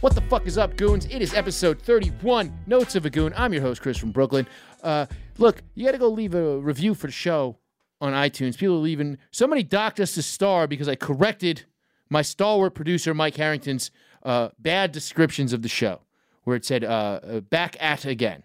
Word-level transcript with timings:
What 0.00 0.14
the 0.14 0.20
fuck 0.22 0.46
is 0.46 0.56
up, 0.56 0.76
goons? 0.76 1.06
It 1.06 1.22
is 1.22 1.34
episode 1.34 1.82
31, 1.82 2.56
Notes 2.68 2.94
of 2.94 3.04
a 3.04 3.10
Goon. 3.10 3.32
I'm 3.36 3.52
your 3.52 3.62
host, 3.62 3.82
Chris 3.82 3.98
from 3.98 4.12
Brooklyn. 4.12 4.46
Uh, 4.80 5.06
look, 5.38 5.62
you 5.74 5.84
got 5.84 5.92
to 5.92 5.98
go 5.98 6.08
leave 6.08 6.34
a 6.36 6.58
review 6.58 6.94
for 6.94 7.08
the 7.08 7.12
show 7.12 7.56
on 8.00 8.12
iTunes. 8.12 8.56
People 8.56 8.76
are 8.76 8.78
leaving. 8.78 9.18
Somebody 9.32 9.64
docked 9.64 9.98
us 9.98 10.16
a 10.16 10.22
star 10.22 10.68
because 10.68 10.88
I 10.88 10.94
corrected 10.94 11.64
my 12.10 12.22
stalwart 12.22 12.74
producer, 12.74 13.12
Mike 13.12 13.36
Harrington's 13.36 13.90
uh, 14.22 14.50
bad 14.60 14.92
descriptions 14.92 15.52
of 15.52 15.62
the 15.62 15.68
show, 15.68 16.02
where 16.44 16.54
it 16.54 16.64
said 16.64 16.84
uh, 16.84 17.20
uh, 17.22 17.40
back 17.40 17.76
at 17.80 18.04
again. 18.04 18.44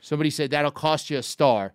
Somebody 0.00 0.30
said 0.30 0.50
that'll 0.50 0.70
cost 0.70 1.10
you 1.10 1.18
a 1.18 1.22
star 1.22 1.74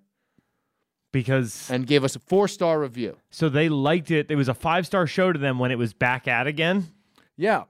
because 1.12 1.70
and 1.70 1.85
gave 1.85 2.03
us 2.03 2.16
a 2.16 2.20
four 2.20 2.48
star 2.48 2.80
review. 2.80 3.17
so 3.30 3.49
they 3.49 3.70
liked 3.70 4.09
it. 4.09 4.31
It 4.31 4.35
was 4.35 4.48
a 4.48 4.55
five 4.55 4.88
star 4.88 5.05
show 5.05 5.31
to 5.31 5.38
them 5.38 5.59
when 5.59 5.70
it 5.70 5.77
was 5.77 5.94
back 5.94 6.27
at 6.27 6.48
again. 6.48 6.88
Yeah. 7.38 7.66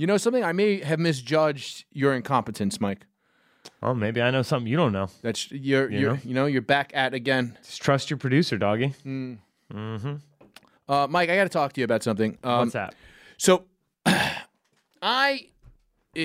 You 0.00 0.06
know 0.06 0.16
something? 0.16 0.42
I 0.42 0.52
may 0.52 0.80
have 0.80 0.98
misjudged 0.98 1.84
your 1.92 2.14
incompetence, 2.14 2.80
Mike. 2.80 3.04
Oh, 3.82 3.92
maybe 3.92 4.22
I 4.22 4.30
know 4.30 4.40
something 4.40 4.66
you 4.66 4.78
don't 4.78 4.92
know. 4.92 5.08
That's 5.20 5.52
you're 5.52 5.90
You 5.90 5.98
you're 5.98 6.12
know? 6.14 6.20
you 6.24 6.32
know 6.32 6.46
you're 6.46 6.62
back 6.62 6.92
at 6.94 7.12
again. 7.12 7.58
Just 7.62 7.82
trust 7.82 8.08
your 8.08 8.16
producer, 8.16 8.56
doggy. 8.56 8.94
Hmm. 9.02 9.34
Uh, 9.70 11.06
Mike, 11.10 11.28
I 11.28 11.36
got 11.36 11.42
to 11.42 11.50
talk 11.50 11.74
to 11.74 11.82
you 11.82 11.84
about 11.84 12.02
something. 12.02 12.38
Um, 12.42 12.60
What's 12.60 12.72
that? 12.72 12.94
So, 13.36 13.66
I 15.02 15.48
uh, 16.16 16.20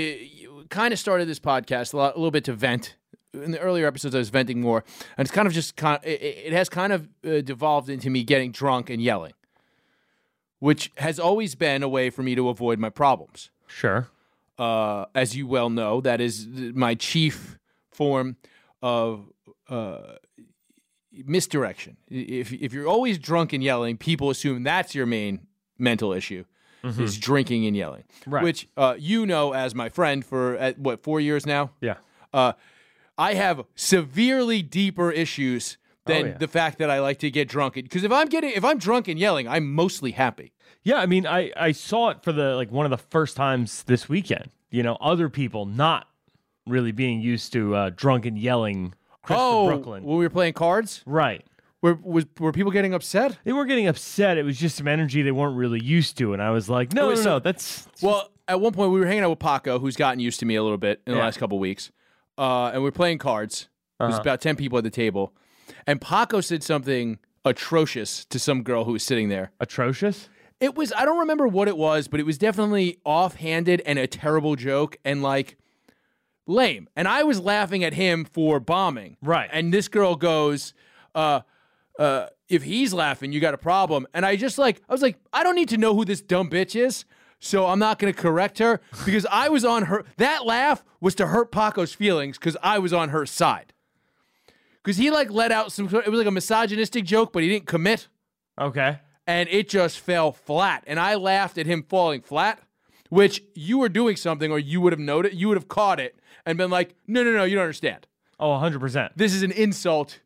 kind 0.70 0.94
of 0.94 0.98
started 0.98 1.28
this 1.28 1.42
podcast 1.42 1.94
a, 1.94 1.98
lot, 1.98 2.16
a 2.16 2.18
little 2.18 2.32
bit 2.32 2.46
to 2.46 2.54
vent. 2.54 2.96
In 3.34 3.52
the 3.52 3.60
earlier 3.60 3.88
episodes, 3.88 4.16
I 4.16 4.20
was 4.20 4.30
venting 4.30 4.62
more, 4.62 4.86
and 5.18 5.26
it's 5.28 5.36
kind 5.36 5.48
of 5.48 5.54
just 5.54 5.76
kind. 5.76 6.00
It, 6.02 6.22
it 6.22 6.54
has 6.54 6.70
kind 6.70 6.94
of 6.94 7.10
uh, 7.28 7.42
devolved 7.42 7.90
into 7.90 8.10
me 8.10 8.24
getting 8.24 8.54
drunk 8.54 8.90
and 8.90 9.02
yelling, 9.02 9.34
which 10.60 10.94
has 10.96 11.20
always 11.20 11.56
been 11.56 11.84
a 11.84 11.90
way 11.90 12.10
for 12.10 12.24
me 12.24 12.36
to 12.36 12.48
avoid 12.48 12.80
my 12.80 12.90
problems. 12.90 13.50
Sure. 13.68 14.08
uh, 14.60 15.06
as 15.14 15.36
you 15.36 15.48
well 15.48 15.70
know, 15.70 16.02
that 16.02 16.22
is 16.22 16.48
my 16.74 16.96
chief 16.96 17.58
form 17.92 18.36
of 18.82 19.26
uh, 19.70 20.16
misdirection. 21.12 21.98
If 22.10 22.52
if 22.54 22.74
you're 22.74 22.88
always 22.88 23.18
drunk 23.18 23.54
and 23.54 23.64
yelling, 23.64 23.98
people 23.98 24.30
assume 24.30 24.64
that's 24.64 24.96
your 24.96 25.06
main 25.06 25.48
mental 25.78 26.14
issue. 26.14 26.46
Is 26.84 27.18
drinking 27.18 27.66
and 27.66 27.76
yelling, 27.76 28.04
Right. 28.28 28.44
which 28.44 28.68
uh, 28.78 28.94
you 29.00 29.26
know 29.26 29.54
as 29.54 29.74
my 29.74 29.90
friend 29.90 30.24
for 30.24 30.56
what 30.78 31.02
four 31.02 31.20
years 31.20 31.44
now. 31.44 31.72
Yeah. 31.82 31.96
Uh, 32.32 32.54
I 33.18 33.34
have 33.34 33.64
severely 33.74 34.62
deeper 34.62 35.10
issues 35.10 35.80
than 36.06 36.24
Oh, 36.24 36.26
yeah. 36.28 36.38
the 36.38 36.48
fact 36.48 36.78
that 36.80 36.90
I 36.90 37.00
like 37.00 37.20
to 37.20 37.32
get 37.32 37.48
drunk. 37.48 37.76
Because 37.76 38.04
if 38.04 38.12
I'm 38.12 38.28
getting 38.28 38.52
if 38.52 38.64
I'm 38.64 38.78
drunk 38.78 39.08
and 39.08 39.20
yelling, 39.20 39.48
I'm 39.48 39.74
mostly 39.74 40.12
happy. 40.12 40.54
Yeah, 40.84 40.98
I 40.98 41.06
mean, 41.06 41.26
I 41.26 41.52
I 41.58 41.72
saw 41.72 42.10
it 42.10 42.24
for 42.24 42.32
the 42.32 42.56
like 42.56 42.72
one 42.72 42.86
of 42.86 42.90
the 42.92 42.98
first 42.98 43.36
times 43.36 43.84
this 43.84 44.08
weekend. 44.10 44.50
You 44.72 44.84
know, 44.84 44.98
other 45.02 45.30
people 45.30 45.66
not 45.66 46.08
really 46.68 46.92
being 46.92 47.22
used 47.22 47.54
to 47.54 47.76
uh, 47.76 47.90
drunk 47.96 48.26
and 48.26 48.38
yelling. 48.38 48.94
Chris 49.24 49.40
oh, 49.42 49.68
Brooklyn. 49.68 50.04
when 50.04 50.18
we 50.18 50.26
were 50.26 50.30
playing 50.30 50.54
cards, 50.54 51.02
Right. 51.08 51.44
were 51.82 51.96
was 51.96 52.26
were 52.40 52.52
people 52.52 52.72
getting 52.72 52.94
upset? 52.94 53.38
They 53.44 53.54
weren't 53.54 53.70
getting 53.70 53.88
upset. 53.88 54.38
It 54.38 54.44
was 54.44 54.58
just 54.60 54.76
some 54.76 54.88
energy 54.88 55.22
they 55.24 55.32
weren't 55.32 55.58
really 55.58 55.84
used 55.84 56.18
to, 56.20 56.34
and 56.34 56.42
I 56.42 56.52
was 56.52 56.70
like, 56.70 56.94
no, 56.94 57.10
no, 57.10 57.16
so- 57.16 57.24
no, 57.24 57.40
that's 57.40 57.88
Well, 58.04 58.30
at 58.48 58.62
one 58.62 58.74
point 58.74 58.92
we 58.92 59.00
were 59.00 59.08
hanging 59.08 59.24
out 59.24 59.32
with 59.32 59.40
Paco, 59.40 59.80
who's 59.80 59.96
gotten 59.96 60.20
used 60.20 60.40
to 60.42 60.46
me 60.46 60.56
a 60.56 60.62
little 60.62 60.78
bit 60.78 61.02
in 61.08 61.14
the 61.14 61.18
Yeah. 61.18 61.24
last 61.26 61.40
couple 61.40 61.58
weeks, 61.58 61.92
uh, 62.38 62.70
and 62.74 62.84
we 62.84 62.90
are 62.90 62.92
playing 62.92 63.18
cards. 63.18 63.68
There's 64.00 64.14
Uh-huh. 64.14 64.22
about 64.22 64.42
ten 64.42 64.56
people 64.56 64.78
at 64.78 64.84
the 64.84 64.90
table, 64.92 65.34
and 65.88 66.02
Paco 66.02 66.42
said 66.42 66.64
something 66.64 67.20
atrocious 67.44 68.26
to 68.26 68.40
some 68.40 68.64
girl 68.64 68.86
who 68.86 68.94
was 68.94 69.04
sitting 69.04 69.30
there. 69.30 69.52
atrocious. 69.60 70.30
It 70.60 70.76
was 70.76 70.94
I 70.94 71.06
don't 71.06 71.20
remember 71.20 71.48
what 71.48 71.68
it 71.68 71.78
was, 71.78 72.08
but 72.08 72.20
it 72.20 72.26
was 72.26 72.38
definitely 72.38 73.00
offhanded 73.04 73.82
and 73.86 74.00
a 74.00 74.08
terrible 74.08 74.56
joke 74.56 74.98
and 75.04 75.22
like 75.22 75.58
lame. 76.48 76.88
And 76.96 77.08
I 77.08 77.24
was 77.24 77.40
laughing 77.40 77.84
at 77.84 77.94
him 77.94 78.26
for 78.26 78.60
bombing. 78.60 79.18
Right. 79.22 79.50
And 79.52 79.74
this 79.74 79.88
girl 79.88 80.16
goes, 80.16 80.74
uh, 81.14 81.42
uh, 82.00 82.28
if 82.48 82.64
he's 82.64 82.94
laughing, 82.94 83.32
you 83.32 83.40
got 83.40 83.54
a 83.54 83.58
problem. 83.58 84.08
And 84.14 84.26
I 84.26 84.36
just 84.36 84.58
like, 84.58 84.82
I 84.88 84.94
was 84.94 85.02
like, 85.02 85.18
I 85.34 85.44
don't 85.44 85.56
need 85.56 85.70
to 85.70 85.78
know 85.78 85.96
who 85.96 86.06
this 86.06 86.22
dumb 86.22 86.50
bitch 86.50 86.76
is. 86.76 87.06
So 87.40 87.68
I'm 87.68 87.80
not 87.80 88.00
going 88.00 88.14
to 88.14 88.20
correct 88.20 88.60
her 88.60 88.82
because 89.06 89.26
I 89.30 89.50
was 89.50 89.66
on 89.66 89.84
her. 89.84 90.06
That 90.18 90.46
laugh 90.46 90.84
was 91.02 91.16
to 91.16 91.28
hurt 91.28 91.52
Paco's 91.52 91.94
feelings 91.94 92.38
because 92.38 92.58
I 92.64 92.80
was 92.80 92.94
on 92.94 93.10
her 93.10 93.26
side. 93.26 93.74
Because 94.86 94.98
he 94.98 95.10
like 95.10 95.32
let 95.32 95.52
out 95.52 95.72
some, 95.72 95.88
it 95.88 96.08
was 96.10 96.20
like 96.20 96.28
a 96.28 96.32
misogynistic 96.32 97.06
joke, 97.06 97.34
but 97.34 97.42
he 97.42 97.50
didn't 97.50 97.66
commit 97.66 98.08
Okay. 98.62 99.00
and 99.26 99.50
it 99.50 99.68
just 99.68 100.00
fell 100.00 100.32
flat. 100.32 100.84
And 100.86 101.00
I 101.00 101.16
laughed 101.16 101.58
at 101.58 101.66
him 101.66 101.82
falling 101.82 102.22
flat, 102.22 102.60
which 103.10 103.42
you 103.56 103.80
were 103.80 103.90
doing 103.90 104.16
something 104.16 104.52
or 104.52 104.60
you 104.60 104.80
would 104.82 104.94
have 104.94 105.00
noted, 105.00 105.34
you 105.34 105.48
would 105.48 105.58
have 105.58 105.68
caught 105.68 106.00
it 106.00 106.16
and 106.46 106.56
been 106.56 106.70
like, 106.70 106.94
no, 107.08 107.24
no, 107.24 107.32
no, 107.32 107.46
you 107.46 107.56
don't 107.56 107.64
understand. 107.64 108.06
Oh, 108.40 108.52
100 108.52 108.80
percent. 108.80 109.14
This 109.16 109.34
is 109.34 109.42
an 109.42 109.52
insult 109.52 110.20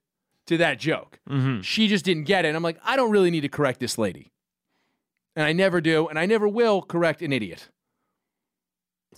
to 0.48 0.58
that 0.58 0.78
joke. 0.78 1.20
Mm-hmm. 1.30 1.62
She 1.62 1.88
just 1.88 2.04
didn't 2.04 2.24
get 2.26 2.44
it. 2.44 2.50
And 2.50 2.58
I'm 2.58 2.64
like, 2.64 2.80
I 2.84 2.98
don't 2.98 3.12
really 3.12 3.32
need 3.32 3.42
to 3.42 3.50
correct 3.50 3.80
this 3.80 3.98
lady. 3.98 4.32
And 5.38 5.46
I 5.46 5.54
never 5.54 5.80
do, 5.80 6.08
and 6.10 6.20
I 6.20 6.26
never 6.26 6.48
will 6.50 6.82
correct 6.82 7.22
an 7.22 7.32
idiot. 7.32 7.70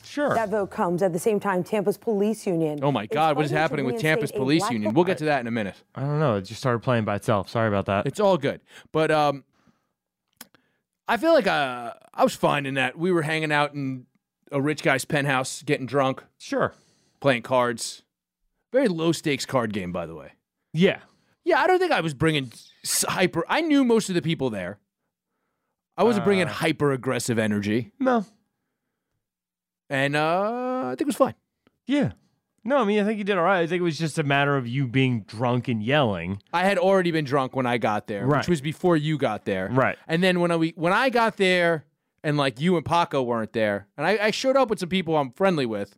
Sure. 0.04 0.34
That 0.34 0.50
vote 0.50 0.72
comes 0.72 1.02
at 1.04 1.14
the 1.14 1.20
same 1.20 1.40
time 1.40 1.64
Tampa's 1.64 1.98
police 1.98 2.46
union. 2.48 2.80
Oh 2.82 2.92
my 2.92 3.06
God, 3.06 3.36
what 3.36 3.46
is 3.46 3.52
happening 3.52 3.86
with 3.86 4.00
Tampa's 4.02 4.32
a 4.32 4.34
police 4.34 4.62
black 4.62 4.72
union? 4.72 4.94
We'll 4.94 5.04
get 5.06 5.18
to 5.20 5.26
that 5.26 5.40
in 5.42 5.48
a 5.48 5.52
minute. 5.52 5.76
I 5.96 6.02
don't 6.02 6.20
know. 6.20 6.36
It 6.38 6.42
just 6.44 6.60
started 6.60 6.80
playing 6.80 7.06
by 7.06 7.16
itself. 7.16 7.50
Sorry 7.50 7.68
about 7.68 7.86
that. 7.86 8.06
It's 8.08 8.20
all 8.20 8.38
good. 8.38 8.62
But 8.92 9.12
um, 9.12 9.44
I 11.08 11.18
feel 11.18 11.34
like 11.34 11.48
uh, 11.48 11.94
I 12.14 12.24
was 12.24 12.34
fine 12.36 12.66
in 12.66 12.76
that 12.76 12.98
we 12.98 13.12
were 13.12 13.22
hanging 13.24 13.52
out 13.52 13.74
in 13.74 14.06
a 14.52 14.62
rich 14.62 14.82
guy's 14.84 15.06
penthouse, 15.06 15.62
getting 15.64 15.86
drunk. 15.86 16.24
sure. 16.38 16.74
playing 17.20 17.42
cards. 17.44 18.04
Very 18.72 18.88
low 18.88 19.12
stakes 19.12 19.46
card 19.46 19.74
game, 19.74 19.92
by 19.92 20.06
the 20.06 20.16
way. 20.16 20.32
Yeah. 20.74 21.00
Yeah, 21.44 21.60
I 21.60 21.68
don't 21.68 21.80
think 21.80 21.92
I 21.92 22.02
was 22.02 22.14
bringing 22.14 22.52
hyper. 23.08 23.44
I 23.50 23.62
knew 23.62 23.84
most 23.84 24.10
of 24.10 24.16
the 24.16 24.22
people 24.22 24.50
there. 24.50 24.80
I 25.98 26.04
wasn't 26.04 26.26
bringing 26.26 26.48
Uh. 26.48 26.52
hyper 26.52 26.92
aggressive 26.92 27.38
energy, 27.38 27.92
No. 28.00 28.26
And 29.92 30.16
uh, 30.16 30.86
I 30.86 30.90
think 30.92 31.02
it 31.02 31.08
was 31.08 31.16
fine. 31.16 31.36
Yeah. 31.86 32.14
No, 32.64 32.78
I 32.78 32.84
mean, 32.86 33.00
I 33.00 33.04
think 33.04 33.18
you 33.18 33.24
did 33.24 33.38
all 33.38 33.44
right. 33.44 33.62
I 33.62 33.68
think 33.68 33.80
it 33.80 33.84
was 33.84 33.98
just 33.98 34.18
a 34.20 34.24
matter 34.24 34.56
of 34.56 34.68
you 34.68 34.88
being 34.88 35.22
drunk 35.22 35.68
and 35.68 35.82
yelling. 35.84 36.42
I 36.54 36.64
had 36.64 36.78
already 36.78 37.10
been 37.12 37.26
drunk 37.26 37.56
when 37.56 37.66
I 37.66 37.78
got 37.80 38.06
there, 38.08 38.26
Right. 38.26 38.38
which 38.40 38.48
was 38.50 38.62
before 38.62 38.96
you 38.96 39.18
got 39.18 39.46
there. 39.46 39.68
Right. 39.72 39.98
And 40.08 40.24
then 40.24 40.40
when 40.40 40.52
I 40.52 40.56
we, 40.58 40.74
when 40.76 40.94
I 40.94 41.10
got 41.10 41.38
there, 41.38 41.86
and 42.24 42.38
like 42.38 42.60
you 42.62 42.78
and 42.78 42.86
Paco 42.86 43.24
weren't 43.24 43.52
there, 43.54 43.88
and 43.98 44.06
I, 44.06 44.18
I 44.28 44.32
showed 44.32 44.56
up 44.56 44.70
with 44.70 44.80
some 44.80 44.90
people 44.90 45.18
I'm 45.18 45.32
friendly 45.32 45.66
with. 45.66 45.98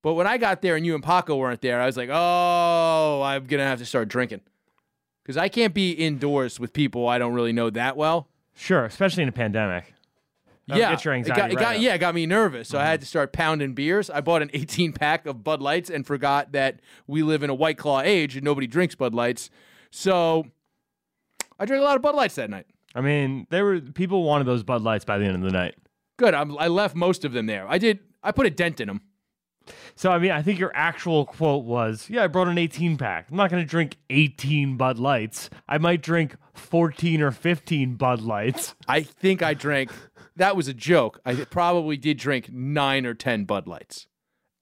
But 0.00 0.14
when 0.14 0.26
I 0.28 0.36
got 0.38 0.62
there 0.62 0.76
and 0.76 0.84
you 0.86 0.94
and 0.94 1.02
Paco 1.02 1.34
weren't 1.36 1.60
there, 1.62 1.80
I 1.80 1.86
was 1.86 1.96
like, 1.96 2.10
oh, 2.12 3.22
I'm 3.24 3.44
gonna 3.46 3.64
have 3.64 3.78
to 3.80 3.86
start 3.86 4.08
drinking. 4.08 4.42
Because 5.22 5.36
I 5.38 5.48
can't 5.48 5.72
be 5.74 5.90
indoors 5.92 6.60
with 6.60 6.72
people 6.72 7.08
I 7.08 7.18
don't 7.18 7.32
really 7.34 7.52
know 7.54 7.70
that 7.70 7.96
well. 7.96 8.28
Sure, 8.54 8.84
especially 8.84 9.22
in 9.24 9.28
a 9.28 9.32
pandemic. 9.32 9.93
Yeah, 10.66 10.92
get 10.92 11.04
your 11.04 11.14
it 11.14 11.26
got, 11.26 11.38
it 11.38 11.54
right 11.54 11.58
got- 11.58 11.80
yeah, 11.80 11.94
it 11.94 11.98
got 11.98 12.14
me 12.14 12.24
nervous. 12.24 12.68
So 12.68 12.78
I 12.78 12.84
had 12.84 13.00
mm-hmm. 13.00 13.04
to 13.04 13.06
start 13.06 13.32
pounding 13.32 13.74
beers. 13.74 14.08
I 14.08 14.20
bought 14.20 14.42
an 14.42 14.50
18 14.54 14.92
pack 14.92 15.26
of 15.26 15.44
Bud 15.44 15.60
Lights 15.60 15.90
and 15.90 16.06
forgot 16.06 16.52
that 16.52 16.80
we 17.06 17.22
live 17.22 17.42
in 17.42 17.50
a 17.50 17.54
White 17.54 17.76
Claw 17.76 18.00
age 18.00 18.36
and 18.36 18.44
nobody 18.44 18.66
drinks 18.66 18.94
Bud 18.94 19.14
Lights. 19.14 19.50
So 19.90 20.46
I 21.58 21.66
drank 21.66 21.82
a 21.82 21.84
lot 21.84 21.96
of 21.96 22.02
Bud 22.02 22.14
Lights 22.14 22.36
that 22.36 22.50
night. 22.50 22.66
I 22.94 23.00
mean, 23.00 23.46
there 23.50 23.64
were 23.64 23.80
people 23.80 24.22
wanted 24.22 24.46
those 24.46 24.62
Bud 24.62 24.82
Lights 24.82 25.04
by 25.04 25.18
the 25.18 25.24
end 25.24 25.36
of 25.36 25.42
the 25.42 25.50
night. 25.50 25.74
Good. 26.16 26.32
I'm, 26.32 26.56
I 26.58 26.68
left 26.68 26.94
most 26.94 27.24
of 27.24 27.32
them 27.32 27.46
there. 27.46 27.66
I 27.68 27.78
did. 27.78 27.98
I 28.22 28.32
put 28.32 28.46
a 28.46 28.50
dent 28.50 28.80
in 28.80 28.88
them. 28.88 29.02
So 29.96 30.10
I 30.10 30.18
mean, 30.18 30.30
I 30.30 30.42
think 30.42 30.58
your 30.58 30.72
actual 30.74 31.24
quote 31.24 31.64
was, 31.64 32.08
"Yeah, 32.10 32.24
I 32.24 32.26
brought 32.26 32.48
an 32.48 32.58
18 32.58 32.96
pack. 32.96 33.28
I'm 33.30 33.36
not 33.36 33.50
going 33.50 33.62
to 33.62 33.68
drink 33.68 33.96
18 34.10 34.76
Bud 34.76 34.98
Lights. 34.98 35.50
I 35.68 35.78
might 35.78 36.02
drink 36.02 36.36
14 36.54 37.22
or 37.22 37.30
15 37.30 37.94
Bud 37.94 38.20
Lights." 38.20 38.74
I 38.88 39.02
think 39.02 39.42
I 39.42 39.54
drank. 39.54 39.90
That 40.36 40.56
was 40.56 40.66
a 40.68 40.74
joke. 40.74 41.20
I 41.24 41.34
probably 41.44 41.96
did 41.96 42.18
drink 42.18 42.50
nine 42.52 43.06
or 43.06 43.14
ten 43.14 43.44
Bud 43.44 43.66
Lights, 43.66 44.06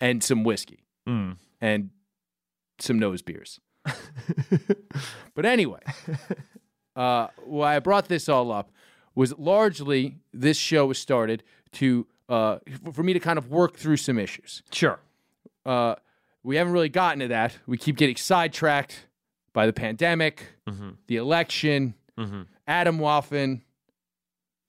and 0.01 0.23
some 0.23 0.45
whiskey, 0.45 0.85
Mm. 1.09 1.37
and 1.61 1.91
some 2.79 2.99
nose 2.99 3.23
beers. 3.23 3.59
but 5.35 5.45
anyway, 5.47 5.81
uh, 6.97 7.29
why 7.45 7.77
I 7.77 7.79
brought 7.79 8.09
this 8.09 8.29
all 8.29 8.53
up 8.53 8.71
was 9.15 9.37
largely 9.39 10.17
this 10.33 10.57
show 10.57 10.87
was 10.87 10.99
started 10.99 11.43
to 11.73 12.07
uh, 12.29 12.59
for 12.93 13.03
me 13.03 13.13
to 13.13 13.21
kind 13.21 13.39
of 13.39 13.49
work 13.51 13.77
through 13.77 13.97
some 13.99 14.19
issues. 14.19 14.63
Sure. 14.73 15.01
Uh, 15.67 15.95
we 16.43 16.57
haven't 16.57 16.73
really 16.73 16.89
gotten 16.89 17.21
to 17.21 17.29
that. 17.29 17.57
We 17.67 17.77
keep 17.77 17.97
getting 17.97 18.17
sidetracked 18.17 19.07
by 19.53 19.67
the 19.67 19.73
pandemic, 19.73 20.47
the 21.07 21.17
election, 21.17 21.95
Atomwaffen, 22.69 23.61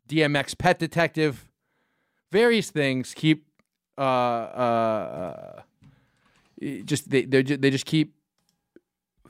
DMX 0.09 0.57
Pet 0.57 0.79
Detective, 0.79 1.49
various 2.31 2.69
things 2.71 3.13
keep 3.13 3.47
uh, 3.97 4.01
uh, 4.01 5.61
uh, 6.61 6.65
just 6.85 7.09
they 7.09 7.25
they 7.25 7.69
just 7.71 7.85
keep 7.85 8.15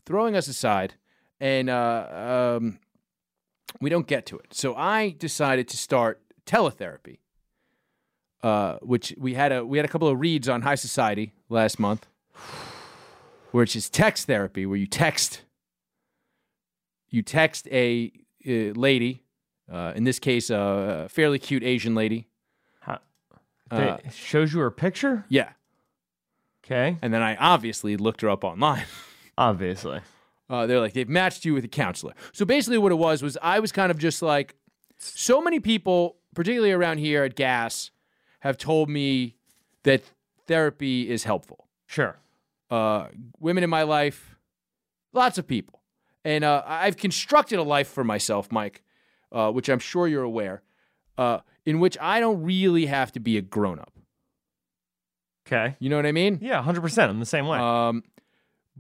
throwing 0.06 0.36
us 0.36 0.48
aside, 0.48 0.96
and 1.40 1.70
uh, 1.70 2.58
um, 2.60 2.80
we 3.82 3.90
don't 3.90 4.08
get 4.08 4.26
to 4.28 4.38
it. 4.38 4.54
So 4.54 4.76
I 4.76 5.10
decided 5.18 5.68
to 5.70 5.78
start 5.78 6.22
teletherapy. 6.46 7.20
uh, 8.44 8.78
which 8.82 9.14
we 9.18 9.34
had 9.36 9.52
a 9.52 9.66
we 9.66 9.78
had 9.78 9.86
a 9.86 9.88
couple 9.88 10.08
of 10.08 10.20
reads 10.20 10.50
on 10.50 10.62
High 10.64 10.76
Society 10.76 11.34
last 11.50 11.80
month, 11.80 12.08
which 13.52 13.76
is 13.76 13.90
text 13.90 14.28
therapy, 14.28 14.66
where 14.66 14.78
you 14.78 14.88
text 14.88 15.44
you 17.10 17.22
text 17.22 17.68
a 17.72 18.12
uh, 18.48 18.74
lady, 18.76 19.23
uh, 19.72 19.94
in 19.96 20.04
this 20.04 20.20
case, 20.20 20.50
a 20.50 21.08
fairly 21.10 21.40
cute 21.40 21.64
Asian 21.64 21.96
lady. 21.96 22.28
Huh. 22.82 22.98
Uh, 23.72 23.98
shows 24.12 24.54
you 24.54 24.60
her 24.60 24.72
picture. 24.72 25.26
yeah, 25.30 25.50
Okay, 26.66 26.98
and 27.02 27.14
then 27.14 27.22
I 27.22 27.36
obviously 27.36 27.98
looked 27.98 28.22
her 28.22 28.30
up 28.30 28.44
online. 28.44 28.86
obviously. 29.38 30.00
Uh, 30.50 30.66
they're 30.68 30.80
like 30.80 30.94
they've 30.94 31.10
matched 31.10 31.46
you 31.46 31.54
with 31.54 31.66
a 31.66 31.70
counselor. 31.70 32.14
So 32.32 32.46
basically, 32.46 32.78
what 32.78 32.92
it 32.92 32.96
was 32.96 33.22
was 33.22 33.38
I 33.42 33.60
was 33.60 33.72
kind 33.72 33.92
of 33.92 33.98
just 33.98 34.22
like, 34.22 34.56
so 34.98 35.42
many 35.42 35.60
people, 35.60 36.18
particularly 36.36 36.72
around 36.72 37.00
here 37.00 37.24
at 37.24 37.36
Gas, 37.36 37.92
have 38.42 38.58
told 38.58 38.90
me 38.90 39.36
that 39.84 40.04
therapy 40.48 41.10
is 41.10 41.24
helpful. 41.24 41.68
Sure. 41.88 42.18
Uh, 42.70 43.08
women 43.40 43.64
in 43.64 43.70
my 43.70 43.84
life, 43.84 44.38
lots 45.12 45.38
of 45.38 45.48
people, 45.48 45.82
and 46.24 46.44
uh, 46.44 46.64
I've 46.66 46.98
constructed 46.98 47.60
a 47.60 47.64
life 47.64 47.88
for 47.88 48.04
myself, 48.04 48.52
Mike, 48.52 48.83
uh, 49.34 49.52
which 49.52 49.68
I'm 49.70 49.80
sure 49.80 50.08
you're 50.08 50.24
aware, 50.24 50.62
uh, 51.18 51.40
in 51.66 51.80
which 51.80 51.98
I 52.00 52.20
don't 52.20 52.44
really 52.44 52.86
have 52.86 53.12
to 53.14 53.20
be 53.20 53.38
a 53.38 53.42
grown 53.42 53.80
up. 53.80 53.92
Okay. 55.46 55.76
You 55.80 55.90
know 55.90 55.98
what 55.98 56.06
I 56.06 56.12
mean? 56.14 56.40
Yeah, 56.42 56.62
hundred 56.62 56.82
percent. 56.82 57.10
I'm 57.10 57.20
the 57.20 57.26
same 57.26 57.48
way. 57.48 57.60
Um, 57.60 58.04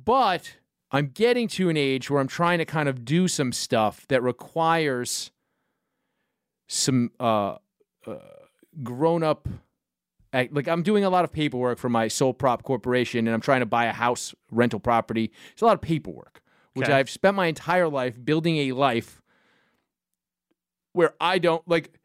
but 0.01 0.55
I'm 0.91 1.07
getting 1.07 1.47
to 1.50 1.69
an 1.69 1.75
age 1.75 2.09
where 2.09 2.21
I'm 2.21 2.27
trying 2.27 2.59
to 2.59 2.65
kind 2.65 2.88
of 2.88 3.03
do 3.03 3.27
some 3.27 3.51
stuff 3.51 4.07
that 4.07 4.23
requires 4.23 5.31
some 6.67 7.11
uh, 7.19 7.57
uh, 8.07 8.15
grown 8.83 9.23
up. 9.23 9.47
Like 10.33 10.67
I'm 10.67 10.81
doing 10.81 11.03
a 11.03 11.09
lot 11.11 11.25
of 11.25 11.31
paperwork 11.31 11.77
for 11.77 11.89
my 11.89 12.07
sole 12.07 12.33
prop 12.33 12.63
corporation, 12.63 13.27
and 13.27 13.33
I'm 13.35 13.41
trying 13.41 13.59
to 13.59 13.67
buy 13.67 13.85
a 13.85 13.91
house 13.94 14.33
rental 14.50 14.79
property. 14.79 15.31
It's 15.51 15.61
a 15.61 15.65
lot 15.65 15.75
of 15.75 15.81
paperwork, 15.81 16.41
which 16.73 16.88
Okay. 16.88 16.97
I've 16.97 17.09
spent 17.09 17.35
my 17.35 17.45
entire 17.47 17.88
life 17.88 18.17
building 18.23 18.57
a 18.57 18.71
life 18.71 19.21
where 20.94 21.13
I 21.19 21.38
don't 21.38 21.68
like. 21.68 22.00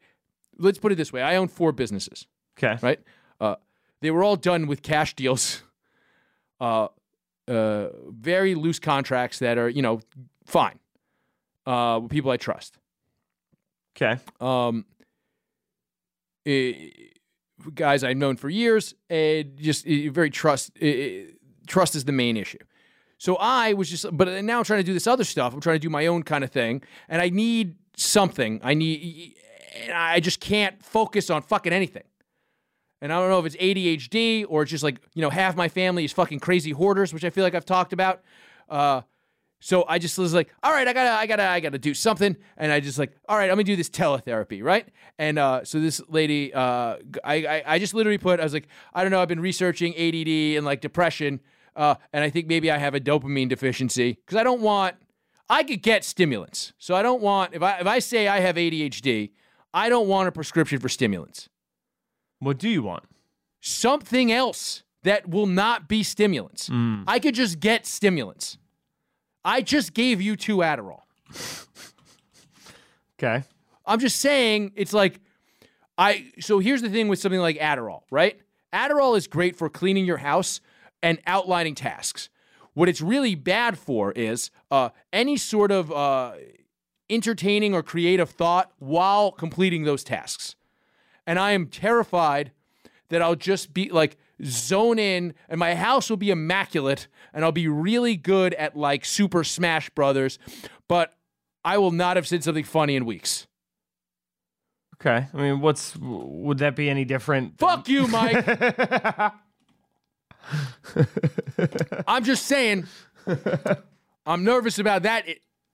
Let's 0.57 0.77
put 0.77 0.91
it 0.91 0.95
this 0.95 1.13
way: 1.13 1.21
I 1.21 1.37
own 1.37 1.47
four 1.47 1.71
businesses 1.71 2.27
okay. 2.63 2.77
right? 2.81 2.99
Uh, 3.39 3.55
they 4.01 4.11
were 4.11 4.23
all 4.23 4.35
done 4.35 4.67
with 4.67 4.81
cash 4.81 5.15
deals, 5.15 5.63
uh, 6.61 6.87
uh, 7.47 7.87
very 8.09 8.55
loose 8.55 8.79
contracts 8.79 9.39
that 9.39 9.57
are, 9.57 9.69
you 9.69 9.81
know, 9.81 10.01
fine. 10.45 10.79
Uh, 11.65 11.99
with 12.01 12.11
people 12.11 12.31
I 12.31 12.37
trust. 12.37 12.77
Okay. 13.95 14.19
Um, 14.39 14.85
eh, 16.45 16.73
guys 17.75 18.03
I've 18.03 18.17
known 18.17 18.37
for 18.37 18.49
years, 18.49 18.95
and 19.09 19.57
just 19.57 19.85
eh, 19.87 20.09
very 20.09 20.29
trust. 20.29 20.71
eh, 20.81 21.25
trust 21.67 21.95
is 21.95 22.05
the 22.05 22.11
main 22.11 22.37
issue. 22.37 22.57
So 23.17 23.35
I 23.35 23.73
was 23.73 23.89
just, 23.89 24.05
but 24.15 24.43
now 24.45 24.59
I'm 24.59 24.63
trying 24.63 24.79
to 24.79 24.85
do 24.85 24.93
this 24.93 25.05
other 25.05 25.25
stuff. 25.25 25.53
I'm 25.53 25.59
trying 25.59 25.75
to 25.75 25.79
do 25.79 25.89
my 25.89 26.07
own 26.07 26.23
kind 26.23 26.43
of 26.43 26.51
thing, 26.51 26.81
and 27.09 27.21
I 27.21 27.29
need 27.29 27.75
something. 27.99 28.59
I 28.63 28.73
need, 28.73 29.35
and 29.83 29.93
I 29.93 30.19
just 30.19 30.39
can't 30.39 30.83
focus 30.83 31.29
on 31.29 31.41
fucking 31.41 31.73
anything. 31.73 32.03
And 33.01 33.13
I 33.13 33.19
don't 33.19 33.29
know 33.29 33.39
if 33.39 33.45
it's 33.45 33.55
ADHD 33.55 34.45
or 34.47 34.63
it's 34.63 34.71
just 34.71 34.83
like 34.83 34.99
you 35.13 35.21
know 35.21 35.29
half 35.29 35.55
my 35.55 35.69
family 35.69 36.03
is 36.03 36.11
fucking 36.11 36.39
crazy 36.39 36.71
hoarders, 36.71 37.13
which 37.13 37.23
I 37.23 37.29
feel 37.29 37.43
like 37.43 37.55
I've 37.55 37.65
talked 37.65 37.93
about. 37.93 38.21
Uh, 38.67 39.01
so 39.61 39.83
I 39.87 39.99
just 39.99 40.17
was 40.17 40.33
like, 40.33 40.49
all 40.63 40.71
right, 40.71 40.87
I 40.87 40.93
gotta, 40.93 41.11
I 41.11 41.25
gotta, 41.25 41.43
I 41.43 41.59
gotta 41.59 41.77
do 41.77 41.93
something. 41.93 42.37
And 42.55 42.71
I 42.71 42.79
just 42.79 42.97
like, 42.97 43.11
all 43.27 43.37
right, 43.37 43.49
I'm 43.49 43.55
gonna 43.55 43.65
do 43.65 43.75
this 43.75 43.89
teletherapy, 43.89 44.63
right? 44.63 44.87
And 45.17 45.37
uh, 45.37 45.65
so 45.65 45.81
this 45.81 46.01
lady, 46.07 46.53
uh, 46.53 46.97
I, 47.23 47.35
I, 47.45 47.63
I 47.65 47.79
just 47.79 47.93
literally 47.93 48.17
put, 48.17 48.39
I 48.39 48.43
was 48.43 48.53
like, 48.53 48.67
I 48.93 49.03
don't 49.03 49.11
know, 49.11 49.21
I've 49.21 49.27
been 49.27 49.41
researching 49.41 49.93
ADD 49.97 50.57
and 50.57 50.65
like 50.65 50.79
depression, 50.79 51.41
uh, 51.75 51.95
and 52.13 52.23
I 52.23 52.29
think 52.29 52.47
maybe 52.47 52.71
I 52.71 52.77
have 52.77 52.95
a 52.95 53.01
dopamine 53.01 53.49
deficiency 53.49 54.13
because 54.13 54.37
I 54.37 54.43
don't 54.43 54.61
want, 54.61 54.95
I 55.49 55.63
could 55.63 55.81
get 55.81 56.03
stimulants, 56.03 56.73
so 56.77 56.95
I 56.95 57.01
don't 57.01 57.21
want 57.21 57.53
if 57.53 57.63
I 57.63 57.79
if 57.79 57.87
I 57.87 57.99
say 57.99 58.27
I 58.27 58.39
have 58.39 58.55
ADHD, 58.55 59.31
I 59.73 59.89
don't 59.89 60.07
want 60.07 60.27
a 60.27 60.31
prescription 60.31 60.79
for 60.79 60.89
stimulants. 60.89 61.49
What 62.39 62.57
do 62.57 62.69
you 62.69 62.83
want? 62.83 63.03
Something 63.61 64.31
else 64.31 64.83
that 65.03 65.29
will 65.29 65.47
not 65.47 65.87
be 65.87 66.03
stimulants. 66.03 66.69
Mm. 66.69 67.03
I 67.07 67.19
could 67.19 67.35
just 67.35 67.59
get 67.59 67.85
stimulants. 67.85 68.57
I 69.43 69.61
just 69.61 69.93
gave 69.93 70.21
you 70.21 70.35
two 70.35 70.57
Adderall. 70.57 71.01
Okay. 73.21 73.43
I'm 73.85 73.99
just 73.99 74.17
saying 74.21 74.71
it's 74.75 74.93
like 74.93 75.19
I 75.97 76.31
so 76.39 76.59
here's 76.59 76.81
the 76.81 76.89
thing 76.89 77.09
with 77.09 77.19
something 77.19 77.41
like 77.41 77.57
Adderall, 77.57 78.03
right? 78.09 78.39
Adderall 78.73 79.17
is 79.17 79.27
great 79.27 79.57
for 79.57 79.69
cleaning 79.69 80.05
your 80.05 80.17
house 80.17 80.61
and 81.03 81.19
outlining 81.27 81.75
tasks. 81.75 82.29
What 82.73 82.89
it's 82.89 83.01
really 83.01 83.35
bad 83.35 83.77
for 83.77 84.11
is 84.13 84.51
uh, 84.71 84.89
any 85.11 85.37
sort 85.37 85.71
of 85.71 85.91
uh, 85.91 86.33
entertaining 87.09 87.73
or 87.73 87.83
creative 87.83 88.29
thought 88.29 88.71
while 88.79 89.31
completing 89.31 89.83
those 89.83 90.03
tasks. 90.03 90.55
And 91.25 91.39
I 91.39 91.51
am 91.51 91.67
terrified 91.67 92.51
that 93.09 93.21
I'll 93.21 93.35
just 93.35 93.73
be 93.73 93.89
like 93.89 94.17
zone 94.43 94.99
in 94.99 95.33
and 95.47 95.59
my 95.59 95.75
house 95.75 96.09
will 96.09 96.17
be 96.17 96.29
immaculate 96.29 97.07
and 97.33 97.43
I'll 97.43 97.51
be 97.51 97.67
really 97.67 98.15
good 98.15 98.53
at 98.55 98.75
like 98.75 99.05
Super 99.05 99.43
Smash 99.43 99.89
Brothers, 99.89 100.39
but 100.87 101.13
I 101.63 101.77
will 101.77 101.91
not 101.91 102.15
have 102.15 102.27
said 102.27 102.43
something 102.43 102.63
funny 102.63 102.95
in 102.95 103.05
weeks. 103.05 103.47
Okay. 105.01 105.27
I 105.33 105.37
mean, 105.37 105.61
what's 105.61 105.95
would 105.97 106.57
that 106.59 106.75
be 106.75 106.89
any 106.89 107.05
different? 107.05 107.57
Fuck 107.57 107.87
you, 107.87 108.07
Mike. 108.07 108.45
I'm 112.07 112.23
just 112.23 112.45
saying, 112.45 112.87
I'm 114.25 114.43
nervous 114.43 114.79
about 114.79 115.03
that 115.03 115.25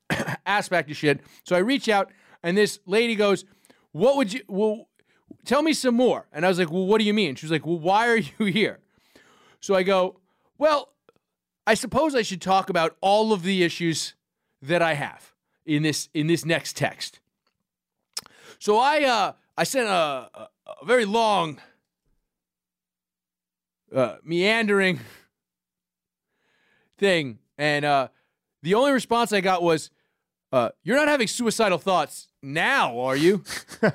aspect 0.46 0.90
of 0.92 0.98
shit. 0.98 1.22
So 1.44 1.56
I 1.56 1.60
reach 1.60 1.90
out, 1.90 2.12
and 2.44 2.58
this 2.58 2.80
lady 2.86 3.16
goes, 3.16 3.46
"What 3.92 4.18
would 4.18 4.34
you? 4.34 4.42
Well, 4.48 4.88
tell 5.46 5.62
me 5.62 5.74
some 5.74 5.96
more." 5.96 6.28
And 6.32 6.46
I 6.46 6.50
was 6.50 6.60
like, 6.60 6.72
"Well, 6.72 6.86
what 6.86 7.00
do 7.00 7.06
you 7.06 7.14
mean?" 7.14 7.36
She 7.36 7.46
was 7.46 7.52
like, 7.52 7.66
"Well, 7.66 7.80
why 7.80 8.08
are 8.08 8.18
you 8.18 8.46
here?" 8.46 8.80
So 9.60 9.76
I 9.76 9.84
go, 9.84 10.20
"Well, 10.58 10.90
I 11.68 11.74
suppose 11.74 12.16
I 12.16 12.22
should 12.22 12.42
talk 12.42 12.70
about 12.70 12.96
all 13.02 13.34
of 13.34 13.44
the 13.44 13.64
issues 13.64 14.16
that 14.62 14.82
I 14.82 14.94
have 14.94 15.34
in 15.66 15.84
this 15.84 16.10
in 16.14 16.28
this 16.28 16.46
next 16.46 16.78
text." 16.78 17.20
So 18.60 18.78
I 18.78 19.04
uh 19.04 19.34
I 19.58 19.64
sent 19.64 19.88
a, 19.88 19.92
a, 20.34 20.50
a 20.82 20.86
very 20.86 21.06
long 21.06 21.60
uh, 23.96 24.18
meandering 24.24 25.00
thing, 26.98 27.40
and 27.58 27.86
uh, 27.86 28.10
the 28.62 28.74
only 28.74 28.92
response 28.92 29.32
I 29.32 29.42
got 29.42 29.64
was, 29.64 29.90
uh, 30.52 30.70
"You're 30.84 30.98
not 30.98 31.08
having 31.08 31.28
suicidal 31.28 31.78
thoughts 31.78 32.28
now, 32.42 33.00
are 33.00 33.16
you?" 33.16 33.44
now 33.82 33.88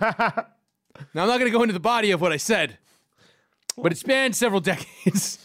I'm 1.14 1.28
not 1.28 1.38
going 1.38 1.44
to 1.44 1.50
go 1.50 1.62
into 1.62 1.74
the 1.74 1.80
body 1.80 2.10
of 2.10 2.20
what 2.20 2.32
I 2.32 2.38
said, 2.38 2.78
but 3.76 3.92
it 3.92 3.98
spanned 3.98 4.34
several 4.34 4.60
decades. 4.72 5.38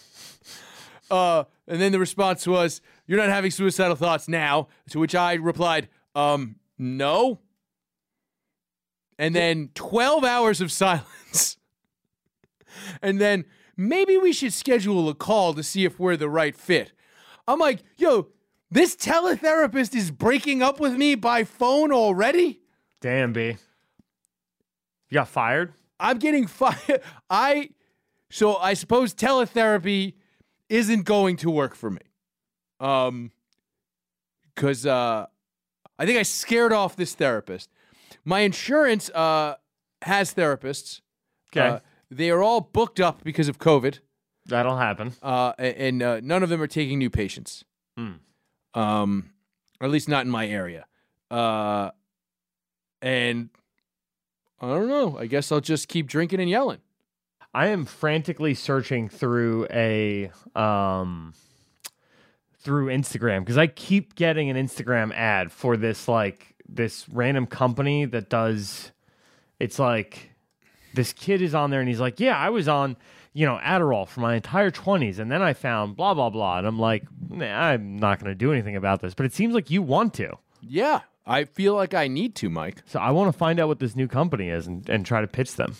uh, 1.11 1.43
and 1.67 1.81
then 1.81 1.91
the 1.91 1.99
response 1.99 2.47
was, 2.47 2.81
"You're 3.07 3.19
not 3.19 3.29
having 3.29 3.51
suicidal 3.51 3.95
thoughts 3.95 4.27
now," 4.27 4.69
to 4.91 4.99
which 4.99 5.15
I 5.15 5.33
replied, 5.33 5.89
"Um, 6.15 6.55
no." 6.77 7.39
And 9.17 9.33
then 9.33 9.69
12 9.75 10.25
hours 10.25 10.59
of 10.59 10.71
silence. 10.73 11.57
and 13.01 13.19
then 13.19 13.45
maybe 13.77 14.17
we 14.17 14.33
should 14.33 14.53
schedule 14.53 15.09
a 15.09 15.15
call 15.15 15.53
to 15.53 15.63
see 15.63 15.85
if 15.85 15.99
we're 15.99 16.17
the 16.17 16.29
right 16.29 16.55
fit. 16.55 16.91
I'm 17.47 17.59
like, 17.59 17.79
yo, 17.97 18.29
this 18.71 18.95
teletherapist 18.95 19.95
is 19.95 20.11
breaking 20.11 20.61
up 20.61 20.79
with 20.79 20.93
me 20.93 21.15
by 21.15 21.43
phone 21.43 21.91
already? 21.91 22.61
Damn, 23.01 23.33
B. 23.33 23.57
You 25.09 25.13
got 25.13 25.27
fired? 25.27 25.73
I'm 25.99 26.17
getting 26.17 26.47
fired. 26.47 27.01
I, 27.29 27.69
so 28.29 28.55
I 28.57 28.73
suppose 28.73 29.13
teletherapy 29.13 30.13
isn't 30.69 31.03
going 31.03 31.37
to 31.37 31.49
work 31.49 31.75
for 31.75 31.91
me. 31.91 32.01
Um, 32.79 33.31
cause, 34.55 34.85
uh, 34.85 35.27
I 35.97 36.05
think 36.05 36.19
I 36.19 36.23
scared 36.23 36.73
off 36.73 36.95
this 36.95 37.13
therapist. 37.13 37.69
My 38.25 38.39
insurance, 38.39 39.09
uh, 39.11 39.55
has 40.01 40.33
therapists. 40.33 41.01
Okay. 41.51 41.67
Uh, 41.67 41.79
they 42.09 42.29
are 42.29 42.41
all 42.43 42.61
booked 42.61 42.99
up 42.99 43.23
because 43.23 43.47
of 43.47 43.57
COVID. 43.59 43.99
That'll 44.45 44.77
happen. 44.77 45.13
uh, 45.23 45.53
and 45.57 46.03
uh, 46.03 46.19
none 46.21 46.43
of 46.43 46.49
them 46.49 46.61
are 46.61 46.67
taking 46.67 46.99
new 46.99 47.09
patients. 47.09 47.63
Um, 48.75 49.31
at 49.81 49.89
least 49.89 50.07
not 50.09 50.25
in 50.25 50.31
my 50.31 50.47
area. 50.47 50.85
Uh, 51.31 51.91
and 53.01 53.49
I 54.61 54.67
don't 54.67 54.87
know. 54.87 55.17
I 55.17 55.25
guess 55.27 55.51
I'll 55.51 55.61
just 55.61 55.87
keep 55.87 56.07
drinking 56.07 56.39
and 56.39 56.49
yelling. 56.49 56.79
I 57.53 57.67
am 57.67 57.85
frantically 57.85 58.53
searching 58.53 59.07
through 59.07 59.67
a 59.71 60.29
um 60.55 61.33
through 62.59 62.87
Instagram 62.87 63.39
because 63.39 63.57
I 63.57 63.67
keep 63.67 64.15
getting 64.15 64.49
an 64.49 64.57
Instagram 64.57 65.13
ad 65.13 65.51
for 65.51 65.77
this 65.77 66.07
like 66.07 66.55
this 66.67 67.07
random 67.07 67.45
company 67.45 68.05
that 68.05 68.29
does 68.29 68.91
it's 69.59 69.79
like 69.79 70.31
this 70.95 71.13
kid 71.13 71.41
is 71.41 71.53
on 71.53 71.69
there 71.69 71.79
and 71.79 71.89
he's 71.89 71.99
like, 71.99 72.19
Yeah, 72.19 72.37
I 72.37 72.49
was 72.49 72.67
on, 72.67 72.95
you 73.33 73.45
know, 73.45 73.59
Adderall 73.63 74.07
for 74.07 74.21
my 74.21 74.35
entire 74.35 74.71
20s. 74.71 75.19
And 75.19 75.31
then 75.31 75.41
I 75.41 75.53
found 75.53 75.95
blah, 75.95 76.13
blah, 76.13 76.29
blah. 76.29 76.57
And 76.57 76.65
I'm 76.67 76.79
like, 76.79 77.03
nah, 77.29 77.45
I'm 77.45 77.97
not 77.97 78.19
going 78.19 78.31
to 78.31 78.35
do 78.35 78.51
anything 78.51 78.75
about 78.75 79.01
this. 79.01 79.13
But 79.13 79.25
it 79.25 79.33
seems 79.33 79.53
like 79.53 79.69
you 79.69 79.81
want 79.81 80.13
to. 80.15 80.37
Yeah, 80.61 81.01
I 81.25 81.43
feel 81.43 81.75
like 81.75 81.93
I 81.93 82.07
need 82.07 82.33
to, 82.35 82.49
Mike. 82.49 82.81
So 82.85 82.99
I 82.99 83.11
want 83.11 83.31
to 83.31 83.37
find 83.37 83.59
out 83.59 83.67
what 83.67 83.79
this 83.79 83.95
new 83.95 84.07
company 84.07 84.49
is 84.49 84.65
and, 84.67 84.87
and 84.89 85.05
try 85.05 85.21
to 85.21 85.27
pitch 85.27 85.55
them. 85.55 85.75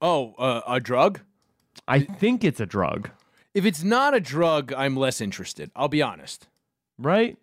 Oh, 0.00 0.34
uh, 0.38 0.60
a 0.68 0.78
drug? 0.80 1.20
I 1.88 2.00
think 2.00 2.44
it's 2.44 2.60
a 2.60 2.66
drug, 2.66 3.10
If 3.54 3.64
it's 3.64 3.82
not 3.82 4.14
a 4.14 4.20
drug, 4.20 4.72
I'm 4.72 4.96
less 4.96 5.20
interested. 5.20 5.70
I'll 5.76 5.88
be 5.88 6.02
honest. 6.02 6.46
right? 6.98 7.36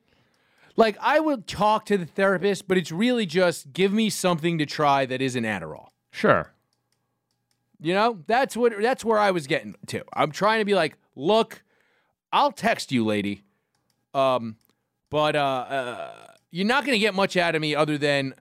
Like 0.76 0.98
I 1.02 1.20
would 1.20 1.46
talk 1.48 1.86
to 1.88 1.98
the 1.98 2.06
therapist, 2.06 2.68
but 2.68 2.78
it's 2.78 2.92
really 2.92 3.26
just 3.28 3.74
give 3.74 3.94
me 3.94 4.10
something 4.10 4.58
to 4.58 4.66
try 4.66 5.06
that 5.06 5.22
isn't 5.22 5.44
Adderall. 5.44 5.88
Sure. 6.12 6.52
You 7.84 7.94
know, 7.94 8.24
that's 8.28 8.56
what 8.56 8.74
that's 8.82 9.04
where 9.04 9.20
I 9.20 9.32
was 9.32 9.46
getting 9.46 9.76
to. 9.88 10.04
I'm 10.14 10.32
trying 10.32 10.60
to 10.60 10.66
be 10.66 10.74
like, 10.74 10.98
look, 11.16 11.62
I'll 12.32 12.54
text 12.54 12.92
you, 12.94 13.06
lady, 13.06 13.44
um, 14.14 14.56
but 15.10 15.36
uh, 15.36 15.40
uh, 15.40 16.12
you're 16.50 16.66
not 16.66 16.86
going 16.86 16.96
to 16.96 17.00
get 17.00 17.14
much 17.14 17.36
out 17.36 17.56
of 17.56 17.62
me 17.62 17.76
other 17.76 17.98
than 17.98 18.36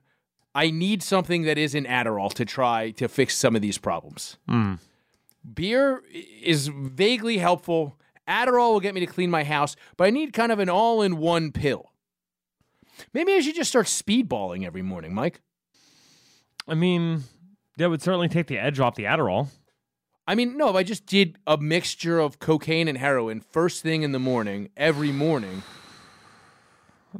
I 0.55 0.71
need 0.71 1.03
something 1.03 1.43
that 1.43 1.57
isn't 1.57 1.85
Adderall 1.85 2.33
to 2.35 2.45
try 2.45 2.91
to 2.91 3.09
fix 3.09 3.35
some 3.35 3.53
of 3.55 3.61
these 3.61 3.77
problems. 3.77 4.37
Beer 5.53 6.01
is 6.41 6.69
vaguely 6.69 7.37
helpful. 7.37 7.97
Adderall 8.25 8.71
will 8.71 8.79
get 8.79 8.93
me 8.93 9.01
to 9.01 9.07
clean 9.07 9.29
my 9.29 9.43
house, 9.43 9.75
but 9.97 10.05
I 10.05 10.09
need 10.09 10.31
kind 10.31 10.53
of 10.53 10.59
an 10.59 10.69
all-in-one 10.69 11.51
pill. 11.51 11.91
Maybe 13.13 13.33
I 13.33 13.41
should 13.41 13.55
just 13.55 13.69
start 13.71 13.87
speedballing 13.87 14.65
every 14.65 14.83
morning, 14.83 15.13
Mike. 15.13 15.41
I 16.65 16.75
mean, 16.75 17.23
that 17.77 17.89
would 17.89 18.01
certainly 18.01 18.27
take 18.29 18.47
the 18.47 18.57
edge 18.57 18.79
off 18.79 18.95
the 18.95 19.03
Adderall. 19.03 19.47
I 20.27 20.35
mean, 20.35 20.57
no, 20.57 20.69
if 20.69 20.75
I 20.75 20.83
just 20.83 21.05
did 21.05 21.37
a 21.45 21.57
mixture 21.57 22.19
of 22.19 22.39
cocaine 22.39 22.87
and 22.87 22.97
heroin 22.97 23.41
first 23.41 23.83
thing 23.83 24.03
in 24.03 24.11
the 24.13 24.19
morning, 24.19 24.69
every 24.77 25.11
morning, 25.11 25.63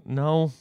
No. 0.05 0.51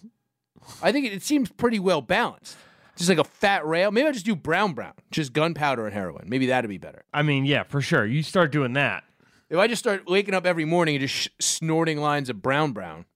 I 0.83 0.93
think 0.93 1.07
it, 1.07 1.13
it 1.13 1.23
seems 1.23 1.51
pretty 1.51 1.79
well 1.79 2.01
balanced. 2.03 2.57
Just 2.97 3.09
like 3.09 3.19
a 3.19 3.25
fat 3.25 3.65
rail. 3.67 3.91
Maybe 3.91 4.07
I 4.07 4.13
just 4.13 4.27
do 4.27 4.37
brown 4.37 4.75
brown, 4.75 4.93
just 5.11 5.33
gunpowder 5.33 5.87
and 5.87 5.95
heroin. 5.95 6.25
Maybe 6.29 6.47
that'd 6.47 6.69
be 6.69 6.79
better. 6.79 7.05
I 7.13 7.23
mean, 7.23 7.45
yeah, 7.47 7.63
for 7.63 7.81
sure. 7.81 8.05
You 8.05 8.23
start 8.23 8.53
doing 8.53 8.75
that. 8.75 9.05
If 9.49 9.59
I 9.59 9.67
just 9.67 9.81
start 9.81 10.05
waking 10.07 10.35
up 10.35 10.47
every 10.47 10.65
morning 10.65 10.97
and 10.97 11.01
just 11.03 11.15
sh- 11.15 11.29
snorting 11.41 11.99
lines 11.99 12.29
of 12.29 12.43
brown 12.43 12.73
brown, 12.73 13.07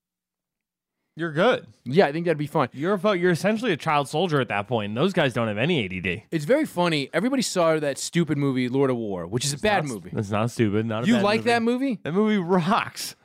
You're 1.18 1.32
good. 1.32 1.66
yeah, 1.84 2.06
I 2.06 2.12
think 2.12 2.26
that'd 2.26 2.36
be 2.36 2.46
fun. 2.46 2.68
You're 2.74 3.00
a, 3.02 3.14
you're 3.16 3.30
essentially 3.30 3.72
a 3.72 3.76
child 3.76 4.06
soldier 4.06 4.38
at 4.40 4.48
that 4.48 4.68
point. 4.68 4.90
and 4.90 4.96
Those 4.96 5.14
guys 5.14 5.32
don't 5.32 5.48
have 5.48 5.56
any 5.56 5.82
ADD. 5.86 6.24
It's 6.30 6.44
very 6.44 6.66
funny. 6.66 7.08
Everybody 7.14 7.40
saw 7.40 7.78
that 7.80 7.96
stupid 7.96 8.36
movie, 8.36 8.68
Lord 8.68 8.90
of 8.90 8.96
War, 8.98 9.26
which 9.26 9.44
is 9.46 9.54
a 9.54 9.56
bad 9.58 9.84
That's- 9.84 9.90
movie. 9.90 10.10
That's 10.12 10.30
not 10.30 10.50
stupid. 10.50 10.84
Not 10.84 11.04
a 11.04 11.06
You 11.06 11.16
like 11.18 11.40
movie. 11.40 11.50
that 11.50 11.62
movie? 11.62 11.98
That 12.02 12.12
movie 12.12 12.36
rocks. 12.36 13.16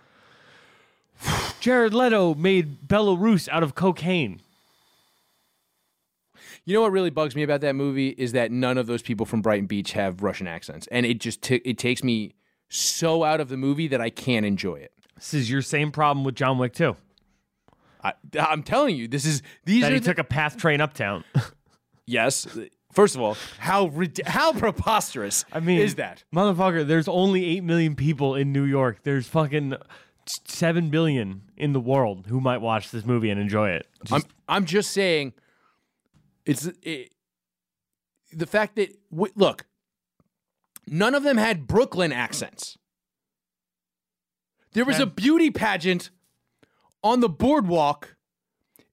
Jared 1.59 1.93
Leto 1.93 2.33
made 2.33 2.87
Belarus 2.87 3.49
out 3.49 3.61
of 3.61 3.75
cocaine. 3.75 4.39
You 6.65 6.75
know 6.75 6.81
what 6.81 6.91
really 6.91 7.09
bugs 7.09 7.35
me 7.35 7.43
about 7.43 7.61
that 7.61 7.75
movie 7.75 8.09
is 8.09 8.31
that 8.33 8.51
none 8.51 8.77
of 8.77 8.87
those 8.87 9.01
people 9.01 9.25
from 9.25 9.41
Brighton 9.41 9.65
Beach 9.65 9.91
have 9.93 10.21
Russian 10.23 10.47
accents, 10.47 10.87
and 10.91 11.05
it 11.05 11.19
just 11.19 11.41
t- 11.41 11.61
it 11.65 11.77
takes 11.77 12.03
me 12.03 12.33
so 12.69 13.23
out 13.23 13.39
of 13.41 13.49
the 13.49 13.57
movie 13.57 13.87
that 13.89 13.99
I 13.99 14.09
can't 14.09 14.45
enjoy 14.45 14.75
it. 14.75 14.91
This 15.15 15.33
is 15.33 15.49
your 15.51 15.61
same 15.61 15.91
problem 15.91 16.23
with 16.23 16.35
John 16.35 16.57
Wick 16.57 16.73
too. 16.73 16.95
I, 18.03 18.13
I'm 18.39 18.63
telling 18.63 18.95
you, 18.95 19.07
this 19.07 19.25
is 19.25 19.41
these 19.65 19.81
That 19.83 19.91
are 19.91 19.95
he 19.95 19.99
the- 19.99 20.05
took 20.05 20.17
a 20.19 20.23
path 20.23 20.57
train 20.57 20.81
uptown. 20.81 21.23
yes. 22.07 22.47
First 22.91 23.15
of 23.15 23.21
all, 23.21 23.37
how 23.59 23.89
how 24.25 24.51
preposterous 24.53 25.45
I 25.53 25.59
mean, 25.61 25.79
is 25.79 25.95
that? 25.95 26.23
motherfucker? 26.35 26.85
There's 26.85 27.07
only 27.07 27.45
eight 27.45 27.63
million 27.63 27.95
people 27.95 28.35
in 28.35 28.51
New 28.51 28.65
York. 28.65 29.03
There's 29.03 29.27
fucking 29.27 29.75
seven 30.45 30.89
billion 30.89 31.43
in 31.55 31.71
the 31.73 31.79
world 31.79 32.27
who 32.27 32.41
might 32.41 32.57
watch 32.59 32.91
this 32.91 33.05
movie 33.05 33.29
and 33.29 33.39
enjoy 33.39 33.69
it. 33.69 33.87
I'm 34.11 34.23
I'm 34.49 34.65
just 34.65 34.91
saying, 34.91 35.33
it's 36.45 36.65
it, 36.83 37.13
the 38.33 38.45
fact 38.45 38.75
that 38.75 38.89
w- 39.09 39.31
look, 39.37 39.65
none 40.85 41.15
of 41.15 41.23
them 41.23 41.37
had 41.37 41.67
Brooklyn 41.67 42.11
accents. 42.11 42.77
There 44.73 44.85
was 44.85 44.99
a 44.99 45.05
beauty 45.05 45.49
pageant 45.51 46.09
on 47.03 47.19
the 47.19 47.29
boardwalk 47.29 48.15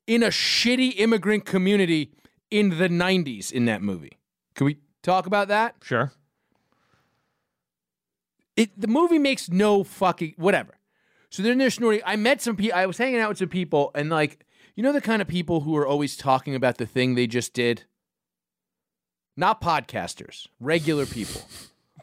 in 0.07 0.23
a 0.23 0.29
shitty 0.29 0.95
immigrant 0.97 1.45
community 1.45 2.12
in 2.50 2.79
the 2.79 2.88
90s 2.88 3.53
in 3.53 3.67
that 3.67 3.83
movie. 3.83 4.19
Can 4.55 4.65
we 4.67 4.79
talk 5.03 5.27
about 5.27 5.49
that? 5.49 5.77
Sure. 5.83 6.12
it 8.57 8.79
the 8.81 8.88
movie 8.88 9.19
makes 9.19 9.49
no 9.50 9.85
fucking 9.85 10.35
whatever. 10.37 10.75
So 11.31 11.43
then 11.43 11.59
they're 11.59 11.71
snorting. 11.71 12.00
I 12.07 12.17
met 12.17 12.41
some 12.41 12.57
people. 12.57 12.77
I 12.79 12.87
was 12.87 12.97
hanging 12.99 13.21
out 13.21 13.29
with 13.29 13.38
some 13.38 13.49
people, 13.50 13.91
and 13.95 14.09
like 14.11 14.45
you 14.75 14.83
know 14.83 14.93
the 14.93 15.00
kind 15.00 15.21
of 15.21 15.29
people 15.29 15.61
who 15.61 15.77
are 15.77 15.87
always 15.87 16.17
talking 16.17 16.55
about 16.55 16.79
the 16.79 16.87
thing 16.87 17.15
they 17.15 17.27
just 17.27 17.53
did. 17.53 17.85
Not 19.37 19.61
podcasters, 19.61 20.47
regular 20.61 21.07
people. 21.07 21.43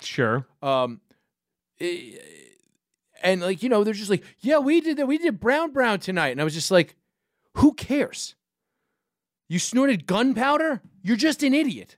Sure. 0.02 0.46
Um, 0.62 1.00
eh, 1.80 2.18
and 3.25 3.41
like 3.41 3.63
you 3.63 3.70
know 3.70 3.84
they're 3.84 3.94
just 3.94 4.10
like, 4.10 4.24
yeah, 4.39 4.60
we 4.60 4.79
did 4.79 4.98
that. 4.98 5.08
We 5.08 5.17
did 5.17 5.39
brown 5.39 5.72
brown 5.72 6.00
tonight, 6.00 6.29
and 6.29 6.39
I 6.39 6.44
was 6.44 6.53
just 6.53 6.72
like, 6.72 6.96
who 7.55 7.74
cares? 7.74 8.36
You 9.50 9.60
snorted 9.60 10.08
gunpowder? 10.08 10.82
You're 11.01 11.17
just 11.17 11.44
an 11.44 11.53
idiot. 11.53 11.98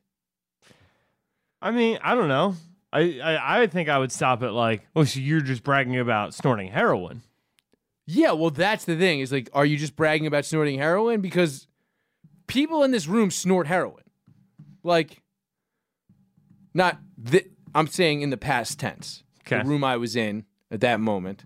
I 1.61 1.71
mean, 1.71 1.99
I 2.03 2.15
don't 2.15 2.27
know. 2.27 2.55
I, 2.91 3.19
I, 3.19 3.61
I 3.61 3.67
think 3.67 3.89
I 3.89 3.97
would 3.97 4.11
stop 4.11 4.43
at 4.43 4.53
like, 4.53 4.87
oh, 4.95 5.03
so 5.03 5.19
you're 5.19 5.41
just 5.41 5.63
bragging 5.63 5.97
about 5.97 6.33
snorting 6.33 6.69
heroin. 6.69 7.21
Yeah, 8.05 8.31
well, 8.31 8.49
that's 8.49 8.85
the 8.85 8.95
thing. 8.97 9.19
Is 9.19 9.31
like, 9.31 9.49
are 9.53 9.65
you 9.65 9.77
just 9.77 9.95
bragging 9.95 10.27
about 10.27 10.45
snorting 10.45 10.77
heroin? 10.77 11.21
Because 11.21 11.67
people 12.47 12.83
in 12.83 12.91
this 12.91 13.07
room 13.07 13.31
snort 13.31 13.67
heroin. 13.67 14.03
Like, 14.83 15.21
not 16.73 16.97
th- 17.29 17.49
I'm 17.75 17.87
saying 17.87 18.21
in 18.21 18.29
the 18.29 18.37
past 18.37 18.79
tense. 18.79 19.23
Okay. 19.41 19.61
The 19.61 19.67
room 19.67 19.83
I 19.83 19.97
was 19.97 20.15
in 20.15 20.45
at 20.71 20.81
that 20.81 20.99
moment. 20.99 21.43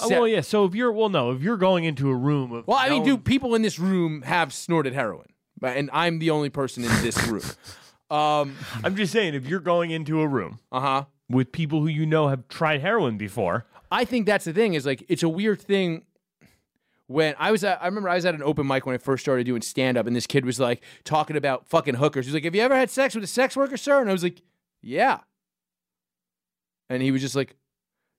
Oh, 0.00 0.08
well, 0.08 0.28
yeah. 0.28 0.40
So 0.40 0.64
if 0.64 0.74
you're, 0.74 0.90
well, 0.90 1.10
no, 1.10 1.32
if 1.32 1.42
you're 1.42 1.58
going 1.58 1.84
into 1.84 2.08
a 2.08 2.14
room 2.14 2.52
of, 2.52 2.66
well, 2.66 2.78
I 2.78 2.88
mean, 2.88 3.04
do 3.04 3.18
people 3.18 3.54
in 3.54 3.60
this 3.62 3.78
room 3.78 4.22
have 4.22 4.52
snorted 4.52 4.94
heroin? 4.94 5.26
And 5.62 5.90
I'm 5.92 6.18
the 6.18 6.30
only 6.30 6.48
person 6.50 6.82
in 6.84 6.90
this 7.02 7.22
room. 7.26 7.42
Um. 8.10 8.56
I'm 8.84 8.94
just 8.94 9.10
saying, 9.10 9.32
if 9.32 9.46
you're 9.46 9.58
going 9.58 9.90
into 9.90 10.20
a 10.20 10.28
room 10.28 10.58
Uh 10.70 10.80
huh. 10.80 11.04
with 11.30 11.50
people 11.50 11.80
who 11.80 11.86
you 11.86 12.04
know 12.04 12.28
have 12.28 12.46
tried 12.48 12.82
heroin 12.82 13.16
before, 13.16 13.64
I 13.90 14.04
think 14.04 14.26
that's 14.26 14.44
the 14.44 14.52
thing 14.52 14.74
is 14.74 14.84
like 14.84 15.02
it's 15.08 15.22
a 15.22 15.30
weird 15.30 15.62
thing 15.62 16.02
when 17.06 17.34
I 17.38 17.50
was 17.52 17.64
at 17.64 17.82
I 17.82 17.86
remember 17.86 18.10
I 18.10 18.16
was 18.16 18.26
at 18.26 18.34
an 18.34 18.42
open 18.42 18.66
mic 18.66 18.84
when 18.84 18.94
I 18.94 18.98
first 18.98 19.24
started 19.24 19.44
doing 19.46 19.62
stand 19.62 19.96
up 19.96 20.06
and 20.06 20.14
this 20.14 20.26
kid 20.26 20.44
was 20.44 20.60
like 20.60 20.82
talking 21.04 21.38
about 21.38 21.66
fucking 21.68 21.94
hookers. 21.94 22.26
He's 22.26 22.34
like, 22.34 22.44
"Have 22.44 22.54
you 22.54 22.60
ever 22.60 22.76
had 22.76 22.90
sex 22.90 23.14
with 23.14 23.24
a 23.24 23.26
sex 23.26 23.56
worker, 23.56 23.78
sir?" 23.78 24.02
And 24.02 24.10
I 24.10 24.12
was 24.12 24.22
like, 24.22 24.42
"Yeah." 24.82 25.20
And 26.90 27.02
he 27.02 27.12
was 27.12 27.22
just 27.22 27.34
like 27.34 27.56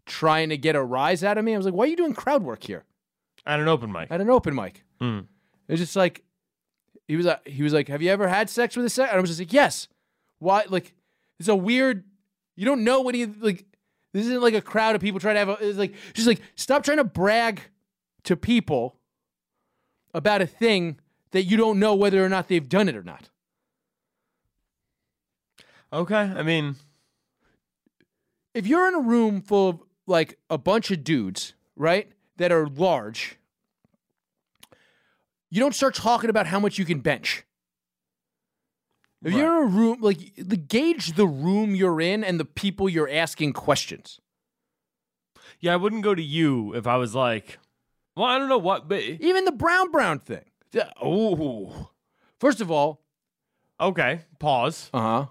trying 0.06 0.50
to 0.50 0.58
get 0.58 0.76
a 0.76 0.82
rise 0.84 1.24
out 1.24 1.38
of 1.38 1.46
me. 1.46 1.54
I 1.54 1.58
was 1.58 1.66
like, 1.66 1.76
"Why 1.76 1.86
are 1.86 1.88
you 1.88 1.96
doing 1.96 2.14
crowd 2.14 2.44
work 2.44 2.64
here 2.64 2.84
at 3.46 3.60
an 3.60 3.68
open 3.68 3.92
mic. 3.92 4.12
at 4.12 4.22
an 4.22 4.30
open 4.30 4.56
mic?" 4.56 4.84
Hmm. 5.00 5.20
It 5.68 5.74
was 5.74 5.80
just 5.80 5.96
like 5.96 6.24
he 7.08 7.16
was 7.16 7.26
like 7.26 7.48
he 7.48 7.64
was 7.64 7.74
like, 7.74 7.88
"Have 7.88 8.02
you 8.02 8.10
ever 8.12 8.28
had 8.28 8.50
sex 8.50 8.76
with 8.76 8.86
a 8.86 8.90
sex?" 8.90 9.10
And 9.10 9.18
I 9.18 9.22
was 9.22 9.30
just 9.30 9.40
like, 9.40 9.54
"Yes." 9.54 9.88
Why 10.40 10.66
like 10.68 10.94
it's 11.40 11.48
a 11.50 11.56
weird 11.56 12.04
you 12.56 12.66
don't 12.66 12.84
know 12.84 13.02
what 13.02 13.16
he 13.16 13.26
like 13.26 13.66
this 14.14 14.26
isn't 14.26 14.42
like 14.42 14.54
a 14.54 14.62
crowd 14.62 14.94
of 14.96 15.02
people 15.02 15.20
trying 15.20 15.36
to 15.36 15.40
have 15.40 15.50
a 15.50 15.58
it's 15.68 15.78
like 15.78 15.94
just 16.14 16.28
like 16.28 16.42
stop 16.56 16.84
trying 16.84 16.98
to 16.98 17.04
brag 17.06 17.62
to 18.24 18.36
people 18.36 18.98
about 20.14 20.42
a 20.42 20.46
thing 20.48 21.00
that 21.32 21.44
you 21.44 21.58
don't 21.58 21.80
know 21.80 21.96
whether 21.96 22.24
or 22.24 22.30
not 22.30 22.48
they've 22.48 22.68
done 22.70 22.88
it 22.90 22.96
or 22.96 23.04
not. 23.04 23.30
Okay. 25.92 26.16
I 26.16 26.44
mean, 26.44 26.76
If 28.54 28.68
you're 28.68 28.88
in 28.88 28.96
a 28.96 29.00
room 29.00 29.42
full 29.42 29.70
of 29.70 29.80
like 30.08 30.38
a 30.50 30.58
bunch 30.58 30.92
of 30.92 31.04
dudes, 31.04 31.54
right, 31.76 32.12
that 32.38 32.52
are 32.52 32.68
large, 32.68 33.38
you 35.50 35.60
don't 35.60 35.76
start 35.76 35.96
talking 35.96 36.30
about 36.30 36.48
how 36.48 36.60
much 36.60 36.78
you 36.78 36.86
can 36.86 37.00
bench. 37.00 37.44
If 39.24 39.34
you're 39.34 39.62
in 39.62 39.64
a 39.64 39.72
room, 39.72 39.98
like 40.02 40.34
the 40.36 40.58
gauge 40.58 41.16
the 41.16 41.28
room 41.28 41.76
you're 41.76 42.02
in 42.02 42.24
and 42.24 42.40
the 42.40 42.46
people 42.46 42.90
you're 42.90 43.10
asking 43.10 43.54
questions. 43.54 44.20
yeah, 45.62 45.74
I 45.74 45.78
wouldn't 45.78 46.04
go 46.04 46.14
to 46.14 46.22
you 46.22 46.74
if 46.76 46.86
I 46.88 46.98
was 46.98 47.16
like, 47.16 47.58
well, 48.18 48.26
I 48.26 48.38
don't 48.38 48.50
know 48.50 48.58
what, 48.58 48.90
but 48.90 49.02
Even 49.02 49.46
the 49.46 49.52
brown 49.54 49.92
brown 49.92 50.20
thing. 50.20 50.44
Oh, 51.02 51.90
first 52.40 52.60
of 52.60 52.70
all, 52.70 53.02
okay, 53.80 54.22
pause. 54.40 54.90
uh 54.94 55.00
huh. 55.00 55.26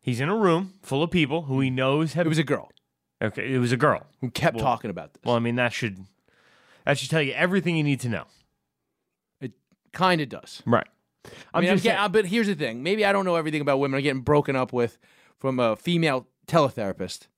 He's 0.00 0.20
in 0.20 0.28
a 0.28 0.36
room 0.36 0.74
full 0.82 1.02
of 1.02 1.10
people 1.10 1.42
who 1.42 1.60
he 1.60 1.70
knows 1.70 2.12
have. 2.12 2.26
It 2.26 2.28
was 2.28 2.38
a 2.38 2.44
girl 2.44 2.70
okay, 3.22 3.52
it 3.52 3.58
was 3.58 3.72
a 3.72 3.76
girl. 3.76 4.06
who 4.20 4.30
kept 4.30 4.58
talking 4.58 4.90
about 4.90 5.14
this. 5.14 5.22
Well, 5.24 5.36
I 5.36 5.38
mean, 5.38 5.56
that 5.56 5.72
should 5.72 5.98
that 6.84 6.98
should 6.98 7.10
tell 7.10 7.22
you 7.22 7.32
everything 7.32 7.76
you 7.76 7.84
need 7.84 8.00
to 8.00 8.08
know. 8.08 8.24
it 9.40 9.52
kind 9.92 10.20
of 10.20 10.28
does. 10.28 10.62
Right. 10.66 10.86
I 11.54 11.60
mean, 11.60 11.70
I'm 11.70 11.76
just 11.76 11.84
getting, 11.84 11.96
saying- 11.98 12.04
uh, 12.04 12.08
but 12.08 12.26
here's 12.26 12.48
the 12.48 12.54
thing. 12.56 12.82
Maybe 12.82 13.04
I 13.04 13.12
don't 13.12 13.24
know 13.24 13.36
everything 13.36 13.60
about 13.60 13.78
women. 13.78 13.98
I'm 13.98 14.02
getting 14.02 14.22
broken 14.22 14.56
up 14.56 14.72
with 14.72 14.98
from 15.38 15.60
a 15.60 15.76
female 15.76 16.26
teletherapist 16.48 17.28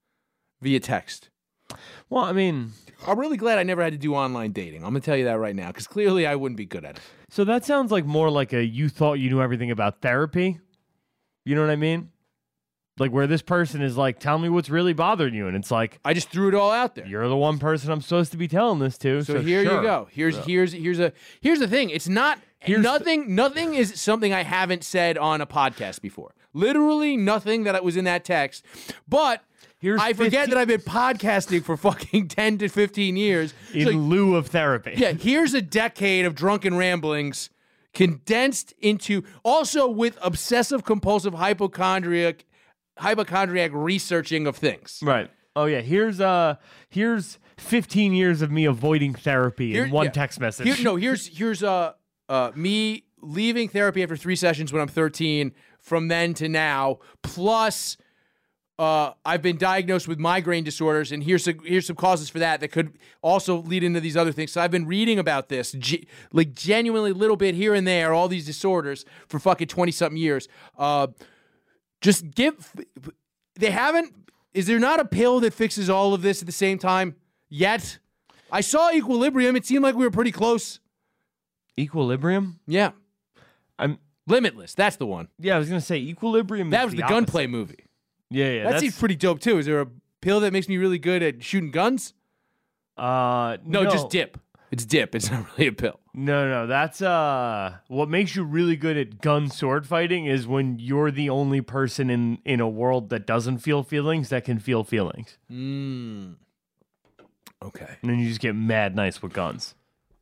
via 0.63 0.81
text. 0.81 1.29
well, 2.09 2.25
I 2.25 2.33
mean, 2.33 2.73
I'm 3.07 3.19
really 3.19 3.37
glad 3.37 3.59
I 3.59 3.63
never 3.63 3.83
had 3.83 3.93
to 3.93 3.99
do 3.99 4.15
online 4.15 4.53
dating. 4.53 4.83
I'm 4.83 4.91
gonna 4.91 5.01
tell 5.01 5.17
you 5.17 5.25
that 5.25 5.39
right 5.39 5.55
now, 5.55 5.67
because 5.69 5.87
clearly 5.87 6.27
I 6.27 6.35
wouldn't 6.37 6.57
be 6.57 6.65
good 6.67 6.85
at 6.85 6.97
it. 6.97 7.03
so 7.29 7.45
that 7.45 7.65
sounds 7.67 7.91
like 7.93 8.07
more 8.07 8.31
like 8.31 8.53
a 8.55 8.65
you 8.65 8.89
thought 8.89 9.15
you 9.15 9.29
knew 9.31 9.43
everything 9.43 9.71
about 9.71 10.01
therapy. 10.01 10.61
You 11.45 11.55
know 11.55 11.61
what 11.61 11.71
I 11.71 11.77
mean? 11.77 12.11
Like 12.99 13.11
where 13.11 13.27
this 13.27 13.43
person 13.43 13.83
is 13.83 13.97
like, 13.97 14.21
tell 14.21 14.39
me 14.39 14.49
what's 14.49 14.71
really 14.71 14.93
bothering 14.93 15.35
you, 15.35 15.49
and 15.49 15.57
it's 15.57 15.71
like 15.73 15.99
I 16.05 16.15
just 16.15 16.29
threw 16.31 16.47
it 16.49 16.55
all 16.55 16.71
out 16.71 16.95
there. 16.95 17.07
you're 17.07 17.27
the 17.29 17.37
one 17.37 17.59
person 17.59 17.91
I'm 17.91 18.01
supposed 18.01 18.31
to 18.33 18.39
be 18.39 18.47
telling 18.47 18.79
this 18.79 18.97
to. 18.99 19.23
So, 19.25 19.35
So, 19.35 19.41
here 19.41 19.65
sure. 19.65 19.77
you 19.79 19.83
go. 19.83 20.09
Here's 20.13 20.37
here's 20.45 20.73
here's 20.73 21.01
a 21.01 21.13
here's 21.41 21.59
the 21.59 21.67
thing. 21.69 21.91
It's 21.91 22.09
not 22.09 22.39
Here's- 22.61 22.83
nothing. 22.85 23.35
Nothing 23.35 23.75
is 23.75 24.01
something 24.01 24.33
I 24.33 24.43
haven't 24.45 24.85
said 24.85 25.19
on 25.19 25.41
a 25.41 25.47
podcast 25.47 26.03
before. 26.03 26.35
Literally 26.53 27.17
nothing 27.17 27.65
that 27.65 27.83
was 27.83 27.97
in 27.97 28.05
that 28.05 28.25
text. 28.25 28.65
But 29.09 29.43
Here's 29.81 30.01
I 30.01 30.13
forget 30.13 30.49
15 30.49 30.51
that 30.51 30.59
I've 30.61 30.69
been 30.69 30.81
podcasting 30.81 31.63
for 31.65 31.77
fucking 31.77 32.29
ten 32.29 32.59
to 32.59 32.69
fifteen 32.69 33.17
years. 33.17 33.53
In 33.75 33.87
like, 33.87 33.97
lieu 33.97 34.37
of 34.37 34.47
therapy. 34.47 34.95
yeah, 34.97 35.13
here's 35.13 35.53
a 35.53 35.61
decade 35.61 36.25
of 36.27 36.37
drunken 36.37 36.77
ramblings 36.77 37.51
condensed 37.93 38.73
into 38.81 39.23
also 39.43 39.89
with 39.89 40.17
obsessive 40.23 40.85
compulsive 40.85 41.35
hypochondriac 41.35 42.45
hypochondriac 42.99 43.71
researching 43.75 44.47
of 44.47 44.57
things. 44.57 45.01
Right. 45.03 45.31
Oh 45.57 45.67
yeah. 45.67 45.81
Here's 45.81 46.21
uh 46.21 46.57
here's 46.89 47.39
15 47.59 48.13
years 48.13 48.43
of 48.43 48.51
me 48.51 48.65
avoiding 48.65 49.15
therapy 49.15 49.73
Here- 49.73 49.85
in 49.85 49.91
one 49.91 50.07
yeah. 50.07 50.11
text 50.13 50.41
message. 50.41 50.67
Here, 50.67 50.85
no, 50.85 50.97
here's 50.97 51.27
here's 51.27 51.63
uh 51.63 51.93
uh 52.29 52.53
me 52.55 53.05
leaving 53.21 53.69
therapy 53.69 54.03
after 54.03 54.17
three 54.17 54.37
sessions 54.37 54.73
when 54.73 54.83
I'm 54.83 54.89
13. 54.89 55.53
From 55.81 56.09
then 56.09 56.33
to 56.35 56.49
now, 56.49 57.01
plus 57.23 57.99
uh, 58.79 59.13
I've 59.25 59.43
been 59.43 59.59
diagnosed 59.59 60.09
with 60.09 60.19
migraine 60.19 60.65
disorders, 60.65 61.13
and 61.13 61.23
here's 61.23 61.45
some, 61.45 61.59
here's 61.63 61.87
some 61.87 61.95
causes 61.95 62.29
for 62.29 62.39
that 62.41 62.61
that 62.61 62.69
could 62.73 62.99
also 63.23 63.59
lead 63.59 63.85
into 63.85 64.01
these 64.01 64.17
other 64.17 64.33
things. 64.33 64.51
So 64.51 64.61
I've 64.61 64.71
been 64.71 64.87
reading 64.87 65.19
about 65.19 65.49
this, 65.49 65.73
ge- 65.79 66.07
like 66.33 66.55
genuinely 66.55 67.11
a 67.13 67.15
little 67.15 67.37
bit 67.37 67.55
here 67.55 67.75
and 67.75 67.87
there, 67.87 68.13
all 68.13 68.29
these 68.29 68.47
disorders 68.47 69.05
for 69.29 69.39
fucking 69.39 69.69
20 69.69 69.93
something 69.93 70.17
years. 70.17 70.49
Uh, 70.77 71.09
just 72.05 72.31
give. 72.35 72.73
They 73.57 73.71
haven't. 73.71 74.15
Is 74.53 74.67
there 74.67 74.79
not 74.79 75.01
a 75.01 75.05
pill 75.05 75.41
that 75.41 75.53
fixes 75.53 75.91
all 75.91 76.15
of 76.15 76.23
this 76.23 76.41
at 76.43 76.47
the 76.47 76.53
same 76.53 76.79
time 76.79 77.17
yet? 77.49 77.99
I 78.53 78.61
saw 78.61 78.91
Equilibrium. 78.93 79.57
It 79.57 79.67
seemed 79.67 79.83
like 79.83 79.97
we 79.97 80.05
were 80.05 80.11
pretty 80.13 80.31
close. 80.31 80.79
Equilibrium? 81.79 82.61
Yeah. 82.67 82.93
I'm 83.79 83.99
Limitless. 84.27 84.75
That's 84.75 84.97
the 84.97 85.07
one. 85.07 85.29
yeah, 85.39 85.57
I 85.57 85.59
was 85.59 85.69
gonna 85.69 85.81
say 85.81 85.97
equilibrium. 85.97 86.71
That 86.71 86.81
is 86.81 86.85
was 86.87 86.95
the, 86.95 87.03
opposite. 87.03 87.15
gunplay 87.15 87.47
movie. 87.47 87.87
Yeah, 88.31 88.51
yeah. 88.51 88.65
That 88.65 88.71
that's, 88.71 88.81
seems 88.83 88.99
pretty 88.99 89.17
dope 89.17 89.41
too. 89.41 89.59
Is 89.59 89.67
there 89.67 89.81
a 89.81 89.87
pill 90.23 90.41
that 90.41 90.53
makes 90.53 90.69
me 90.69 90.79
really 90.79 90.99
good 90.99 91.23
at 91.23 91.43
shooting 91.43 91.71
guns? 91.71 92.15
uh 92.97 93.57
no, 93.65 93.85
just 93.85 94.09
dip. 94.09 94.39
It's 94.75 94.85
dip. 94.85 95.15
It's 95.15 95.31
not 95.31 95.47
really 95.53 95.69
a 95.69 95.73
pill. 95.73 96.01
No, 96.15 96.49
no, 96.49 96.67
that's 96.67 97.01
uh 97.01 97.77
what 97.87 98.09
makes 98.09 98.35
you 98.35 98.43
really 98.43 98.75
good 98.75 98.97
at 98.97 99.21
gun 99.21 99.49
sword 99.49 99.87
fighting 99.87 100.27
is 100.27 100.49
when 100.49 100.81
you're 100.81 101.13
the 101.13 101.31
only 101.31 101.61
person 101.61 102.11
in 102.11 102.39
in 102.45 102.59
a 102.59 102.69
world 102.69 103.09
that 103.11 103.25
doesn't 103.25 103.59
feel 103.59 103.85
feelings 103.85 104.31
that 104.31 104.45
can 104.45 104.59
feel 104.59 104.83
feelings. 104.83 105.39
Mm. 105.49 106.35
Okay. 107.63 107.97
And 108.03 108.11
then 108.11 108.19
you 108.19 108.27
just 108.27 108.41
get 108.41 108.57
mad 108.57 108.97
nice 108.97 109.23
with 109.23 109.33
guns. 109.33 109.77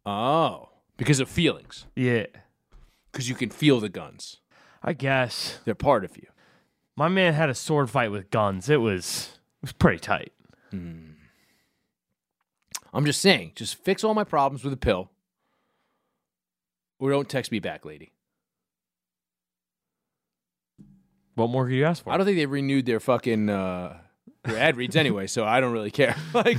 Oh, 0.05 0.69
because 0.99 1.19
of 1.19 1.31
feelings. 1.31 1.87
Yeah. 1.97 2.27
Because 3.11 3.31
you 3.31 3.35
can 3.35 3.49
feel 3.49 3.81
the 3.81 3.89
guns. 3.89 4.41
I 4.83 4.93
guess. 4.93 5.61
They're 5.65 5.75
part 5.75 6.05
of 6.05 6.15
you. 6.19 6.27
My 6.95 7.09
man 7.09 7.33
had 7.33 7.49
a 7.49 7.55
sword 7.55 7.89
fight 7.89 8.11
with 8.11 8.29
guns. 8.29 8.69
It 8.69 8.83
was 8.83 9.39
it 9.63 9.63
was 9.63 9.73
pretty 9.73 9.99
tight. 9.99 10.35
I'm 12.93 13.05
just 13.05 13.21
saying, 13.21 13.53
just 13.55 13.77
fix 13.77 14.05
all 14.05 14.15
my 14.15 14.25
problems 14.25 14.65
with 14.65 14.73
a 14.73 14.77
pill. 14.77 15.11
Or 16.99 17.11
don't 17.11 17.29
text 17.29 17.51
me 17.51 17.59
back, 17.59 17.85
lady. 17.85 18.13
What 21.35 21.49
more 21.49 21.67
could 21.67 21.75
you 21.75 21.85
ask 21.85 22.05
for? 22.05 22.11
I 22.13 22.17
don't 22.17 22.27
think 22.27 22.37
they 22.37 22.47
renewed 22.47 22.87
their 22.87 23.01
fucking 23.01 23.49
uh, 23.49 23.97
their 24.45 24.59
ad 24.59 24.77
reads 24.77 24.97
anyway, 24.97 25.27
so 25.27 25.45
I 25.45 25.61
don't 25.61 25.73
really 25.73 25.91
care. 25.91 26.15
like, 26.35 26.59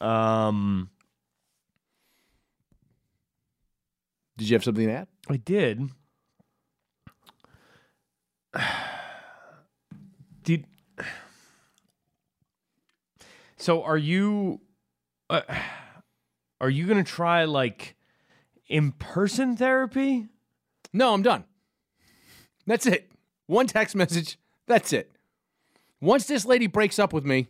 um 0.00 0.90
did 4.36 4.48
you 4.48 4.54
have 4.54 4.64
something 4.64 4.86
to 4.86 4.92
add? 4.92 5.08
I 5.28 5.36
did. 5.36 5.90
Did 10.42 10.64
so? 13.60 13.82
Are 13.82 13.98
you 13.98 14.60
uh, 15.28 15.42
are 16.60 16.70
you 16.70 16.86
gonna 16.86 17.04
try 17.04 17.44
like 17.44 17.96
in 18.68 18.92
person 18.92 19.56
therapy? 19.56 20.28
No, 20.92 21.14
I'm 21.14 21.22
done. 21.22 21.44
That's 22.66 22.86
it. 22.86 23.10
One 23.46 23.66
text 23.66 23.94
message. 23.94 24.38
That's 24.66 24.92
it. 24.92 25.10
Once 26.00 26.26
this 26.26 26.44
lady 26.44 26.66
breaks 26.66 26.98
up 26.98 27.12
with 27.12 27.24
me, 27.24 27.48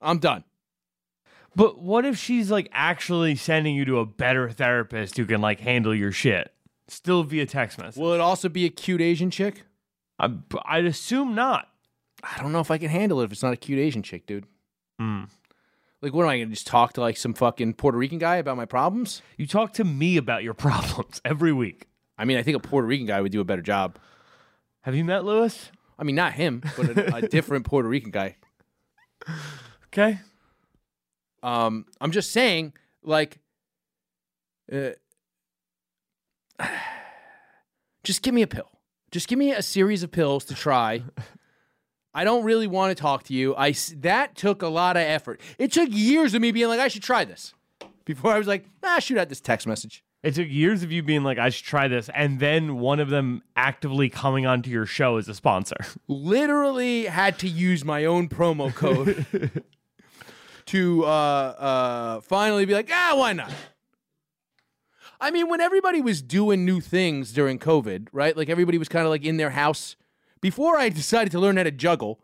I'm 0.00 0.18
done. 0.18 0.44
But 1.54 1.80
what 1.80 2.04
if 2.04 2.16
she's 2.16 2.50
like 2.50 2.68
actually 2.72 3.34
sending 3.36 3.74
you 3.74 3.84
to 3.84 3.98
a 3.98 4.06
better 4.06 4.50
therapist 4.50 5.16
who 5.16 5.26
can 5.26 5.40
like 5.40 5.60
handle 5.60 5.94
your 5.94 6.12
shit? 6.12 6.52
Still 6.88 7.22
via 7.22 7.46
text 7.46 7.78
message. 7.78 8.00
Will 8.00 8.12
it 8.12 8.20
also 8.20 8.48
be 8.48 8.64
a 8.64 8.70
cute 8.70 9.00
Asian 9.00 9.30
chick? 9.30 9.64
I, 10.18 10.30
I'd 10.64 10.84
assume 10.84 11.34
not. 11.34 11.68
I 12.22 12.40
don't 12.40 12.52
know 12.52 12.60
if 12.60 12.70
I 12.70 12.78
can 12.78 12.88
handle 12.88 13.20
it 13.20 13.24
if 13.24 13.32
it's 13.32 13.42
not 13.42 13.52
a 13.52 13.56
cute 13.56 13.78
Asian 13.78 14.02
chick, 14.02 14.26
dude. 14.26 14.46
Hmm. 14.98 15.24
Like, 16.00 16.12
what 16.12 16.24
am 16.24 16.30
I 16.30 16.38
gonna 16.38 16.50
just 16.50 16.66
talk 16.66 16.94
to 16.94 17.00
like 17.00 17.16
some 17.16 17.32
fucking 17.32 17.74
Puerto 17.74 17.96
Rican 17.96 18.18
guy 18.18 18.36
about 18.36 18.56
my 18.56 18.64
problems? 18.64 19.22
You 19.36 19.46
talk 19.46 19.72
to 19.74 19.84
me 19.84 20.16
about 20.16 20.42
your 20.42 20.54
problems 20.54 21.20
every 21.24 21.52
week. 21.52 21.86
I 22.18 22.24
mean, 22.24 22.36
I 22.36 22.42
think 22.42 22.56
a 22.56 22.60
Puerto 22.60 22.86
Rican 22.86 23.06
guy 23.06 23.20
would 23.20 23.32
do 23.32 23.40
a 23.40 23.44
better 23.44 23.62
job. 23.62 23.98
Have 24.82 24.94
you 24.94 25.04
met 25.04 25.24
Lewis? 25.24 25.70
I 25.98 26.04
mean, 26.04 26.16
not 26.16 26.32
him, 26.32 26.62
but 26.76 26.98
a, 26.98 27.16
a 27.16 27.28
different 27.28 27.64
Puerto 27.64 27.88
Rican 27.88 28.10
guy. 28.10 28.36
Okay. 29.86 30.18
Um, 31.42 31.86
I'm 32.00 32.10
just 32.10 32.32
saying, 32.32 32.72
like, 33.02 33.38
uh, 34.72 34.90
just 38.04 38.22
give 38.22 38.34
me 38.34 38.42
a 38.42 38.46
pill. 38.46 38.68
Just 39.10 39.28
give 39.28 39.38
me 39.38 39.52
a 39.52 39.62
series 39.62 40.02
of 40.02 40.10
pills 40.10 40.44
to 40.46 40.54
try. 40.54 41.02
I 42.14 42.24
don't 42.24 42.44
really 42.44 42.66
want 42.66 42.96
to 42.96 43.00
talk 43.00 43.22
to 43.24 43.34
you. 43.34 43.54
I 43.56 43.72
that 43.96 44.34
took 44.34 44.62
a 44.62 44.68
lot 44.68 44.96
of 44.96 45.02
effort. 45.02 45.40
It 45.58 45.72
took 45.72 45.88
years 45.90 46.34
of 46.34 46.42
me 46.42 46.52
being 46.52 46.68
like, 46.68 46.80
I 46.80 46.88
should 46.88 47.02
try 47.02 47.24
this, 47.24 47.54
before 48.04 48.32
I 48.32 48.38
was 48.38 48.46
like, 48.46 48.66
ah, 48.82 48.98
shoot 48.98 49.18
out 49.18 49.28
this 49.28 49.40
text 49.40 49.66
message. 49.66 50.04
It 50.22 50.36
took 50.36 50.48
years 50.48 50.84
of 50.84 50.92
you 50.92 51.02
being 51.02 51.24
like, 51.24 51.38
I 51.38 51.48
should 51.48 51.64
try 51.64 51.88
this, 51.88 52.08
and 52.14 52.38
then 52.38 52.78
one 52.78 53.00
of 53.00 53.08
them 53.08 53.42
actively 53.56 54.08
coming 54.08 54.46
onto 54.46 54.70
your 54.70 54.86
show 54.86 55.16
as 55.16 55.28
a 55.28 55.34
sponsor. 55.34 55.76
Literally 56.06 57.06
had 57.06 57.38
to 57.40 57.48
use 57.48 57.84
my 57.84 58.04
own 58.04 58.28
promo 58.28 58.72
code 58.72 59.26
to 60.66 61.04
uh, 61.04 61.08
uh, 61.08 62.20
finally 62.20 62.66
be 62.66 62.74
like, 62.74 62.88
ah, 62.92 63.14
why 63.16 63.32
not? 63.32 63.50
I 65.20 65.30
mean, 65.30 65.48
when 65.48 65.60
everybody 65.60 66.00
was 66.00 66.20
doing 66.20 66.64
new 66.64 66.80
things 66.80 67.32
during 67.32 67.58
COVID, 67.58 68.08
right? 68.12 68.36
Like 68.36 68.48
everybody 68.48 68.78
was 68.78 68.88
kind 68.88 69.04
of 69.04 69.10
like 69.10 69.24
in 69.24 69.38
their 69.38 69.50
house. 69.50 69.96
Before 70.42 70.76
I 70.76 70.90
decided 70.90 71.30
to 71.32 71.40
learn 71.40 71.56
how 71.56 71.62
to 71.62 71.70
juggle, 71.70 72.20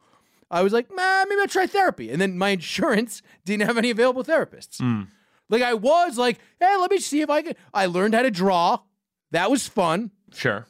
I 0.50 0.62
was 0.62 0.74
like, 0.74 0.90
nah, 0.90 1.24
maybe 1.26 1.40
I'll 1.40 1.46
try 1.48 1.66
therapy. 1.66 2.11
And 2.11 2.20
then 2.20 2.37
my 2.37 2.50
insurance 2.59 3.22
didn't 3.46 3.66
have 3.66 3.78
any 3.78 3.88
available 3.88 4.22
therapists. 4.24 5.07
Like 5.48 5.62
I 5.62 5.72
was 5.72 6.18
like, 6.18 6.38
hey, 6.61 6.76
let 6.76 6.90
me 6.90 6.98
see 6.98 7.22
if 7.22 7.31
I 7.31 7.40
can. 7.40 7.54
I 7.72 7.87
learned 7.87 8.12
how 8.14 8.20
to 8.22 8.31
draw. 8.31 8.81
That 9.31 9.50
was 9.50 9.66
fun. 9.66 10.11
Sure. 10.35 10.66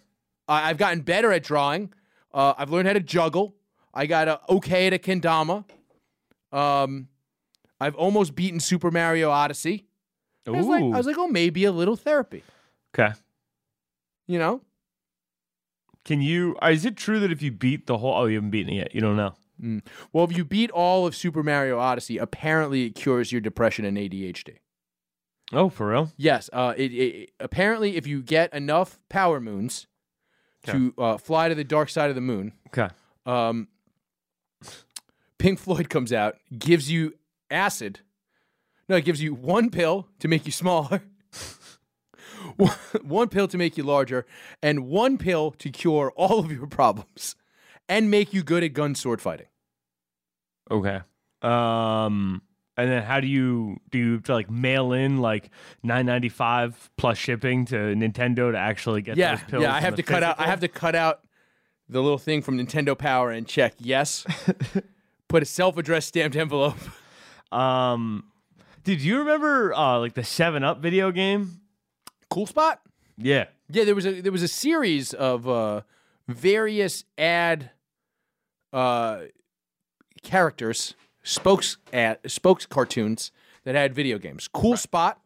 I 0.46 0.70
I've 0.70 0.78
gotten 0.78 1.00
better 1.00 1.32
at 1.32 1.42
drawing. 1.42 1.92
Uh, 2.32 2.54
I've 2.56 2.70
learned 2.70 2.86
how 2.86 2.94
to 2.94 3.00
juggle. 3.00 3.56
I 3.92 4.06
got 4.06 4.28
a 4.28 4.40
okay 4.48 4.86
at 4.86 4.92
a 4.92 4.98
kendama. 4.98 5.64
Um, 6.52 7.08
I've 7.80 7.96
almost 7.96 8.34
beaten 8.34 8.60
Super 8.60 8.90
Mario 8.90 9.30
Odyssey. 9.30 9.86
I 10.46 10.50
was, 10.50 10.66
like, 10.66 10.82
I 10.82 10.96
was 10.96 11.06
like, 11.06 11.18
oh, 11.18 11.28
maybe 11.28 11.64
a 11.64 11.72
little 11.72 11.96
therapy. 11.96 12.42
okay. 12.94 13.12
You 14.26 14.38
know? 14.38 14.62
Can 16.08 16.22
you? 16.22 16.56
uh, 16.62 16.68
Is 16.70 16.86
it 16.86 16.96
true 16.96 17.20
that 17.20 17.30
if 17.30 17.42
you 17.42 17.52
beat 17.52 17.86
the 17.86 17.98
whole? 17.98 18.14
Oh, 18.14 18.24
you 18.24 18.36
haven't 18.36 18.48
beaten 18.50 18.72
it 18.72 18.76
yet. 18.76 18.94
You 18.94 19.02
don't 19.02 19.16
know. 19.16 19.34
Well, 20.12 20.24
if 20.24 20.34
you 20.34 20.42
beat 20.44 20.70
all 20.70 21.06
of 21.06 21.14
Super 21.14 21.42
Mario 21.42 21.78
Odyssey, 21.78 22.16
apparently 22.16 22.86
it 22.86 22.94
cures 22.94 23.30
your 23.30 23.42
depression 23.42 23.84
and 23.84 23.98
ADHD. 23.98 24.56
Oh, 25.52 25.68
for 25.68 25.88
real? 25.90 26.12
Yes. 26.16 26.48
Uh, 26.52 26.72
it, 26.78 26.92
it, 26.94 27.30
apparently, 27.40 27.96
if 27.96 28.06
you 28.06 28.22
get 28.22 28.54
enough 28.54 28.98
power 29.10 29.38
moons 29.38 29.86
to 30.66 30.94
uh, 30.96 31.18
fly 31.18 31.48
to 31.50 31.54
the 31.54 31.64
dark 31.64 31.90
side 31.90 32.08
of 32.08 32.14
the 32.14 32.20
moon, 32.22 32.52
Okay. 32.68 32.88
um, 33.26 33.68
Pink 35.38 35.58
Floyd 35.58 35.90
comes 35.90 36.12
out, 36.12 36.36
gives 36.58 36.90
you 36.90 37.14
acid. 37.50 38.00
No, 38.88 38.96
it 38.96 39.04
gives 39.04 39.22
you 39.22 39.34
one 39.34 39.68
pill 39.70 40.08
to 40.20 40.28
make 40.28 40.46
you 40.46 40.52
smaller, 40.52 41.02
one 43.02 43.28
pill 43.28 43.48
to 43.48 43.58
make 43.58 43.76
you 43.76 43.84
larger, 43.84 44.26
and 44.62 44.86
one 44.88 45.18
pill 45.18 45.50
to 45.52 45.70
cure 45.70 46.12
all 46.16 46.38
of 46.40 46.50
your 46.52 46.66
problems 46.66 47.34
and 47.88 48.10
make 48.10 48.32
you 48.34 48.42
good 48.42 48.62
at 48.64 48.72
gun 48.72 48.94
sword 48.94 49.20
fighting. 49.20 49.46
Okay. 50.70 51.00
Um, 51.42 52.42
and 52.76 52.90
then 52.90 53.02
how 53.02 53.20
do 53.20 53.26
you 53.26 53.78
do 53.90 53.98
you 53.98 54.20
to 54.20 54.32
like 54.32 54.50
mail 54.50 54.92
in 54.92 55.18
like 55.18 55.50
nine 55.82 56.06
ninety 56.06 56.28
five 56.28 56.90
plus 56.96 57.16
shipping 57.18 57.64
to 57.66 57.74
Nintendo 57.74 58.52
to 58.52 58.58
actually 58.58 59.02
get 59.02 59.16
Yeah, 59.16 59.36
those 59.36 59.44
pills? 59.44 59.62
yeah. 59.62 59.74
I 59.74 59.80
have 59.80 59.94
to 59.96 60.02
cut 60.02 60.22
out. 60.22 60.38
I 60.38 60.46
have 60.46 60.60
to 60.60 60.68
cut 60.68 60.94
out 60.94 61.20
the 61.88 62.02
little 62.02 62.18
thing 62.18 62.42
from 62.42 62.58
Nintendo 62.58 62.96
Power 62.96 63.30
and 63.30 63.46
check 63.46 63.74
yes. 63.78 64.26
Put 65.28 65.42
a 65.42 65.46
self-addressed 65.46 66.08
stamped 66.08 66.36
envelope. 66.36 66.76
Um, 67.52 68.24
did 68.84 69.00
you 69.02 69.18
remember 69.18 69.74
uh 69.74 69.98
like 69.98 70.14
the 70.14 70.24
Seven 70.24 70.62
Up 70.64 70.80
video 70.80 71.10
game? 71.10 71.60
Cool 72.30 72.46
spot. 72.46 72.80
Yeah. 73.16 73.46
Yeah, 73.70 73.84
there 73.84 73.94
was 73.94 74.06
a 74.06 74.20
there 74.20 74.32
was 74.32 74.42
a 74.42 74.48
series 74.48 75.12
of 75.14 75.48
uh, 75.48 75.82
various 76.26 77.04
ad 77.18 77.70
uh, 78.72 79.22
characters, 80.22 80.94
spokes 81.22 81.76
ad, 81.92 82.18
spokes 82.26 82.66
cartoons 82.66 83.30
that 83.64 83.74
had 83.74 83.94
video 83.94 84.18
games. 84.18 84.48
Cool 84.48 84.76
Spot. 84.76 85.18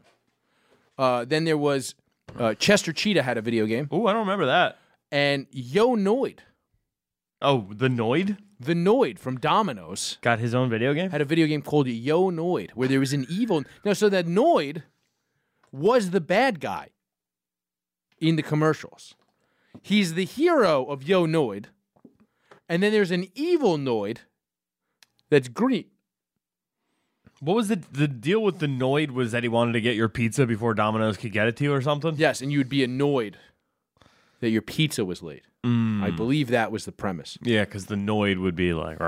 Uh, 0.99 1.25
then 1.25 1.45
there 1.45 1.57
was 1.59 1.95
uh, 2.39 2.55
Chester 2.55 2.93
Cheetah 2.93 3.23
had 3.23 3.39
a 3.39 3.43
video 3.43 3.67
game, 3.67 3.89
Oh, 3.91 4.07
I 4.07 4.13
don't 4.13 4.21
remember 4.21 4.47
that. 4.47 4.79
and 5.11 5.47
Yo 5.51 5.97
Noid, 5.97 6.39
Oh, 7.41 7.67
the 7.73 7.89
Noid 7.89 8.39
the 8.61 8.75
Noid 8.75 9.19
from 9.19 9.39
Domino's, 9.39 10.19
got 10.21 10.39
his 10.39 10.55
own 10.55 10.71
video 10.71 10.95
game. 10.95 11.11
had 11.11 11.21
a 11.21 11.25
video 11.25 11.47
game 11.49 11.63
called 11.63 11.89
Yo 11.89 12.31
Noid, 12.31 12.71
where 12.73 12.87
there 12.89 13.01
was 13.01 13.13
an 13.13 13.27
evil. 13.29 13.65
No, 13.85 13.93
so 13.93 14.09
that 14.09 14.27
Noid 14.27 14.85
was 15.73 16.11
the 16.11 16.21
bad 16.21 16.61
guy 16.61 16.89
in 18.23 18.37
the 18.37 18.43
commercials. 18.43 19.15
He's 19.83 20.15
the 20.15 20.25
hero 20.25 20.85
of 20.85 21.03
Yo 21.03 21.27
Noid, 21.27 21.67
and 22.69 22.83
then 22.83 22.93
there's 22.93 23.11
an 23.11 23.27
evil 23.35 23.77
Noid 23.77 24.19
that's 25.29 25.49
green. 25.49 25.87
What 27.41 27.57
was 27.57 27.69
the 27.69 27.83
the 27.91 28.07
deal 28.07 28.41
with 28.41 28.61
the 28.61 28.67
Noid? 28.67 29.11
Was 29.11 29.33
that 29.33 29.43
he 29.43 29.49
wanted 29.49 29.73
to 29.73 29.81
get 29.81 29.97
your 29.97 30.09
pizza 30.09 30.47
before 30.47 30.73
Domino's 30.73 31.17
could 31.17 31.33
get 31.33 31.49
it 31.49 31.57
to 31.57 31.65
you 31.65 31.75
or 31.75 31.83
something? 31.83 32.15
Yes, 32.17 32.41
and 32.41 32.53
you'd 32.53 32.69
be 32.69 32.85
annoyed 32.85 33.39
that 34.41 34.51
your 34.51 34.63
pizza 34.63 35.05
was 35.05 35.23
late. 35.23 35.43
I 35.65 35.69
mm. 35.69 36.17
believe 36.17 36.49
that 36.49 36.73
was 36.73 36.85
the 36.85 36.93
premise. 36.93 37.39
Yeah, 37.41 37.65
because 37.65 37.87
the 37.87 37.95
Noid 37.95 38.41
would 38.41 38.57
be 38.57 38.73
like. 38.73 38.99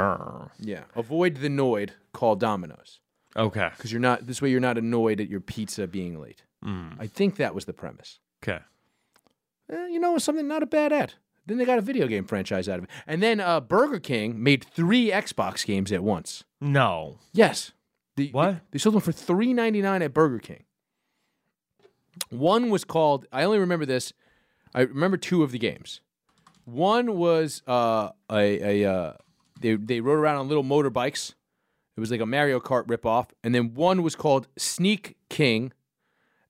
Yeah, 0.60 0.84
avoid 0.96 1.36
the 1.36 1.48
Noid. 1.48 1.90
Call 2.12 2.36
Domino's 2.36 3.00
okay, 3.36 3.70
because 3.76 3.92
you're 3.92 4.00
not. 4.00 4.26
This 4.26 4.42
way, 4.42 4.50
you're 4.50 4.60
not 4.60 4.78
annoyed 4.78 5.20
at 5.20 5.28
your 5.28 5.40
pizza 5.40 5.86
being 5.86 6.20
late. 6.20 6.42
Mm. 6.64 6.96
I 6.98 7.06
think 7.06 7.36
that 7.36 7.54
was 7.54 7.66
the 7.66 7.72
premise. 7.72 8.18
okay. 8.42 8.64
Eh, 9.70 9.86
you 9.88 9.98
know, 9.98 10.18
something 10.18 10.46
not 10.46 10.62
a 10.62 10.66
bad 10.66 10.92
ad. 10.92 11.14
Then 11.46 11.58
they 11.58 11.64
got 11.64 11.78
a 11.78 11.82
video 11.82 12.06
game 12.06 12.24
franchise 12.24 12.68
out 12.68 12.78
of 12.78 12.84
it. 12.84 12.90
And 13.06 13.22
then 13.22 13.38
uh, 13.40 13.60
Burger 13.60 14.00
King 14.00 14.42
made 14.42 14.64
three 14.64 15.10
Xbox 15.10 15.64
games 15.66 15.92
at 15.92 16.02
once. 16.02 16.44
No, 16.60 17.18
Yes. 17.32 17.72
The, 18.16 18.30
What? 18.30 18.52
They, 18.52 18.60
they 18.72 18.78
sold 18.78 18.94
them 18.94 19.02
for 19.02 19.12
three 19.12 19.52
ninety 19.52 19.82
nine 19.82 20.00
at 20.00 20.14
Burger 20.14 20.38
King. 20.38 20.64
One 22.30 22.70
was 22.70 22.84
called. 22.84 23.26
I 23.32 23.42
only 23.42 23.58
remember 23.58 23.84
this. 23.86 24.12
I 24.74 24.82
remember 24.82 25.16
two 25.16 25.42
of 25.42 25.50
the 25.50 25.58
games. 25.58 26.00
One 26.64 27.16
was 27.18 27.62
uh, 27.66 28.10
a 28.30 28.82
a 28.84 28.90
uh, 28.90 29.12
they 29.60 29.74
they 29.74 30.00
rode 30.00 30.18
around 30.18 30.36
on 30.36 30.48
little 30.48 30.62
motorbikes. 30.64 31.34
It 31.96 32.00
was 32.00 32.10
like 32.10 32.20
a 32.20 32.26
Mario 32.26 32.60
Kart 32.60 32.86
ripoff. 32.86 33.30
And 33.42 33.54
then 33.54 33.74
one 33.74 34.02
was 34.02 34.14
called 34.16 34.48
Sneak 34.56 35.16
King, 35.28 35.72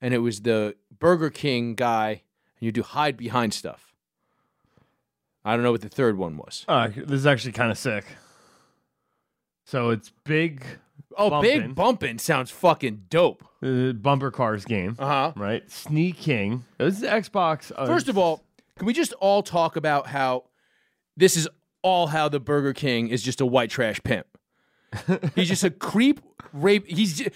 and 0.01 0.13
it 0.15 0.19
was 0.19 0.43
the 0.43 0.77
Burger 0.99 1.31
King 1.31 1.75
guy, 1.75 2.24
you 2.65 2.73
do 2.73 2.83
hide 2.83 3.17
behind 3.17 3.55
stuff. 3.55 3.93
I 5.45 5.55
don't 5.55 5.63
know 5.63 5.73
what 5.73 5.83
the 5.83 5.89
third 5.89 6.17
one 6.17 6.37
was. 6.37 6.65
uh, 6.69 6.89
this 6.89 7.11
is 7.21 7.27
actually 7.27 7.53
kind 7.53 7.71
of 7.71 7.79
sick. 7.79 8.05
So 9.67 9.91
it's 9.91 10.13
big 10.25 10.65
Oh, 11.17 11.31
Bumpin'. 11.31 11.61
Big 11.69 11.75
bumping 11.77 12.19
sounds 12.19 12.51
fucking 12.51 13.05
dope. 13.09 13.45
uh, 13.63 13.93
bumper 13.93 14.31
cars 14.33 14.65
game, 14.65 14.97
Uh 14.99 15.07
huh. 15.07 15.33
right? 15.37 15.71
Sneak 15.71 16.17
King. 16.17 16.65
This 16.79 16.99
is 16.99 17.03
Xbox. 17.05 17.71
Uh, 17.75 17.87
First 17.87 18.09
of 18.09 18.19
all, 18.19 18.43
can 18.77 18.87
we 18.87 18.93
just 18.93 19.13
all 19.15 19.43
talk 19.43 19.77
about 19.77 20.09
how 20.09 20.45
this 21.17 21.37
is 21.37 21.49
all 21.83 22.09
how 22.09 22.29
the 22.29 22.41
Burger 22.41 22.73
King 22.73 23.09
is 23.09 23.23
just 23.23 23.41
a 23.41 23.47
white 23.47 23.71
trash 23.71 24.01
pimp? 24.03 24.27
He's 25.37 25.49
just 25.49 25.63
a 25.63 25.71
creep 25.91 26.21
rape. 26.53 26.87
He's 26.89 27.19
just, 27.19 27.31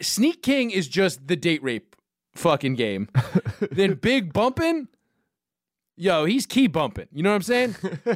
Sneak 0.00 0.42
King 0.42 0.70
is 0.70 0.88
just 0.88 1.26
the 1.26 1.36
date 1.36 1.62
rape 1.62 1.93
fucking 2.34 2.74
game. 2.74 3.08
then 3.70 3.94
Big 3.94 4.32
Bumpin', 4.32 4.88
yo, 5.96 6.24
he's 6.24 6.46
key 6.46 6.66
bumping. 6.66 7.08
You 7.12 7.22
know 7.22 7.30
what 7.30 7.36
I'm 7.36 7.42
saying? 7.42 7.76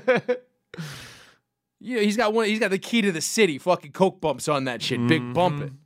yeah, 1.81 2.01
he's 2.01 2.17
got 2.17 2.33
one. 2.33 2.47
He's 2.47 2.61
got 2.61 2.71
the 2.71 2.79
key 2.79 3.03
to 3.03 3.13
the 3.13 3.21
city. 3.21 3.59
Fucking 3.59 3.93
coke 3.93 4.21
bumps 4.21 4.49
on 4.49 4.65
that 4.65 4.83
shit. 4.83 5.07
Big 5.07 5.23
mm-hmm. 5.23 5.33
bumping. 5.33 5.79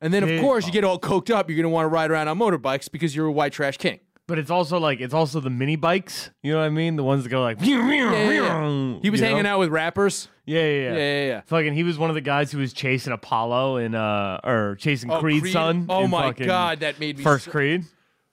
And 0.00 0.12
then 0.12 0.22
of 0.22 0.28
Big 0.28 0.40
course 0.40 0.66
you 0.66 0.72
get 0.72 0.84
all 0.84 0.98
coked 0.98 1.30
up. 1.30 1.48
You're 1.48 1.56
gonna 1.56 1.70
want 1.70 1.84
to 1.84 1.88
ride 1.88 2.10
around 2.10 2.28
on 2.28 2.38
motorbikes 2.38 2.90
because 2.90 3.16
you're 3.16 3.26
a 3.26 3.32
white 3.32 3.52
trash 3.52 3.78
king. 3.78 4.00
But 4.26 4.38
it's 4.38 4.50
also 4.50 4.78
like 4.78 5.00
it's 5.00 5.14
also 5.14 5.40
the 5.40 5.50
mini 5.50 5.76
bikes. 5.76 6.30
You 6.42 6.52
know 6.52 6.58
what 6.58 6.64
I 6.64 6.70
mean? 6.70 6.96
The 6.96 7.04
ones 7.04 7.24
that 7.24 7.28
go 7.30 7.42
like. 7.42 7.58
Yeah, 7.60 7.90
yeah, 7.92 8.30
yeah. 8.30 8.98
He 9.02 9.10
was 9.10 9.20
hanging 9.20 9.46
out 9.46 9.58
with 9.58 9.68
rappers. 9.70 10.28
Yeah, 10.46 10.60
yeah, 10.60 10.66
yeah. 10.66 10.92
Yeah, 10.92 10.98
yeah, 10.98 11.26
yeah. 11.26 11.40
Fucking, 11.46 11.74
he 11.74 11.82
was 11.82 11.98
one 11.98 12.10
of 12.10 12.14
the 12.14 12.20
guys 12.20 12.52
who 12.52 12.58
was 12.58 12.72
chasing 12.72 13.12
Apollo 13.12 13.78
in 13.78 13.94
uh 13.94 14.40
or 14.44 14.76
chasing 14.78 15.10
Oh, 15.10 15.20
Creed's 15.20 15.42
Creed? 15.42 15.52
son. 15.52 15.86
Oh 15.88 16.06
my 16.06 16.32
god, 16.32 16.80
that 16.80 16.98
made 16.98 17.18
me 17.18 17.24
First 17.24 17.46
so- 17.46 17.50
Creed. 17.50 17.84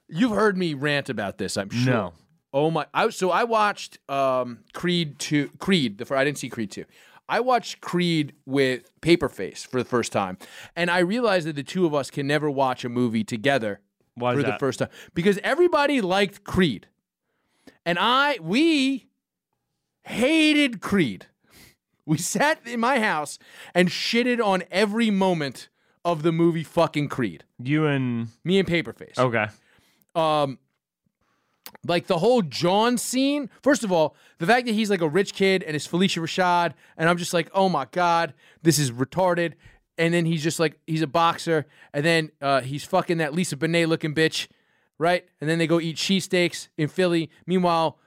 You've 0.07 0.31
heard 0.31 0.57
me 0.57 0.73
rant 0.73 1.09
about 1.09 1.37
this, 1.37 1.55
I'm 1.55 1.69
sure. 1.69 1.93
No. 1.93 2.13
Oh 2.53 2.69
my! 2.69 2.85
I, 2.93 3.09
so 3.11 3.31
I 3.31 3.45
watched 3.45 3.97
um, 4.09 4.59
Creed 4.73 5.19
two. 5.19 5.49
Creed 5.59 5.97
the 5.97 6.15
I 6.15 6.25
didn't 6.25 6.37
see 6.37 6.49
Creed 6.49 6.69
two. 6.71 6.83
I 7.29 7.39
watched 7.39 7.79
Creed 7.79 8.33
with 8.45 8.91
Paperface 8.99 9.65
for 9.65 9.81
the 9.81 9.87
first 9.87 10.11
time, 10.11 10.37
and 10.75 10.91
I 10.91 10.99
realized 10.99 11.47
that 11.47 11.55
the 11.55 11.63
two 11.63 11.85
of 11.85 11.93
us 11.93 12.11
can 12.11 12.27
never 12.27 12.51
watch 12.51 12.83
a 12.83 12.89
movie 12.89 13.23
together 13.23 13.79
Why 14.15 14.33
for 14.33 14.43
the 14.43 14.51
that? 14.51 14.59
first 14.59 14.79
time 14.79 14.89
because 15.13 15.39
everybody 15.43 16.01
liked 16.01 16.43
Creed, 16.43 16.87
and 17.85 17.97
I 17.99 18.37
we 18.41 19.07
hated 20.03 20.81
Creed. 20.81 21.27
We 22.05 22.17
sat 22.17 22.65
in 22.67 22.79
my 22.79 22.99
house 22.99 23.39
and 23.73 23.89
shitted 23.89 24.43
on 24.43 24.63
every 24.71 25.11
moment 25.11 25.69
of 26.03 26.23
the 26.23 26.31
movie 26.31 26.63
fucking 26.63 27.09
Creed. 27.09 27.43
You 27.63 27.85
and 27.85 28.29
Me 28.43 28.59
and 28.59 28.67
Paperface 28.67 29.17
okay. 29.17 29.47
um 30.15 30.57
like 31.85 32.07
the 32.07 32.19
whole 32.19 32.41
John 32.41 32.97
scene. 32.97 33.49
First 33.63 33.83
of 33.83 33.91
all, 33.91 34.15
the 34.37 34.45
fact 34.45 34.67
that 34.67 34.73
he's 34.73 34.89
like 34.89 35.01
a 35.01 35.09
rich 35.09 35.33
kid 35.33 35.63
and 35.63 35.75
it's 35.75 35.87
Phylicia 35.87 36.21
Rashad, 36.21 36.73
and 36.97 37.09
I'm 37.09 37.17
just 37.17 37.33
like, 37.33 37.49
oh 37.53 37.69
my 37.69 37.87
god, 37.91 38.33
this 38.61 38.77
is 38.77 38.91
retarded. 38.91 39.53
And 40.01 40.13
then 40.13 40.25
he's 40.25 40.41
just 40.41 40.59
like, 40.59 40.79
he's 40.87 41.03
a 41.03 41.07
boxer, 41.07 41.67
and 41.93 42.03
then 42.03 42.31
uh, 42.41 42.61
he's 42.61 42.83
fucking 42.83 43.19
that 43.19 43.35
Lisa 43.35 43.55
Bonet 43.55 43.87
looking 43.87 44.15
bitch, 44.15 44.47
right? 44.97 45.23
And 45.39 45.47
then 45.47 45.59
they 45.59 45.67
go 45.67 45.79
eat 45.79 45.95
cheesesteaks 45.95 46.69
in 46.75 46.87
Philly. 46.87 47.29
Meanwhile, 47.45 47.99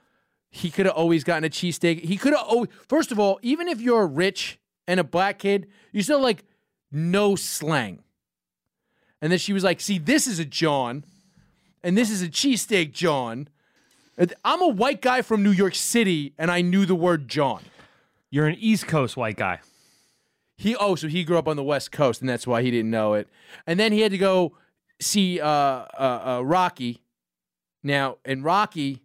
he 0.49 0.69
could 0.69 0.87
have 0.87 0.95
always 0.95 1.23
gotten 1.23 1.45
a 1.45 1.49
cheesesteak. 1.49 2.03
He 2.03 2.17
could 2.17 2.33
have 2.33 2.45
always. 2.45 2.69
First 2.89 3.13
of 3.13 3.19
all, 3.19 3.39
even 3.41 3.69
if 3.69 3.79
you're 3.79 4.05
rich 4.07 4.59
and 4.87 4.99
a 4.99 5.05
black 5.05 5.39
kid, 5.39 5.67
you 5.93 6.01
still 6.03 6.19
like 6.19 6.43
no 6.91 7.35
slang. 7.35 8.03
And 9.21 9.31
then 9.31 9.39
she 9.39 9.53
was 9.53 9.63
like, 9.63 9.79
see, 9.79 9.97
this 9.97 10.27
is 10.27 10.37
a 10.37 10.45
John 10.45 11.05
and 11.85 11.95
this 11.97 12.09
is 12.09 12.21
a 12.23 12.27
cheesesteak 12.27 12.91
John. 12.91 13.47
I'm 14.43 14.61
a 14.61 14.67
white 14.67 15.01
guy 15.01 15.21
from 15.21 15.43
New 15.43 15.51
York 15.51 15.75
City, 15.75 16.33
and 16.37 16.49
I 16.49 16.61
knew 16.61 16.85
the 16.85 16.95
word 16.95 17.27
John. 17.27 17.61
You're 18.31 18.47
an 18.47 18.57
East 18.59 18.87
Coast 18.87 19.15
white 19.15 19.37
guy. 19.37 19.59
He 20.57 20.75
oh, 20.75 20.95
so 20.95 21.07
he 21.07 21.23
grew 21.23 21.37
up 21.37 21.47
on 21.47 21.57
the 21.57 21.63
West 21.63 21.91
Coast, 21.91 22.21
and 22.21 22.29
that's 22.29 22.47
why 22.47 22.61
he 22.61 22.71
didn't 22.71 22.91
know 22.91 23.13
it. 23.13 23.27
And 23.67 23.79
then 23.79 23.91
he 23.91 24.01
had 24.01 24.11
to 24.11 24.17
go 24.17 24.57
see 24.99 25.39
uh, 25.39 25.47
uh, 25.47 25.87
uh, 25.99 26.41
Rocky. 26.43 27.01
Now, 27.83 28.17
and 28.23 28.43
Rocky 28.43 29.03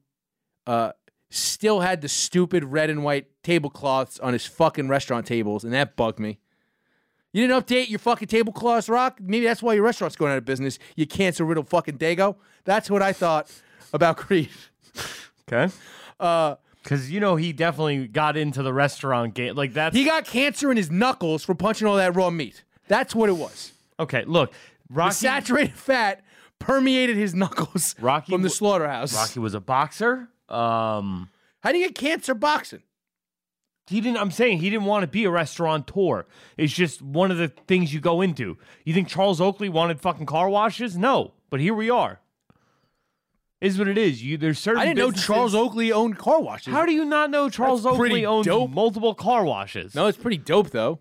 uh, 0.67 0.93
still 1.29 1.81
had 1.81 2.01
the 2.01 2.09
stupid 2.09 2.65
red 2.65 2.89
and 2.89 3.03
white 3.05 3.27
tablecloths 3.43 4.19
on 4.21 4.33
his 4.33 4.47
fucking 4.47 4.89
restaurant 4.89 5.27
tables, 5.27 5.65
and 5.65 5.73
that 5.73 5.97
bugged 5.97 6.19
me. 6.19 6.39
You 7.33 7.47
didn't 7.47 7.63
update 7.63 7.89
your 7.89 8.01
fucking 8.01 8.29
tablecloths, 8.29 8.89
Rock? 8.89 9.19
Maybe 9.21 9.45
that's 9.45 9.63
why 9.63 9.75
your 9.75 9.85
restaurant's 9.85 10.17
going 10.17 10.33
out 10.33 10.39
of 10.39 10.45
business. 10.45 10.79
You 10.97 11.07
cancer 11.07 11.45
riddled 11.45 11.69
fucking 11.69 11.99
Dago. 11.99 12.37
That's 12.65 12.91
what 12.91 13.03
I 13.03 13.13
thought 13.13 13.51
about 13.93 14.17
Creed. 14.17 14.51
Okay. 15.47 15.73
Uh, 16.19 16.57
Because 16.83 17.11
you 17.11 17.21
know 17.21 17.37
he 17.37 17.53
definitely 17.53 18.07
got 18.09 18.37
into 18.37 18.63
the 18.63 18.73
restaurant 18.73 19.35
game. 19.35 19.55
Like 19.55 19.75
that, 19.75 19.93
He 19.93 20.05
got 20.05 20.25
cancer 20.25 20.71
in 20.71 20.77
his 20.77 20.91
knuckles 20.91 21.45
from 21.45 21.57
punching 21.59 21.87
all 21.87 21.97
that 21.97 22.17
raw 22.17 22.31
meat. 22.31 22.65
That's 22.89 23.15
what 23.15 23.29
it 23.29 23.37
was. 23.37 23.73
okay. 23.99 24.25
Look, 24.25 24.53
The 24.89 25.11
saturated 25.11 25.75
fat 25.75 26.25
permeated 26.59 27.17
his 27.17 27.35
knuckles 27.35 27.95
Rocky 28.01 28.33
from 28.33 28.43
the 28.43 28.51
slaughterhouse. 28.51 29.15
Rocky 29.15 29.41
was 29.41 29.55
a 29.55 29.61
boxer. 29.61 30.29
Um, 30.49 31.31
How 31.63 31.71
do 31.73 31.79
you 31.79 31.87
get 31.87 31.95
cancer 31.95 32.35
boxing? 32.35 32.83
he 33.87 34.01
didn't. 34.01 34.19
I'm 34.19 34.31
saying 34.31 34.59
he 34.59 34.71
didn't 34.71 34.87
want 34.87 35.03
to 35.03 35.09
be 35.09 35.25
a 35.25 35.31
restaurateur. 35.31 36.25
It's 36.57 36.73
just 36.73 37.03
one 37.03 37.31
of 37.33 37.39
the 37.39 37.49
things 37.67 37.93
you 37.93 37.99
go 38.01 38.21
into. 38.21 38.57
You 38.85 38.95
think 38.95 39.09
Charles 39.09 39.41
Oakley 39.41 39.69
wanted 39.69 40.01
fucking 40.01 40.27
car 40.27 40.49
washes? 40.49 40.97
No, 40.97 41.33
but 41.51 41.59
here 41.61 41.75
we 41.75 41.91
are. 41.91 42.21
Is 43.61 43.79
what 43.79 43.89
it 43.89 43.99
is. 43.99 44.23
You 44.23 44.39
there's 44.39 44.59
certain. 44.59 44.81
I 44.81 44.87
didn't 44.87 44.99
know 44.99 45.07
businesses- 45.09 45.27
Charles 45.27 45.55
Oakley 45.55 45.93
owned 45.93 46.17
car 46.17 46.41
washes. 46.41 46.73
How 46.73 46.87
do 46.87 46.93
you 46.93 47.05
not 47.05 47.31
know 47.31 47.51
Charles 47.51 47.83
That's 47.83 47.97
pretty 47.97 48.25
Oakley 48.25 48.27
owns 48.27 48.47
dope. 48.47 48.71
multiple 48.71 49.15
car 49.15 49.45
washes? 49.45 49.95
No, 49.95 50.07
it's 50.07 50.17
pretty 50.17 50.39
dope 50.39 50.71
though. 50.71 51.01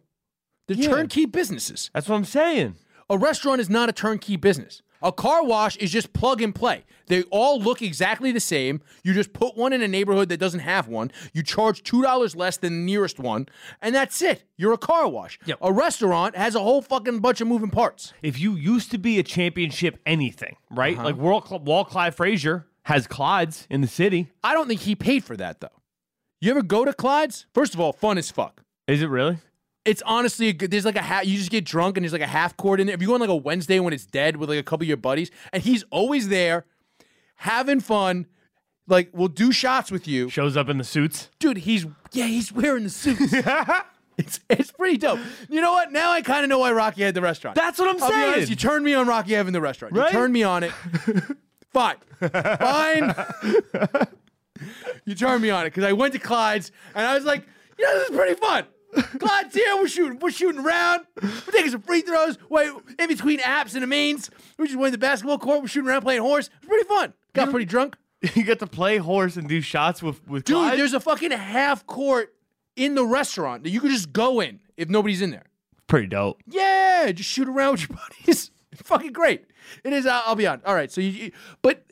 They're 0.67 0.75
Yeah. 0.77 0.89
turnkey 0.89 1.25
businesses. 1.25 1.89
That's 1.93 2.09
what 2.09 2.15
I'm 2.17 2.25
saying. 2.25 2.75
A 3.09 3.17
restaurant 3.17 3.61
is 3.61 3.69
not 3.69 3.87
a 3.89 3.93
turnkey 3.93 4.35
business. 4.35 4.81
A 5.01 5.11
car 5.11 5.43
wash 5.45 5.77
is 5.77 5.91
just 5.91 6.13
plug 6.13 6.41
and 6.41 6.53
play. 6.53 6.83
They 7.07 7.23
all 7.23 7.59
look 7.59 7.81
exactly 7.81 8.31
the 8.31 8.39
same. 8.39 8.81
You 9.03 9.13
just 9.13 9.33
put 9.33 9.55
one 9.55 9.73
in 9.73 9.81
a 9.81 9.87
neighborhood 9.87 10.29
that 10.29 10.39
doesn't 10.39 10.59
have 10.59 10.87
one. 10.87 11.11
You 11.33 11.41
charge 11.41 11.83
$2 11.83 12.35
less 12.35 12.57
than 12.57 12.73
the 12.73 12.85
nearest 12.85 13.19
one, 13.19 13.47
and 13.81 13.95
that's 13.95 14.21
it. 14.21 14.43
You're 14.57 14.73
a 14.73 14.77
car 14.77 15.07
wash. 15.07 15.39
Yep. 15.45 15.57
A 15.61 15.73
restaurant 15.73 16.35
has 16.35 16.53
a 16.55 16.59
whole 16.59 16.81
fucking 16.81 17.19
bunch 17.19 17.41
of 17.41 17.47
moving 17.47 17.71
parts. 17.71 18.13
If 18.21 18.39
you 18.39 18.55
used 18.55 18.91
to 18.91 18.97
be 18.97 19.19
a 19.19 19.23
championship 19.23 19.99
anything, 20.05 20.57
right? 20.69 20.95
Uh-huh. 20.95 21.05
Like 21.05 21.15
World 21.15 21.65
Walt 21.65 21.89
Clyde 21.89 22.15
Frazier 22.15 22.67
has 22.83 23.07
Clydes 23.07 23.65
in 23.69 23.81
the 23.81 23.87
city. 23.87 24.27
I 24.43 24.53
don't 24.53 24.67
think 24.67 24.81
he 24.81 24.95
paid 24.95 25.23
for 25.23 25.37
that 25.37 25.61
though. 25.61 25.67
You 26.41 26.51
ever 26.51 26.61
go 26.61 26.85
to 26.85 26.93
Clyde's? 26.93 27.45
First 27.53 27.73
of 27.73 27.79
all, 27.79 27.91
fun 27.93 28.17
as 28.17 28.31
fuck. 28.31 28.63
Is 28.87 29.01
it 29.01 29.07
really? 29.07 29.39
It's 29.85 30.01
honestly 30.05 30.49
a 30.49 30.53
good. 30.53 30.71
There's 30.71 30.85
like 30.85 30.95
a 30.97 31.01
half. 31.01 31.25
You 31.25 31.37
just 31.37 31.49
get 31.51 31.65
drunk 31.65 31.97
and 31.97 32.03
there's 32.03 32.13
like 32.13 32.21
a 32.21 32.27
half 32.27 32.55
court 32.57 32.79
in 32.79 32.87
there. 32.87 32.93
If 32.93 33.01
you 33.01 33.07
go 33.07 33.13
on 33.15 33.21
like 33.21 33.29
a 33.29 33.35
Wednesday 33.35 33.79
when 33.79 33.93
it's 33.93 34.05
dead 34.05 34.35
with 34.37 34.49
like 34.49 34.59
a 34.59 34.63
couple 34.63 34.83
of 34.83 34.87
your 34.87 34.97
buddies, 34.97 35.31
and 35.53 35.63
he's 35.63 35.83
always 35.89 36.29
there, 36.29 36.65
having 37.37 37.79
fun. 37.79 38.27
Like 38.87 39.09
we'll 39.13 39.27
do 39.27 39.51
shots 39.51 39.91
with 39.91 40.07
you, 40.07 40.29
Shows 40.29 40.57
up 40.57 40.67
in 40.67 40.79
the 40.79 40.83
suits. 40.83 41.29
dude. 41.37 41.57
He's 41.57 41.85
yeah, 42.11 42.25
he's 42.25 42.51
wearing 42.51 42.83
the 42.85 42.89
suits. 42.89 43.33
it's 44.17 44.39
it's 44.49 44.71
pretty 44.71 44.97
dope. 44.97 45.19
You 45.47 45.61
know 45.61 45.71
what? 45.71 45.91
Now 45.91 46.11
I 46.11 46.21
kind 46.23 46.43
of 46.43 46.49
know 46.49 46.57
why 46.59 46.71
Rocky 46.71 47.03
had 47.03 47.13
the 47.13 47.21
restaurant. 47.21 47.55
That's 47.55 47.77
what 47.77 47.87
I'm 47.87 48.01
I'll 48.01 48.09
saying. 48.09 48.33
honest, 48.33 48.49
you 48.49 48.55
turned 48.55 48.83
me 48.83 48.95
on 48.95 49.07
Rocky 49.07 49.33
having 49.33 49.53
the 49.53 49.61
restaurant. 49.61 49.95
Right? 49.95 50.11
You 50.11 50.17
turned 50.19 50.33
me 50.33 50.41
on 50.41 50.63
it. 50.63 50.71
Fine. 51.71 51.97
Fine. 52.19 53.13
you 55.05 55.15
turned 55.15 55.41
me 55.43 55.51
on 55.51 55.65
it 55.65 55.69
because 55.69 55.83
I 55.83 55.93
went 55.93 56.13
to 56.13 56.19
Clyde's 56.19 56.71
and 56.95 57.05
I 57.05 57.13
was 57.13 57.25
like, 57.25 57.45
you 57.77 57.85
know, 57.85 57.99
this 57.99 58.09
is 58.09 58.15
pretty 58.15 58.35
fun. 58.35 58.65
Clyde's 59.19 59.53
here. 59.53 59.75
We're 59.77 59.87
shooting. 59.87 60.19
We're 60.19 60.31
shooting 60.31 60.61
around. 60.61 61.05
We're 61.21 61.29
taking 61.51 61.71
some 61.71 61.81
free 61.81 62.01
throws. 62.01 62.37
Wait, 62.49 62.71
in 62.97 63.07
between 63.07 63.39
apps 63.39 63.73
and 63.73 63.83
the 63.83 63.87
mains, 63.87 64.29
we 64.57 64.65
just 64.67 64.77
went 64.79 64.93
to 64.93 64.97
the 64.97 65.01
basketball 65.01 65.37
court. 65.37 65.61
We're 65.61 65.67
shooting 65.67 65.89
around 65.89 66.01
playing 66.01 66.21
horse. 66.21 66.49
It's 66.57 66.65
pretty 66.67 66.87
fun. 66.87 67.13
Got 67.33 67.51
pretty 67.51 67.65
drunk. 67.65 67.95
you 68.35 68.43
got 68.43 68.59
to 68.59 68.67
play 68.67 68.97
horse 68.97 69.37
and 69.37 69.47
do 69.47 69.61
shots 69.61 70.01
with 70.03 70.25
with 70.27 70.43
Dude, 70.43 70.55
Clyde? 70.55 70.79
there's 70.79 70.93
a 70.93 70.99
fucking 70.99 71.31
half 71.31 71.85
court 71.85 72.33
in 72.75 72.95
the 72.95 73.05
restaurant 73.05 73.63
that 73.63 73.69
you 73.69 73.79
could 73.79 73.91
just 73.91 74.11
go 74.11 74.39
in 74.39 74.59
if 74.77 74.89
nobody's 74.89 75.21
in 75.21 75.31
there. 75.31 75.45
pretty 75.87 76.07
dope. 76.07 76.41
Yeah, 76.47 77.11
just 77.11 77.29
shoot 77.29 77.47
around 77.47 77.73
with 77.73 77.89
your 77.89 77.97
buddies. 78.25 78.51
It's 78.71 78.81
fucking 78.83 79.13
great. 79.13 79.45
It 79.83 79.93
is. 79.93 80.05
I'll, 80.05 80.23
I'll 80.27 80.35
be 80.35 80.47
on. 80.47 80.61
All 80.65 80.73
right. 80.75 80.91
So 80.91 81.01
you, 81.01 81.09
you- 81.11 81.31
but 81.61 81.85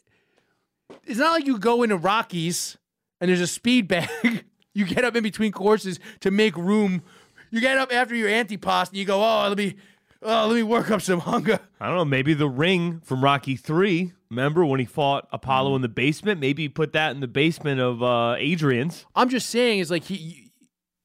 it's 1.06 1.20
not 1.20 1.32
like 1.32 1.46
you 1.46 1.58
go 1.60 1.84
into 1.84 1.98
Rockies 1.98 2.78
and 3.22 3.30
there's 3.30 3.42
a 3.42 3.48
speed 3.48 3.88
bag. 3.88 4.10
you 4.78 4.86
get 4.86 5.04
up 5.04 5.16
in 5.16 5.24
between 5.24 5.52
courses 5.52 6.00
to 6.20 6.30
make 6.30 6.56
room. 6.56 7.02
You 7.50 7.60
get 7.60 7.80
up 7.80 7.92
after 7.92 8.14
your 8.14 8.30
antipasto 8.30 8.90
and 8.90 8.98
you 8.98 9.06
go, 9.06 9.24
oh, 9.24 9.48
let 9.48 9.58
me, 9.58 9.76
oh, 10.22 10.46
let 10.48 10.56
me 10.56 10.62
work 10.62 10.92
up 10.92 11.02
some 11.02 11.22
hunger. 11.22 11.60
I 11.80 11.88
don't 11.88 11.96
know. 11.96 12.06
Maybe 12.06 12.36
the 12.36 12.48
ring 12.48 13.00
from 13.04 13.24
Rocky 13.24 13.56
Three. 13.56 14.14
Remember 14.30 14.64
when 14.64 14.80
he 14.80 14.86
fought 14.86 15.28
Apollo 15.32 15.76
in 15.78 15.82
the 15.82 15.90
basement? 15.90 16.40
Maybe 16.40 16.64
he 16.64 16.70
put 16.70 16.94
that 16.94 17.12
in 17.12 17.22
the 17.22 17.28
basement 17.28 17.80
of 17.80 18.04
uh, 18.04 18.36
Adrian's. 18.38 19.06
I'm 19.16 19.30
just 19.30 19.50
saying, 19.50 19.80
it's 19.80 19.90
like 19.90 20.04
he. 20.04 20.52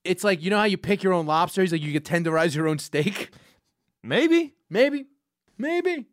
It's 0.05 0.25
like 0.25 0.43
you 0.43 0.51
know 0.51 0.59
how 0.59 0.65
you 0.65 0.77
pick 0.77 1.03
your 1.03 1.13
own 1.13 1.27
lobster. 1.27 1.63
He's 1.63 1.73
like 1.73 1.81
you 1.81 1.99
can 1.99 2.03
tenderize 2.03 2.55
your 2.55 2.69
own 2.69 2.79
steak. 2.79 3.31
Maybe. 4.03 4.53
Maybe. 4.69 5.07
Maybe. 5.57 6.07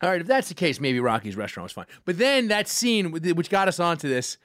All 0.00 0.10
right, 0.10 0.20
if 0.20 0.28
that's 0.28 0.48
the 0.48 0.54
case, 0.54 0.78
maybe 0.78 1.00
Rocky's 1.00 1.34
restaurant 1.34 1.64
was 1.64 1.72
fine. 1.72 1.86
But 2.04 2.18
then 2.18 2.48
that 2.48 2.68
scene, 2.68 3.10
which 3.10 3.50
got 3.50 3.66
us 3.66 3.80
onto 3.80 4.08
this, 4.08 4.38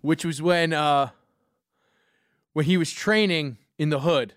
which 0.00 0.24
was 0.24 0.40
when 0.40 0.72
uh, 0.72 1.10
when 2.52 2.64
he 2.64 2.76
was 2.76 2.92
training 2.92 3.58
in 3.78 3.90
the 3.90 4.00
hood. 4.00 4.34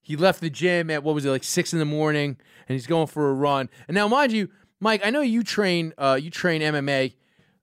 He 0.00 0.16
left 0.16 0.40
the 0.40 0.50
gym 0.50 0.90
at 0.90 1.04
what 1.04 1.14
was 1.14 1.24
it 1.24 1.30
like 1.30 1.44
six 1.44 1.72
in 1.72 1.78
the 1.78 1.84
morning, 1.84 2.36
and 2.68 2.74
he's 2.74 2.88
going 2.88 3.06
for 3.06 3.30
a 3.30 3.34
run. 3.34 3.70
And 3.86 3.94
now, 3.94 4.08
mind 4.08 4.32
you, 4.32 4.48
Mike, 4.80 5.00
I 5.04 5.10
know 5.10 5.20
you 5.20 5.44
train 5.44 5.94
uh, 5.96 6.18
you 6.20 6.30
train 6.30 6.60
MMA, 6.60 7.14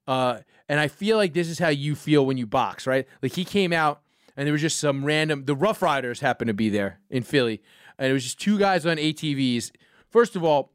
uh, 0.06 0.38
and 0.68 0.80
I 0.80 0.88
feel 0.88 1.18
like 1.18 1.34
this 1.34 1.48
is 1.48 1.58
how 1.58 1.68
you 1.68 1.94
feel 1.94 2.24
when 2.24 2.38
you 2.38 2.46
box, 2.46 2.86
right? 2.86 3.06
Like 3.22 3.32
he 3.34 3.44
came 3.44 3.72
out, 3.72 4.00
and 4.36 4.46
there 4.46 4.52
was 4.52 4.62
just 4.62 4.80
some 4.80 5.04
random. 5.04 5.44
The 5.44 5.54
Ruff 5.54 5.82
Ryders 5.82 6.20
happened 6.20 6.48
to 6.48 6.54
be 6.54 6.70
there 6.70 7.00
in 7.10 7.22
Philly, 7.22 7.62
and 7.98 8.08
it 8.08 8.12
was 8.14 8.24
just 8.24 8.40
two 8.40 8.58
guys 8.58 8.86
on 8.86 8.96
ATVs. 8.96 9.70
First 10.08 10.34
of 10.34 10.42
all, 10.42 10.72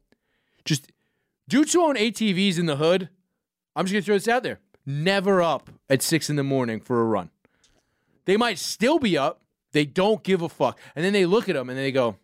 just 0.64 0.92
dudes 1.48 1.72
who 1.72 1.84
own 1.84 1.96
ATVs 1.96 2.58
in 2.58 2.66
the 2.66 2.76
hood. 2.76 3.08
I'm 3.74 3.84
just 3.84 3.92
gonna 3.92 4.02
throw 4.02 4.14
this 4.14 4.28
out 4.28 4.44
there. 4.44 4.60
Never 4.86 5.42
up 5.42 5.68
at 5.90 6.00
six 6.00 6.30
in 6.30 6.36
the 6.36 6.44
morning 6.44 6.80
for 6.80 7.00
a 7.00 7.04
run. 7.04 7.30
They 8.24 8.36
might 8.36 8.58
still 8.58 9.00
be 9.00 9.18
up. 9.18 9.42
They 9.72 9.84
don't 9.84 10.22
give 10.22 10.42
a 10.42 10.48
fuck. 10.48 10.78
And 10.94 11.04
then 11.04 11.12
they 11.12 11.26
look 11.26 11.48
at 11.48 11.56
him 11.56 11.68
and 11.68 11.76
they 11.76 11.90
go, 11.90 12.16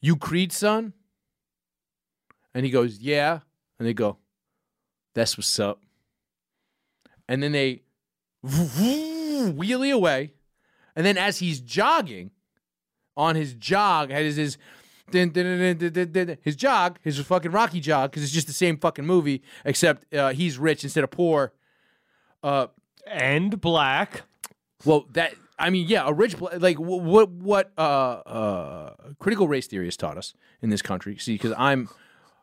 "You 0.00 0.16
Creed 0.16 0.52
son?" 0.52 0.92
And 2.54 2.66
he 2.66 2.70
goes, 2.70 2.98
"Yeah." 2.98 3.40
And 3.78 3.88
they 3.88 3.94
go, 3.94 4.18
"That's 5.14 5.38
what's 5.38 5.58
up." 5.58 5.80
And 7.28 7.42
then 7.42 7.52
they 7.52 7.82
wheelie 8.44 9.92
away. 9.92 10.32
And 10.94 11.06
then 11.06 11.16
as 11.16 11.38
he's 11.38 11.60
jogging 11.60 12.30
on 13.16 13.36
his 13.36 13.54
jog, 13.54 14.10
his 14.10 14.36
his 14.36 14.58
dun, 15.12 15.78
dun, 15.78 16.10
dun, 16.12 16.38
his 16.42 16.56
jog, 16.56 16.98
his 17.02 17.18
fucking 17.20 17.52
Rocky 17.52 17.78
jog, 17.80 18.10
because 18.10 18.22
it's 18.24 18.32
just 18.32 18.46
the 18.48 18.52
same 18.52 18.76
fucking 18.78 19.06
movie, 19.06 19.42
except 19.64 20.12
uh, 20.14 20.32
he's 20.32 20.58
rich 20.58 20.82
instead 20.82 21.04
of 21.04 21.10
poor. 21.10 21.52
Uh, 22.42 22.66
And 23.06 23.60
black. 23.60 24.22
well, 24.84 25.06
that 25.12 25.34
I 25.58 25.70
mean, 25.70 25.86
yeah, 25.86 26.04
a 26.08 26.12
rich 26.12 26.34
like 26.40 26.78
what 26.78 27.28
what 27.30 27.70
uh, 27.78 27.80
uh, 27.80 28.94
critical 29.20 29.46
race 29.46 29.66
theory 29.68 29.86
has 29.86 29.96
taught 29.96 30.16
us 30.18 30.34
in 30.60 30.70
this 30.70 30.82
country. 30.82 31.16
See, 31.18 31.34
because 31.34 31.52
I'm 31.56 31.88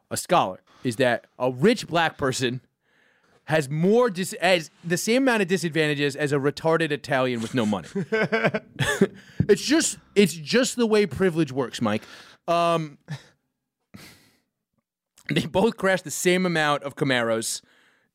a 0.10 0.16
scholar, 0.16 0.62
is 0.84 0.96
that 0.98 1.28
a 1.38 1.52
rich 1.52 1.88
black 1.88 2.18
person 2.18 2.62
has 3.46 3.68
more 3.70 4.10
dis- 4.12 4.34
as 4.42 4.70
the 4.84 4.96
same 4.96 5.24
amount 5.24 5.42
of 5.42 5.48
disadvantages 5.48 6.16
as 6.16 6.32
a 6.32 6.38
retarded 6.38 6.92
Italian 6.92 7.42
with 7.42 7.54
no 7.56 7.66
money. 7.66 7.88
it's 9.50 9.62
just 9.64 9.98
it's 10.16 10.34
just 10.34 10.76
the 10.76 10.86
way 10.86 11.06
privilege 11.06 11.52
works, 11.52 11.82
Mike. 11.82 12.04
Um, 12.50 12.98
they 15.30 15.46
both 15.46 15.78
crash 15.78 16.02
the 16.02 16.12
same 16.12 16.46
amount 16.46 16.84
of 16.84 16.96
Camaros. 16.96 17.62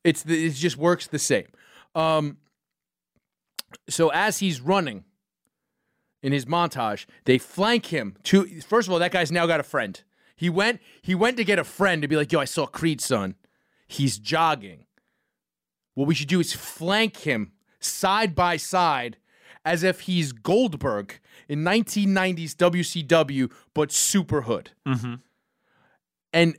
It's 0.03 0.21
the, 0.23 0.47
it 0.47 0.53
just 0.53 0.77
works 0.77 1.07
the 1.07 1.17
same. 1.17 1.47
Um, 1.95 2.37
so 3.89 4.09
as 4.09 4.39
he's 4.39 4.59
running 4.59 5.05
in 6.21 6.33
his 6.33 6.45
montage, 6.45 7.05
they 7.23 7.37
flank 7.37 7.87
him 7.87 8.17
to 8.23 8.61
first 8.61 8.87
of 8.87 8.91
all, 8.91 8.99
that 8.99 9.11
guy's 9.11 9.31
now 9.31 9.45
got 9.45 9.59
a 9.59 9.63
friend. 9.63 10.03
He 10.35 10.49
went 10.49 10.81
he 11.01 11.15
went 11.15 11.37
to 11.37 11.43
get 11.43 11.57
a 11.57 11.63
friend 11.63 12.01
to 12.01 12.07
be 12.07 12.17
like, 12.17 12.31
yo, 12.31 12.39
I 12.39 12.45
saw 12.45 12.65
Creed 12.65 12.99
son. 12.99 13.35
He's 13.87 14.19
jogging. 14.19 14.85
What 15.93 16.07
we 16.07 16.15
should 16.15 16.27
do 16.27 16.41
is 16.41 16.51
flank 16.51 17.17
him 17.17 17.53
side 17.79 18.35
by 18.35 18.57
side 18.57 19.17
as 19.65 19.83
if 19.83 20.01
he's 20.01 20.31
Goldberg 20.31 21.19
in 21.49 21.63
1990s 21.63 22.53
WCW, 22.55 23.51
but 23.73 23.91
super 23.91 24.43
hood. 24.43 24.71
Mm-hmm. 24.87 25.15
And 26.31 26.57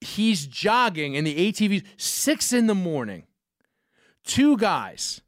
he's 0.00 0.46
jogging 0.46 1.14
in 1.14 1.24
the 1.24 1.52
ATVs, 1.52 1.84
six 1.96 2.52
in 2.52 2.66
the 2.66 2.74
morning. 2.74 3.24
Two 4.24 4.56
guys 4.56 5.22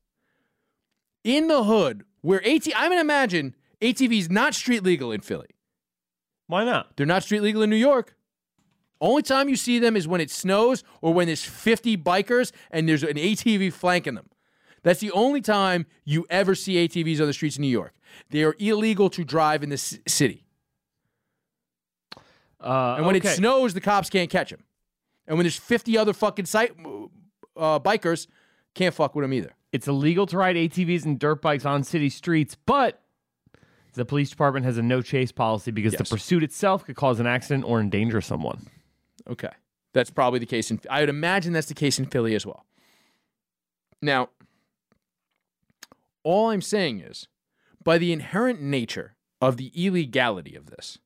in 1.24 1.48
the 1.48 1.64
hood 1.64 2.04
where 2.22 2.40
AT 2.46 2.66
I'm 2.74 2.90
gonna 2.90 3.00
imagine 3.00 3.54
ATV's 3.80 4.30
not 4.30 4.54
street 4.54 4.82
legal 4.82 5.12
in 5.12 5.20
Philly. 5.20 5.48
Why 6.46 6.64
not? 6.64 6.96
They're 6.96 7.06
not 7.06 7.22
street 7.22 7.40
legal 7.40 7.62
in 7.62 7.70
New 7.70 7.76
York. 7.76 8.14
Only 9.00 9.22
time 9.22 9.48
you 9.48 9.56
see 9.56 9.78
them 9.78 9.96
is 9.96 10.08
when 10.08 10.20
it 10.20 10.30
snows 10.30 10.82
or 11.02 11.12
when 11.12 11.26
there's 11.26 11.44
50 11.44 11.98
bikers 11.98 12.52
and 12.70 12.88
there's 12.88 13.02
an 13.02 13.16
ATV 13.16 13.72
flanking 13.72 14.14
them. 14.14 14.30
That's 14.86 15.00
the 15.00 15.10
only 15.10 15.40
time 15.40 15.84
you 16.04 16.26
ever 16.30 16.54
see 16.54 16.86
ATVs 16.86 17.20
on 17.20 17.26
the 17.26 17.32
streets 17.32 17.56
of 17.56 17.60
New 17.60 17.66
York. 17.66 17.92
They 18.30 18.44
are 18.44 18.54
illegal 18.60 19.10
to 19.10 19.24
drive 19.24 19.64
in 19.64 19.68
the 19.68 19.78
city. 19.78 20.46
Uh, 22.60 22.94
And 22.96 23.04
when 23.04 23.16
okay. 23.16 23.30
it 23.30 23.34
snows, 23.34 23.74
the 23.74 23.80
cops 23.80 24.08
can't 24.08 24.30
catch 24.30 24.50
them. 24.50 24.62
And 25.26 25.36
when 25.36 25.42
there's 25.42 25.56
50 25.56 25.98
other 25.98 26.12
fucking 26.12 26.46
site, 26.46 26.70
uh, 27.56 27.80
bikers, 27.80 28.28
can't 28.76 28.94
fuck 28.94 29.16
with 29.16 29.24
them 29.24 29.32
either. 29.32 29.56
it's 29.72 29.88
illegal 29.88 30.24
to 30.26 30.38
ride 30.38 30.54
ATVs 30.54 31.04
and 31.04 31.18
dirt 31.18 31.42
bikes 31.42 31.64
on 31.64 31.82
city 31.82 32.08
streets, 32.08 32.56
but 32.64 33.02
the 33.94 34.04
police 34.04 34.30
department 34.30 34.66
has 34.66 34.78
a 34.78 34.82
no 34.82 35.02
chase 35.02 35.32
policy 35.32 35.72
because 35.72 35.94
the 35.94 36.04
pursuit 36.04 36.44
itself 36.44 36.84
could 36.84 36.94
cause 36.94 37.18
an 37.18 37.26
accident 37.26 37.64
or 37.64 37.80
endanger 37.80 38.20
someone. 38.20 38.68
Okay. 39.28 39.50
That's 39.94 40.10
probably 40.10 40.38
the 40.38 40.46
case 40.46 40.70
in 40.70 40.78
I 40.88 41.00
would 41.00 41.08
imagine 41.08 41.52
that's 41.52 41.66
the 41.66 41.74
case 41.74 41.98
in 41.98 42.06
Philly 42.06 42.36
as 42.36 42.46
well. 42.46 42.66
Now, 44.00 44.28
all 46.26 46.50
I'm 46.50 46.60
saying 46.60 47.00
is 47.00 47.28
by 47.84 47.98
the 47.98 48.12
inherent 48.12 48.60
nature 48.60 49.14
of 49.40 49.56
the 49.56 49.70
illegality 49.76 50.56
of 50.56 50.66
this, 50.66 50.98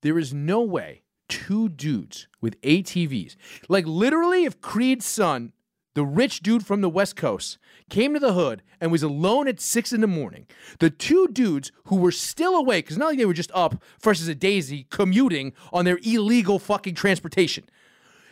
there 0.00 0.18
is 0.18 0.32
no 0.32 0.62
way 0.62 1.02
two 1.28 1.68
dudes 1.68 2.26
with 2.40 2.58
ATVs. 2.62 3.36
Like 3.68 3.84
literally, 3.86 4.46
if 4.46 4.62
Creed's 4.62 5.04
son, 5.04 5.52
the 5.92 6.06
rich 6.06 6.40
dude 6.40 6.64
from 6.64 6.80
the 6.80 6.88
West 6.88 7.16
Coast, 7.16 7.58
came 7.90 8.14
to 8.14 8.18
the 8.18 8.32
hood 8.32 8.62
and 8.80 8.90
was 8.90 9.02
alone 9.02 9.46
at 9.46 9.60
six 9.60 9.92
in 9.92 10.00
the 10.00 10.06
morning, 10.06 10.46
the 10.78 10.88
two 10.88 11.28
dudes 11.28 11.70
who 11.84 11.96
were 11.96 12.12
still 12.12 12.56
awake, 12.56 12.86
because 12.86 12.96
not 12.96 13.08
like 13.08 13.18
they 13.18 13.26
were 13.26 13.34
just 13.34 13.52
up 13.52 13.82
versus 14.02 14.26
a 14.26 14.34
daisy, 14.34 14.86
commuting 14.88 15.52
on 15.70 15.84
their 15.84 15.98
illegal 16.02 16.58
fucking 16.58 16.94
transportation, 16.94 17.64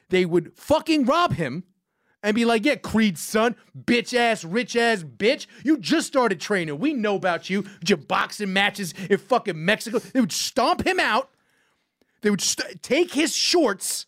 they 0.09 0.24
would 0.24 0.57
fucking 0.57 1.04
rob 1.04 1.35
him 1.35 1.64
and 2.24 2.34
be 2.34 2.46
like, 2.46 2.64
yeah, 2.64 2.76
Creed's 2.76 3.20
son, 3.20 3.54
bitch 3.78 4.14
ass, 4.14 4.44
rich 4.44 4.74
ass 4.76 5.02
bitch. 5.02 5.46
You 5.62 5.76
just 5.76 6.06
started 6.06 6.40
training. 6.40 6.78
We 6.78 6.94
know 6.94 7.16
about 7.16 7.50
you. 7.50 7.66
Your 7.87 7.98
boxing 7.98 8.50
matches 8.50 8.94
in 9.10 9.18
fucking 9.18 9.62
Mexico. 9.62 9.98
They 9.98 10.20
would 10.20 10.32
stomp 10.32 10.87
him 10.87 10.98
out. 10.98 11.28
They 12.22 12.30
would 12.30 12.40
st- 12.40 12.82
take 12.82 13.12
his 13.12 13.37
shorts 13.37 14.06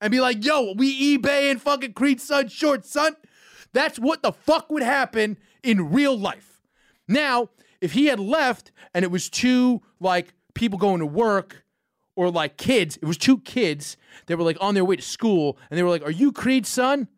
and 0.00 0.12
be 0.12 0.20
like, 0.20 0.44
yo, 0.44 0.72
we 0.76 1.18
eBay 1.18 1.50
and 1.50 1.60
fucking 1.60 1.94
Creed's 1.94 2.22
son 2.22 2.46
shorts, 2.46 2.92
son. 2.92 3.16
That's 3.72 3.98
what 3.98 4.22
the 4.22 4.32
fuck 4.32 4.70
would 4.70 4.84
happen 4.84 5.36
in 5.64 5.90
real 5.90 6.16
life. 6.16 6.62
Now, 7.08 7.50
if 7.80 7.92
he 7.92 8.06
had 8.06 8.20
left 8.20 8.70
and 8.94 9.04
it 9.04 9.10
was 9.10 9.28
two 9.28 9.82
like 9.98 10.32
people 10.54 10.78
going 10.78 11.00
to 11.00 11.06
work 11.06 11.64
or 12.14 12.30
like 12.30 12.56
kids, 12.56 12.98
it 12.98 13.04
was 13.04 13.18
two 13.18 13.40
kids 13.40 13.96
that 14.26 14.38
were 14.38 14.44
like 14.44 14.58
on 14.60 14.74
their 14.74 14.84
way 14.84 14.94
to 14.94 15.02
school 15.02 15.58
and 15.68 15.76
they 15.76 15.82
were 15.82 15.90
like, 15.90 16.04
Are 16.04 16.12
you 16.12 16.30
Creed's 16.30 16.68
son? 16.68 17.08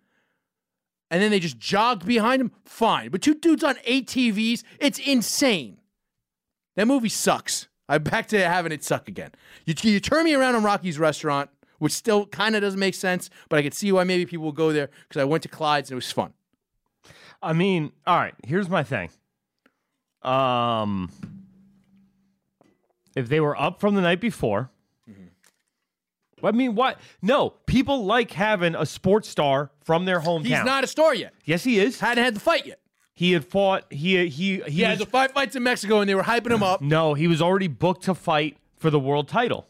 And 1.10 1.20
then 1.20 1.30
they 1.30 1.40
just 1.40 1.58
jogged 1.58 2.06
behind 2.06 2.40
him, 2.40 2.52
fine. 2.64 3.10
But 3.10 3.22
two 3.22 3.34
dudes 3.34 3.64
on 3.64 3.74
ATVs, 3.76 4.62
it's 4.78 4.98
insane. 4.98 5.78
That 6.76 6.86
movie 6.86 7.08
sucks. 7.08 7.68
I'm 7.88 8.04
back 8.04 8.28
to 8.28 8.38
having 8.48 8.70
it 8.70 8.84
suck 8.84 9.08
again. 9.08 9.32
You, 9.66 9.74
you 9.82 9.98
turn 9.98 10.24
me 10.24 10.34
around 10.34 10.54
on 10.54 10.62
Rocky's 10.62 10.98
restaurant, 10.98 11.50
which 11.80 11.92
still 11.92 12.26
kind 12.26 12.54
of 12.54 12.62
doesn't 12.62 12.78
make 12.78 12.94
sense, 12.94 13.28
but 13.48 13.58
I 13.58 13.62
could 13.62 13.74
see 13.74 13.90
why 13.90 14.04
maybe 14.04 14.24
people 14.26 14.44
will 14.44 14.52
go 14.52 14.72
there 14.72 14.88
because 15.08 15.20
I 15.20 15.24
went 15.24 15.42
to 15.42 15.48
Clyde's 15.48 15.90
and 15.90 15.94
it 15.94 15.96
was 15.96 16.12
fun. 16.12 16.32
I 17.42 17.54
mean, 17.54 17.90
all 18.06 18.16
right, 18.16 18.34
here's 18.46 18.68
my 18.68 18.84
thing. 18.84 19.10
Um 20.22 21.10
if 23.16 23.28
they 23.28 23.40
were 23.40 23.60
up 23.60 23.80
from 23.80 23.96
the 23.96 24.00
night 24.00 24.20
before, 24.20 24.70
I 26.42 26.52
mean, 26.52 26.74
what? 26.74 26.98
No, 27.22 27.50
people 27.66 28.04
like 28.04 28.30
having 28.32 28.74
a 28.74 28.86
sports 28.86 29.28
star 29.28 29.70
from 29.84 30.04
their 30.04 30.20
hometown. 30.20 30.46
He's 30.46 30.64
not 30.64 30.84
a 30.84 30.86
star 30.86 31.14
yet. 31.14 31.34
Yes, 31.44 31.64
he 31.64 31.78
is. 31.78 32.00
Hadn't 32.00 32.22
had 32.24 32.34
the 32.34 32.40
fight 32.40 32.66
yet. 32.66 32.80
He 33.14 33.32
had 33.32 33.44
fought. 33.44 33.84
He 33.92 34.26
he 34.28 34.60
he. 34.60 34.60
He 34.70 34.80
had 34.82 34.98
was- 34.98 35.00
the 35.00 35.06
five 35.06 35.32
fights 35.32 35.54
in 35.56 35.62
Mexico 35.62 36.00
and 36.00 36.08
they 36.08 36.14
were 36.14 36.22
hyping 36.22 36.52
him 36.52 36.62
up. 36.62 36.80
no, 36.82 37.14
he 37.14 37.26
was 37.26 37.42
already 37.42 37.68
booked 37.68 38.04
to 38.04 38.14
fight 38.14 38.56
for 38.76 38.90
the 38.90 38.98
world 39.00 39.28
title. 39.28 39.66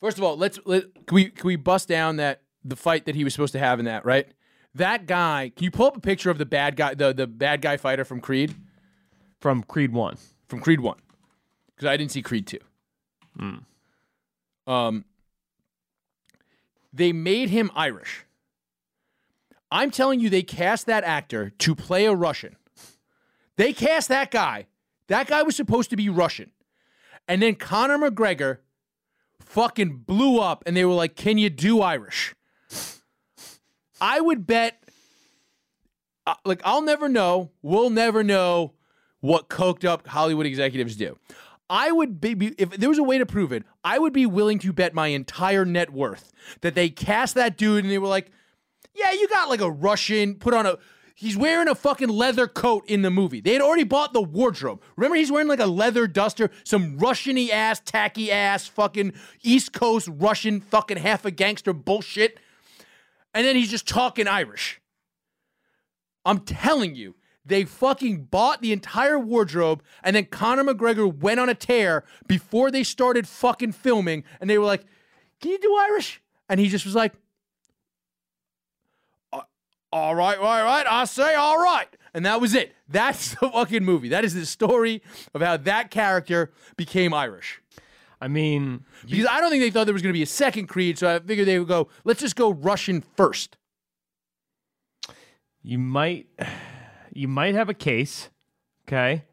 First 0.00 0.18
of 0.18 0.24
all, 0.24 0.36
let's 0.36 0.58
let 0.64 0.94
can 1.06 1.14
we 1.14 1.26
can 1.30 1.46
we 1.46 1.56
bust 1.56 1.88
down 1.88 2.16
that 2.16 2.42
the 2.64 2.76
fight 2.76 3.04
that 3.06 3.14
he 3.14 3.24
was 3.24 3.34
supposed 3.34 3.52
to 3.52 3.58
have 3.58 3.78
in 3.78 3.84
that 3.84 4.04
right? 4.04 4.26
That 4.74 5.06
guy. 5.06 5.52
Can 5.54 5.64
you 5.64 5.70
pull 5.70 5.86
up 5.86 5.96
a 5.96 6.00
picture 6.00 6.30
of 6.30 6.38
the 6.38 6.46
bad 6.46 6.76
guy, 6.76 6.94
the 6.94 7.12
the 7.12 7.26
bad 7.26 7.60
guy 7.60 7.76
fighter 7.76 8.04
from 8.04 8.20
Creed, 8.20 8.54
from 9.40 9.62
Creed 9.62 9.92
One. 9.92 10.16
from 10.48 10.60
Creed 10.60 10.80
One? 10.80 10.98
Because 11.76 11.86
I 11.88 11.96
didn't 11.98 12.12
see 12.12 12.22
Creed 12.22 12.46
Two. 12.46 12.58
Um, 14.66 15.04
they 16.92 17.12
made 17.12 17.48
him 17.48 17.70
Irish. 17.74 18.24
I'm 19.70 19.90
telling 19.90 20.20
you, 20.20 20.28
they 20.28 20.42
cast 20.42 20.86
that 20.86 21.04
actor 21.04 21.50
to 21.58 21.74
play 21.74 22.04
a 22.04 22.14
Russian. 22.14 22.56
They 23.56 23.72
cast 23.72 24.08
that 24.08 24.30
guy. 24.30 24.66
That 25.08 25.26
guy 25.26 25.42
was 25.42 25.56
supposed 25.56 25.90
to 25.90 25.96
be 25.96 26.08
Russian. 26.08 26.50
And 27.26 27.40
then 27.40 27.54
Conor 27.54 27.98
McGregor 27.98 28.58
fucking 29.40 29.98
blew 30.06 30.40
up 30.40 30.62
and 30.66 30.76
they 30.76 30.84
were 30.84 30.94
like, 30.94 31.16
Can 31.16 31.38
you 31.38 31.50
do 31.50 31.80
Irish? 31.80 32.34
I 34.00 34.20
would 34.20 34.46
bet, 34.46 34.82
uh, 36.26 36.34
like, 36.44 36.60
I'll 36.64 36.82
never 36.82 37.08
know. 37.08 37.50
We'll 37.62 37.90
never 37.90 38.24
know 38.24 38.72
what 39.20 39.48
coked 39.48 39.84
up 39.84 40.08
Hollywood 40.08 40.44
executives 40.44 40.96
do. 40.96 41.16
I 41.72 41.90
would 41.90 42.20
be, 42.20 42.52
if 42.58 42.68
there 42.72 42.90
was 42.90 42.98
a 42.98 43.02
way 43.02 43.16
to 43.16 43.24
prove 43.24 43.50
it, 43.50 43.64
I 43.82 43.98
would 43.98 44.12
be 44.12 44.26
willing 44.26 44.58
to 44.58 44.74
bet 44.74 44.92
my 44.92 45.06
entire 45.06 45.64
net 45.64 45.90
worth 45.90 46.30
that 46.60 46.74
they 46.74 46.90
cast 46.90 47.34
that 47.36 47.56
dude 47.56 47.82
and 47.82 47.90
they 47.90 47.96
were 47.96 48.08
like, 48.08 48.30
yeah, 48.94 49.10
you 49.12 49.26
got 49.26 49.48
like 49.48 49.62
a 49.62 49.70
Russian, 49.70 50.34
put 50.34 50.52
on 50.52 50.66
a. 50.66 50.76
He's 51.14 51.34
wearing 51.34 51.68
a 51.68 51.74
fucking 51.74 52.10
leather 52.10 52.46
coat 52.46 52.84
in 52.88 53.00
the 53.00 53.10
movie. 53.10 53.40
They 53.40 53.54
had 53.54 53.62
already 53.62 53.84
bought 53.84 54.12
the 54.12 54.20
wardrobe. 54.20 54.82
Remember, 54.96 55.16
he's 55.16 55.32
wearing 55.32 55.48
like 55.48 55.60
a 55.60 55.66
leather 55.66 56.06
duster, 56.06 56.50
some 56.62 56.98
Russian 56.98 57.36
y 57.36 57.48
ass, 57.50 57.80
tacky 57.80 58.30
ass, 58.30 58.66
fucking 58.66 59.14
East 59.42 59.72
Coast 59.72 60.10
Russian, 60.12 60.60
fucking 60.60 60.98
half 60.98 61.24
a 61.24 61.30
gangster 61.30 61.72
bullshit. 61.72 62.38
And 63.32 63.46
then 63.46 63.56
he's 63.56 63.70
just 63.70 63.88
talking 63.88 64.28
Irish. 64.28 64.78
I'm 66.26 66.40
telling 66.40 66.96
you, 66.96 67.14
they 67.44 67.64
fucking 67.64 68.24
bought 68.24 68.62
the 68.62 68.72
entire 68.72 69.18
wardrobe, 69.18 69.82
and 70.02 70.14
then 70.14 70.26
Conor 70.26 70.64
McGregor 70.64 71.12
went 71.12 71.40
on 71.40 71.48
a 71.48 71.54
tear 71.54 72.04
before 72.28 72.70
they 72.70 72.82
started 72.84 73.26
fucking 73.26 73.72
filming, 73.72 74.24
and 74.40 74.48
they 74.48 74.58
were 74.58 74.64
like, 74.64 74.84
Can 75.40 75.50
you 75.52 75.58
do 75.58 75.74
Irish? 75.74 76.20
And 76.48 76.60
he 76.60 76.68
just 76.68 76.84
was 76.84 76.94
like, 76.94 77.14
uh, 79.32 79.40
"All 79.92 80.14
right, 80.14 80.38
all 80.38 80.44
right. 80.64 80.86
I 80.88 81.04
say 81.04 81.34
all 81.34 81.58
right. 81.62 81.88
And 82.14 82.26
that 82.26 82.40
was 82.40 82.54
it. 82.54 82.74
That's 82.88 83.34
the 83.36 83.48
fucking 83.50 83.84
movie. 83.84 84.08
That 84.08 84.24
is 84.24 84.34
the 84.34 84.44
story 84.46 85.02
of 85.34 85.40
how 85.40 85.56
that 85.56 85.90
character 85.90 86.52
became 86.76 87.14
Irish. 87.14 87.60
I 88.20 88.28
mean, 88.28 88.84
Because 89.08 89.26
I 89.26 89.40
don't 89.40 89.50
think 89.50 89.62
they 89.62 89.70
thought 89.70 89.84
there 89.86 89.94
was 89.94 90.02
going 90.02 90.12
to 90.12 90.16
be 90.18 90.22
a 90.22 90.26
second 90.26 90.68
Creed, 90.68 90.96
so 90.98 91.12
I 91.12 91.18
figured 91.18 91.48
they 91.48 91.58
would 91.58 91.66
go, 91.66 91.88
let's 92.04 92.20
just 92.20 92.36
go 92.36 92.52
Russian 92.52 93.02
first. 93.16 93.56
you 95.62 95.78
might 95.78 96.26
you 97.12 97.28
might 97.28 97.54
have 97.54 97.68
a 97.68 97.74
case. 97.74 98.30
Okay, 98.88 99.24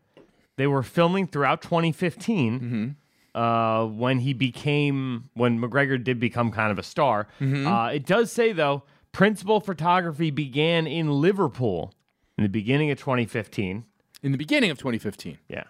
they 0.57 0.67
were 0.67 0.83
filming 0.83 1.27
throughout 1.27 1.61
2015. 1.61 2.95
Uh, 3.35 3.85
when 3.85 4.19
he 4.19 4.33
became 4.33 5.29
when 5.35 5.59
McGregor 5.61 6.03
did 6.03 6.19
become 6.19 6.51
kind 6.51 6.71
of 6.71 6.79
a 6.79 6.83
star. 6.83 7.27
Uh, 7.39 7.91
it 7.93 8.05
does 8.05 8.31
say 8.31 8.51
though, 8.51 8.83
principal 9.11 9.59
photography 9.61 10.31
began 10.31 10.87
in 10.87 11.09
Liverpool 11.21 11.93
in 12.37 12.43
the 12.43 12.49
beginning 12.49 12.89
of 12.91 12.97
2015. 12.97 13.85
In 14.23 14.31
the 14.31 14.37
beginning 14.37 14.71
of 14.71 14.77
2015. 14.79 15.37
Yeah. 15.47 15.63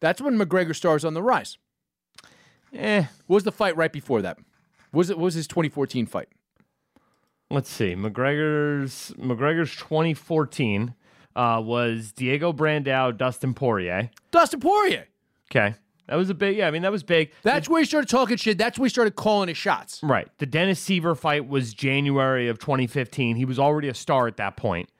That's 0.00 0.20
when 0.20 0.36
McGregor 0.36 0.74
stars 0.74 1.04
on 1.04 1.14
the 1.14 1.22
rise. 1.22 1.56
Eh. 2.74 3.04
What 3.26 3.36
was 3.36 3.44
the 3.44 3.52
fight 3.52 3.76
right 3.76 3.92
before 3.92 4.20
that? 4.22 4.38
Was 4.92 5.08
it 5.08 5.16
what 5.16 5.24
was 5.24 5.34
his 5.34 5.46
2014 5.46 6.06
fight? 6.06 6.28
Let's 7.50 7.70
see. 7.70 7.94
McGregor's 7.94 9.14
McGregor's 9.18 9.76
2014 9.76 10.94
uh, 11.36 11.60
was 11.64 12.12
Diego 12.12 12.52
Brandao, 12.52 13.16
Dustin 13.16 13.54
Poirier. 13.54 14.10
Dustin 14.30 14.60
Poirier. 14.60 15.06
Okay. 15.50 15.74
That 16.08 16.16
was 16.16 16.28
a 16.28 16.34
big, 16.34 16.58
yeah, 16.58 16.68
I 16.68 16.70
mean, 16.70 16.82
that 16.82 16.92
was 16.92 17.02
big. 17.02 17.32
That's 17.42 17.68
where 17.68 17.80
he 17.80 17.86
started 17.86 18.10
talking 18.10 18.36
shit. 18.36 18.58
That's 18.58 18.78
where 18.78 18.84
he 18.84 18.90
started 18.90 19.16
calling 19.16 19.48
his 19.48 19.56
shots. 19.56 20.00
Right. 20.02 20.28
The 20.38 20.46
Dennis 20.46 20.84
Siver 20.84 21.16
fight 21.16 21.48
was 21.48 21.72
January 21.72 22.48
of 22.48 22.58
2015. 22.58 23.36
He 23.36 23.44
was 23.46 23.58
already 23.58 23.88
a 23.88 23.94
star 23.94 24.26
at 24.26 24.36
that 24.36 24.56
point, 24.56 24.90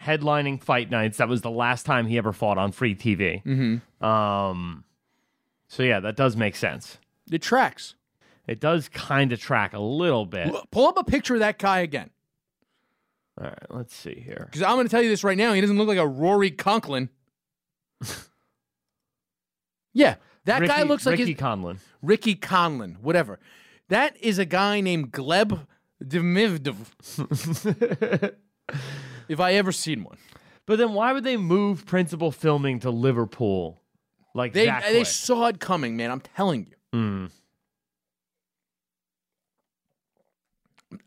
headlining 0.00 0.62
fight 0.62 0.88
nights. 0.88 1.16
That 1.16 1.28
was 1.28 1.42
the 1.42 1.50
last 1.50 1.84
time 1.84 2.06
he 2.06 2.16
ever 2.16 2.32
fought 2.32 2.58
on 2.58 2.70
free 2.70 2.94
TV. 2.94 3.42
Mm-hmm. 3.42 4.04
Um, 4.04 4.84
so, 5.66 5.82
yeah, 5.82 5.98
that 5.98 6.14
does 6.14 6.36
make 6.36 6.54
sense. 6.54 6.98
It 7.30 7.42
tracks. 7.42 7.96
It 8.46 8.60
does 8.60 8.88
kind 8.88 9.32
of 9.32 9.40
track 9.40 9.72
a 9.72 9.80
little 9.80 10.26
bit. 10.26 10.54
Pull 10.70 10.86
up 10.86 10.96
a 10.96 11.04
picture 11.04 11.34
of 11.34 11.40
that 11.40 11.58
guy 11.58 11.80
again. 11.80 12.10
Right, 13.40 13.58
let's 13.70 13.94
see 13.94 14.22
here. 14.24 14.46
Because 14.46 14.62
I'm 14.62 14.76
going 14.76 14.86
to 14.86 14.90
tell 14.90 15.02
you 15.02 15.08
this 15.08 15.24
right 15.24 15.38
now. 15.38 15.52
He 15.52 15.60
doesn't 15.60 15.78
look 15.78 15.88
like 15.88 15.98
a 15.98 16.06
Rory 16.06 16.50
Conklin. 16.50 17.08
yeah, 19.94 20.16
that 20.44 20.66
guy 20.66 20.82
looks 20.82 21.06
like 21.06 21.18
Ricky 21.18 21.32
his, 21.32 21.40
Conlan. 21.40 21.78
Ricky 22.02 22.34
Conlan, 22.34 23.00
whatever. 23.00 23.38
That 23.88 24.16
is 24.20 24.38
a 24.38 24.44
guy 24.44 24.80
named 24.80 25.12
Gleb 25.12 25.66
Demivdov. 26.02 26.76
if 29.28 29.40
I 29.40 29.54
ever 29.54 29.72
seen 29.72 30.04
one, 30.04 30.18
But 30.66 30.78
then 30.78 30.92
why 30.92 31.12
would 31.12 31.24
they 31.24 31.36
move 31.36 31.86
principal 31.86 32.32
filming 32.32 32.80
to 32.80 32.90
Liverpool 32.90 33.82
like 34.34 34.52
they 34.52 34.66
that 34.66 34.84
they 34.84 35.04
saw 35.04 35.46
it 35.46 35.60
coming, 35.60 35.96
man. 35.96 36.10
I'm 36.10 36.20
telling 36.20 36.66
you. 36.66 36.98
Mm. 36.98 37.30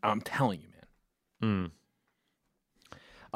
I'm 0.02 0.20
telling 0.20 0.62
you, 0.62 0.68
man. 0.68 1.72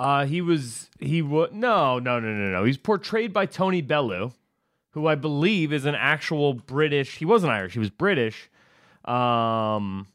Uh, 0.00 0.24
he 0.24 0.40
was 0.40 0.88
he 0.98 1.20
was 1.20 1.50
no 1.52 1.98
no 1.98 2.18
no 2.18 2.28
no 2.32 2.50
no. 2.50 2.64
He's 2.64 2.78
portrayed 2.78 3.34
by 3.34 3.44
Tony 3.44 3.82
Bellew, 3.82 4.32
who 4.92 5.06
I 5.06 5.14
believe 5.14 5.74
is 5.74 5.84
an 5.84 5.94
actual 5.94 6.54
British. 6.54 7.18
He 7.18 7.26
wasn't 7.26 7.52
Irish. 7.52 7.74
He 7.74 7.78
was 7.78 7.90
British. 7.90 8.48
Um, 9.04 10.06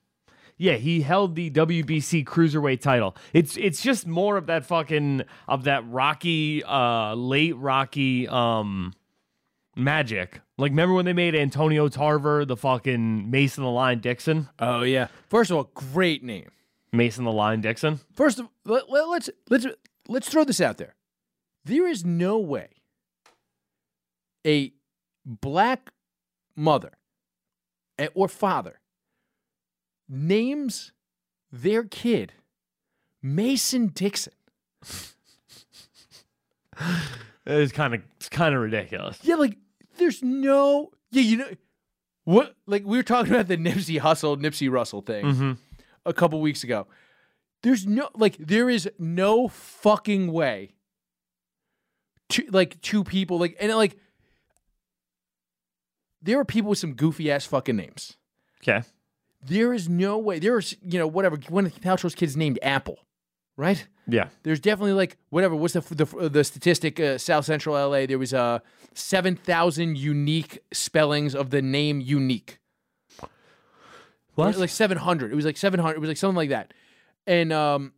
yeah, 0.58 0.74
he 0.74 1.02
held 1.02 1.36
the 1.36 1.52
WBC 1.52 2.26
cruiserweight 2.26 2.82
title. 2.82 3.16
It's 3.32 3.58
it's 3.58 3.84
just 3.84 4.08
more 4.08 4.38
of 4.38 4.48
that 4.48 4.66
fucking 4.66 5.22
of 5.48 5.66
that 5.66 5.88
Rocky, 5.88 6.64
uh, 6.64 7.14
late 7.14 7.56
Rocky, 7.56 8.28
um, 8.28 8.92
magic 9.76 10.42
Like, 10.58 10.72
remember 10.72 10.96
when 10.96 11.06
they 11.06 11.14
made 11.14 11.36
Antonio 11.36 11.90
Tarver 11.90 12.44
the 12.44 12.58
fucking 12.58 13.30
Mason 13.30 13.64
the 13.64 13.70
Line 13.70 14.00
Dixon? 14.00 14.50
Oh 14.58 14.82
yeah. 14.82 15.10
First 15.30 15.52
of 15.52 15.58
all, 15.58 15.70
great 15.76 16.24
name. 16.24 16.50
Mason 16.96 17.24
the 17.26 17.32
Line 17.32 17.62
Dixon? 17.62 18.00
First 18.14 18.39
of 18.39 18.48
let, 18.66 18.89
let, 18.89 19.08
let's 19.08 19.30
let's 19.50 19.66
let's 20.08 20.30
throw 20.30 20.43
this 20.43 20.62
out 20.62 20.78
there. 20.78 20.96
There 21.64 21.88
is 21.88 22.06
no 22.06 22.38
way 22.38 22.70
a 24.46 24.74
black 25.26 25.91
mother 26.56 26.93
eh, 27.98 28.08
or 28.14 28.28
father 28.28 28.80
names 30.08 30.91
their 31.52 31.84
kid 31.84 32.34
Mason 33.22 33.88
Dixon. 33.88 34.34
It's 37.48 37.72
kind 37.72 37.93
of 37.93 38.02
it's 38.18 38.28
kind 38.28 38.56
of 38.56 38.62
ridiculous. 38.62 39.20
Yeah, 39.22 39.36
like 39.36 39.58
there's 39.98 40.24
no 40.24 40.89
yeah, 41.12 41.22
you 41.22 41.38
know 41.38 41.50
what? 42.24 42.56
Like 42.66 42.84
we 42.86 42.98
were 42.98 43.04
talking 43.04 43.32
about 43.34 43.48
the 43.48 43.56
Nipsey 43.58 44.00
Hussle, 44.02 44.38
Nipsey 44.41 44.70
Russell 44.72 45.02
thing 45.02 45.26
Mm-hmm. 45.26 45.52
A 46.06 46.14
couple 46.14 46.39
weeks 46.41 46.64
ago. 46.64 46.88
There's 47.64 47.86
no 47.86 48.10
like 48.16 48.38
there 48.38 48.70
is 48.70 48.89
no 48.99 49.47
fucking 49.47 50.32
way. 50.32 50.74
To, 52.30 52.43
like 52.49 52.82
two 52.82 53.03
people 53.03 53.38
like 53.38 53.56
and 53.60 53.72
like 53.76 53.97
there 56.22 56.39
are 56.39 56.45
people 56.45 56.72
with 56.72 56.80
some 56.80 56.93
goofy 56.93 57.32
ass 57.32 57.45
fucking 57.45 57.76
names. 57.76 58.18
Okay. 58.62 58.86
There 59.43 59.74
is 59.74 59.88
no 59.88 60.18
way. 60.18 60.39
There's 60.39 60.76
you 60.82 60.97
know 60.99 61.08
whatever. 61.08 61.38
One 61.49 61.68
of 61.68 61.76
Paltrow's 61.76 62.16
kids 62.16 62.36
named 62.36 62.58
Apple, 62.64 62.97
right? 63.58 63.88
Yeah. 64.08 64.30
There's 64.43 64.60
definitely 64.60 64.93
like 64.93 65.18
whatever. 65.30 65.56
What's 65.56 65.74
the 65.76 65.82
the, 65.82 66.30
the 66.30 66.43
statistic? 66.43 66.99
Uh, 66.99 67.18
South 67.20 67.45
Central 67.45 67.76
LA. 67.76 68.08
There 68.08 68.18
was 68.20 68.34
uh 68.34 68.60
seven 68.93 69.36
thousand 69.36 69.97
unique 69.97 70.60
spellings 70.74 71.36
of 71.36 71.51
the 71.51 71.62
name 71.62 72.01
unique. 72.01 72.60
What? 74.36 74.58
Like 74.58 74.70
seven 74.70 74.98
hundred. 74.98 75.32
It 75.32 75.36
was 75.36 75.46
like 75.46 75.58
seven 75.58 75.80
hundred. 75.80 75.98
It 75.98 76.00
was 76.02 76.10
like 76.10 76.18
something 76.18 76.36
like 76.36 76.50
that. 76.50 76.74
And 77.26 77.52
um, 77.52 77.94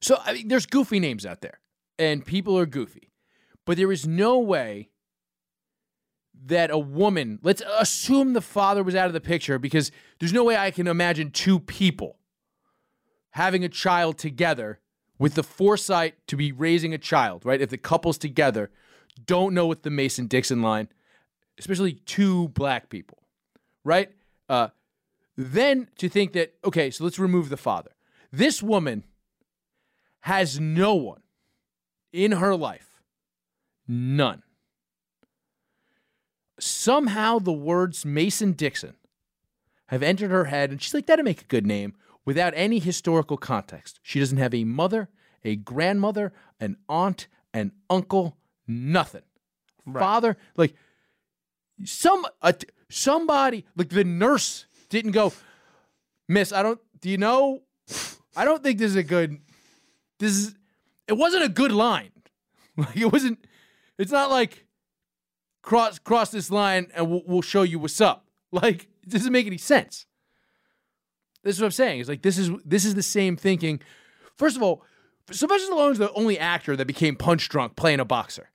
so 0.00 0.18
I 0.24 0.32
mean, 0.32 0.48
there's 0.48 0.66
goofy 0.66 0.98
names 0.98 1.24
out 1.24 1.40
there, 1.40 1.60
and 1.98 2.24
people 2.24 2.58
are 2.58 2.66
goofy, 2.66 3.12
but 3.64 3.76
there 3.76 3.92
is 3.92 4.06
no 4.06 4.38
way 4.38 4.90
that 6.46 6.70
a 6.70 6.78
woman. 6.78 7.38
Let's 7.42 7.62
assume 7.78 8.32
the 8.32 8.40
father 8.40 8.82
was 8.82 8.94
out 8.94 9.06
of 9.06 9.12
the 9.12 9.20
picture 9.20 9.58
because 9.58 9.92
there's 10.18 10.32
no 10.32 10.44
way 10.44 10.56
I 10.56 10.70
can 10.70 10.86
imagine 10.86 11.30
two 11.30 11.60
people 11.60 12.18
having 13.30 13.64
a 13.64 13.68
child 13.68 14.18
together 14.18 14.80
with 15.18 15.34
the 15.34 15.42
foresight 15.42 16.14
to 16.26 16.36
be 16.36 16.50
raising 16.50 16.92
a 16.92 16.98
child, 16.98 17.44
right? 17.44 17.60
If 17.60 17.70
the 17.70 17.78
couple's 17.78 18.18
together, 18.18 18.70
don't 19.24 19.54
know 19.54 19.66
what 19.66 19.82
the 19.82 19.90
Mason 19.90 20.26
Dixon 20.26 20.62
line, 20.62 20.88
especially 21.58 21.92
two 21.92 22.48
black 22.48 22.88
people, 22.88 23.18
right? 23.84 24.10
Uh, 24.52 24.68
then 25.34 25.88
to 25.96 26.10
think 26.10 26.34
that, 26.34 26.52
okay, 26.62 26.90
so 26.90 27.04
let's 27.04 27.18
remove 27.18 27.48
the 27.48 27.56
father. 27.56 27.92
This 28.30 28.62
woman 28.62 29.04
has 30.20 30.60
no 30.60 30.94
one 30.94 31.22
in 32.12 32.32
her 32.32 32.54
life, 32.54 33.00
none. 33.88 34.42
Somehow 36.60 37.38
the 37.38 37.50
words 37.50 38.04
Mason 38.04 38.52
Dixon 38.52 38.96
have 39.86 40.02
entered 40.02 40.30
her 40.30 40.44
head, 40.44 40.70
and 40.70 40.82
she's 40.82 40.92
like, 40.92 41.06
that'd 41.06 41.24
make 41.24 41.40
a 41.40 41.46
good 41.46 41.66
name 41.66 41.94
without 42.26 42.52
any 42.54 42.78
historical 42.78 43.38
context. 43.38 44.00
She 44.02 44.18
doesn't 44.18 44.36
have 44.36 44.52
a 44.52 44.64
mother, 44.64 45.08
a 45.42 45.56
grandmother, 45.56 46.30
an 46.60 46.76
aunt, 46.90 47.26
an 47.54 47.72
uncle, 47.88 48.36
nothing. 48.66 49.22
Father, 49.90 50.36
like 50.56 50.74
some 51.84 52.26
uh, 52.42 52.52
somebody, 52.92 53.64
like 53.76 53.88
the 53.88 54.04
nurse 54.04 54.66
didn't 54.88 55.12
go, 55.12 55.32
Miss, 56.28 56.52
I 56.52 56.62
don't. 56.62 56.80
Do 57.00 57.10
you 57.10 57.18
know? 57.18 57.62
I 58.36 58.44
don't 58.44 58.62
think 58.62 58.78
this 58.78 58.90
is 58.90 58.96
a 58.96 59.02
good. 59.02 59.40
This 60.18 60.32
is. 60.32 60.54
It 61.08 61.14
wasn't 61.14 61.44
a 61.44 61.48
good 61.48 61.72
line. 61.72 62.10
Like 62.74 62.96
it 62.96 63.12
wasn't. 63.12 63.44
It's 63.98 64.10
not 64.10 64.30
like 64.30 64.64
cross 65.60 65.98
cross 65.98 66.30
this 66.30 66.50
line 66.50 66.86
and 66.94 67.10
we'll, 67.10 67.22
we'll 67.26 67.42
show 67.42 67.62
you 67.62 67.78
what's 67.78 68.00
up. 68.00 68.24
Like 68.50 68.88
it 69.02 69.10
doesn't 69.10 69.32
make 69.32 69.46
any 69.46 69.58
sense. 69.58 70.06
This 71.44 71.56
is 71.56 71.60
what 71.60 71.66
I'm 71.66 71.72
saying. 71.72 72.00
It's 72.00 72.08
like 72.08 72.22
this 72.22 72.38
is 72.38 72.50
this 72.64 72.86
is 72.86 72.94
the 72.94 73.02
same 73.02 73.36
thinking. 73.36 73.80
First 74.36 74.56
of 74.56 74.62
all, 74.62 74.84
Sylvester 75.30 75.70
Stallone's 75.70 75.98
the 75.98 76.12
only 76.12 76.38
actor 76.38 76.76
that 76.76 76.86
became 76.86 77.14
punch 77.14 77.48
drunk 77.50 77.76
playing 77.76 78.00
a 78.00 78.06
boxer. 78.06 78.50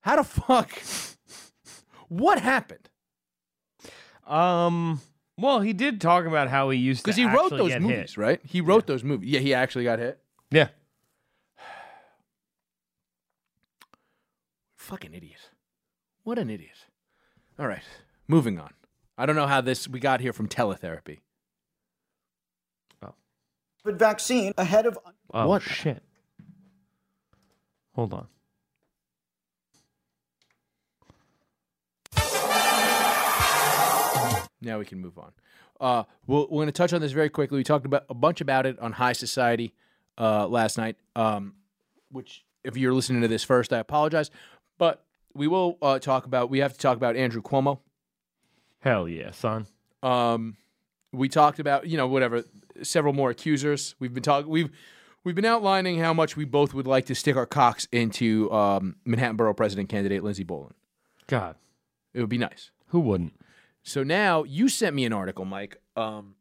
How 0.00 0.16
the 0.16 0.24
fuck? 0.24 0.70
What 2.08 2.40
happened? 2.40 2.88
Um. 4.26 5.00
Well, 5.38 5.60
he 5.60 5.72
did 5.74 6.00
talk 6.00 6.24
about 6.24 6.48
how 6.48 6.70
he 6.70 6.78
used 6.78 7.00
to 7.00 7.04
Because 7.04 7.16
he 7.16 7.26
wrote 7.26 7.50
those 7.50 7.78
movies, 7.78 8.10
hit. 8.12 8.16
right? 8.16 8.40
He 8.42 8.60
wrote 8.62 8.86
those 8.86 9.04
movies. 9.04 9.28
Yeah, 9.30 9.40
he 9.40 9.52
actually 9.52 9.84
got 9.84 9.98
hit. 9.98 10.18
Yeah. 10.50 10.68
Fucking 14.76 15.14
idiot. 15.14 15.50
What 16.24 16.38
an 16.38 16.50
idiot. 16.50 16.86
All 17.58 17.66
right, 17.66 17.82
moving 18.28 18.58
on. 18.58 18.72
I 19.18 19.26
don't 19.26 19.36
know 19.36 19.46
how 19.46 19.60
this 19.60 19.88
we 19.88 20.00
got 20.00 20.20
here 20.20 20.32
from 20.32 20.48
teletherapy. 20.48 21.20
Oh. 23.02 23.14
But 23.84 23.98
vaccine 23.98 24.52
ahead 24.58 24.86
of 24.86 24.98
Oh 25.32 25.48
What? 25.48 25.62
shit. 25.62 26.02
Hold 27.94 28.12
on. 28.12 28.26
Now 34.60 34.78
we 34.78 34.84
can 34.84 35.00
move 35.00 35.18
on. 35.18 35.32
Uh, 35.80 36.04
we'll, 36.26 36.42
we're 36.50 36.58
going 36.62 36.66
to 36.66 36.72
touch 36.72 36.92
on 36.92 37.00
this 37.00 37.12
very 37.12 37.28
quickly. 37.28 37.58
We 37.58 37.64
talked 37.64 37.84
about 37.86 38.04
a 38.08 38.14
bunch 38.14 38.40
about 38.40 38.64
it 38.66 38.78
on 38.78 38.92
High 38.92 39.12
Society 39.12 39.74
uh, 40.18 40.46
last 40.48 40.78
night. 40.78 40.96
Um, 41.14 41.54
which, 42.10 42.44
if 42.64 42.76
you're 42.76 42.94
listening 42.94 43.20
to 43.22 43.28
this 43.28 43.44
first, 43.44 43.72
I 43.72 43.78
apologize, 43.78 44.30
but 44.78 45.04
we 45.34 45.46
will 45.48 45.76
uh, 45.82 45.98
talk 45.98 46.24
about. 46.24 46.48
We 46.50 46.60
have 46.60 46.72
to 46.72 46.78
talk 46.78 46.96
about 46.96 47.16
Andrew 47.16 47.42
Cuomo. 47.42 47.80
Hell 48.80 49.08
yeah, 49.08 49.32
son. 49.32 49.66
Um, 50.02 50.56
we 51.12 51.28
talked 51.28 51.58
about 51.58 51.86
you 51.86 51.96
know 51.96 52.06
whatever 52.06 52.44
several 52.82 53.12
more 53.12 53.30
accusers. 53.30 53.94
We've 53.98 54.14
been 54.14 54.22
talking. 54.22 54.48
We've 54.50 54.70
we've 55.24 55.34
been 55.34 55.44
outlining 55.44 55.98
how 55.98 56.14
much 56.14 56.36
we 56.36 56.44
both 56.44 56.72
would 56.72 56.86
like 56.86 57.06
to 57.06 57.14
stick 57.14 57.36
our 57.36 57.46
cocks 57.46 57.88
into 57.92 58.50
um, 58.52 58.96
Manhattan 59.04 59.36
Borough 59.36 59.54
President 59.54 59.88
candidate 59.88 60.22
Lindsey 60.22 60.44
Boylan. 60.44 60.74
God, 61.26 61.56
It 62.14 62.20
would 62.20 62.28
be 62.30 62.38
nice. 62.38 62.70
who 62.88 63.00
wouldn't? 63.00 63.32
So 63.86 64.02
now 64.02 64.42
you 64.42 64.68
sent 64.68 64.96
me 64.96 65.04
an 65.04 65.12
article, 65.12 65.44
Mike, 65.44 65.80
um, 65.94 66.34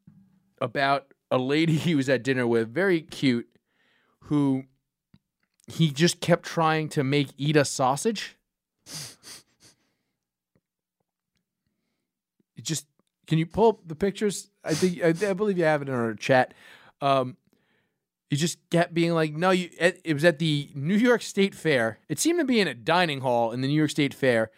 about 0.59 1.13
a 1.29 1.37
lady 1.37 1.75
he 1.77 1.93
was 1.93 2.09
at 2.09 2.23
dinner 2.23 2.47
with, 2.47 2.73
very 2.73 3.01
cute, 3.01 3.47
who 4.21 4.63
he 5.67 5.91
just 5.91 6.19
kept 6.19 6.43
trying 6.43 6.89
to 6.89 7.03
make 7.03 7.29
eat 7.37 7.55
a 7.55 7.63
sausage. 7.63 8.35
It 12.57 12.63
just 12.63 12.87
can 13.27 13.37
you 13.37 13.45
pull 13.45 13.69
up 13.69 13.79
the 13.85 13.95
pictures? 13.95 14.49
I 14.63 14.73
think 14.73 15.03
I, 15.03 15.29
I 15.29 15.33
believe 15.33 15.57
you 15.57 15.65
have 15.65 15.83
it 15.83 15.89
in 15.89 15.93
our 15.93 16.15
chat. 16.15 16.53
Um, 16.99 17.37
he 18.29 18.37
just 18.37 18.57
kept 18.71 18.93
being 18.93 19.13
like, 19.13 19.33
"No, 19.33 19.51
you." 19.51 19.69
It, 19.79 20.01
it 20.03 20.13
was 20.13 20.25
at 20.25 20.39
the 20.39 20.69
New 20.73 20.95
York 20.95 21.21
State 21.21 21.53
Fair. 21.53 21.99
It 22.09 22.19
seemed 22.19 22.39
to 22.39 22.45
be 22.45 22.59
in 22.59 22.67
a 22.67 22.73
dining 22.73 23.21
hall 23.21 23.51
in 23.51 23.61
the 23.61 23.67
New 23.67 23.75
York 23.75 23.91
State 23.91 24.13
Fair, 24.13 24.51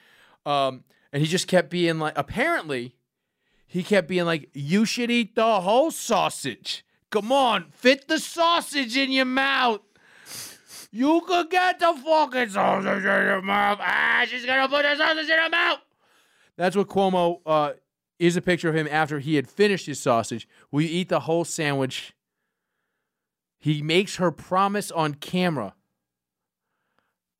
um, 0.45 0.83
and 1.11 1.21
he 1.21 1.27
just 1.27 1.47
kept 1.47 1.69
being 1.69 1.99
like. 1.99 2.17
Apparently, 2.17 2.95
he 3.65 3.83
kept 3.83 4.07
being 4.07 4.25
like, 4.25 4.49
"You 4.53 4.85
should 4.85 5.11
eat 5.11 5.35
the 5.35 5.61
whole 5.61 5.91
sausage. 5.91 6.85
Come 7.09 7.31
on, 7.31 7.71
fit 7.71 8.07
the 8.07 8.19
sausage 8.19 8.97
in 8.97 9.11
your 9.11 9.25
mouth." 9.25 9.81
You 10.91 11.21
could 11.27 11.49
get 11.49 11.79
the 11.79 11.93
fucking 11.93 12.49
sausage 12.49 12.99
in 12.99 13.03
your 13.03 13.41
mouth. 13.41 13.79
Ah, 13.81 14.25
she's 14.27 14.45
gonna 14.45 14.69
put 14.69 14.83
the 14.83 14.95
sausage 14.95 15.29
in 15.29 15.37
her 15.37 15.49
mouth. 15.49 15.79
That's 16.55 16.75
what 16.75 16.87
Cuomo 16.87 17.41
uh, 17.45 17.73
is 18.19 18.35
a 18.35 18.41
picture 18.41 18.69
of 18.69 18.75
him 18.75 18.87
after 18.89 19.19
he 19.19 19.35
had 19.35 19.49
finished 19.49 19.85
his 19.85 19.99
sausage. 19.99 20.47
Will 20.71 20.81
you 20.81 20.89
eat 20.89 21.09
the 21.09 21.21
whole 21.21 21.45
sandwich? 21.45 22.13
He 23.59 23.81
makes 23.81 24.15
her 24.15 24.31
promise 24.31 24.91
on 24.91 25.15
camera. 25.15 25.75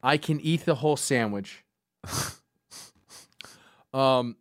I 0.03 0.17
can 0.17 0.39
eat 0.39 0.65
the 0.65 0.75
whole 0.75 0.97
sandwich. 0.97 1.63
um, 3.93 4.35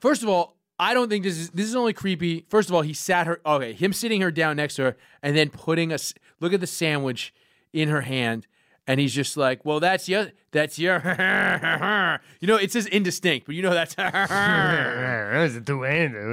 first 0.00 0.22
of 0.22 0.28
all, 0.28 0.56
I 0.78 0.94
don't 0.94 1.08
think 1.08 1.24
this 1.24 1.38
is 1.38 1.50
this 1.50 1.66
is 1.66 1.74
only 1.74 1.92
creepy. 1.92 2.46
First 2.48 2.68
of 2.68 2.74
all, 2.74 2.82
he 2.82 2.94
sat 2.94 3.26
her 3.26 3.40
okay, 3.44 3.72
him 3.72 3.92
sitting 3.92 4.20
her 4.20 4.30
down 4.30 4.56
next 4.56 4.76
to 4.76 4.82
her 4.82 4.96
and 5.22 5.36
then 5.36 5.50
putting 5.50 5.92
a 5.92 5.98
look 6.40 6.52
at 6.52 6.60
the 6.60 6.66
sandwich 6.66 7.34
in 7.72 7.88
her 7.88 8.02
hand 8.02 8.46
And 8.88 8.98
he's 8.98 9.12
just 9.12 9.36
like, 9.36 9.66
well, 9.66 9.80
that's 9.80 10.08
your, 10.08 10.32
that's 10.50 10.78
your, 10.78 10.96
you 12.40 12.48
know, 12.48 12.56
it 12.56 12.72
says 12.72 12.86
indistinct, 12.86 13.44
but 13.44 13.54
you 13.54 13.60
know 13.60 13.74
that's. 13.74 13.94
a 13.98 14.10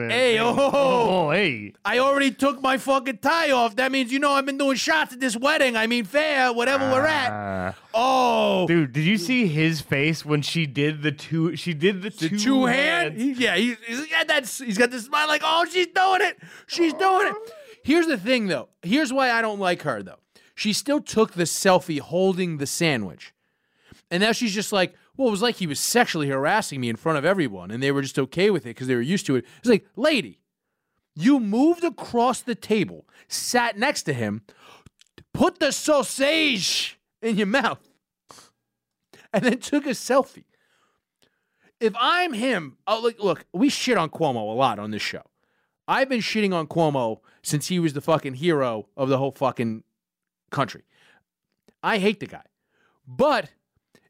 hey, 0.09 0.39
oh, 0.39 0.55
oh, 0.57 1.31
hey. 1.31 1.73
I 1.83 1.99
already 1.99 2.31
took 2.31 2.61
my 2.61 2.77
fucking 2.77 3.17
tie 3.17 3.51
off. 3.51 3.75
That 3.75 3.91
means 3.91 4.13
you 4.13 4.19
know 4.19 4.31
I've 4.31 4.45
been 4.45 4.57
doing 4.57 4.77
shots 4.77 5.11
at 5.11 5.19
this 5.19 5.35
wedding. 5.35 5.75
I 5.75 5.85
mean, 5.85 6.05
fair, 6.05 6.53
whatever 6.53 6.89
we're 6.89 7.05
at. 7.05 7.31
Ah. 7.31 7.75
Oh, 7.93 8.67
Dude, 8.67 8.93
did 8.93 9.03
you 9.03 9.17
see 9.17 9.47
his 9.47 9.81
face 9.81 10.25
when 10.25 10.41
she 10.41 10.65
did 10.65 11.01
the 11.01 11.11
two? 11.11 11.57
She 11.57 11.73
did 11.73 12.03
the, 12.03 12.09
the 12.09 12.29
two, 12.29 12.39
two 12.39 12.65
hand. 12.67 13.17
He- 13.17 13.33
yeah, 13.33 13.57
he, 13.57 13.75
he's 13.85 14.07
got 14.07 14.27
that. 14.27 14.47
He's 14.47 14.77
got 14.77 14.91
this 14.91 15.05
smile 15.05 15.27
like, 15.27 15.41
oh, 15.43 15.65
she's 15.69 15.87
doing 15.87 16.21
it. 16.21 16.37
She's 16.67 16.93
doing 16.93 17.27
it. 17.27 17.33
Oh. 17.35 17.49
Here's 17.83 18.07
the 18.07 18.17
thing, 18.17 18.47
though. 18.47 18.69
Here's 18.81 19.13
why 19.13 19.31
I 19.31 19.41
don't 19.41 19.59
like 19.59 19.81
her, 19.83 20.01
though. 20.01 20.19
She 20.55 20.73
still 20.73 21.01
took 21.01 21.33
the 21.33 21.43
selfie 21.43 21.99
holding 21.99 22.57
the 22.57 22.65
sandwich, 22.65 23.33
and 24.09 24.21
now 24.21 24.31
she's 24.31 24.53
just 24.53 24.71
like, 24.71 24.95
well, 25.17 25.27
it 25.27 25.31
was 25.31 25.41
like 25.41 25.55
he 25.55 25.67
was 25.67 25.79
sexually 25.79 26.29
harassing 26.29 26.81
me 26.81 26.89
in 26.89 26.95
front 26.95 27.17
of 27.17 27.25
everyone, 27.25 27.71
and 27.71 27.83
they 27.83 27.91
were 27.91 28.01
just 28.01 28.17
okay 28.17 28.49
with 28.49 28.65
it 28.65 28.69
because 28.69 28.87
they 28.87 28.95
were 28.95 29.01
used 29.01 29.25
to 29.27 29.35
it. 29.35 29.45
It's 29.59 29.67
like, 29.67 29.85
lady, 29.95 30.39
you 31.15 31.39
moved 31.39 31.83
across 31.83 32.41
the 32.41 32.55
table, 32.55 33.05
sat 33.27 33.77
next 33.77 34.03
to 34.03 34.13
him, 34.13 34.41
put 35.33 35.59
the 35.59 35.71
sausage 35.71 36.99
in 37.21 37.37
your 37.37 37.47
mouth, 37.47 37.87
and 39.33 39.43
then 39.43 39.59
took 39.59 39.85
a 39.85 39.89
selfie. 39.89 40.45
If 41.79 41.93
I'm 41.99 42.33
him, 42.33 42.77
oh, 42.87 43.01
look, 43.01 43.19
look, 43.19 43.45
we 43.53 43.69
shit 43.69 43.97
on 43.97 44.09
Cuomo 44.09 44.37
a 44.37 44.55
lot 44.55 44.79
on 44.79 44.91
this 44.91 45.01
show. 45.01 45.23
I've 45.87 46.09
been 46.09 46.21
shitting 46.21 46.53
on 46.53 46.67
Cuomo 46.67 47.19
since 47.43 47.67
he 47.67 47.79
was 47.79 47.93
the 47.93 48.01
fucking 48.01 48.35
hero 48.35 48.87
of 48.97 49.09
the 49.09 49.17
whole 49.17 49.31
fucking 49.31 49.83
country. 50.49 50.83
I 51.83 51.97
hate 51.99 52.19
the 52.19 52.27
guy. 52.27 52.43
But 53.07 53.49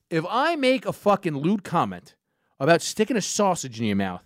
if 0.10 0.26
I 0.30 0.56
make 0.56 0.86
a 0.86 0.94
fucking 0.94 1.38
lewd 1.38 1.64
comment 1.64 2.16
about 2.60 2.82
sticking 2.82 3.18
a 3.18 3.22
sausage 3.22 3.80
in 3.80 3.86
your 3.86 3.96
mouth 3.96 4.24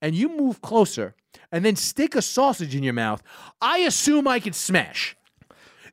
and 0.00 0.14
you 0.14 0.28
move 0.28 0.62
closer 0.62 1.14
and 1.50 1.64
then 1.64 1.76
stick 1.76 2.14
a 2.14 2.22
sausage 2.22 2.74
in 2.74 2.82
your 2.82 2.92
mouth, 2.92 3.22
I 3.60 3.78
assume 3.78 4.28
I 4.28 4.40
can 4.40 4.52
smash. 4.52 5.16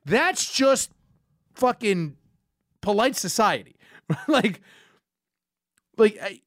That's 0.04 0.52
just 0.52 0.90
fucking 1.54 2.16
polite 2.80 3.16
society. 3.16 3.76
like, 4.28 4.60
like, 5.96 6.18
I, 6.22 6.40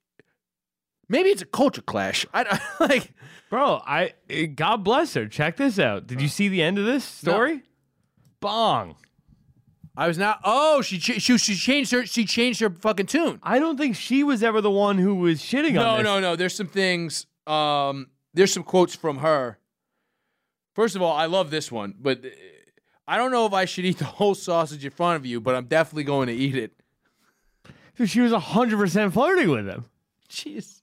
maybe 1.10 1.30
it's 1.30 1.42
a 1.42 1.46
culture 1.46 1.82
clash. 1.82 2.26
I 2.34 2.44
don't 2.44 2.62
like. 2.80 3.14
Bro, 3.50 3.82
I 3.86 4.14
eh, 4.30 4.48
God 4.48 4.84
bless 4.84 5.14
her. 5.14 5.28
Check 5.28 5.58
this 5.58 5.78
out. 5.78 6.08
Did 6.08 6.22
you 6.22 6.28
see 6.28 6.48
the 6.48 6.64
end 6.64 6.80
of 6.80 6.86
this 6.86 7.04
story? 7.04 7.62
Bong. 8.40 8.96
I 9.96 10.08
was 10.08 10.18
not. 10.18 10.40
Oh, 10.44 10.82
she 10.82 10.98
ch- 10.98 11.22
she 11.22 11.38
she 11.38 11.56
changed 11.56 11.92
her. 11.92 12.06
She 12.06 12.26
changed 12.26 12.60
her 12.62 12.70
fucking 12.70 13.06
tune. 13.06 13.40
I 13.44 13.60
don't 13.60 13.78
think 13.78 13.96
she 13.96 14.24
was 14.24 14.42
ever 14.42 14.60
the 14.62 14.72
one 14.72 14.98
who 14.98 15.14
was 15.16 15.40
shitting 15.42 15.74
No, 15.74 15.82
on 15.88 16.04
no, 16.04 16.16
no. 16.16 16.20
No 16.20 16.36
there's 16.36 16.56
some 16.56 16.68
things. 16.68 17.28
Um, 17.46 18.08
there's 18.34 18.52
some 18.52 18.64
quotes 18.64 18.96
from 18.96 19.18
her. 19.20 19.60
First 20.74 20.96
of 20.96 21.02
all, 21.04 21.14
I 21.16 21.28
love 21.28 21.52
this 21.52 21.72
one, 21.72 21.94
but 22.00 22.26
uh, 22.26 22.30
I 23.08 23.18
don't 23.18 23.32
know 23.32 23.46
if 23.46 23.54
I 23.54 23.66
should 23.66 23.86
eat 23.86 24.00
the 24.00 24.06
whole 24.06 24.34
sausage 24.34 24.84
in 24.84 24.90
front 24.92 25.18
of 25.18 25.26
you, 25.26 25.40
but 25.40 25.54
I'm 25.56 25.66
definitely 25.66 26.06
going 26.06 26.28
to 26.28 26.34
eat 26.34 26.56
it. 26.56 26.72
Dude, 27.96 28.10
she 28.10 28.22
was 28.22 28.32
100% 28.32 29.14
flirting 29.14 29.50
with 29.52 29.68
him. 29.68 29.86
Jeez. 30.30 30.82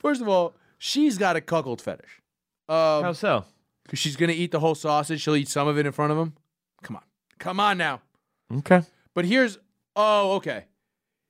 First 0.00 0.20
of 0.20 0.28
all, 0.28 0.54
she's 0.78 1.16
got 1.16 1.36
a 1.36 1.40
cuckold 1.40 1.80
fetish. 1.80 2.20
Um, 2.68 3.04
How 3.04 3.12
so? 3.12 3.44
because 3.84 4.00
she's 4.00 4.16
gonna 4.16 4.32
eat 4.32 4.50
the 4.50 4.58
whole 4.58 4.74
sausage. 4.74 5.20
She'll 5.20 5.36
eat 5.36 5.48
some 5.48 5.68
of 5.68 5.78
it 5.78 5.86
in 5.86 5.92
front 5.92 6.10
of 6.10 6.18
him. 6.18 6.32
Come 6.82 6.96
on, 6.96 7.02
come 7.42 7.60
on 7.60 7.76
now. 7.76 8.00
Okay. 8.58 8.82
But 9.14 9.24
here's 9.24 9.58
oh 9.96 10.32
okay. 10.36 10.66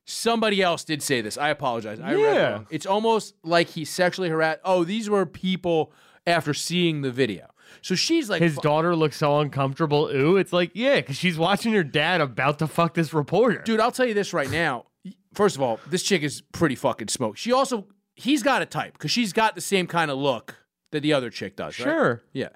Somebody 0.04 0.60
else 0.60 0.84
did 0.84 1.02
say 1.02 1.20
this. 1.20 1.38
I 1.38 1.48
apologize. 1.48 2.00
I 2.00 2.14
Yeah. 2.16 2.60
It's 2.70 2.86
almost 2.86 3.34
like 3.44 3.68
he 3.68 3.84
sexually 3.84 4.28
harassed. 4.28 4.60
Oh, 4.64 4.84
these 4.84 5.08
were 5.08 5.24
people 5.26 5.92
after 6.26 6.52
seeing 6.52 7.02
the 7.02 7.10
video. 7.10 7.48
So 7.80 7.94
she's 7.94 8.28
like, 8.28 8.42
His 8.42 8.56
daughter 8.56 8.94
looks 8.94 9.16
so 9.16 9.38
uncomfortable. 9.40 10.08
Ooh, 10.14 10.36
it's 10.36 10.52
like, 10.52 10.72
yeah, 10.74 10.96
because 10.96 11.16
she's 11.16 11.38
watching 11.38 11.72
her 11.72 11.84
dad 11.84 12.20
about 12.20 12.58
to 12.58 12.66
fuck 12.66 12.94
this 12.94 13.14
reporter. 13.14 13.62
dude. 13.64 13.80
I'll 13.80 13.92
tell 13.92 14.04
you 14.06 14.14
this 14.14 14.32
right 14.32 14.50
now. 14.50 14.86
First 15.32 15.56
of 15.56 15.62
all, 15.62 15.80
this 15.88 16.02
chick 16.02 16.22
is 16.22 16.42
pretty 16.52 16.74
fucking 16.74 17.08
smoked. 17.08 17.38
She 17.38 17.52
also 17.52 17.86
he's 18.14 18.42
got 18.42 18.60
a 18.60 18.66
type 18.66 18.92
because 18.92 19.10
she's 19.10 19.32
got 19.32 19.54
the 19.54 19.60
same 19.60 19.86
kind 19.86 20.10
of 20.10 20.18
look 20.18 20.56
that 20.90 21.00
the 21.00 21.12
other 21.14 21.30
chick 21.30 21.56
does. 21.56 21.78
right? 21.78 21.84
Sure. 21.84 22.22
Yeah. 22.32 22.48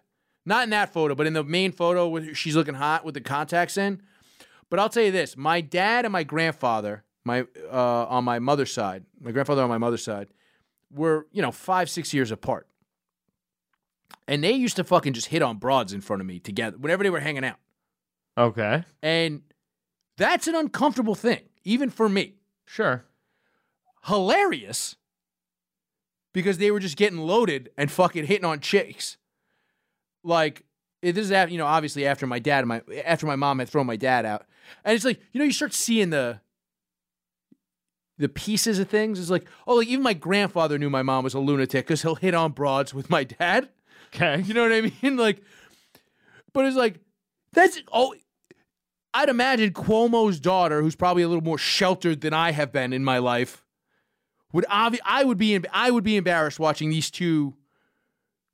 Not 0.49 0.63
in 0.65 0.71
that 0.71 0.93
photo, 0.93 1.15
but 1.17 1.27
in 1.27 1.33
the 1.33 1.43
main 1.45 1.73
photo 1.73 2.07
where 2.09 2.35
she's 2.35 2.55
looking 2.57 2.75
hot 2.75 3.05
with 3.05 3.15
the 3.15 3.21
contacts 3.21 3.77
in. 3.77 4.01
But 4.71 4.79
I'll 4.79 4.89
tell 4.89 5.03
you 5.03 5.11
this: 5.13 5.37
my 5.37 5.61
dad 5.61 6.05
and 6.05 6.13
my 6.13 6.23
grandfather, 6.23 7.05
my 7.25 7.45
uh, 7.71 8.07
on 8.07 8.25
my 8.25 8.39
mother's 8.39 8.73
side, 8.73 9.05
my 9.21 9.33
grandfather 9.33 9.63
on 9.63 9.69
my 9.69 9.79
mother's 9.79 10.05
side, 10.05 10.29
were 10.93 11.27
you 11.33 11.43
know 11.43 11.51
five 11.53 11.91
six 11.91 12.15
years 12.15 12.31
apart, 12.31 12.69
and 14.29 14.43
they 14.45 14.53
used 14.53 14.77
to 14.77 14.85
fucking 14.85 15.13
just 15.15 15.27
hit 15.29 15.43
on 15.43 15.57
broads 15.59 15.93
in 15.93 16.01
front 16.01 16.21
of 16.21 16.27
me 16.27 16.39
together 16.39 16.77
whenever 16.79 17.03
they 17.03 17.11
were 17.11 17.21
hanging 17.21 17.45
out, 17.45 17.59
Okay. 18.39 18.85
and 19.03 19.43
that's 20.17 20.47
an 20.47 20.55
uncomfortable 20.55 21.15
thing, 21.17 21.41
even 21.65 21.91
for 21.91 22.09
me. 22.09 22.37
Sure. 22.65 23.05
Hilarious 24.07 24.97
because 26.33 26.59
they 26.59 26.71
were 26.71 26.79
just 26.81 26.97
getting 26.97 27.19
loaded 27.19 27.71
and 27.77 27.91
fucking 27.91 28.27
hitting 28.27 28.45
on 28.45 28.61
chicks. 28.61 29.17
Like 30.27 30.65
this 31.03 31.17
is 31.17 31.33
after 31.33 31.53
you 31.53 31.59
know 31.59 31.67
obviously 31.67 32.07
after 32.07 32.27
my 32.27 32.39
dad 32.39 32.61
and 32.61 32.69
my 32.69 32.83
after 33.05 33.27
my 33.27 33.37
mom 33.37 33.61
had 33.61 33.69
thrown 33.69 33.87
my 33.87 33.97
dad 33.97 34.27
out, 34.27 34.47
and 34.85 34.95
it's 34.95 35.05
like 35.05 35.21
you 35.33 35.39
know 35.39 35.45
you 35.45 35.53
start 35.53 35.73
seeing 35.73 36.11
the 36.11 36.41
the 38.19 38.29
pieces 38.29 38.79
of 38.79 38.89
things. 38.89 39.21
It's 39.21 39.31
like 39.31 39.47
oh 39.67 39.77
like 39.77 39.89
even 39.89 40.03
my 40.03 40.15
grandfather 40.15 40.79
knew 40.79 40.91
my 40.91 41.03
mom 41.03 41.25
was 41.25 41.35
a 41.35 41.39
lunatic 41.39 41.87
because 41.87 42.03
he'll 42.03 42.17
hit 42.17 42.35
on 42.35 42.53
broads 42.53 42.93
with 42.93 43.09
my 43.09 43.25
dad. 43.25 43.69
Okay. 44.15 44.43
You 44.43 44.55
know 44.55 44.63
what 44.63 44.73
I 44.73 44.81
mean? 45.03 45.17
Like, 45.17 45.43
but 46.53 46.65
it's 46.65 46.77
like 46.77 47.01
that's 47.53 47.81
oh. 47.93 48.15
I'd 49.15 49.31
imagine 49.31 49.73
Cuomo's 49.73 50.39
daughter, 50.39 50.83
who's 50.83 50.95
probably 50.95 51.23
a 51.23 51.29
little 51.29 51.43
more 51.43 51.57
sheltered 51.57 52.21
than 52.21 52.35
I 52.35 52.51
have 52.51 52.71
been 52.71 52.93
in 52.93 53.03
my 53.03 53.17
life, 53.17 53.65
would 54.53 54.67
obvi- 54.67 54.99
I 55.07 55.25
would 55.25 55.39
be 55.39 55.59
I 55.73 55.91
would 55.91 56.05
be 56.05 56.17
embarrassed 56.17 56.61
watching 56.61 56.91
these 56.91 57.11
two 57.11 57.55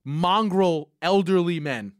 mongrel 0.04 0.90
elderly 1.00 1.60
men. 1.60 1.92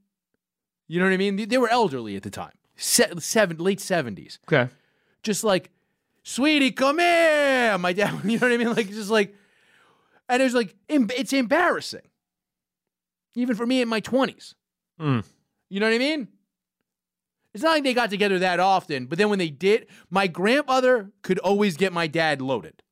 You 0.88 0.98
know 0.98 1.06
what 1.06 1.14
I 1.14 1.16
mean? 1.16 1.36
They, 1.48 1.58
were 1.58 1.68
elderly 1.70 2.16
at 2.16 2.22
the 2.22 2.30
time, 2.30 2.52
Se- 2.76 3.12
seven 3.18 3.58
late 3.58 3.80
seventies, 3.80 4.38
Okay. 4.46 4.70
just 5.22 5.42
like, 5.44 5.70
sweetie, 6.22 6.70
come 6.72 6.98
here, 6.98 7.78
my 7.78 7.92
dad. 7.92 8.20
You 8.24 8.38
know 8.38 8.46
what 8.48 8.52
I 8.52 8.56
mean? 8.58 8.72
Like 8.74 8.88
just 8.88 9.10
like, 9.10 9.34
and 10.28 10.40
it 10.42 10.44
was 10.44 10.54
like 10.54 10.74
it's 10.88 11.32
embarrassing, 11.32 12.08
even 13.34 13.56
for 13.56 13.66
me 13.66 13.80
in 13.80 13.88
my 13.88 14.00
twenties. 14.00 14.54
Mm. 15.00 15.24
You 15.70 15.80
know 15.80 15.86
what 15.86 15.94
I 15.94 15.98
mean? 15.98 16.28
It's 17.54 17.62
not 17.62 17.70
like 17.72 17.84
they 17.84 17.92
got 17.94 18.08
together 18.10 18.38
that 18.38 18.60
often, 18.60 19.06
but 19.06 19.18
then 19.18 19.28
when 19.28 19.38
they 19.38 19.50
did, 19.50 19.86
my 20.10 20.26
grandmother 20.26 21.10
could 21.22 21.38
always 21.40 21.76
get 21.76 21.92
my 21.92 22.06
dad 22.06 22.40
loaded. 22.40 22.82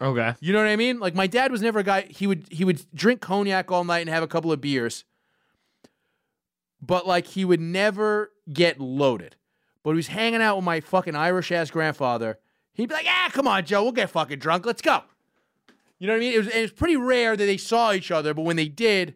Okay. 0.00 0.34
You 0.40 0.52
know 0.52 0.58
what 0.58 0.68
I 0.68 0.76
mean? 0.76 0.98
Like 0.98 1.14
my 1.14 1.26
dad 1.26 1.52
was 1.52 1.62
never 1.62 1.78
a 1.78 1.84
guy 1.84 2.02
he 2.10 2.26
would 2.26 2.46
he 2.50 2.64
would 2.64 2.84
drink 2.94 3.20
cognac 3.20 3.70
all 3.70 3.84
night 3.84 4.00
and 4.00 4.10
have 4.10 4.22
a 4.22 4.26
couple 4.28 4.50
of 4.52 4.60
beers. 4.60 5.04
But 6.80 7.06
like 7.06 7.26
he 7.28 7.44
would 7.44 7.60
never 7.60 8.32
get 8.52 8.80
loaded. 8.80 9.36
But 9.82 9.90
he 9.90 9.96
was 9.96 10.08
hanging 10.08 10.42
out 10.42 10.56
with 10.56 10.64
my 10.64 10.80
fucking 10.80 11.14
Irish 11.14 11.52
ass 11.52 11.70
grandfather. 11.70 12.38
He'd 12.72 12.88
be 12.88 12.94
like, 12.94 13.06
"Ah, 13.08 13.30
come 13.32 13.46
on, 13.46 13.64
Joe, 13.64 13.82
we'll 13.82 13.92
get 13.92 14.10
fucking 14.10 14.38
drunk. 14.38 14.66
Let's 14.66 14.82
go." 14.82 15.02
You 15.98 16.06
know 16.08 16.14
what 16.14 16.16
I 16.18 16.20
mean? 16.20 16.32
It 16.34 16.38
was 16.38 16.48
it 16.48 16.60
was 16.60 16.72
pretty 16.72 16.96
rare 16.96 17.36
that 17.36 17.44
they 17.46 17.56
saw 17.56 17.92
each 17.92 18.10
other, 18.10 18.34
but 18.34 18.42
when 18.42 18.56
they 18.56 18.68
did, 18.68 19.14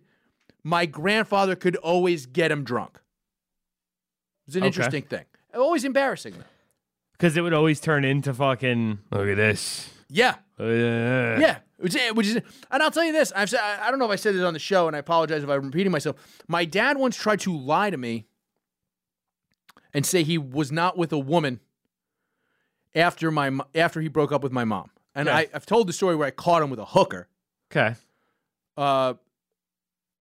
my 0.62 0.86
grandfather 0.86 1.56
could 1.56 1.76
always 1.76 2.26
get 2.26 2.50
him 2.52 2.62
drunk. 2.64 3.00
It 4.46 4.46
was 4.46 4.56
an 4.56 4.62
Okay. 4.62 4.66
interesting 4.68 5.02
thing. 5.02 5.24
Always 5.54 5.84
embarrassing 5.84 6.34
though. 6.38 6.44
Because 7.12 7.36
it 7.36 7.40
would 7.40 7.52
always 7.52 7.80
turn 7.80 8.04
into 8.04 8.32
fucking, 8.32 9.00
look 9.10 9.26
at 9.28 9.36
this. 9.36 9.90
Yeah. 10.10 10.36
Uh, 10.58 10.64
Yeah, 10.64 11.58
which, 11.78 11.94
is- 11.94 12.12
which 12.14 12.26
is, 12.26 12.36
and 12.70 12.82
I'll 12.82 12.90
tell 12.90 13.04
you 13.04 13.12
this. 13.12 13.32
I've 13.36 13.50
said, 13.50 13.60
I 13.60 13.90
don't 13.90 13.98
know 13.98 14.06
if 14.06 14.10
I 14.10 14.16
said 14.16 14.34
this 14.34 14.42
on 14.42 14.52
the 14.54 14.58
show, 14.58 14.86
and 14.86 14.96
I 14.96 14.98
apologize 15.00 15.42
if 15.42 15.48
I'm 15.48 15.66
repeating 15.66 15.92
myself. 15.92 16.16
My 16.48 16.64
dad 16.64 16.96
once 16.98 17.16
tried 17.16 17.40
to 17.40 17.56
lie 17.56 17.90
to 17.90 17.96
me 17.96 18.26
and 19.94 20.04
say 20.04 20.22
he 20.22 20.38
was 20.38 20.72
not 20.72 20.96
with 20.98 21.12
a 21.12 21.18
woman 21.18 21.60
after 22.94 23.30
my 23.30 23.50
after 23.74 24.00
he 24.00 24.08
broke 24.08 24.32
up 24.32 24.42
with 24.42 24.52
my 24.52 24.64
mom. 24.64 24.90
And 25.14 25.28
Okay. 25.28 25.36
I, 25.38 25.48
I've 25.54 25.66
told 25.66 25.88
the 25.88 25.92
story 25.92 26.16
where 26.16 26.26
I 26.26 26.30
caught 26.30 26.62
him 26.62 26.70
with 26.70 26.78
a 26.78 26.84
hooker. 26.84 27.28
Okay. 27.70 27.94
Uh, 28.76 29.14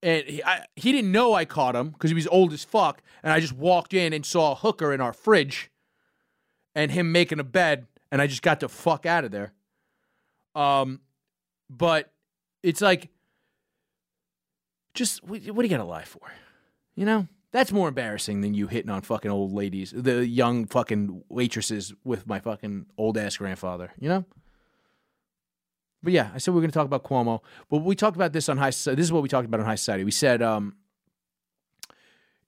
and 0.03 0.25
he, 0.25 0.43
I, 0.43 0.65
he 0.75 0.91
didn't 0.91 1.11
know 1.11 1.33
I 1.33 1.45
caught 1.45 1.75
him 1.75 1.89
because 1.89 2.09
he 2.11 2.15
was 2.15 2.27
old 2.27 2.53
as 2.53 2.63
fuck. 2.63 3.01
And 3.23 3.31
I 3.31 3.39
just 3.39 3.53
walked 3.53 3.93
in 3.93 4.13
and 4.13 4.25
saw 4.25 4.51
a 4.51 4.55
hooker 4.55 4.93
in 4.93 5.01
our 5.01 5.13
fridge 5.13 5.69
and 6.75 6.91
him 6.91 7.11
making 7.11 7.39
a 7.39 7.43
bed. 7.43 7.87
And 8.11 8.21
I 8.21 8.27
just 8.27 8.41
got 8.41 8.59
the 8.59 8.69
fuck 8.69 9.05
out 9.05 9.23
of 9.25 9.31
there. 9.31 9.53
Um, 10.57 11.01
but 11.69 12.11
it's 12.63 12.81
like, 12.81 13.09
just 14.93 15.23
what, 15.23 15.41
what 15.45 15.61
do 15.61 15.63
you 15.63 15.69
got 15.69 15.83
to 15.83 15.89
lie 15.89 16.03
for? 16.03 16.21
You 16.95 17.05
know, 17.05 17.27
That's 17.51 17.71
more 17.71 17.87
embarrassing 17.87 18.41
than 18.41 18.53
you 18.53 18.67
hitting 18.67 18.91
on 18.91 19.01
fucking 19.01 19.31
old 19.31 19.53
ladies, 19.53 19.93
the 19.95 20.27
young 20.27 20.65
fucking 20.65 21.23
waitresses 21.29 21.93
with 22.03 22.27
my 22.27 22.39
fucking 22.39 22.87
old 22.97 23.17
ass 23.17 23.37
grandfather, 23.37 23.91
you 23.99 24.09
know? 24.09 24.25
But 26.03 26.13
yeah, 26.13 26.29
I 26.33 26.39
said 26.39 26.53
we 26.53 26.59
are 26.59 26.61
going 26.61 26.71
to 26.71 26.73
talk 26.73 26.85
about 26.85 27.03
Cuomo. 27.03 27.39
But 27.69 27.79
we 27.79 27.95
talked 27.95 28.15
about 28.15 28.33
this 28.33 28.49
on 28.49 28.57
High 28.57 28.69
Society. 28.71 28.97
This 28.97 29.05
is 29.05 29.11
what 29.11 29.23
we 29.23 29.29
talked 29.29 29.47
about 29.47 29.59
on 29.59 29.65
High 29.65 29.75
Society. 29.75 30.03
We 30.03 30.11
said 30.11 30.41
um, 30.41 30.75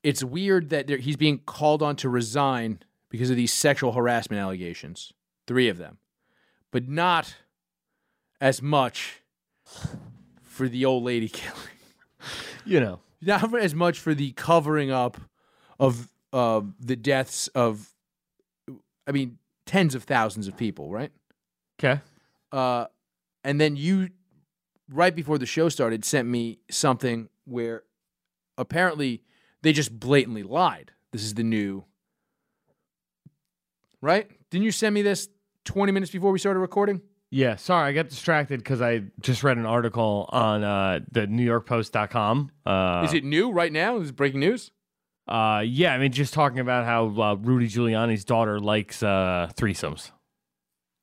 it's 0.04 0.24
weird 0.24 0.70
that 0.70 0.90
he's 0.90 1.18
being 1.18 1.40
called 1.40 1.82
on 1.82 1.96
to 1.98 2.10
resign 2.10 2.80
because 3.10 3.30
of 3.30 3.36
these 3.36 3.54
sexual 3.54 3.94
harassment 3.94 4.42
allegations, 4.42 5.14
three 5.48 5.70
of 5.70 5.78
them, 5.78 5.98
but 6.72 6.88
not 6.88 7.36
as 8.42 8.62
much 8.62 9.22
for 10.42 10.68
the 10.68 10.86
old 10.86 11.04
lady 11.04 11.30
killing. 11.34 11.58
You 12.66 12.80
know. 12.80 13.00
Not 13.22 13.54
as 13.58 13.76
much 13.76 14.00
for 14.00 14.14
the 14.14 14.32
covering 14.32 14.92
up 14.92 15.18
of 15.80 16.10
uh, 16.32 16.62
the 16.80 16.96
deaths 16.96 17.48
of, 17.50 17.90
I 19.08 19.12
mean, 19.12 19.38
tens 19.66 19.94
of 19.94 20.04
thousands 20.04 20.48
of 20.48 20.56
people, 20.56 20.90
right? 20.92 21.12
Okay. 21.80 22.02
Uh, 22.52 22.86
and 23.44 23.60
then 23.60 23.76
you, 23.76 24.10
right 24.90 25.16
before 25.16 25.38
the 25.38 25.46
show 25.46 25.70
started, 25.70 26.06
sent 26.06 26.28
me 26.28 26.60
something 26.70 27.30
where 27.46 27.84
apparently 28.58 29.24
they 29.62 29.74
just 29.74 29.98
blatantly 29.98 30.44
lied. 30.44 30.92
This 31.12 31.24
is 31.24 31.34
the 31.34 31.44
new, 31.44 31.84
right? 34.02 34.30
Didn't 34.50 34.64
you 34.64 34.72
send 34.72 34.94
me 34.94 35.02
this 35.02 35.28
20 35.66 35.92
minutes 35.92 36.12
before 36.12 36.32
we 36.32 36.40
started 36.40 36.60
recording? 36.60 37.02
Yeah, 37.32 37.58
sorry, 37.58 37.90
I 37.90 37.94
got 37.94 38.10
distracted 38.10 38.60
because 38.60 38.82
I 38.82 39.04
just 39.22 39.44
read 39.44 39.58
an 39.58 39.66
article 39.66 40.28
on 40.30 40.64
uh, 40.64 41.02
the 41.12 41.28
NewYorkPost.com. 41.28 42.52
Uh, 42.66 43.04
Is 43.06 43.14
it 43.14 43.24
new 43.24 43.52
right 43.52 43.72
now? 43.72 44.00
Is 44.00 44.10
it 44.10 44.16
breaking 44.16 44.40
news? 44.40 44.72
Uh, 45.28 45.62
yeah, 45.64 45.94
I 45.94 46.00
mean, 46.00 46.12
just 46.12 46.34
talking 46.34 46.58
about 46.58 46.86
how 46.86 47.22
uh, 47.22 47.36
Rudy 47.36 47.68
Giuliani's 47.68 48.26
daughter 48.26 48.60
likes 48.60 49.04
uh, 49.04 49.52
threesomes. 49.56 50.10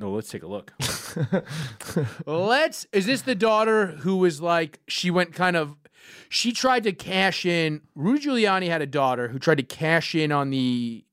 No, 0.01 0.11
let's 0.11 0.29
take 0.29 0.43
a 0.43 0.49
look. 0.49 0.73
let's. 2.27 2.87
Is 2.93 3.07
this 3.07 3.23
the 3.23 3.37
daughter 3.37 3.87
who 3.87 4.17
was 4.17 4.41
like 4.41 4.81
she 4.89 5.11
went 5.13 5.33
kind 5.33 5.57
of? 5.57 5.77
She 6.29 6.53
tried 6.53 6.83
to 6.83 6.93
cash 6.93 7.47
in. 7.47 7.83
Rudy 7.95 8.27
Giuliani 8.27 8.67
had 8.67 8.83
a 8.83 8.87
daughter 8.87 9.29
who 9.29 9.39
tried 9.39 9.59
to 9.59 9.63
cash 9.63 10.15
in 10.15 10.33
on 10.33 10.51
the 10.51 11.05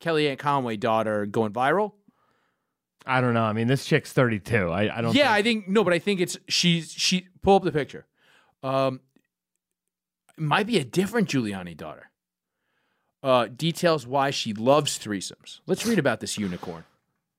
Kellyanne 0.00 0.38
Conway 0.38 0.76
daughter 0.76 1.26
going 1.26 1.52
viral. 1.52 1.92
I 3.06 3.20
don't 3.20 3.34
know. 3.34 3.42
I 3.42 3.52
mean, 3.52 3.66
this 3.66 3.84
chick's 3.84 4.12
32. 4.12 4.68
I, 4.70 4.98
I 4.98 5.00
don't. 5.00 5.14
Yeah, 5.14 5.24
think- 5.24 5.36
I 5.36 5.42
think 5.42 5.68
no, 5.68 5.84
but 5.84 5.92
I 5.92 5.98
think 5.98 6.20
it's 6.20 6.36
she's 6.48 6.92
she. 6.92 7.28
Pull 7.42 7.56
up 7.56 7.62
the 7.64 7.72
picture. 7.72 8.06
Um, 8.62 9.00
it 10.38 10.42
might 10.42 10.66
be 10.66 10.78
a 10.78 10.84
different 10.84 11.28
Giuliani 11.28 11.76
daughter. 11.76 12.10
Uh, 13.22 13.46
details 13.46 14.06
why 14.06 14.30
she 14.30 14.52
loves 14.52 14.98
threesomes. 14.98 15.60
Let's 15.66 15.86
read 15.86 15.98
about 15.98 16.18
this 16.20 16.38
unicorn. 16.38 16.82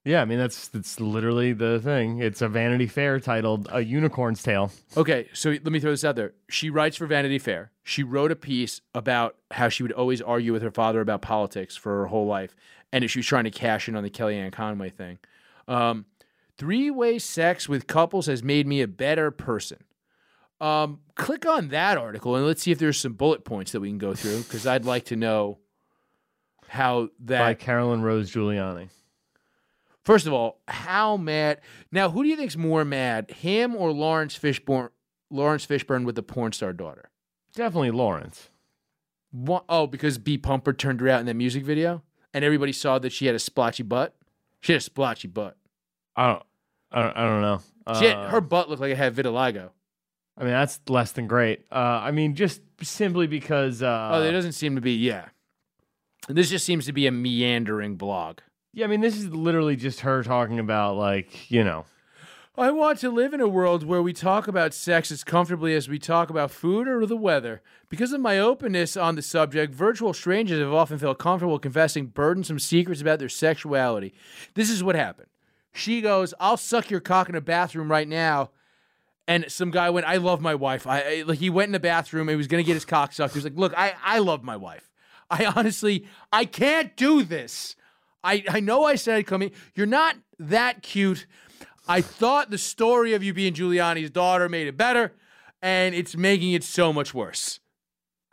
yeah. 0.05 0.21
I 0.21 0.25
mean, 0.25 0.39
that's 0.39 0.67
that's 0.69 0.99
literally 0.99 1.51
the 1.53 1.79
thing. 1.81 2.19
It's 2.19 2.41
a 2.41 2.47
Vanity 2.47 2.87
Fair 2.87 3.19
titled 3.19 3.67
"A 3.71 3.81
Unicorn's 3.81 4.41
Tale." 4.43 4.71
Okay, 4.95 5.27
so 5.33 5.49
let 5.49 5.65
me 5.65 5.79
throw 5.79 5.91
this 5.91 6.03
out 6.05 6.15
there. 6.15 6.33
She 6.49 6.69
writes 6.69 6.95
for 6.97 7.05
Vanity 7.05 7.39
Fair. 7.39 7.71
She 7.83 8.01
wrote 8.03 8.31
a 8.31 8.35
piece 8.35 8.79
about 8.95 9.35
how 9.51 9.67
she 9.69 9.83
would 9.83 9.91
always 9.91 10.21
argue 10.21 10.53
with 10.53 10.61
her 10.61 10.71
father 10.71 11.01
about 11.01 11.21
politics 11.21 11.75
for 11.75 11.97
her 11.99 12.05
whole 12.07 12.27
life, 12.27 12.55
and 12.93 13.03
if 13.03 13.11
she 13.11 13.19
was 13.19 13.25
trying 13.25 13.43
to 13.45 13.51
cash 13.51 13.89
in 13.89 13.95
on 13.97 14.03
the 14.03 14.09
Kellyanne 14.09 14.51
Conway 14.53 14.89
thing. 14.89 15.19
Um, 15.67 16.05
Three 16.57 16.91
way 16.91 17.17
sex 17.19 17.67
with 17.67 17.87
couples 17.87 18.27
has 18.27 18.43
made 18.43 18.67
me 18.67 18.81
a 18.81 18.87
better 18.87 19.31
person. 19.31 19.79
Um, 20.61 20.99
click 21.15 21.45
on 21.45 21.69
that 21.69 21.97
article 21.97 22.35
and 22.35 22.45
let's 22.45 22.61
see 22.61 22.71
if 22.71 22.79
there's 22.79 22.97
some 22.97 23.13
bullet 23.13 23.43
points 23.43 23.71
that 23.71 23.79
we 23.79 23.89
can 23.89 23.97
go 23.97 24.13
through 24.13 24.43
because 24.43 24.65
I'd 24.65 24.85
like 24.85 25.05
to 25.05 25.15
know 25.15 25.59
how 26.67 27.09
that. 27.25 27.39
by 27.39 27.53
Caroline 27.55 28.01
Rose 28.01 28.31
Giuliani. 28.31 28.89
First 30.05 30.27
of 30.27 30.33
all, 30.33 30.61
how 30.67 31.17
mad? 31.17 31.61
Now, 31.91 32.09
who 32.09 32.23
do 32.23 32.29
you 32.29 32.35
think's 32.35 32.57
more 32.57 32.85
mad, 32.85 33.31
him 33.31 33.75
or 33.75 33.91
Laurence 33.91 34.37
Fishburne? 34.37 34.89
Laurence 35.29 35.65
Fishburne 35.65 36.05
with 36.05 36.15
the 36.15 36.23
porn 36.23 36.51
star 36.51 36.71
daughter. 36.71 37.09
Definitely 37.55 37.91
Laurence. 37.91 38.49
One, 39.31 39.63
oh, 39.67 39.87
because 39.87 40.17
B 40.17 40.37
Pumper 40.37 40.73
turned 40.73 41.01
her 41.01 41.09
out 41.09 41.19
in 41.19 41.25
that 41.25 41.35
music 41.35 41.63
video, 41.63 42.03
and 42.33 42.45
everybody 42.45 42.71
saw 42.71 42.99
that 42.99 43.11
she 43.11 43.25
had 43.25 43.35
a 43.35 43.39
splotchy 43.39 43.83
butt. 43.83 44.15
She 44.63 44.71
had 44.71 44.79
a 44.79 44.83
splotchy 44.83 45.27
butt. 45.27 45.57
I 46.15 46.27
don't. 46.27 46.43
I 46.91 47.01
don't, 47.03 47.17
I 47.17 47.23
don't 47.27 47.41
know. 47.41 47.61
She 47.99 48.05
had, 48.05 48.17
Uh, 48.17 48.29
her 48.29 48.39
butt 48.41 48.69
looked 48.69 48.81
like 48.81 48.91
it 48.91 48.97
had 48.97 49.13
vitiligo. 49.15 49.69
I 50.37 50.43
mean, 50.43 50.51
that's 50.53 50.79
less 50.87 51.11
than 51.11 51.27
great. 51.27 51.65
Uh, 51.71 51.75
I 51.75 52.11
mean, 52.11 52.33
just 52.35 52.61
simply 52.81 53.27
because. 53.27 53.83
Uh, 53.83 54.09
oh, 54.13 54.21
there 54.21 54.31
doesn't 54.31 54.53
seem 54.53 54.75
to 54.75 54.81
be. 54.81 54.93
Yeah, 54.93 55.25
this 56.29 56.49
just 56.49 56.65
seems 56.65 56.85
to 56.85 56.93
be 56.93 57.05
a 57.07 57.11
meandering 57.11 57.95
blog. 57.97 58.39
yeah, 58.73 58.85
I 58.85 58.87
mean, 58.87 59.01
this 59.01 59.17
is 59.17 59.27
literally 59.29 59.75
just 59.75 59.99
her 60.01 60.23
talking 60.23 60.59
about 60.59 60.95
like 60.95 61.51
you 61.51 61.63
know. 61.63 61.85
I 62.55 62.69
want 62.69 62.99
to 62.99 63.09
live 63.09 63.33
in 63.33 63.41
a 63.41 63.47
world 63.47 63.83
where 63.83 64.03
we 64.03 64.13
talk 64.13 64.47
about 64.47 64.75
sex 64.75 65.11
as 65.11 65.23
comfortably 65.23 65.73
as 65.73 65.89
we 65.89 65.97
talk 65.97 66.29
about 66.29 66.51
food 66.51 66.87
or 66.87 67.03
the 67.03 67.17
weather. 67.17 67.63
Because 67.89 68.13
of 68.13 68.21
my 68.21 68.37
openness 68.37 68.95
on 68.95 69.15
the 69.15 69.23
subject, 69.23 69.73
virtual 69.73 70.13
strangers 70.13 70.59
have 70.59 70.71
often 70.71 70.99
felt 70.99 71.17
comfortable 71.17 71.57
confessing 71.57 72.05
burdensome 72.05 72.59
secrets 72.59 73.01
about 73.01 73.17
their 73.17 73.27
sexuality. 73.27 74.13
This 74.53 74.69
is 74.69 74.83
what 74.83 74.93
happened. 74.93 75.29
She 75.71 75.99
goes, 75.99 76.35
"I'll 76.39 76.57
suck 76.57 76.91
your 76.91 76.99
cock 76.99 77.27
in 77.27 77.33
a 77.33 77.41
bathroom 77.41 77.89
right 77.89 78.07
now." 78.07 78.51
And 79.27 79.51
some 79.51 79.71
guy 79.71 79.89
went, 79.89 80.05
"I 80.05 80.17
love 80.17 80.39
my 80.39 80.53
wife." 80.53 80.85
I, 80.85 81.01
I 81.01 81.23
like 81.25 81.39
he 81.39 81.49
went 81.49 81.69
in 81.69 81.73
the 81.73 81.79
bathroom. 81.79 82.29
He 82.29 82.35
was 82.35 82.45
gonna 82.45 82.61
get 82.61 82.75
his 82.75 82.85
cock 82.85 83.13
sucked. 83.13 83.33
He 83.33 83.39
was 83.39 83.45
like, 83.45 83.57
"Look, 83.57 83.73
I 83.75 83.95
I 84.03 84.19
love 84.19 84.43
my 84.43 84.57
wife. 84.57 84.91
I 85.27 85.45
honestly 85.45 86.05
I 86.31 86.45
can't 86.45 86.95
do 86.95 87.23
this. 87.23 87.75
I 88.23 88.43
I 88.47 88.59
know 88.59 88.83
I 88.83 88.93
said 88.93 89.15
I'd 89.15 89.25
come 89.25 89.41
in. 89.41 89.51
You're 89.73 89.87
not 89.87 90.17
that 90.37 90.83
cute." 90.83 91.25
I 91.87 92.01
thought 92.01 92.49
the 92.49 92.57
story 92.57 93.13
of 93.13 93.23
you 93.23 93.33
being 93.33 93.53
Giuliani's 93.53 94.09
daughter 94.09 94.47
made 94.47 94.67
it 94.67 94.77
better, 94.77 95.13
and 95.61 95.93
it's 95.93 96.15
making 96.15 96.53
it 96.53 96.63
so 96.63 96.93
much 96.93 97.13
worse. 97.13 97.59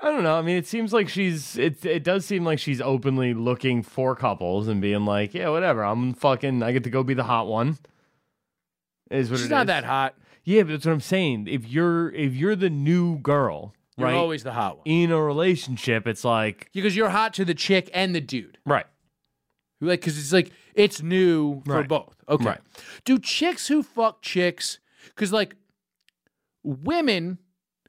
I 0.02 0.06
don't 0.10 0.22
know. 0.22 0.38
I 0.38 0.42
mean, 0.42 0.56
it 0.56 0.66
seems 0.66 0.92
like 0.92 1.08
she's. 1.08 1.58
It 1.58 1.84
it 1.84 2.02
does 2.04 2.24
seem 2.24 2.44
like 2.44 2.58
she's 2.58 2.80
openly 2.80 3.34
looking 3.34 3.82
for 3.82 4.16
couples 4.16 4.66
and 4.68 4.80
being 4.80 5.04
like, 5.04 5.34
yeah, 5.34 5.48
whatever. 5.50 5.82
I'm 5.82 6.14
fucking. 6.14 6.62
I 6.62 6.72
get 6.72 6.84
to 6.84 6.90
go 6.90 7.02
be 7.02 7.12
the 7.14 7.24
hot 7.24 7.46
one. 7.48 7.78
Is 9.10 9.30
what 9.30 9.40
She's 9.40 9.50
not 9.50 9.62
is. 9.62 9.66
that 9.66 9.84
hot. 9.84 10.14
Yeah, 10.44 10.62
but 10.62 10.70
that's 10.70 10.86
what 10.86 10.92
I'm 10.92 11.00
saying. 11.00 11.48
If 11.48 11.68
you're 11.68 12.10
if 12.12 12.34
you're 12.34 12.56
the 12.56 12.70
new 12.70 13.18
girl, 13.18 13.74
You're 13.98 14.06
right, 14.08 14.14
always 14.16 14.42
the 14.42 14.52
hot 14.52 14.78
one 14.78 14.86
in 14.86 15.10
a 15.10 15.20
relationship, 15.20 16.06
it's 16.06 16.24
like 16.24 16.70
because 16.72 16.96
you're 16.96 17.10
hot 17.10 17.34
to 17.34 17.44
the 17.44 17.54
chick 17.54 17.90
and 17.92 18.14
the 18.14 18.20
dude. 18.20 18.58
right. 18.64 18.86
Like, 19.80 20.00
because 20.00 20.18
it's 20.18 20.32
like 20.32 20.52
it's 20.74 21.02
new 21.02 21.62
for 21.64 21.76
Right. 21.78 21.88
both. 21.88 22.14
Okay. 22.28 22.44
Right. 22.44 22.60
Do 23.04 23.18
chicks 23.18 23.68
who 23.68 23.82
fuck 23.82 24.20
chicks? 24.22 24.78
Because 25.06 25.32
like 25.32 25.56
women 26.62 27.38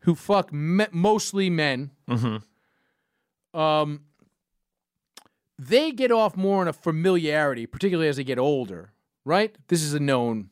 who 0.03 0.15
fuck 0.15 0.51
me- 0.53 0.87
mostly 0.91 1.49
men, 1.49 1.91
Mm-hmm. 2.09 3.59
um, 3.59 4.01
they 5.59 5.91
get 5.91 6.11
off 6.11 6.35
more 6.35 6.61
on 6.61 6.67
a 6.67 6.73
familiarity, 6.73 7.65
particularly 7.65 8.07
as 8.09 8.17
they 8.17 8.23
get 8.23 8.39
older. 8.39 8.93
Right. 9.25 9.55
This 9.67 9.83
is 9.83 9.93
a 9.93 9.99
known. 9.99 10.49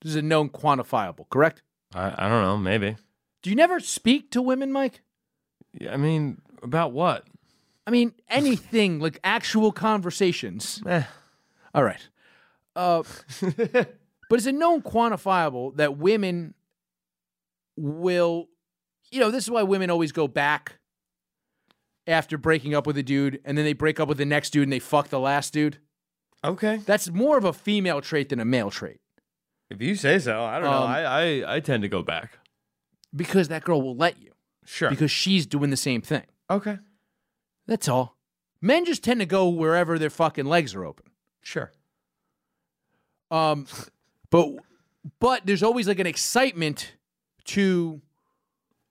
This 0.00 0.10
is 0.10 0.16
a 0.16 0.22
known 0.22 0.48
quantifiable. 0.48 1.28
Correct. 1.28 1.62
I, 1.94 2.26
I 2.26 2.28
don't 2.28 2.42
know. 2.42 2.56
Maybe. 2.56 2.96
Do 3.42 3.50
you 3.50 3.56
never 3.56 3.80
speak 3.80 4.30
to 4.30 4.40
women, 4.42 4.72
Mike? 4.72 5.02
Yeah, 5.78 5.92
I 5.92 5.96
mean, 5.98 6.40
about 6.62 6.92
what? 6.92 7.24
I 7.86 7.90
mean, 7.90 8.12
anything 8.28 8.98
like 8.98 9.18
actual 9.22 9.70
conversations. 9.72 10.82
Eh. 10.86 11.04
All 11.74 11.84
right. 11.84 12.08
Uh, 12.74 13.02
but 13.40 13.88
it's 14.32 14.46
a 14.46 14.52
known 14.52 14.82
quantifiable 14.82 15.76
that 15.76 15.96
women 15.96 16.54
will, 17.76 18.48
you 19.10 19.20
know, 19.20 19.30
this 19.30 19.44
is 19.44 19.50
why 19.50 19.62
women 19.62 19.90
always 19.90 20.12
go 20.12 20.26
back 20.28 20.78
after 22.06 22.38
breaking 22.38 22.74
up 22.74 22.86
with 22.86 22.96
a 22.98 23.02
dude 23.02 23.40
and 23.44 23.56
then 23.56 23.64
they 23.64 23.72
break 23.72 24.00
up 24.00 24.08
with 24.08 24.18
the 24.18 24.24
next 24.26 24.50
dude 24.50 24.64
and 24.64 24.72
they 24.72 24.78
fuck 24.78 25.08
the 25.08 25.20
last 25.20 25.52
dude. 25.52 25.78
Okay. 26.44 26.78
That's 26.86 27.10
more 27.10 27.36
of 27.38 27.44
a 27.44 27.52
female 27.52 28.00
trait 28.00 28.28
than 28.28 28.40
a 28.40 28.44
male 28.44 28.70
trait 28.70 29.00
If 29.70 29.80
you 29.82 29.94
say 29.96 30.18
so, 30.18 30.42
I 30.44 30.54
don't 30.60 30.70
know. 30.70 30.76
Um, 30.82 30.90
I, 30.90 31.04
I 31.04 31.54
I 31.56 31.60
tend 31.60 31.82
to 31.82 31.88
go 31.88 32.02
back. 32.02 32.38
because 33.14 33.48
that 33.48 33.64
girl 33.64 33.80
will 33.82 33.96
let 33.96 34.20
you 34.20 34.32
Sure. 34.64 34.90
because 34.90 35.10
she's 35.10 35.46
doing 35.46 35.70
the 35.70 35.76
same 35.76 36.02
thing. 36.02 36.24
okay. 36.50 36.78
That's 37.66 37.88
all. 37.88 38.16
Men 38.60 38.84
just 38.84 39.04
tend 39.04 39.20
to 39.20 39.26
go 39.26 39.48
wherever 39.48 39.98
their 39.98 40.10
fucking 40.10 40.46
legs 40.46 40.74
are 40.74 40.84
open. 40.84 41.06
Sure. 41.42 41.72
Um, 43.30 43.66
but 44.30 44.48
but 45.18 45.46
there's 45.46 45.62
always 45.62 45.88
like 45.88 45.98
an 45.98 46.06
excitement 46.06 46.92
to 47.46 48.00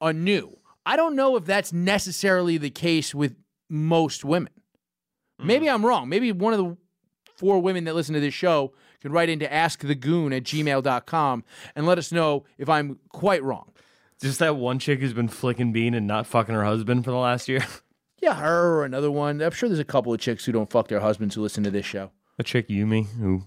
a 0.02 0.14
new. 0.14 0.58
I 0.86 0.96
don't 0.96 1.16
know 1.16 1.36
if 1.36 1.46
that's 1.46 1.74
necessarily 1.74 2.58
the 2.58 2.70
case 2.70 3.16
with 3.16 3.36
most 3.70 4.24
women. 4.24 4.54
Maybe 5.38 5.70
I'm 5.70 5.86
wrong. 5.86 6.08
Maybe 6.08 6.32
one 6.32 6.54
of 6.54 6.60
the 6.60 6.78
four 7.36 7.60
women 7.60 7.84
that 7.86 7.96
listen 7.96 8.14
to 8.14 8.22
this 8.22 8.34
show 8.34 8.74
can 9.02 9.12
write 9.12 9.30
into 9.30 9.46
askthegoon 9.46 10.36
at 10.36 10.44
gmail.com 10.44 11.44
and 11.76 11.86
let 11.86 11.98
us 11.98 12.12
know 12.12 12.46
if 12.58 12.70
I'm 12.70 13.00
quite 13.10 13.44
wrong. 13.44 13.72
Just 14.22 14.40
that 14.40 14.56
one 14.56 14.80
chick 14.80 15.02
who's 15.02 15.14
been 15.14 15.28
flicking 15.28 15.74
bean 15.74 15.94
and 15.94 16.08
not 16.08 16.26
fucking 16.26 16.56
her 16.56 16.64
husband 16.64 17.04
for 17.04 17.12
the 17.12 17.18
last 17.18 17.50
year. 17.50 17.66
Yeah, 18.22 18.36
her 18.36 18.78
or 18.78 18.86
another 18.86 19.12
one. 19.12 19.42
I'm 19.42 19.52
sure 19.52 19.70
there's 19.70 19.80
a 19.80 19.84
couple 19.84 20.14
of 20.14 20.20
chicks 20.20 20.46
who 20.46 20.52
don't 20.52 20.70
fuck 20.70 20.88
their 20.88 21.00
husbands 21.02 21.36
who 21.36 21.42
listen 21.42 21.64
to 21.64 21.72
this 21.72 21.86
show. 21.86 22.12
A 22.40 22.44
chick 22.44 22.68
Yumi 22.70 23.08
who 23.18 23.44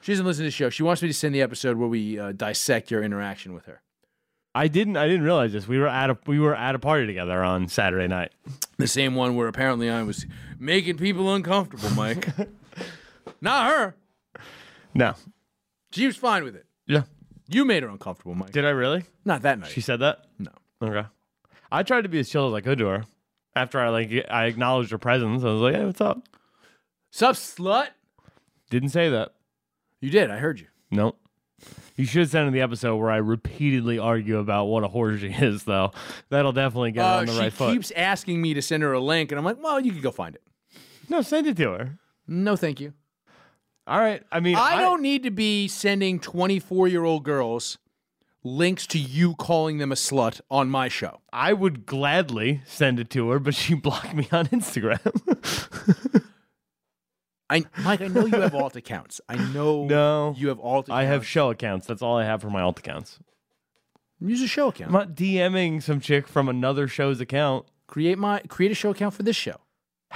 She 0.00 0.12
doesn't 0.12 0.26
listen 0.26 0.42
to 0.44 0.48
the 0.48 0.50
show. 0.52 0.70
She 0.70 0.82
wants 0.82 1.02
me 1.02 1.08
to 1.08 1.14
send 1.14 1.34
the 1.34 1.42
episode 1.42 1.76
where 1.76 1.88
we 1.88 2.18
uh, 2.18 2.32
dissect 2.32 2.90
your 2.90 3.02
interaction 3.02 3.54
with 3.54 3.66
her. 3.66 3.82
I 4.54 4.68
didn't 4.68 4.96
I 4.96 5.06
didn't 5.06 5.22
realize 5.22 5.52
this. 5.52 5.68
We 5.68 5.78
were 5.78 5.88
at 5.88 6.08
a 6.08 6.18
we 6.26 6.40
were 6.40 6.54
at 6.54 6.74
a 6.74 6.78
party 6.78 7.06
together 7.06 7.44
on 7.44 7.68
Saturday 7.68 8.08
night. 8.08 8.32
The 8.78 8.86
same 8.86 9.14
one 9.14 9.36
where 9.36 9.48
apparently 9.48 9.90
I 9.90 10.02
was 10.02 10.26
making 10.58 10.96
people 10.96 11.34
uncomfortable, 11.34 11.90
Mike. 11.90 12.28
Not 13.42 13.70
her. 13.70 13.94
No. 14.94 15.14
She 15.92 16.06
was 16.06 16.16
fine 16.16 16.42
with 16.42 16.56
it. 16.56 16.64
Yeah. 16.86 17.02
You 17.48 17.66
made 17.66 17.82
her 17.82 17.88
uncomfortable, 17.90 18.34
Mike. 18.34 18.52
Did 18.52 18.64
I 18.64 18.70
really? 18.70 19.04
Not 19.26 19.42
that 19.42 19.58
night. 19.58 19.70
She 19.70 19.82
said 19.82 20.00
that? 20.00 20.24
no. 20.38 20.50
Okay. 20.82 21.06
I 21.70 21.82
tried 21.82 22.02
to 22.02 22.08
be 22.08 22.18
as 22.18 22.28
chill 22.30 22.48
as 22.48 22.54
I 22.54 22.60
could 22.62 22.78
to 22.78 22.86
her. 22.86 23.04
After 23.56 23.80
I 23.80 23.88
like 23.88 24.12
I 24.30 24.44
acknowledged 24.44 24.90
her 24.92 24.98
presence, 24.98 25.42
I 25.42 25.46
was 25.48 25.60
like, 25.62 25.74
"Hey, 25.74 25.84
what's 25.84 26.00
up?" 26.00 26.22
Sup, 27.10 27.34
slut? 27.34 27.88
Didn't 28.70 28.90
say 28.90 29.08
that. 29.08 29.32
You 30.00 30.10
did. 30.10 30.30
I 30.30 30.36
heard 30.36 30.60
you. 30.60 30.66
Nope. 30.90 31.18
You 31.96 32.04
should 32.04 32.28
send 32.28 32.46
in 32.46 32.52
the 32.52 32.60
episode 32.60 32.96
where 32.96 33.10
I 33.10 33.16
repeatedly 33.16 33.98
argue 33.98 34.36
about 34.38 34.66
what 34.66 34.84
a 34.84 34.88
whore 34.88 35.18
she 35.18 35.28
is, 35.28 35.64
though. 35.64 35.92
That'll 36.28 36.52
definitely 36.52 36.92
get 36.92 37.00
her 37.06 37.10
Uh, 37.14 37.20
on 37.20 37.26
the 37.26 37.32
she 37.32 37.38
right 37.38 37.52
foot. 37.52 37.70
She 37.70 37.76
keeps 37.76 37.90
asking 37.92 38.42
me 38.42 38.52
to 38.52 38.60
send 38.60 38.82
her 38.82 38.92
a 38.92 39.00
link, 39.00 39.32
and 39.32 39.38
I'm 39.38 39.44
like, 39.46 39.62
well, 39.62 39.80
you 39.80 39.90
can 39.92 40.02
go 40.02 40.10
find 40.10 40.34
it. 40.34 40.42
No, 41.08 41.22
send 41.22 41.46
it 41.46 41.56
to 41.56 41.70
her. 41.70 41.98
No, 42.28 42.54
thank 42.56 42.78
you. 42.80 42.92
All 43.86 43.98
right. 43.98 44.22
I 44.30 44.40
mean, 44.40 44.56
I 44.56 44.80
don't 44.82 45.00
need 45.00 45.22
to 45.22 45.30
be 45.30 45.68
sending 45.68 46.20
24 46.20 46.88
year 46.88 47.04
old 47.04 47.24
girls 47.24 47.78
links 48.46 48.86
to 48.88 48.98
you 48.98 49.34
calling 49.34 49.78
them 49.78 49.90
a 49.92 49.96
slut 49.96 50.40
on 50.50 50.70
my 50.70 50.88
show. 50.88 51.20
I 51.32 51.52
would 51.52 51.84
gladly 51.86 52.62
send 52.66 53.00
it 53.00 53.10
to 53.10 53.28
her, 53.30 53.38
but 53.38 53.54
she 53.54 53.74
blocked 53.86 54.14
me 54.14 54.28
on 54.32 54.46
Instagram. 54.48 55.00
I, 57.48 57.64
Mike, 57.84 58.00
I 58.00 58.08
know 58.08 58.26
you 58.26 58.40
have 58.40 58.54
alt 58.54 58.74
accounts. 58.74 59.20
I 59.28 59.36
know 59.52 59.84
No. 59.88 60.34
you 60.36 60.48
have 60.48 60.58
alt 60.58 60.86
accounts. 60.88 60.98
I 60.98 61.04
have 61.04 61.24
show 61.26 61.50
accounts. 61.50 61.86
That's 61.86 62.02
all 62.02 62.16
I 62.18 62.24
have 62.24 62.40
for 62.42 62.50
my 62.50 62.60
alt 62.60 62.78
accounts. 62.78 63.18
Use 64.20 64.40
a 64.42 64.48
show 64.48 64.68
account. 64.68 64.88
I'm 64.88 64.92
not 64.94 65.14
DMing 65.14 65.82
some 65.82 66.00
chick 66.00 66.26
from 66.26 66.48
another 66.48 66.88
show's 66.88 67.20
account. 67.20 67.66
create 67.86 68.18
my 68.18 68.40
create 68.48 68.72
a 68.72 68.74
show 68.74 68.90
account 68.90 69.14
for 69.14 69.22
this 69.22 69.36
show. 69.36 69.56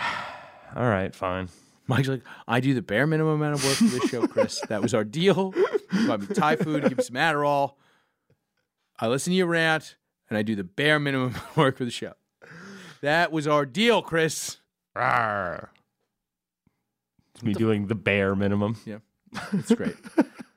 All 0.75 0.89
right, 0.89 1.15
fine. 1.15 1.49
Mike's 1.87 2.09
like, 2.09 2.23
I 2.49 2.61
do 2.61 2.73
the 2.73 2.83
bare 2.83 3.07
minimum 3.07 3.35
amount 3.43 3.57
of 3.57 3.65
work 3.65 3.75
for 3.75 3.85
this 3.99 4.09
show, 4.11 4.27
Chris. 4.29 4.61
That 4.69 4.81
was 4.81 4.95
our 4.95 5.03
deal. 5.05 5.53
You 5.93 6.07
buy 6.07 6.17
me 6.19 6.27
Thai 6.27 6.55
food, 6.57 6.83
give 6.89 6.99
me 6.99 7.03
some 7.05 7.17
Adderall. 7.17 7.75
I 9.01 9.09
listen 9.09 9.31
to 9.31 9.37
you 9.37 9.47
rant, 9.47 9.97
and 10.29 10.37
I 10.37 10.43
do 10.43 10.55
the 10.55 10.65
bare 10.65 11.01
minimum 11.01 11.35
work 11.57 11.79
for 11.79 11.85
the 11.85 11.91
show. 11.91 12.13
That 13.01 13.33
was 13.33 13.47
our 13.47 13.65
deal, 13.65 14.03
Chris. 14.03 14.59
Rawr. 14.97 15.69
It's 17.35 17.43
me 17.43 17.55
doing 17.55 17.87
the 17.87 17.95
bare 17.95 18.37
minimum. 18.37 18.77
Yeah, 18.85 18.99
it's 19.53 19.75
great. 19.75 19.97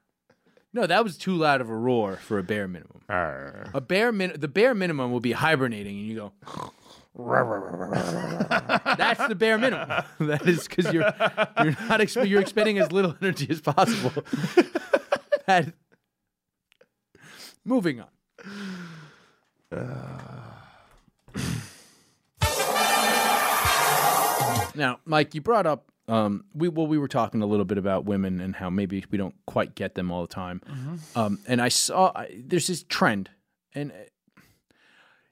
no, 0.73 0.85
that 0.85 1.03
was 1.05 1.17
too 1.17 1.35
loud 1.35 1.61
of 1.61 1.69
a 1.69 1.75
roar 1.75 2.17
for 2.17 2.37
a 2.37 2.43
bare 2.43 2.67
minimum. 2.67 3.01
Rawr. 3.09 3.73
A 3.73 3.79
bare 3.79 4.11
min- 4.11 4.35
the 4.37 4.49
bare 4.49 4.75
minimum 4.75 5.11
will 5.11 5.21
be 5.21 5.31
hibernating, 5.31 5.97
and 5.99 6.07
you 6.07 6.15
go. 6.15 6.33
That's 7.15 9.27
the 9.27 9.35
bare 9.37 9.59
minimum. 9.59 9.87
that 10.19 10.47
is 10.47 10.67
because 10.67 10.91
you're 10.91 11.03
you're 11.03 11.75
not 11.87 11.99
exp- 11.99 12.27
you're 12.27 12.41
expending 12.41 12.79
as 12.79 12.91
little 12.91 13.15
energy 13.21 13.45
as 13.51 13.61
possible. 13.61 14.23
that, 15.45 15.71
moving 17.63 18.01
on. 18.01 18.07
Now, 24.75 24.99
Mike, 25.05 25.33
you 25.35 25.41
brought 25.41 25.65
up 25.65 25.91
um, 26.07 26.43
we 26.53 26.67
well 26.67 26.87
we 26.87 26.97
were 26.97 27.07
talking 27.07 27.41
a 27.41 27.45
little 27.45 27.65
bit 27.65 27.77
about 27.77 28.05
women 28.05 28.41
and 28.41 28.55
how 28.55 28.69
maybe 28.69 29.05
we 29.09 29.17
don't 29.17 29.35
quite 29.45 29.73
get 29.75 29.95
them 29.95 30.11
all 30.11 30.21
the 30.21 30.33
time. 30.33 30.61
Um, 31.15 31.39
and 31.47 31.61
I 31.61 31.69
saw 31.69 32.11
I, 32.13 32.29
there's 32.45 32.67
this 32.67 32.83
trend, 32.83 33.29
and 33.73 33.93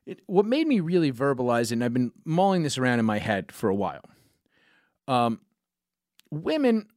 it, 0.05 0.22
what 0.28 0.45
made 0.45 0.68
me 0.68 0.80
really 0.80 1.12
verbalize 1.12 1.66
it, 1.66 1.74
and 1.74 1.84
I've 1.84 1.93
been 1.93 2.12
mulling 2.24 2.64
this 2.64 2.78
around 2.78 2.99
in 2.99 3.05
my 3.05 3.20
head 3.20 3.51
for 3.51 3.70
a 3.70 3.76
while. 3.76 4.03
Um, 5.07 5.41
women 6.30 6.88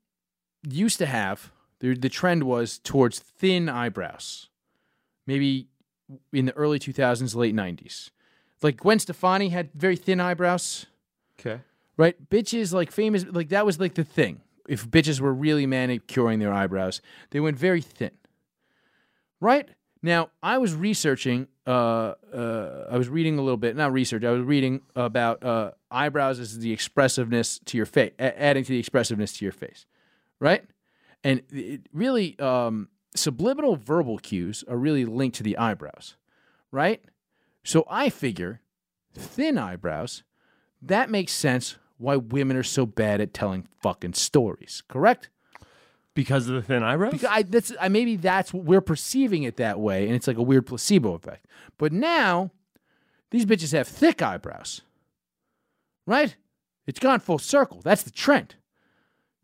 used 0.69 0.99
to 0.99 1.07
have 1.07 1.51
the, 1.81 1.95
the 1.95 2.09
trend 2.09 2.45
was 2.45 2.79
towards 2.79 3.19
thin 3.19 3.69
eyebrows, 3.69 4.49
maybe 5.27 5.69
in 6.33 6.47
the 6.47 6.53
early 6.57 6.79
2000s, 6.79 7.35
late 7.35 7.55
90s. 7.55 8.11
Like 8.63 8.79
Gwen 8.79 8.99
Stefani 8.99 9.49
had 9.51 9.71
very 9.75 9.97
thin 9.97 10.21
eyebrows, 10.21 10.87
Okay. 11.39 11.61
right? 11.97 12.17
Bitches 12.31 12.73
like 12.73 12.91
famous, 12.91 13.25
like 13.31 13.49
that 13.51 13.67
was 13.67 13.79
like 13.81 13.95
the 13.95 14.05
thing. 14.05 14.41
If 14.69 14.89
bitches 14.91 15.21
were 15.21 15.35
really 15.35 15.67
manicuring 15.67 16.39
their 16.39 16.53
eyebrows, 16.53 17.03
they 17.31 17.41
went 17.41 17.59
very 17.59 17.83
thin, 17.83 18.13
right? 19.41 19.69
Now, 20.03 20.31
I 20.43 20.59
was 20.59 20.75
researching, 20.75 21.49
uh, 21.67 22.15
uh, 22.33 22.87
I 22.91 22.99
was 22.99 23.09
reading 23.09 23.39
a 23.39 23.43
little 23.43 23.57
bit, 23.57 23.75
not 23.77 23.93
research, 23.93 24.23
I 24.25 24.31
was 24.31 24.43
reading 24.43 24.83
about 24.95 25.43
uh, 25.43 25.73
eyebrows 25.91 26.39
as 26.39 26.59
the 26.59 26.73
expressiveness 26.73 27.59
to 27.67 27.77
your 27.77 27.87
face, 27.87 28.13
adding 28.19 28.65
to 28.65 28.71
the 28.73 28.79
expressiveness 28.79 29.33
to 29.39 29.45
your 29.45 29.53
face, 29.53 29.87
right? 30.41 30.65
And 31.23 31.43
it 31.51 31.87
really, 31.93 32.39
um, 32.39 32.89
subliminal 33.15 33.77
verbal 33.77 34.19
cues 34.19 34.65
are 34.69 34.77
really 34.77 35.05
linked 35.05 35.37
to 35.37 35.43
the 35.43 35.57
eyebrows, 35.57 36.17
right? 36.71 37.03
So 37.63 37.87
I 37.89 38.11
figure 38.11 38.61
thin 39.15 39.57
eyebrows, 39.59 40.23
that 40.83 41.11
makes 41.11 41.33
sense 41.33 41.77
why 41.99 42.17
women 42.17 42.57
are 42.57 42.63
so 42.65 42.85
bad 42.87 43.21
at 43.21 43.33
telling 43.33 43.69
fucking 43.81 44.15
stories, 44.15 44.83
correct? 44.89 45.31
Because 46.15 46.49
of 46.49 46.55
the 46.55 46.63
thin 46.63 46.83
eyebrows? 46.83 47.13
Because 47.13 47.29
I, 47.31 47.43
that's 47.43 47.73
I, 47.81 47.89
maybe 47.89 48.17
that's 48.17 48.53
what 48.53 48.65
we're 48.65 48.81
perceiving 48.81 49.45
it 49.45 49.57
that 49.57 49.81
way, 49.81 50.07
and 50.07 50.15
it's 50.15 50.27
like 50.27 50.37
a 50.37 50.43
weird 50.43 50.67
placebo 50.67 51.15
effect. 51.15 51.47
But 51.79 51.93
now, 51.93 52.51
these 53.31 53.47
bitches 53.47 53.73
have 53.73 53.89
thick 53.89 54.23
eyebrows, 54.23 54.83
right? 56.07 56.37
It's 56.87 57.01
gone 57.01 57.21
full 57.21 57.39
circle. 57.39 57.81
That's 57.83 58.03
the 58.03 58.11
trend. 58.11 58.57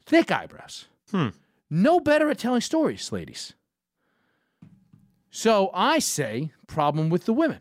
Thick 0.05 0.31
eyebrows. 0.31 0.87
Hmm. 1.11 1.29
No 1.71 2.01
better 2.01 2.29
at 2.31 2.39
telling 2.39 2.61
stories, 2.61 3.11
ladies. 3.13 3.55
So 5.31 5.71
I 5.73 5.99
say, 5.99 6.53
problem 6.67 7.09
with 7.09 7.25
the 7.25 7.33
women. 7.33 7.61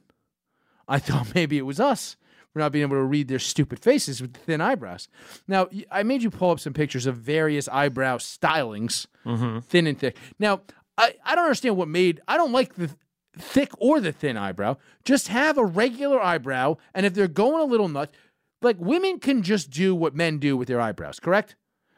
I 0.88 1.00
thought 1.00 1.36
maybe 1.36 1.58
it 1.58 1.66
was 1.66 1.80
us 1.80 2.18
for 2.52 2.60
not 2.60 2.72
being 2.72 2.84
able 2.84 2.98
to 2.98 3.04
read 3.04 3.28
their 3.28 3.40
stupid 3.40 3.80
faces 3.80 4.22
with 4.22 4.34
the 4.34 4.40
thin 4.40 4.62
eyebrows. 4.62 5.08
Now, 5.48 5.68
I 5.92 6.04
made 6.04 6.24
you 6.24 6.32
pull 6.32 6.52
up 6.52 6.60
some 6.60 6.74
pictures 6.74 7.06
of 7.06 7.18
various 7.18 7.68
eyebrow 7.68 8.18
stylings, 8.18 9.06
mm-hmm. 9.26 9.60
thin 9.60 9.86
and 9.86 10.00
thick. 10.00 10.18
Now, 10.40 10.62
I, 10.98 11.14
I 11.24 11.36
don't 11.36 11.46
understand 11.46 11.78
what 11.78 11.88
made, 11.88 12.22
I 12.28 12.38
don't 12.38 12.52
like 12.52 12.74
the 12.76 12.90
thick 13.38 13.72
or 13.78 14.00
the 14.00 14.12
thin 14.12 14.36
eyebrow. 14.36 14.78
Just 15.06 15.28
have 15.28 15.58
a 15.58 15.66
regular 15.66 16.22
eyebrow, 16.22 16.78
and 16.94 17.06
if 17.06 17.14
they're 17.14 17.28
going 17.28 17.62
a 17.62 17.66
little 17.66 17.88
nuts, 17.88 18.16
like 18.62 18.78
women 18.80 19.20
can 19.20 19.44
just 19.44 19.70
do 19.70 19.96
what 19.96 20.16
men 20.16 20.40
do 20.40 20.58
with 20.58 20.68
their 20.68 20.82
eyebrows, 20.82 21.20
correct? 21.20 21.56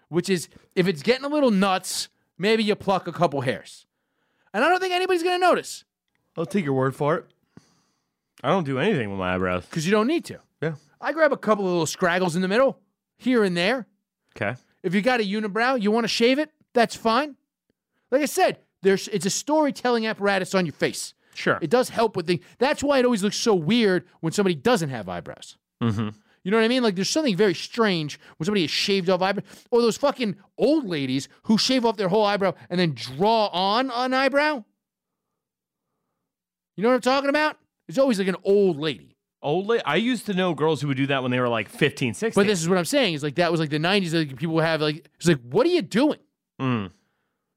Which 0.10 0.30
is, 0.30 0.50
if 0.76 0.88
it's 0.88 1.02
getting 1.02 1.26
a 1.26 1.30
little 1.30 1.52
nuts, 1.52 2.10
maybe 2.38 2.64
you 2.64 2.76
pluck 2.76 3.08
a 3.08 3.14
couple 3.14 3.42
hairs. 3.42 3.86
And 4.54 4.64
I 4.64 4.70
don't 4.70 4.80
think 4.80 4.94
anybody's 4.94 5.24
going 5.24 5.40
to 5.40 5.46
notice 5.46 5.84
I'll 6.38 6.46
take 6.46 6.64
your 6.66 6.74
word 6.74 6.96
for 6.96 7.16
it. 7.16 7.26
I 8.44 8.50
don't 8.50 8.64
do 8.64 8.80
anything 8.80 9.10
with 9.10 9.20
my 9.20 9.36
eyebrows. 9.36 9.66
because 9.66 9.86
you 9.86 9.92
don't 9.92 10.08
need 10.08 10.26
to. 10.26 10.40
Yeah. 10.62 10.74
I 11.00 11.12
grab 11.14 11.32
a 11.32 11.38
couple 11.38 11.66
of 11.66 11.72
little 11.72 11.86
scraggles 11.86 12.36
in 12.36 12.42
the 12.42 12.48
middle, 12.48 12.80
here 13.18 13.44
and 13.44 13.56
there. 13.56 13.88
Okay. 14.36 14.56
If 14.84 14.96
you 14.96 15.02
got 15.02 15.20
a 15.20 15.24
unibrow, 15.24 15.80
you 15.82 15.92
want 15.92 16.06
to 16.06 16.08
shave 16.08 16.40
it, 16.40 16.50
that's 16.74 16.96
fine. 16.96 17.36
Like 18.10 18.22
I 18.22 18.26
said, 18.26 18.58
there's 18.82 19.08
it's 19.10 19.26
a 19.26 19.30
storytelling 19.30 20.08
apparatus 20.08 20.56
on 20.56 20.66
your 20.66 20.74
face. 20.74 21.14
Sure. 21.34 21.60
It 21.62 21.70
does 21.70 21.90
help 21.90 22.16
with 22.16 22.28
things. 22.28 22.44
That's 22.58 22.84
why 22.84 23.00
it 23.00 23.06
always 23.06 23.24
looks 23.24 23.38
so 23.38 23.54
weird 23.54 24.06
when 24.22 24.34
somebody 24.34 24.56
doesn't 24.56 24.90
have 24.90 25.08
eyebrows. 25.08 25.58
mm-hmm. 25.82 26.10
You 26.44 26.52
know 26.52 26.58
what 26.58 26.64
I 26.64 26.70
mean? 26.70 26.82
Like 26.84 26.96
there's 26.96 27.10
something 27.10 27.38
very 27.38 27.54
strange 27.54 28.20
when 28.38 28.46
somebody 28.46 28.62
has 28.62 28.72
shaved 28.72 29.10
off 29.10 29.22
eyebrow, 29.22 29.44
or 29.70 29.82
those 29.82 29.98
fucking 29.98 30.36
old 30.58 30.86
ladies 30.86 31.28
who 31.44 31.58
shave 31.58 31.86
off 31.86 31.98
their 31.98 32.10
whole 32.10 32.26
eyebrow 32.26 32.54
and 32.70 32.80
then 32.80 32.94
draw 32.94 33.48
on 33.48 33.92
an 33.92 34.14
eyebrow. 34.14 34.64
You 36.76 36.84
know 36.84 36.90
what 36.90 36.96
I'm 36.96 37.02
talking 37.02 37.30
about? 37.30 37.58
It's 37.88 37.98
always 37.98 38.18
like 38.18 38.28
an 38.28 38.38
old 38.44 38.78
lady. 38.80 39.18
Old 39.44 39.68
la- 39.68 39.78
I 39.86 39.96
used 39.98 40.26
to 40.28 40.34
know 40.34 40.54
girls 40.54 40.82
who 40.82 40.88
would 40.88 40.98
do 40.98 41.08
that 41.08 41.22
when 41.22 41.32
they 41.32 41.40
were 41.40 41.50
like 41.50 41.68
15, 41.68 42.14
16. 42.14 42.40
But 42.40 42.48
this 42.48 42.62
is 42.62 42.70
what 42.70 42.78
I'm 42.78 42.86
saying. 42.86 43.16
Is 43.16 43.24
like 43.24 43.36
that 43.36 43.52
was 43.52 43.60
like 43.60 43.70
the 43.70 43.80
90s. 43.80 44.14
Like 44.14 44.38
people 44.38 44.56
would 44.56 44.64
have 44.64 44.82
like 44.82 45.10
it's 45.18 45.28
like, 45.28 45.42
what 45.42 45.66
are 45.66 45.70
you 45.70 45.82
doing? 45.82 46.20
Mm. 46.60 46.92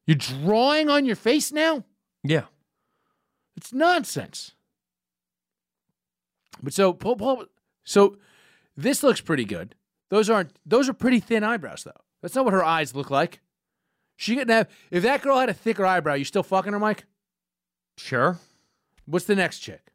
You're 0.07 0.17
drawing 0.17 0.91
on 0.91 1.07
your 1.07 1.17
face 1.17 1.53
now? 1.53 1.85
Yeah. 2.23 2.45
It's 3.57 3.73
nonsense. 3.73 4.53
But 6.63 6.73
so 6.73 6.93
pull, 6.93 7.17
pull, 7.17 7.45
so 7.85 8.17
this 8.77 9.03
looks 9.03 9.21
pretty 9.21 9.45
good. 9.45 9.75
Those 10.11 10.31
aren't 10.31 10.53
those 10.65 10.89
are 10.89 10.93
pretty 10.95 11.21
thin 11.21 11.45
eyebrows 11.45 11.85
though. 11.85 11.93
That's 12.23 12.35
not 12.35 12.45
what 12.45 12.55
her 12.55 12.65
eyes 12.65 12.95
look 12.95 13.11
like. 13.11 13.41
She 14.17 14.37
could 14.37 14.49
have 14.49 14.69
if 14.91 15.03
that 15.03 15.23
girl 15.23 15.39
had 15.39 15.49
a 15.49 15.55
thicker 15.55 15.85
eyebrow, 15.85 16.15
you 16.15 16.25
still 16.25 16.43
fucking 16.43 16.73
her, 16.73 16.79
Mike? 16.79 17.05
Sure. 17.97 18.39
What's 19.07 19.27
the 19.27 19.35
next 19.35 19.61
chick? 19.61 19.93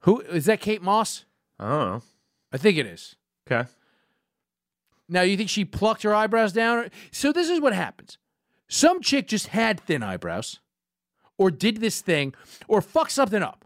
Who 0.00 0.20
is 0.20 0.46
that 0.46 0.60
Kate 0.60 0.82
Moss? 0.82 1.24
I 1.58 1.68
don't 1.68 1.90
know. 1.90 2.02
I 2.52 2.58
think 2.58 2.78
it 2.78 2.86
is. 2.86 3.16
Okay. 3.50 3.68
Now, 5.08 5.22
you 5.22 5.36
think 5.36 5.50
she 5.50 5.64
plucked 5.64 6.02
her 6.02 6.14
eyebrows 6.14 6.52
down? 6.52 6.90
So, 7.12 7.32
this 7.32 7.48
is 7.48 7.60
what 7.60 7.72
happens 7.72 8.18
some 8.68 9.00
chick 9.00 9.28
just 9.28 9.48
had 9.48 9.80
thin 9.80 10.02
eyebrows, 10.02 10.60
or 11.38 11.50
did 11.50 11.78
this 11.78 12.00
thing, 12.00 12.34
or 12.68 12.80
fucked 12.80 13.12
something 13.12 13.42
up. 13.42 13.65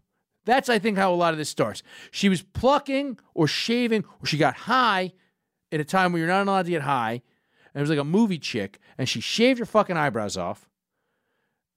That's, 0.50 0.68
I 0.68 0.80
think, 0.80 0.98
how 0.98 1.12
a 1.12 1.14
lot 1.14 1.32
of 1.32 1.38
this 1.38 1.48
starts. 1.48 1.84
She 2.10 2.28
was 2.28 2.42
plucking 2.42 3.20
or 3.34 3.46
shaving, 3.46 4.04
or 4.20 4.26
she 4.26 4.36
got 4.36 4.56
high 4.56 5.12
at 5.70 5.78
a 5.78 5.84
time 5.84 6.12
where 6.12 6.18
you're 6.18 6.28
not 6.28 6.48
allowed 6.48 6.64
to 6.64 6.72
get 6.72 6.82
high. 6.82 7.22
And 7.72 7.76
it 7.76 7.80
was 7.80 7.90
like 7.90 8.00
a 8.00 8.04
movie 8.04 8.38
chick, 8.38 8.80
and 8.98 9.08
she 9.08 9.20
shaved 9.20 9.60
her 9.60 9.64
fucking 9.64 9.96
eyebrows 9.96 10.36
off 10.36 10.68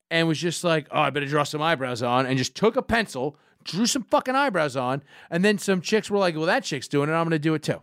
and 0.10 0.28
was 0.28 0.40
just 0.40 0.64
like, 0.64 0.88
oh, 0.90 1.02
I 1.02 1.12
better 1.12 1.28
draw 1.28 1.44
some 1.44 1.62
eyebrows 1.62 2.02
on, 2.02 2.26
and 2.26 2.36
just 2.36 2.56
took 2.56 2.76
a 2.76 2.82
pencil, 2.82 3.38
drew 3.64 3.86
some 3.86 4.06
fucking 4.06 4.34
eyebrows 4.34 4.76
on, 4.76 5.04
and 5.30 5.46
then 5.46 5.60
some 5.60 5.80
chicks 5.80 6.10
were 6.10 6.18
like, 6.18 6.36
well, 6.36 6.48
that 6.48 6.64
chick's 6.64 6.88
doing 6.88 7.10
it, 7.10 7.14
I'm 7.14 7.26
gonna 7.26 7.38
do 7.38 7.54
it 7.54 7.62
too. 7.62 7.82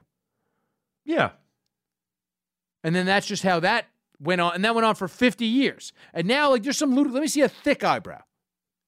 Yeah. 1.05 1.30
And 2.82 2.97
then 2.97 3.07
that's 3.07 3.28
just 3.28 3.45
how 3.45 3.61
that 3.61 3.86
went 4.18 4.41
on. 4.41 4.55
And 4.57 4.64
that 4.64 4.74
went 4.74 4.86
on 4.86 4.97
for 4.97 5.07
50 5.07 5.45
years. 5.45 5.93
And 6.12 6.26
now, 6.26 6.51
like, 6.51 6.64
there's 6.64 6.78
some, 6.78 6.95
let 6.97 7.20
me 7.20 7.28
see 7.28 7.43
a 7.43 7.49
thick 7.49 7.84
eyebrow. 7.84 8.22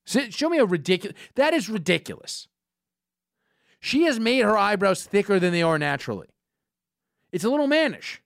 Show 0.05 0.49
me 0.49 0.59
a 0.59 0.65
ridiculous, 0.65 1.17
that 1.37 1.55
is 1.55 1.69
ridiculous. 1.69 2.49
She 3.81 4.05
has 4.05 4.21
made 4.21 4.41
her 4.41 4.57
eyebrows 4.57 5.05
thicker 5.05 5.39
than 5.41 5.53
they 5.53 5.63
are 5.63 5.79
naturally. 5.79 6.29
It's 7.33 7.45
a 7.45 7.51
little 7.51 7.67
mannish. 7.67 8.23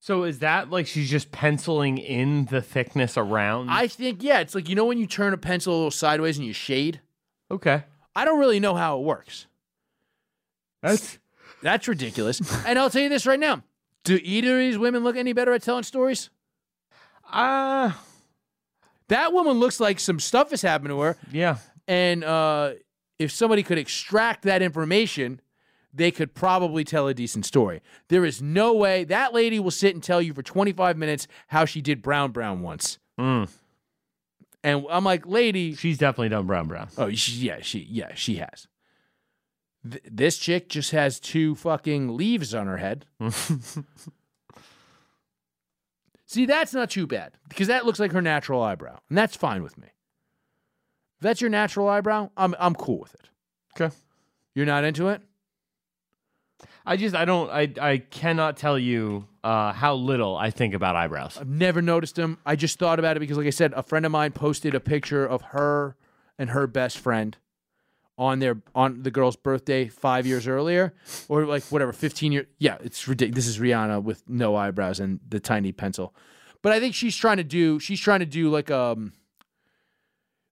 So 0.00 0.22
is 0.24 0.38
that 0.38 0.70
like 0.70 0.86
she's 0.86 1.10
just 1.10 1.32
penciling 1.32 1.98
in 1.98 2.46
the 2.46 2.62
thickness 2.62 3.16
around? 3.16 3.70
I 3.70 3.88
think, 3.88 4.22
yeah, 4.22 4.38
it's 4.38 4.54
like, 4.54 4.68
you 4.68 4.74
know, 4.76 4.84
when 4.84 4.98
you 4.98 5.06
turn 5.06 5.32
a 5.32 5.36
pencil 5.36 5.72
a 5.72 5.76
little 5.76 5.90
sideways 5.90 6.38
and 6.38 6.46
you 6.46 6.52
shade? 6.52 7.00
okay. 7.50 7.84
I 8.14 8.24
don't 8.24 8.38
really 8.38 8.60
know 8.60 8.74
how 8.74 8.98
it 8.98 9.02
works. 9.04 9.46
That's 10.82 11.18
That's 11.62 11.86
ridiculous. 11.86 12.40
and 12.66 12.78
I'll 12.78 12.88
tell 12.88 13.02
you 13.02 13.08
this 13.10 13.26
right 13.26 13.38
now. 13.38 13.62
Do 14.04 14.18
either 14.22 14.54
of 14.54 14.58
these 14.60 14.78
women 14.78 15.04
look 15.04 15.16
any 15.16 15.32
better 15.34 15.52
at 15.52 15.62
telling 15.62 15.82
stories? 15.82 16.30
uh 17.30 17.92
That 19.08 19.32
woman 19.32 19.54
looks 19.60 19.78
like 19.80 20.00
some 20.00 20.18
stuff 20.20 20.50
has 20.50 20.62
happened 20.62 20.90
to 20.90 21.00
her. 21.00 21.16
yeah. 21.30 21.58
And 21.88 22.24
uh, 22.24 22.72
if 23.18 23.30
somebody 23.30 23.62
could 23.62 23.78
extract 23.78 24.42
that 24.42 24.60
information, 24.62 25.40
they 25.94 26.10
could 26.10 26.34
probably 26.34 26.82
tell 26.84 27.06
a 27.06 27.14
decent 27.14 27.46
story. 27.46 27.80
There 28.08 28.24
is 28.24 28.42
no 28.42 28.74
way 28.74 29.04
that 29.04 29.32
lady 29.32 29.60
will 29.60 29.70
sit 29.70 29.94
and 29.94 30.02
tell 30.02 30.20
you 30.20 30.34
for 30.34 30.42
25 30.42 30.96
minutes 30.98 31.28
how 31.46 31.64
she 31.64 31.80
did 31.80 32.02
Brown 32.02 32.32
Brown 32.32 32.60
once. 32.62 32.98
Mm. 33.20 33.48
And 34.64 34.84
I'm 34.90 35.04
like, 35.04 35.24
lady, 35.26 35.74
She's 35.76 35.96
definitely 35.96 36.30
done 36.30 36.46
brown 36.46 36.66
brown. 36.66 36.88
oh, 36.98 37.10
she, 37.12 37.32
yeah, 37.46 37.58
she, 37.62 37.86
yeah, 37.88 38.14
she 38.14 38.36
has. 38.36 38.66
Th- 39.88 40.02
this 40.10 40.36
chick 40.38 40.68
just 40.68 40.90
has 40.90 41.20
two 41.20 41.54
fucking 41.54 42.16
leaves 42.16 42.52
on 42.52 42.66
her 42.66 42.78
head. 42.78 43.06
See, 46.26 46.44
that's 46.44 46.74
not 46.74 46.90
too 46.90 47.06
bad 47.06 47.32
because 47.48 47.68
that 47.68 47.86
looks 47.86 48.00
like 48.00 48.12
her 48.12 48.22
natural 48.22 48.62
eyebrow, 48.62 48.98
and 49.08 49.16
that's 49.16 49.36
fine 49.36 49.62
with 49.62 49.78
me. 49.78 49.86
If 49.86 51.22
that's 51.22 51.40
your 51.40 51.50
natural 51.50 51.88
eyebrow, 51.88 52.30
I'm 52.36 52.54
I'm 52.58 52.74
cool 52.74 52.98
with 52.98 53.14
it. 53.14 53.30
Okay. 53.80 53.94
You're 54.54 54.66
not 54.66 54.84
into 54.84 55.08
it? 55.08 55.22
I 56.84 56.96
just 56.96 57.14
I 57.14 57.24
don't 57.24 57.50
I 57.50 57.72
I 57.80 57.98
cannot 57.98 58.56
tell 58.56 58.78
you 58.78 59.26
uh, 59.44 59.72
how 59.72 59.94
little 59.94 60.36
I 60.36 60.50
think 60.50 60.74
about 60.74 60.96
eyebrows. 60.96 61.38
I've 61.40 61.48
never 61.48 61.80
noticed 61.80 62.16
them. 62.16 62.38
I 62.44 62.56
just 62.56 62.78
thought 62.78 62.98
about 62.98 63.16
it 63.16 63.20
because, 63.20 63.36
like 63.36 63.46
I 63.46 63.50
said, 63.50 63.72
a 63.74 63.82
friend 63.82 64.04
of 64.04 64.12
mine 64.12 64.32
posted 64.32 64.74
a 64.74 64.80
picture 64.80 65.24
of 65.24 65.42
her 65.42 65.96
and 66.38 66.50
her 66.50 66.66
best 66.66 66.98
friend 66.98 67.36
on 68.18 68.38
their 68.38 68.60
on 68.74 69.02
the 69.02 69.10
girl's 69.10 69.36
birthday 69.36 69.88
five 69.88 70.26
years 70.26 70.46
earlier, 70.46 70.94
or 71.28 71.44
like 71.44 71.64
whatever, 71.64 71.92
fifteen 71.92 72.32
years. 72.32 72.46
Yeah, 72.58 72.78
it's 72.80 73.06
ridiculous. 73.06 73.44
This 73.44 73.56
is 73.56 73.58
Rihanna 73.60 74.02
with 74.02 74.22
no 74.28 74.56
eyebrows 74.56 75.00
and 75.00 75.20
the 75.28 75.40
tiny 75.40 75.72
pencil. 75.72 76.14
But 76.62 76.72
I 76.72 76.80
think 76.80 76.94
she's 76.94 77.16
trying 77.16 77.36
to 77.36 77.44
do. 77.44 77.78
She's 77.78 78.00
trying 78.00 78.20
to 78.20 78.26
do 78.26 78.50
like 78.50 78.70
um 78.70 79.12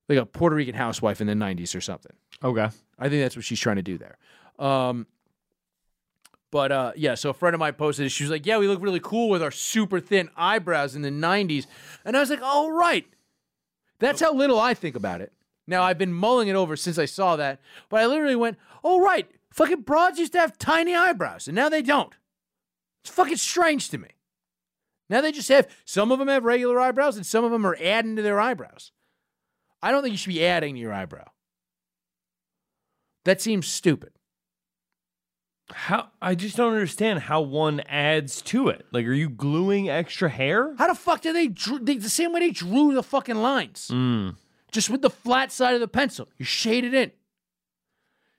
like 0.08 0.18
a 0.18 0.26
Puerto 0.26 0.56
Rican 0.56 0.74
housewife 0.74 1.20
in 1.20 1.26
the 1.26 1.34
'90s 1.34 1.74
or 1.74 1.80
something. 1.80 2.12
Okay. 2.42 2.68
I 2.98 3.08
think 3.08 3.22
that's 3.22 3.36
what 3.36 3.44
she's 3.44 3.60
trying 3.60 3.76
to 3.76 3.82
do 3.82 3.98
there. 3.98 4.18
Um, 4.58 5.06
but 6.50 6.70
uh, 6.70 6.92
yeah, 6.94 7.16
so 7.16 7.30
a 7.30 7.34
friend 7.34 7.54
of 7.54 7.58
mine 7.60 7.72
posted 7.72 8.06
it. 8.06 8.10
She 8.10 8.22
was 8.22 8.30
like, 8.30 8.46
"Yeah, 8.46 8.58
we 8.58 8.68
look 8.68 8.80
really 8.80 9.00
cool 9.00 9.28
with 9.28 9.42
our 9.42 9.50
super 9.50 9.98
thin 9.98 10.28
eyebrows 10.36 10.94
in 10.94 11.02
the 11.02 11.10
'90s," 11.10 11.66
and 12.04 12.16
I 12.16 12.20
was 12.20 12.30
like, 12.30 12.42
"All 12.42 12.70
right." 12.70 13.06
That's 13.98 14.20
how 14.20 14.34
little 14.34 14.60
I 14.60 14.74
think 14.74 14.96
about 14.96 15.20
it. 15.20 15.32
Now 15.66 15.82
I've 15.82 15.98
been 15.98 16.12
mulling 16.12 16.48
it 16.48 16.56
over 16.56 16.76
since 16.76 16.98
I 16.98 17.06
saw 17.06 17.36
that, 17.36 17.60
but 17.88 18.00
I 18.00 18.06
literally 18.06 18.36
went, 18.36 18.58
"Oh 18.82 19.00
right, 19.00 19.30
fucking 19.50 19.82
broads 19.82 20.18
used 20.18 20.32
to 20.32 20.40
have 20.40 20.58
tiny 20.58 20.94
eyebrows, 20.94 21.48
and 21.48 21.54
now 21.54 21.68
they 21.68 21.82
don't." 21.82 22.14
It's 23.02 23.14
fucking 23.14 23.36
strange 23.36 23.88
to 23.90 23.98
me. 23.98 24.08
Now 25.10 25.20
they 25.20 25.32
just 25.32 25.48
have 25.48 25.68
some 25.84 26.10
of 26.10 26.18
them 26.18 26.28
have 26.28 26.44
regular 26.44 26.80
eyebrows, 26.80 27.16
and 27.16 27.26
some 27.26 27.44
of 27.44 27.50
them 27.50 27.66
are 27.66 27.76
adding 27.80 28.16
to 28.16 28.22
their 28.22 28.40
eyebrows. 28.40 28.92
I 29.82 29.90
don't 29.90 30.02
think 30.02 30.12
you 30.12 30.18
should 30.18 30.32
be 30.32 30.44
adding 30.44 30.74
to 30.74 30.80
your 30.80 30.92
eyebrow. 30.92 31.28
That 33.24 33.40
seems 33.40 33.66
stupid. 33.66 34.12
How 35.70 36.10
I 36.20 36.34
just 36.34 36.56
don't 36.56 36.74
understand 36.74 37.20
how 37.20 37.40
one 37.40 37.80
adds 37.80 38.42
to 38.42 38.68
it. 38.68 38.86
Like, 38.92 39.06
are 39.06 39.12
you 39.12 39.30
gluing 39.30 39.88
extra 39.88 40.28
hair? 40.28 40.74
How 40.76 40.88
the 40.88 40.94
fuck 40.94 41.22
do 41.22 41.32
they 41.32 41.48
drew 41.48 41.78
they, 41.78 41.96
the 41.96 42.10
same 42.10 42.32
way 42.32 42.40
they 42.40 42.50
drew 42.50 42.94
the 42.94 43.02
fucking 43.02 43.36
lines? 43.36 43.88
Mm. 43.90 44.36
Just 44.74 44.90
with 44.90 45.02
the 45.02 45.10
flat 45.10 45.52
side 45.52 45.74
of 45.74 45.80
the 45.80 45.86
pencil. 45.86 46.28
You 46.36 46.44
shade 46.44 46.84
it 46.84 46.92
in. 46.92 47.12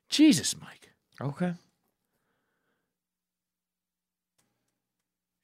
Jesus, 0.10 0.54
Mike. 0.60 0.92
Okay. 1.22 1.54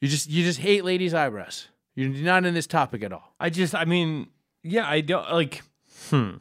You 0.02 0.10
just 0.10 0.30
you 0.30 0.44
just 0.44 0.60
hate 0.60 0.84
ladies' 0.84 1.14
eyebrows. 1.14 1.70
You're 1.96 2.10
not 2.10 2.46
in 2.46 2.54
this 2.54 2.68
topic 2.68 3.04
at 3.04 3.14
all. 3.14 3.34
I 3.40 3.50
just, 3.50 3.74
I 3.74 3.86
mean, 3.86 4.28
yeah, 4.64 4.86
I 4.86 5.00
don't 5.00 5.32
like. 5.32 5.62
Hmm. 6.10 6.32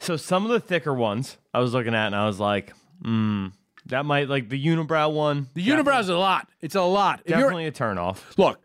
So 0.00 0.18
some 0.18 0.44
of 0.44 0.50
the 0.50 0.60
thicker 0.60 0.92
ones 0.92 1.38
I 1.54 1.60
was 1.60 1.72
looking 1.72 1.94
at, 1.94 2.08
and 2.08 2.14
I 2.14 2.26
was 2.26 2.38
like, 2.38 2.74
hmm, 3.02 3.46
that 3.86 4.04
might 4.04 4.28
like 4.28 4.50
the 4.50 4.62
unibrow 4.62 5.10
one. 5.14 5.48
The 5.54 5.66
unibrow's 5.66 6.10
a 6.10 6.18
lot. 6.18 6.50
It's 6.60 6.74
a 6.74 6.82
lot. 6.82 7.20
If 7.24 7.30
definitely 7.30 7.66
a 7.68 7.72
turnoff. 7.72 8.36
Look, 8.36 8.60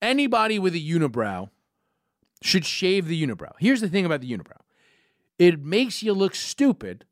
anybody 0.00 0.58
with 0.58 0.74
a 0.74 0.80
unibrow 0.80 1.50
should 2.42 2.64
shave 2.64 3.06
the 3.06 3.26
unibrow. 3.26 3.52
Here's 3.58 3.80
the 3.80 3.88
thing 3.88 4.06
about 4.06 4.20
the 4.20 4.30
unibrow 4.30 4.60
it 5.38 5.62
makes 5.62 6.02
you 6.02 6.12
look 6.12 6.34
stupid. 6.34 7.04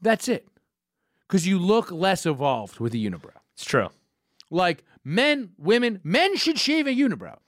That's 0.00 0.28
it. 0.28 0.46
Because 1.26 1.46
you 1.46 1.58
look 1.58 1.90
less 1.90 2.26
evolved 2.26 2.78
with 2.78 2.94
a 2.94 2.98
unibrow. 2.98 3.40
It's 3.54 3.64
true. 3.64 3.88
Like 4.50 4.84
men, 5.02 5.50
women, 5.58 6.00
men 6.04 6.36
should 6.36 6.58
shave 6.58 6.86
a 6.86 6.90
unibrow. 6.90 7.38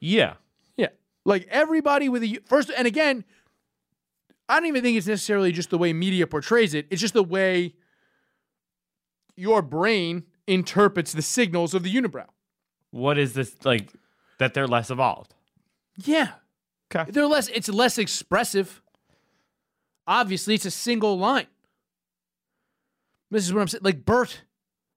Yeah. 0.00 0.34
Yeah. 0.76 0.88
Like 1.24 1.46
everybody 1.50 2.08
with 2.08 2.22
a 2.22 2.38
first, 2.46 2.70
and 2.76 2.86
again, 2.86 3.24
I 4.48 4.58
don't 4.58 4.66
even 4.66 4.82
think 4.82 4.96
it's 4.96 5.06
necessarily 5.06 5.52
just 5.52 5.70
the 5.70 5.78
way 5.78 5.92
media 5.92 6.26
portrays 6.26 6.74
it. 6.74 6.86
It's 6.90 7.00
just 7.00 7.14
the 7.14 7.22
way 7.22 7.74
your 9.36 9.62
brain 9.62 10.24
interprets 10.46 11.12
the 11.12 11.22
signals 11.22 11.74
of 11.74 11.82
the 11.82 11.94
unibrow. 11.94 12.26
What 12.90 13.18
is 13.18 13.34
this 13.34 13.54
like? 13.64 13.92
That 14.38 14.54
they're 14.54 14.66
less 14.66 14.90
evolved. 14.90 15.34
Yeah. 16.04 16.32
Okay. 16.94 17.10
They're 17.10 17.26
less 17.26 17.48
it's 17.48 17.68
less 17.68 17.98
expressive. 17.98 18.82
Obviously, 20.06 20.54
it's 20.54 20.64
a 20.64 20.70
single 20.70 21.18
line. 21.18 21.46
This 23.30 23.44
is 23.44 23.52
what 23.52 23.60
I'm 23.60 23.68
saying. 23.68 23.82
Like 23.84 24.04
Bert. 24.04 24.42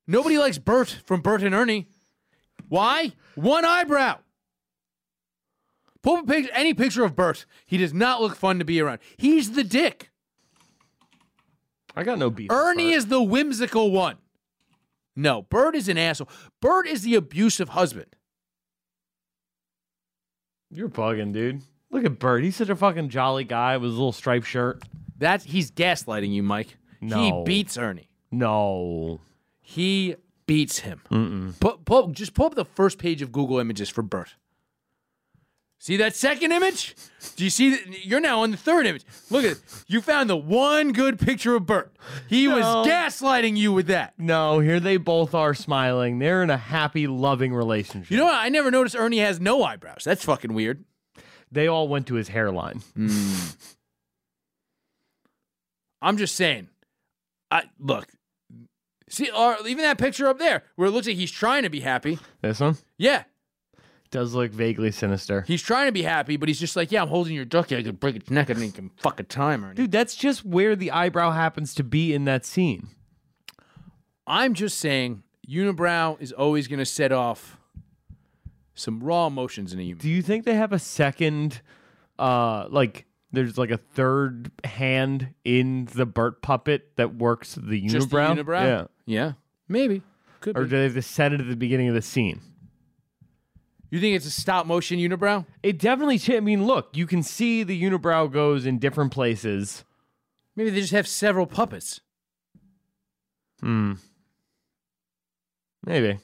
Nobody 0.08 0.38
likes 0.38 0.58
Bert 0.58 1.02
from 1.06 1.22
Bert 1.22 1.44
and 1.44 1.54
Ernie. 1.54 1.88
Why? 2.68 3.14
One 3.36 3.66
eyebrow. 3.66 4.20
Pull 6.02 6.18
up 6.18 6.24
a 6.24 6.28
picture, 6.28 6.52
any 6.54 6.74
picture 6.74 7.04
of 7.04 7.16
Bert. 7.16 7.46
He 7.66 7.78
does 7.78 7.94
not 7.94 8.22
look 8.22 8.36
fun 8.36 8.60
to 8.60 8.66
be 8.66 8.80
around. 8.80 9.00
He's 9.18 9.52
the 9.52 9.64
dick. 9.64 10.12
I 11.96 12.04
got 12.04 12.18
no 12.18 12.30
beef. 12.30 12.52
Ernie 12.52 12.92
is 12.92 13.08
the 13.08 13.22
whimsical 13.22 13.92
one. 13.92 14.18
No, 15.16 15.42
Bert 15.42 15.76
is 15.76 15.90
an 15.90 15.98
asshole. 15.98 16.30
Bert 16.62 16.88
is 16.88 17.02
the 17.02 17.16
abusive 17.16 17.70
husband. 17.70 18.16
You're 20.72 20.90
bugging, 20.90 21.34
dude. 21.34 21.62
Look 21.92 22.06
at 22.06 22.20
Bert. 22.20 22.44
He's 22.44 22.56
such 22.56 22.70
a 22.70 22.76
fucking 22.76 23.10
jolly 23.10 23.44
guy 23.44 23.76
with 23.78 23.90
his 23.90 23.98
little 23.98 24.12
striped 24.12 24.46
shirt. 24.46 24.84
That's 25.18 25.44
he's 25.44 25.72
gaslighting 25.72 26.32
you, 26.32 26.44
Mike. 26.44 26.78
He 27.02 27.44
beats 27.46 27.78
Ernie. 27.78 28.10
No. 28.32 29.22
He 29.62 30.16
beats 30.46 30.80
him. 30.80 31.02
Just 32.12 32.34
pull 32.36 32.46
up 32.46 32.56
the 32.56 32.66
first 32.66 33.00
page 33.00 33.22
of 33.22 33.32
Google 33.32 33.60
Images 33.60 33.90
for 33.90 34.02
Bert. 34.02 34.36
See 35.82 35.96
that 35.98 36.14
second 36.14 36.52
image? 36.52 36.94
Do 37.38 37.44
you 37.46 37.50
see 37.50 37.70
that? 37.72 38.06
You're 38.06 38.20
now 38.20 38.44
on 38.44 38.52
the 38.52 38.58
third 38.58 38.86
image. 38.86 39.06
Look 39.30 39.46
at 39.46 39.52
it. 39.54 39.62
You 39.88 40.02
found 40.02 40.30
the 40.30 40.36
one 40.36 40.92
good 40.92 41.18
picture 41.18 41.56
of 41.56 41.66
Bert. 41.66 41.96
He 42.28 42.48
No. 42.48 42.58
was 42.58 42.88
gaslighting 42.88 43.56
you 43.56 43.72
with 43.72 43.88
that. 43.88 44.14
No, 44.18 44.60
here 44.60 44.82
they 44.82 44.98
both 44.98 45.34
are 45.34 45.54
smiling. 45.54 46.20
They're 46.20 46.44
in 46.44 46.50
a 46.50 46.58
happy, 46.58 47.08
loving 47.08 47.54
relationship. 47.54 48.12
You 48.12 48.18
know 48.18 48.26
what? 48.26 48.36
I 48.36 48.50
never 48.50 48.70
noticed 48.70 48.94
Ernie 48.96 49.20
has 49.20 49.40
no 49.40 49.64
eyebrows. 49.64 50.02
That's 50.04 50.24
fucking 50.26 50.54
weird. 50.54 50.84
they 51.52 51.68
all 51.68 51.88
went 51.88 52.08
to 52.08 52.16
his 52.16 52.28
hairline. 52.28 52.82
Hmm. 52.96 53.08
I'm 56.02 56.18
just 56.18 56.36
saying. 56.36 56.70
I 57.52 57.64
look. 57.80 58.08
See, 59.10 59.30
or 59.32 59.58
even 59.66 59.84
that 59.84 59.98
picture 59.98 60.28
up 60.28 60.38
there 60.38 60.64
where 60.76 60.88
it 60.88 60.92
looks 60.92 61.08
like 61.08 61.16
he's 61.16 61.32
trying 61.32 61.64
to 61.64 61.70
be 61.70 61.80
happy. 61.80 62.20
This 62.42 62.60
one 62.60 62.78
Yeah, 62.98 63.24
does 64.12 64.34
look 64.34 64.52
vaguely 64.52 64.92
sinister. 64.92 65.44
he's 65.48 65.62
trying 65.62 65.88
to 65.88 65.92
be 65.92 66.02
happy, 66.04 66.36
but 66.38 66.50
he's 66.50 66.60
just 66.60 66.76
like, 66.76 66.92
yeah, 66.92 67.02
I'm 67.02 67.08
holding 67.10 67.34
your 67.36 67.46
ducky. 67.46 67.76
I 67.78 67.84
could 67.84 68.00
break 68.00 68.16
its 68.16 68.30
neck 68.30 68.50
and 68.50 68.62
it 68.62 68.74
can 68.74 68.90
fuck 68.98 69.20
a 69.20 69.24
timer. 69.24 69.74
Dude, 69.74 69.92
that's 69.92 70.16
just 70.16 70.44
where 70.46 70.76
the 70.76 70.92
eyebrow 70.92 71.32
happens 71.32 71.74
to 71.76 71.84
be 71.84 72.14
in 72.14 72.26
that 72.26 72.46
scene. 72.46 72.90
I'm 74.28 74.54
just 74.54 74.78
saying, 74.80 75.24
unibrow 75.48 76.20
is 76.22 76.32
always 76.32 76.68
going 76.68 76.80
to 76.80 76.86
set 76.86 77.12
off 77.12 77.58
some 78.76 79.00
raw 79.02 79.28
emotions 79.28 79.74
in 79.74 79.80
a 79.80 79.84
human. 79.84 80.02
Do 80.02 80.10
you 80.10 80.22
think 80.22 80.46
they 80.46 80.56
have 80.56 80.72
a 80.72 80.80
second, 80.80 81.62
uh, 82.18 82.68
like 82.70 83.06
there's 83.32 83.58
like 83.58 83.72
a 83.72 83.78
third 83.78 84.52
hand 84.64 85.34
in 85.44 85.88
the 85.94 86.06
Bert 86.06 86.42
puppet 86.42 86.92
that 86.96 87.16
works 87.16 87.56
the 87.56 87.82
unibrow? 87.82 87.90
Just 87.90 88.10
the 88.10 88.18
unibrow? 88.18 88.62
Yeah. 88.64 88.86
Yeah, 89.06 89.32
maybe. 89.68 90.04
Could 90.42 90.58
Or 90.58 90.64
be. 90.64 90.70
do 90.70 90.78
they 90.78 90.84
have 90.84 90.94
to 90.94 91.02
set 91.02 91.34
it 91.34 91.42
at 91.42 91.48
the 91.48 91.56
beginning 91.56 91.90
of 91.90 91.96
the 91.96 92.02
scene? 92.02 92.40
You 93.92 94.00
think 94.00 94.16
it's 94.16 94.26
a 94.26 94.32
stop 94.32 94.66
motion 94.68 95.00
unibrow? 95.00 95.46
It 95.64 95.80
definitely. 95.80 96.22
I 96.36 96.40
mean, 96.42 96.66
look, 96.66 96.90
you 96.96 97.08
can 97.08 97.24
see 97.24 97.64
the 97.64 97.82
unibrow 97.82 98.32
goes 98.32 98.66
in 98.66 98.78
different 98.80 99.12
places. 99.12 99.84
Maybe 100.56 100.70
they 100.70 100.82
just 100.82 100.94
have 100.94 101.08
several 101.08 101.46
puppets. 101.48 102.02
Hmm. 103.62 103.94
Maybe. 105.86 106.20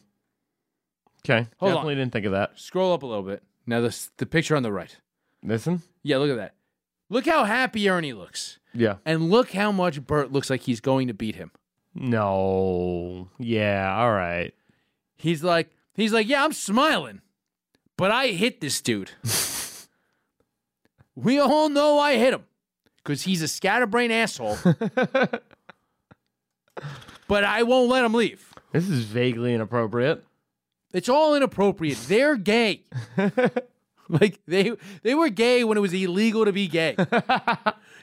Okay. 1.26 1.48
Hold 1.58 1.72
on. 1.72 1.76
definitely 1.78 1.96
didn't 1.96 2.14
think 2.14 2.26
of 2.26 2.34
that. 2.34 2.60
Scroll 2.60 2.94
up 2.94 3.04
a 3.04 3.06
little 3.08 3.24
bit. 3.24 3.42
Now 3.66 3.82
the 3.82 4.08
the 4.18 4.26
picture 4.26 4.56
on 4.56 4.64
the 4.64 4.72
right. 4.72 4.96
Listen. 5.44 5.82
Yeah, 6.04 6.18
look 6.18 6.30
at 6.30 6.38
that. 6.38 6.54
Look 7.10 7.26
how 7.26 7.44
happy 7.46 7.88
Ernie 7.90 8.14
looks, 8.14 8.58
Yeah. 8.74 8.96
and 9.06 9.30
look 9.30 9.52
how 9.52 9.72
much 9.72 10.06
Bert 10.06 10.32
looks 10.32 10.50
like 10.50 10.62
he's 10.62 10.80
going 10.82 11.08
to 11.08 11.14
beat 11.14 11.36
him. 11.36 11.52
No. 11.94 13.30
Yeah. 13.38 13.96
All 13.98 14.12
right. 14.12 14.54
He's 15.16 15.44
like, 15.44 15.70
he's 15.94 16.12
like, 16.14 16.28
yeah, 16.28 16.44
I'm 16.44 16.52
smiling, 16.54 17.22
but 17.98 18.12
I 18.12 18.28
hit 18.28 18.62
this 18.62 18.82
dude. 18.82 19.12
we 21.16 21.40
all 21.40 21.70
know 21.70 21.98
I 22.00 22.18
hit 22.18 22.34
him 22.34 22.44
because 22.98 23.22
he's 23.22 23.42
a 23.42 23.48
scatterbrain 23.48 24.12
asshole. 24.12 24.58
but 27.28 27.44
I 27.44 27.64
won't 27.64 27.90
let 27.90 28.06
him 28.06 28.14
leave. 28.14 28.54
This 28.72 28.90
is 28.90 29.06
vaguely 29.06 29.54
inappropriate. 29.54 30.24
It's 30.94 31.10
all 31.10 31.36
inappropriate. 31.36 31.98
They're 32.08 32.36
gay. 32.36 32.84
like 34.10 34.40
they 34.48 34.72
they 35.02 35.16
were 35.16 35.30
gay 35.30 35.64
when 35.64 35.78
it 35.78 35.82
was 35.82 35.94
illegal 35.94 36.46
to 36.46 36.54
be 36.54 36.68
gay 36.68 36.96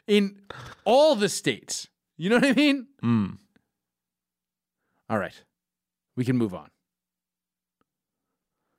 in 0.07 0.38
all 0.84 1.14
the 1.14 1.28
states. 1.28 1.88
You 2.16 2.30
know 2.30 2.36
what 2.36 2.45
I 2.45 2.53
mean? 2.53 2.86
Mm. 3.03 3.38
All 5.09 5.18
right, 5.18 5.43
we 6.16 6.24
can 6.24 6.36
move 6.36 6.55
on. 6.55 6.70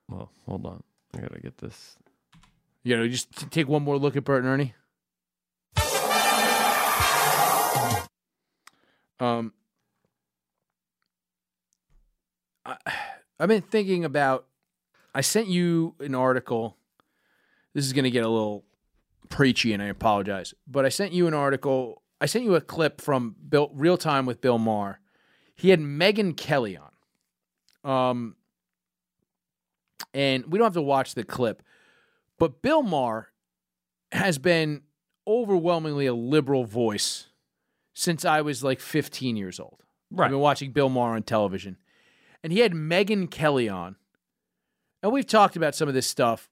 Well, 0.09 0.32
hold 0.45 0.66
on. 0.66 0.84
I 1.16 1.22
gotta 1.22 1.39
get 1.39 1.57
this. 1.57 1.97
You 2.84 2.97
know, 2.97 3.07
just 3.07 3.51
take 3.51 3.68
one 3.68 3.84
more 3.84 3.97
look 3.97 4.16
at 4.16 4.24
Bert 4.24 4.43
and 4.43 4.51
Ernie. 4.51 4.74
Um, 9.20 9.53
I, 12.66 12.76
I've 13.39 13.47
been 13.47 13.61
thinking 13.61 14.03
about. 14.03 14.45
I 15.16 15.22
sent 15.22 15.47
you 15.47 15.95
an 15.99 16.16
article. 16.16 16.76
This 17.74 17.86
is 17.86 17.93
to 18.03 18.11
get 18.11 18.26
a 18.26 18.30
little 18.30 18.66
preachy, 19.30 19.74
and 19.74 19.82
I 19.82 19.88
apologize. 19.88 20.53
But 20.68 20.86
I 20.86 20.89
sent 20.89 21.14
you 21.14 21.28
an 21.28 21.34
article. 21.34 22.01
I 22.20 22.26
sent 22.26 22.43
you 22.43 22.55
a 22.55 22.61
clip 22.61 22.99
from 22.99 23.36
Bill 23.47 23.70
Real 23.74 23.97
Time 23.97 24.26
with 24.26 24.41
Bill 24.41 24.57
Maher. 24.57 24.99
He 25.55 25.70
had 25.70 25.80
Megyn 25.80 26.36
Kelly 26.36 26.78
on. 26.78 27.89
Um, 27.89 28.36
and 30.14 30.45
we 30.47 30.57
don't 30.57 30.66
have 30.66 30.74
to 30.74 30.82
watch 30.82 31.16
the 31.16 31.24
clip, 31.24 31.64
but 32.39 32.61
Bill 32.61 32.84
Maher 32.84 33.30
has 34.11 34.38
been 34.38 34.82
overwhelmingly 35.28 36.05
a 36.05 36.14
liberal 36.14 36.66
voice 36.66 37.28
since 37.93 38.26
I 38.26 38.41
was 38.41 38.64
like 38.64 38.80
15 38.80 39.36
years 39.36 39.59
old. 39.59 39.84
Right. 40.11 40.26
I've 40.26 40.32
been 40.32 40.39
watching 40.39 40.72
Bill 40.72 40.89
Maher 40.89 41.16
on 41.16 41.24
television. 41.24 41.78
And 42.43 42.51
he 42.51 42.59
had 42.59 42.74
Megyn 42.74 43.32
Kelly 43.32 43.70
on. 43.70 43.95
And 45.01 45.11
we've 45.11 45.28
talked 45.28 45.55
about 45.55 45.76
some 45.76 45.88
of 45.88 45.93
this 45.93 46.07
stuff, 46.07 46.49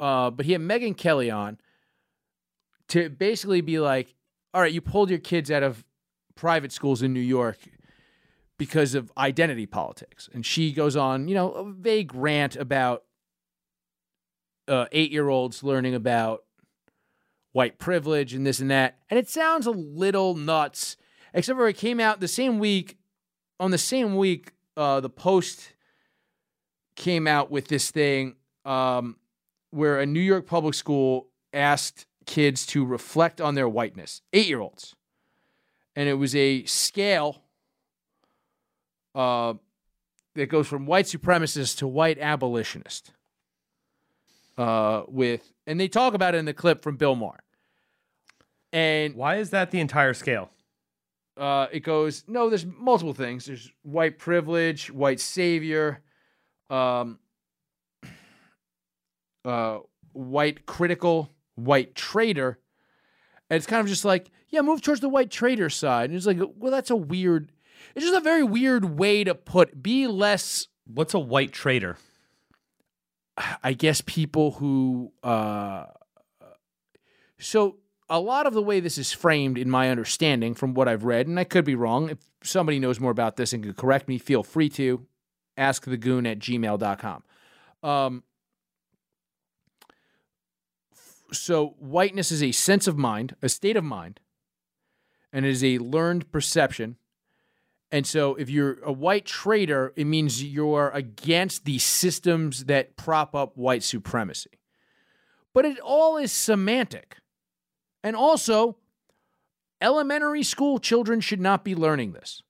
uh, 0.00 0.30
but 0.30 0.46
he 0.46 0.52
had 0.52 0.60
Megyn 0.60 0.96
Kelly 0.96 1.30
on 1.30 1.58
to 2.88 3.08
basically 3.08 3.60
be 3.60 3.78
like, 3.78 4.14
all 4.54 4.60
right, 4.60 4.72
you 4.72 4.80
pulled 4.80 5.10
your 5.10 5.18
kids 5.18 5.50
out 5.50 5.62
of 5.62 5.84
private 6.34 6.72
schools 6.72 7.02
in 7.02 7.12
New 7.12 7.20
York 7.20 7.58
because 8.62 8.94
of 8.94 9.10
identity 9.18 9.66
politics. 9.66 10.28
And 10.32 10.46
she 10.46 10.70
goes 10.72 10.94
on, 10.94 11.26
you 11.26 11.34
know, 11.34 11.50
a 11.50 11.64
vague 11.64 12.14
rant 12.14 12.54
about 12.54 13.02
uh, 14.68 14.86
eight 14.92 15.10
year 15.10 15.28
olds 15.28 15.64
learning 15.64 15.96
about 15.96 16.44
white 17.50 17.76
privilege 17.76 18.34
and 18.34 18.46
this 18.46 18.60
and 18.60 18.70
that. 18.70 18.98
And 19.10 19.18
it 19.18 19.28
sounds 19.28 19.66
a 19.66 19.72
little 19.72 20.36
nuts, 20.36 20.96
except 21.34 21.58
for 21.58 21.66
it 21.66 21.76
came 21.76 21.98
out 21.98 22.20
the 22.20 22.28
same 22.28 22.60
week. 22.60 22.98
On 23.58 23.72
the 23.72 23.78
same 23.78 24.14
week, 24.14 24.52
uh, 24.76 25.00
the 25.00 25.10
Post 25.10 25.72
came 26.94 27.26
out 27.26 27.50
with 27.50 27.66
this 27.66 27.90
thing 27.90 28.36
um, 28.64 29.16
where 29.72 29.98
a 29.98 30.06
New 30.06 30.20
York 30.20 30.46
public 30.46 30.74
school 30.74 31.30
asked 31.52 32.06
kids 32.26 32.64
to 32.66 32.84
reflect 32.84 33.40
on 33.40 33.56
their 33.56 33.68
whiteness, 33.68 34.22
eight 34.32 34.46
year 34.46 34.60
olds. 34.60 34.94
And 35.96 36.08
it 36.08 36.14
was 36.14 36.36
a 36.36 36.64
scale 36.66 37.41
uh, 39.14 39.54
that 40.34 40.46
goes 40.46 40.66
from 40.66 40.86
white 40.86 41.06
supremacist 41.06 41.78
to 41.78 41.86
white 41.86 42.18
abolitionist. 42.18 43.12
Uh, 44.58 45.02
with 45.08 45.52
and 45.66 45.80
they 45.80 45.88
talk 45.88 46.12
about 46.14 46.34
it 46.34 46.38
in 46.38 46.44
the 46.44 46.54
clip 46.54 46.82
from 46.82 46.96
Bill 46.96 47.14
Maher. 47.14 47.42
And 48.72 49.14
Why 49.14 49.36
is 49.36 49.50
that 49.50 49.70
the 49.70 49.80
entire 49.80 50.14
scale? 50.14 50.50
uh, 51.36 51.66
it 51.72 51.80
goes 51.80 52.24
no. 52.28 52.48
There's 52.48 52.66
multiple 52.66 53.14
things. 53.14 53.46
There's 53.46 53.70
white 53.82 54.18
privilege, 54.18 54.90
white 54.90 55.20
savior, 55.20 56.02
um, 56.68 57.18
uh, 59.44 59.78
white 60.12 60.66
critical, 60.66 61.30
white 61.54 61.94
traitor, 61.94 62.58
and 63.48 63.56
it's 63.56 63.66
kind 63.66 63.80
of 63.80 63.86
just 63.86 64.04
like 64.04 64.30
yeah, 64.50 64.60
move 64.60 64.82
towards 64.82 65.00
the 65.00 65.08
white 65.08 65.30
traitor 65.30 65.70
side. 65.70 66.10
And 66.10 66.16
it's 66.16 66.26
like 66.26 66.38
well, 66.56 66.70
that's 66.70 66.90
a 66.90 66.96
weird. 66.96 67.50
It's 67.94 68.04
just 68.04 68.16
a 68.16 68.20
very 68.20 68.42
weird 68.42 68.98
way 68.98 69.24
to 69.24 69.34
put. 69.34 69.82
Be 69.82 70.06
less. 70.06 70.68
What's 70.86 71.14
a 71.14 71.18
white 71.18 71.52
traitor? 71.52 71.98
I 73.62 73.72
guess 73.72 74.02
people 74.04 74.52
who. 74.52 75.12
Uh, 75.22 75.86
so 77.38 77.78
a 78.08 78.20
lot 78.20 78.46
of 78.46 78.52
the 78.52 78.62
way 78.62 78.78
this 78.80 78.98
is 78.98 79.12
framed, 79.12 79.56
in 79.56 79.70
my 79.70 79.90
understanding, 79.90 80.54
from 80.54 80.74
what 80.74 80.88
I've 80.88 81.04
read, 81.04 81.26
and 81.26 81.40
I 81.40 81.44
could 81.44 81.64
be 81.64 81.74
wrong. 81.74 82.10
If 82.10 82.18
somebody 82.42 82.78
knows 82.78 83.00
more 83.00 83.10
about 83.10 83.36
this 83.36 83.52
and 83.52 83.64
could 83.64 83.76
correct 83.76 84.06
me, 84.06 84.18
feel 84.18 84.42
free 84.42 84.68
to 84.70 85.06
ask 85.56 85.84
the 85.84 85.96
goon 85.96 86.26
at 86.26 86.38
gmail.com. 86.38 87.22
Um, 87.82 88.22
so 91.32 91.68
whiteness 91.78 92.30
is 92.30 92.42
a 92.42 92.52
sense 92.52 92.86
of 92.86 92.98
mind, 92.98 93.34
a 93.42 93.48
state 93.48 93.76
of 93.76 93.84
mind, 93.84 94.20
and 95.32 95.46
it 95.46 95.48
is 95.48 95.64
a 95.64 95.78
learned 95.78 96.30
perception. 96.30 96.96
And 97.92 98.06
so 98.06 98.34
if 98.36 98.48
you're 98.48 98.78
a 98.82 98.90
white 98.90 99.26
traitor, 99.26 99.92
it 99.96 100.06
means 100.06 100.42
you're 100.42 100.90
against 100.94 101.66
the 101.66 101.78
systems 101.78 102.64
that 102.64 102.96
prop 102.96 103.34
up 103.34 103.54
white 103.56 103.82
supremacy. 103.82 104.50
But 105.52 105.66
it 105.66 105.78
all 105.78 106.16
is 106.16 106.32
semantic. 106.32 107.18
And 108.02 108.16
also, 108.16 108.78
elementary 109.82 110.42
school 110.42 110.78
children 110.78 111.20
should 111.20 111.40
not 111.40 111.64
be 111.64 111.74
learning 111.74 112.12
this. 112.12 112.42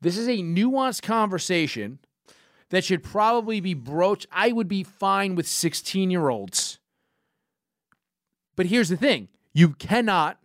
This 0.00 0.16
is 0.16 0.28
a 0.28 0.38
nuanced 0.38 1.02
conversation 1.02 1.98
that 2.70 2.84
should 2.84 3.02
probably 3.02 3.58
be 3.60 3.74
broached. 3.74 4.26
I 4.30 4.52
would 4.52 4.68
be 4.68 4.84
fine 4.84 5.34
with 5.34 5.48
16 5.48 6.12
year 6.12 6.28
olds. 6.28 6.78
But 8.54 8.66
here's 8.66 8.88
the 8.88 8.96
thing 8.96 9.28
you 9.52 9.70
cannot 9.70 10.38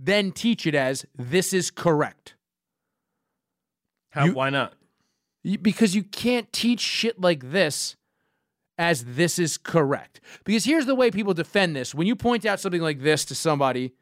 then 0.00 0.32
teach 0.32 0.66
it 0.66 0.74
as 0.74 1.04
this 1.16 1.52
is 1.52 1.70
correct. 1.70 2.34
How? 4.10 4.26
You- 4.26 4.34
why 4.34 4.50
not? 4.50 4.74
You- 5.42 5.58
because 5.58 5.94
you 5.94 6.02
can't 6.02 6.52
teach 6.52 6.80
shit 6.80 7.20
like 7.20 7.50
this 7.50 7.96
as 8.76 9.04
this 9.04 9.38
is 9.38 9.58
correct. 9.58 10.20
Because 10.44 10.64
here's 10.64 10.86
the 10.86 10.94
way 10.94 11.10
people 11.10 11.34
defend 11.34 11.76
this. 11.76 11.94
When 11.94 12.06
you 12.06 12.16
point 12.16 12.46
out 12.46 12.60
something 12.60 12.80
like 12.80 13.00
this 13.00 13.24
to 13.26 13.34
somebody 13.34 13.94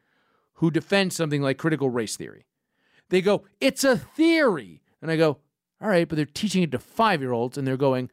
who 0.54 0.70
defends 0.70 1.16
something 1.16 1.42
like 1.42 1.58
critical 1.58 1.90
race 1.90 2.16
theory, 2.16 2.46
they 3.10 3.20
go, 3.20 3.44
it's 3.60 3.84
a 3.84 3.96
theory. 3.96 4.82
And 5.00 5.10
I 5.10 5.16
go, 5.16 5.38
all 5.80 5.88
right, 5.88 6.08
but 6.08 6.16
they're 6.16 6.26
teaching 6.26 6.62
it 6.62 6.70
to 6.72 6.78
five 6.78 7.20
year 7.20 7.32
olds 7.32 7.58
and 7.58 7.66
they're 7.66 7.76
going, 7.76 8.10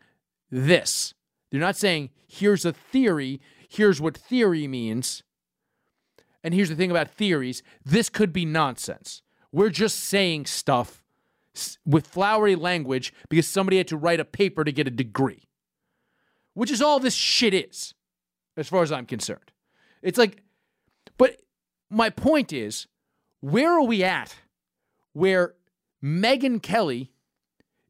this. 0.51 1.13
They're 1.51 1.59
not 1.59 1.77
saying, 1.77 2.09
here's 2.27 2.65
a 2.65 2.73
theory, 2.73 3.41
here's 3.69 4.01
what 4.01 4.17
theory 4.17 4.67
means. 4.67 5.23
And 6.43 6.53
here's 6.53 6.69
the 6.69 6.75
thing 6.75 6.91
about 6.91 7.09
theories 7.09 7.63
this 7.83 8.09
could 8.09 8.31
be 8.33 8.45
nonsense. 8.45 9.21
We're 9.51 9.69
just 9.69 9.99
saying 9.99 10.45
stuff 10.47 11.03
with 11.85 12.07
flowery 12.07 12.55
language 12.55 13.13
because 13.29 13.47
somebody 13.47 13.77
had 13.77 13.87
to 13.89 13.97
write 13.97 14.19
a 14.19 14.25
paper 14.25 14.63
to 14.63 14.71
get 14.71 14.87
a 14.87 14.91
degree, 14.91 15.47
which 16.53 16.71
is 16.71 16.81
all 16.81 16.99
this 16.99 17.13
shit 17.13 17.53
is, 17.53 17.93
as 18.57 18.67
far 18.67 18.83
as 18.83 18.91
I'm 18.91 19.05
concerned. 19.05 19.51
It's 20.01 20.17
like, 20.17 20.43
but 21.17 21.41
my 21.89 22.09
point 22.09 22.53
is, 22.53 22.87
where 23.41 23.73
are 23.73 23.83
we 23.83 24.03
at 24.03 24.35
where 25.15 25.55
Megyn 26.03 26.61
Kelly 26.61 27.11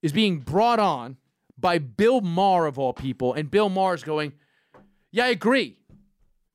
is 0.02 0.14
being 0.14 0.40
brought 0.40 0.80
on 0.80 1.18
by 1.58 1.80
Bill 1.80 2.22
Maher, 2.22 2.68
of 2.68 2.78
all 2.78 2.94
people, 2.94 3.34
and 3.34 3.50
Bill 3.50 3.68
Maher 3.68 3.96
is 3.96 4.04
going, 4.04 4.34
Yeah, 5.12 5.26
I 5.26 5.30
agree 5.30 5.80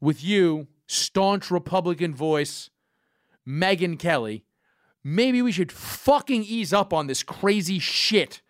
with 0.00 0.22
you, 0.22 0.68
staunch 0.86 1.50
Republican 1.50 2.14
voice, 2.14 2.70
Megyn 3.46 3.98
Kelly. 3.98 4.44
Maybe 5.03 5.40
we 5.42 5.53
should 5.53 5.72
fucking 5.72 6.44
ease 6.44 6.72
up 6.72 6.92
on 6.92 7.07
this 7.07 7.22
crazy 7.22 7.78
shit. 7.78 8.42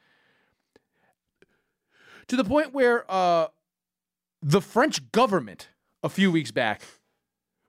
To 2.28 2.36
the 2.36 2.44
point 2.44 2.72
where 2.72 3.04
uh, 3.10 3.48
the 4.42 4.60
French 4.60 5.12
government 5.12 5.68
a 6.02 6.08
few 6.08 6.30
weeks 6.30 6.50
back 6.50 6.82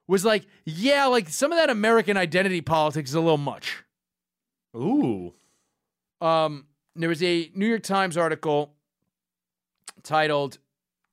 was 0.08 0.26
like, 0.26 0.46
yeah, 0.66 1.06
like 1.06 1.30
some 1.30 1.52
of 1.52 1.58
that 1.58 1.70
American 1.70 2.18
identity 2.18 2.62
politics 2.62 3.12
is 3.12 3.16
a 3.16 3.22
little 3.22 3.38
much. 3.38 3.84
Ooh. 4.76 5.34
Um, 6.20 6.66
there 6.96 7.10
was 7.10 7.24
a 7.24 7.52
New 7.56 7.68
York 7.68 7.84
Times 7.84 8.18
article 8.18 8.74
titled, 10.04 10.58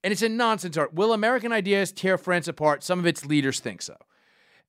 and 0.02 0.12
it's 0.12 0.22
a 0.22 0.28
nonsense 0.28 0.76
art. 0.76 0.94
Will 0.94 1.12
American 1.12 1.52
ideas 1.52 1.92
tear 1.92 2.18
France 2.18 2.48
apart? 2.48 2.82
Some 2.82 2.98
of 2.98 3.06
its 3.06 3.24
leaders 3.24 3.60
think 3.60 3.82
so. 3.82 3.96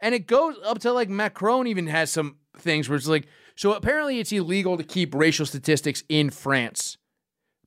And 0.02 0.16
it 0.16 0.28
goes 0.28 0.56
up 0.64 0.80
to 0.80 0.94
like 0.94 1.10
Macron 1.10 1.68
even 1.68 1.88
has 1.88 2.10
some 2.12 2.38
things 2.58 2.88
where 2.88 2.98
it's 2.98 3.08
like, 3.08 3.28
so 3.56 3.74
apparently 3.74 4.20
it's 4.20 4.32
illegal 4.32 4.78
to 4.78 4.84
keep 4.84 5.14
racial 5.14 5.46
statistics 5.46 6.04
in 6.08 6.30
France 6.30 6.98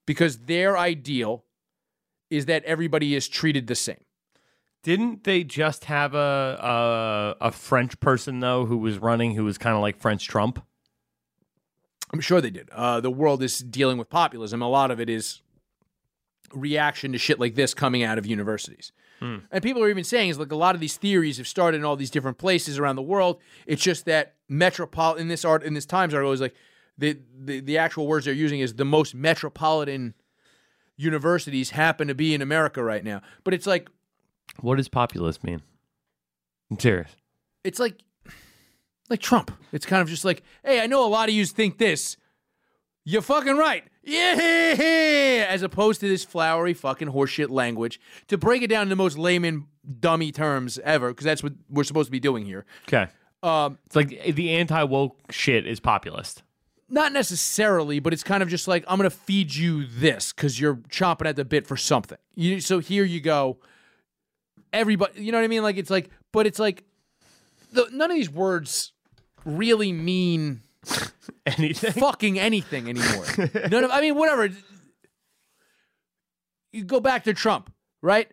because 0.07 0.39
their 0.39 0.78
ideal 0.78 1.45
is 2.30 2.47
that 2.47 2.64
everybody 2.64 3.14
is 3.14 3.28
treated 3.28 3.66
the 3.66 3.74
same. 3.74 4.03
Didn't 4.83 5.24
they 5.24 5.45
just 5.45 5.85
have 5.85 6.14
a 6.14 7.37
a, 7.41 7.47
a 7.49 7.53
French 7.53 8.01
person 8.01 8.41
though 8.41 8.64
who 8.64 8.78
was 8.78 8.99
running 8.99 9.35
who 9.35 9.45
was 9.45 9.59
kind 9.59 9.76
of 9.76 9.83
like 9.83 9.99
French 9.99 10.26
Trump? 10.26 10.64
I'm 12.12 12.20
sure 12.20 12.41
they 12.41 12.51
did. 12.51 12.68
Uh, 12.70 13.01
the 13.01 13.11
world 13.11 13.43
is 13.43 13.59
dealing 13.59 13.97
with 13.97 14.11
populism. 14.11 14.61
A 14.61 14.68
lot 14.68 14.91
of 14.91 15.01
it 15.01 15.09
is 15.09 15.41
reaction 16.53 17.12
to 17.12 17.18
shit 17.18 17.41
like 17.41 17.55
this 17.55 17.74
coming 17.74 18.03
out 18.03 18.18
of 18.18 18.26
universities. 18.26 18.93
Mm. 19.23 19.43
And 19.53 19.62
people 19.62 19.83
are 19.83 19.89
even 19.89 20.05
saying 20.05 20.31
is 20.31 20.39
like 20.39 20.51
a 20.51 20.57
lot 20.57 20.75
of 20.75 20.81
these 20.81 20.97
theories 20.97 21.37
have 21.39 21.47
started 21.47 21.79
in 21.79 21.85
all 21.85 21.95
these 21.97 22.11
different 22.11 22.39
places 22.39 22.79
around 22.79 22.97
the 22.97 23.03
world. 23.03 23.41
It's 23.66 23.83
just 23.83 24.05
that 24.07 24.35
metropolitan 24.49 25.23
in 25.23 25.29
this 25.29 25.45
art 25.45 25.62
in 25.62 25.75
this 25.75 25.87
Times 25.87 26.12
article 26.12 26.33
is 26.33 26.41
like 26.41 26.55
the, 26.99 27.18
the 27.39 27.61
the 27.61 27.79
actual 27.79 28.07
words 28.07 28.25
they're 28.25 28.35
using 28.35 28.61
is 28.61 28.75
the 28.75 28.85
most 28.85 29.14
metropolitan 29.14 30.14
universities 30.97 31.70
happen 31.70 32.09
to 32.09 32.14
be 32.14 32.35
in 32.35 32.43
America 32.43 32.83
right 32.83 33.05
now. 33.05 33.23
But 33.45 33.55
it's 33.55 33.66
like 33.66 33.89
What 34.61 34.77
does 34.77 34.89
populist 34.89 35.45
mean? 35.45 35.62
I'm 36.70 36.79
serious. 36.81 37.11
it's 37.64 37.79
like 37.79 38.03
like 39.09 39.20
Trump. 39.20 39.51
It's 39.73 39.87
kind 39.87 40.01
of 40.03 40.09
just 40.09 40.25
like, 40.25 40.43
hey, 40.64 40.81
I 40.81 40.87
know 40.87 41.05
a 41.05 41.09
lot 41.09 41.29
of 41.29 41.35
you 41.35 41.45
think 41.47 41.79
this. 41.79 42.16
You're 43.05 43.22
fucking 43.22 43.57
right. 43.57 43.84
Yeah, 44.05 45.46
as 45.48 45.62
opposed 45.62 46.00
to 46.00 46.09
this 46.09 46.24
flowery 46.24 46.74
fucking 46.74 47.09
horseshit 47.09 47.50
language. 47.50 48.00
To 48.28 48.38
break 48.38 48.62
it 48.62 48.68
down 48.68 48.82
in 48.82 48.88
the 48.88 48.96
most 48.96 49.18
layman 49.18 49.66
dummy 50.00 50.32
terms 50.32 50.78
ever, 50.84 51.09
because 51.09 51.24
that's 51.24 51.42
what 51.42 51.53
we're 51.68 51.84
supposed 51.84 52.07
to 52.09 52.12
be 52.12 52.20
doing 52.20 52.44
here. 52.44 52.64
Okay. 52.88 53.09
Um, 53.42 53.78
It's 53.86 53.96
like 53.96 54.34
the 54.34 54.50
anti 54.50 54.82
woke 54.84 55.18
shit 55.32 55.66
is 55.66 55.80
populist. 55.80 56.42
not 56.88 57.12
necessarily, 57.12 57.98
but 57.98 58.12
it's 58.12 58.22
kind 58.22 58.42
of 58.42 58.48
just 58.48 58.68
like 58.68 58.84
I'm 58.86 58.98
gonna 58.98 59.11
feed 59.11 59.55
you 59.55 59.86
this 59.86 60.32
because 60.32 60.61
you're 60.61 60.76
chomping 60.76 61.26
at 61.26 61.36
the 61.36 61.44
bit 61.44 61.66
for 61.66 61.76
something. 61.76 62.18
You, 62.36 62.61
so 62.61 62.78
here 62.78 63.05
you 63.05 63.20
go. 63.20 63.59
Everybody, 64.72 65.22
you 65.22 65.32
know 65.32 65.38
what 65.38 65.44
I 65.44 65.48
mean? 65.48 65.62
Like 65.62 65.76
it's 65.76 65.90
like, 65.90 66.11
but 66.32 66.46
it's 66.46 66.59
like, 66.59 66.84
the, 67.72 67.88
none 67.92 68.11
of 68.11 68.16
these 68.16 68.30
words 68.30 68.92
really 69.44 69.92
mean 69.92 70.62
Anything? 71.47 71.93
fucking 71.93 72.39
anything 72.39 72.89
anymore. 72.89 73.24
None 73.70 73.85
of 73.85 73.91
I 73.91 74.01
mean 74.01 74.14
whatever. 74.16 74.49
You 76.72 76.85
go 76.85 77.01
back 77.01 77.24
to 77.24 77.35
Trump, 77.35 77.72
right? 78.01 78.30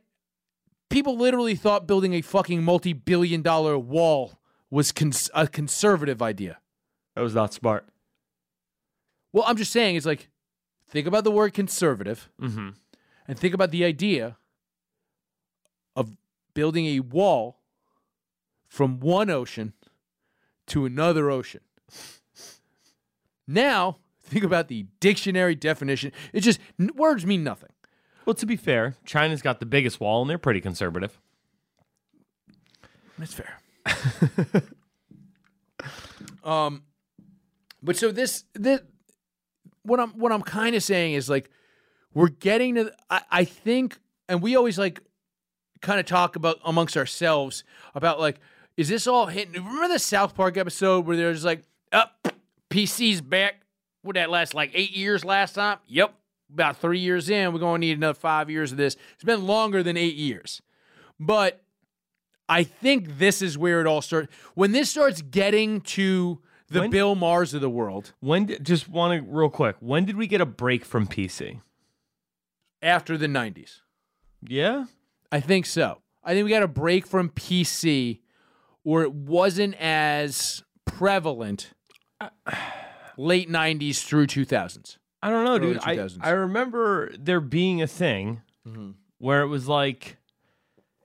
People 0.89 1.17
literally 1.17 1.55
thought 1.55 1.85
building 1.87 2.13
a 2.13 2.21
fucking 2.21 2.63
multi-billion 2.63 3.41
dollar 3.41 3.77
wall 3.77 4.39
was 4.71 4.91
cons- 4.91 5.29
a 5.33 5.47
conservative 5.47 6.21
idea. 6.21 6.59
That 7.15 7.21
was 7.21 7.35
not 7.35 7.53
smart. 7.53 7.87
Well, 9.33 9.43
I'm 9.47 9.57
just 9.57 9.71
saying 9.71 9.95
it's 9.95 10.05
like 10.05 10.29
think 10.89 11.05
about 11.05 11.23
the 11.23 11.31
word 11.31 11.53
conservative 11.53 12.29
Mm-hmm. 12.41 12.69
and 13.27 13.39
think 13.39 13.53
about 13.53 13.71
the 13.71 13.83
idea 13.85 14.37
of 15.95 16.15
building 16.55 16.85
a 16.87 16.99
wall 17.01 17.59
from 18.67 18.99
one 18.99 19.29
ocean 19.29 19.73
to 20.67 20.85
another 20.85 21.29
ocean. 21.29 21.61
Now, 23.49 23.97
think 24.21 24.43
about 24.43 24.67
the 24.67 24.85
dictionary 24.99 25.55
definition. 25.55 26.11
It 26.33 26.41
just 26.41 26.59
words 26.95 27.25
mean 27.25 27.43
nothing. 27.43 27.71
Well, 28.27 28.35
to 28.35 28.45
be 28.45 28.55
fair, 28.55 28.95
China's 29.05 29.41
got 29.41 29.59
the 29.59 29.65
biggest 29.65 29.99
wall 29.99 30.21
and 30.21 30.29
they're 30.29 30.37
pretty 30.37 30.61
conservative. 30.61 31.19
That's 33.17 33.33
fair. 33.33 33.59
um, 36.43 36.83
but 37.81 37.97
so 37.97 38.11
this 38.11 38.43
this 38.53 38.81
what 39.81 39.99
I'm 39.99 40.11
what 40.11 40.31
I'm 40.31 40.43
kind 40.43 40.75
of 40.75 40.83
saying 40.83 41.13
is 41.13 41.27
like 41.27 41.49
we're 42.13 42.29
getting 42.29 42.75
to. 42.75 42.93
I, 43.09 43.21
I 43.31 43.43
think, 43.45 43.97
and 44.27 44.43
we 44.43 44.55
always 44.55 44.77
like 44.77 45.01
kind 45.81 45.99
of 45.99 46.05
talk 46.05 46.35
about 46.35 46.59
amongst 46.63 46.95
ourselves 46.95 47.63
about 47.95 48.19
like, 48.19 48.39
is 48.77 48.89
this 48.89 49.07
all 49.07 49.25
hitting? 49.25 49.53
Remember 49.53 49.87
the 49.87 49.97
South 49.97 50.35
Park 50.35 50.55
episode 50.55 51.07
where 51.07 51.17
there's 51.17 51.43
like, 51.43 51.63
up, 51.91 52.28
PC's 52.69 53.21
back. 53.21 53.61
Would 54.03 54.15
that 54.15 54.29
last 54.29 54.53
like 54.53 54.71
eight 54.73 54.95
years 54.95 55.25
last 55.25 55.53
time? 55.53 55.77
Yep. 55.87 56.13
About 56.53 56.77
three 56.77 56.99
years 56.99 57.29
in, 57.29 57.53
we're 57.53 57.59
going 57.59 57.81
to 57.81 57.87
need 57.87 57.97
another 57.97 58.17
five 58.17 58.49
years 58.49 58.71
of 58.71 58.77
this. 58.77 58.95
It's 59.13 59.23
been 59.23 59.45
longer 59.45 59.83
than 59.83 59.97
eight 59.97 60.15
years. 60.15 60.61
But 61.19 61.61
I 62.47 62.63
think 62.63 63.19
this 63.19 63.41
is 63.41 63.57
where 63.57 63.81
it 63.81 63.87
all 63.87 64.01
starts. 64.01 64.33
When 64.55 64.71
this 64.71 64.89
starts 64.89 65.21
getting 65.21 65.81
to 65.81 66.39
the 66.69 66.79
When- 66.81 66.89
Bill 66.89 67.15
Mahers 67.15 67.53
of 67.53 67.61
the 67.61 67.69
world 67.69 68.13
When 68.19 68.45
did, 68.45 68.65
just 68.65 68.87
want 68.89 69.19
to 69.23 69.29
real 69.31 69.49
quick, 69.49 69.75
when 69.79 70.05
did 70.05 70.15
we 70.17 70.25
get 70.27 70.41
a 70.41 70.45
break 70.45 70.85
from 70.85 71.07
PC? 71.07 71.61
after 72.81 73.17
the 73.17 73.27
90s. 73.27 73.81
Yeah? 74.41 74.85
I 75.33 75.41
think 75.41 75.65
so. 75.65 76.01
I 76.23 76.33
think 76.33 76.45
we 76.45 76.49
got 76.49 76.63
a 76.63 76.67
break 76.67 77.05
from 77.05 77.29
PC 77.29 78.21
or 78.85 79.03
it 79.03 79.11
wasn't 79.13 79.75
as 79.75 80.63
prevalent 80.85 81.73
late 83.17 83.49
90s 83.49 84.03
through 84.03 84.27
2000s. 84.27 84.97
I 85.21 85.29
don't 85.29 85.43
know, 85.43 85.55
Early 85.57 85.73
dude. 85.73 85.83
I, 85.83 85.95
2000s. 85.97 86.17
I 86.21 86.29
remember 86.31 87.11
there 87.17 87.39
being 87.41 87.81
a 87.81 87.87
thing 87.87 88.41
Mm-hmm. 88.67 88.91
where 89.19 89.41
it 89.41 89.47
was 89.47 89.67
like 89.67 90.17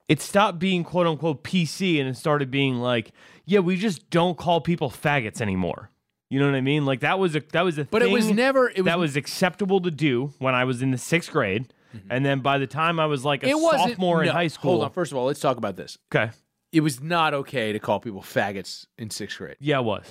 it 0.09 0.21
stopped 0.21 0.59
being 0.59 0.85
quote 0.85 1.07
unquote 1.07 1.45
PC 1.45 1.99
and 2.01 2.09
it 2.09 2.17
started 2.17 2.51
being 2.51 2.77
like, 2.77 3.13
yeah, 3.47 3.61
we 3.61 3.77
just 3.77 4.11
don't 4.11 4.37
call 4.37 4.61
people 4.61 4.91
faggots 4.91 5.41
anymore. 5.41 5.89
You 6.31 6.41
know 6.41 6.47
what 6.47 6.57
I 6.57 6.61
mean? 6.61 6.85
Like 6.85 7.01
that 7.01 7.19
was 7.19 7.37
a 7.37 7.41
that 7.53 7.63
was 7.63 7.79
a 7.79 7.85
But 7.85 8.03
it 8.03 8.11
was 8.11 8.31
never 8.31 8.69
it 8.69 8.79
was, 8.79 8.85
that 8.87 8.99
was 8.99 9.17
acceptable 9.17 9.81
to 9.83 9.91
do 9.91 10.33
when 10.41 10.55
I 10.55 10.65
was 10.65 10.83
in 10.83 10.91
the 10.91 10.99
sixth 10.99 11.31
grade. 11.31 11.73
And 12.11 12.27
then 12.27 12.41
by 12.41 12.59
the 12.59 12.67
time 12.67 12.99
I 12.99 13.07
was 13.07 13.25
like 13.25 13.45
a 13.45 13.49
it 13.51 13.57
sophomore 13.57 14.25
in 14.25 14.29
high 14.31 14.49
school. 14.49 14.73
Hold 14.73 14.85
on, 14.85 14.91
first 14.91 15.13
of 15.13 15.17
all, 15.17 15.27
let's 15.27 15.41
talk 15.41 15.57
about 15.57 15.77
this. 15.77 15.97
Okay. 16.15 16.33
It 16.73 16.81
was 16.81 17.01
not 17.01 17.35
okay 17.35 17.73
to 17.73 17.79
call 17.79 18.01
people 18.01 18.21
faggots 18.21 18.87
in 18.99 19.11
6th 19.11 19.39
grade. 19.39 19.57
Yeah, 19.61 19.79
it 19.79 19.85
was. 19.85 20.05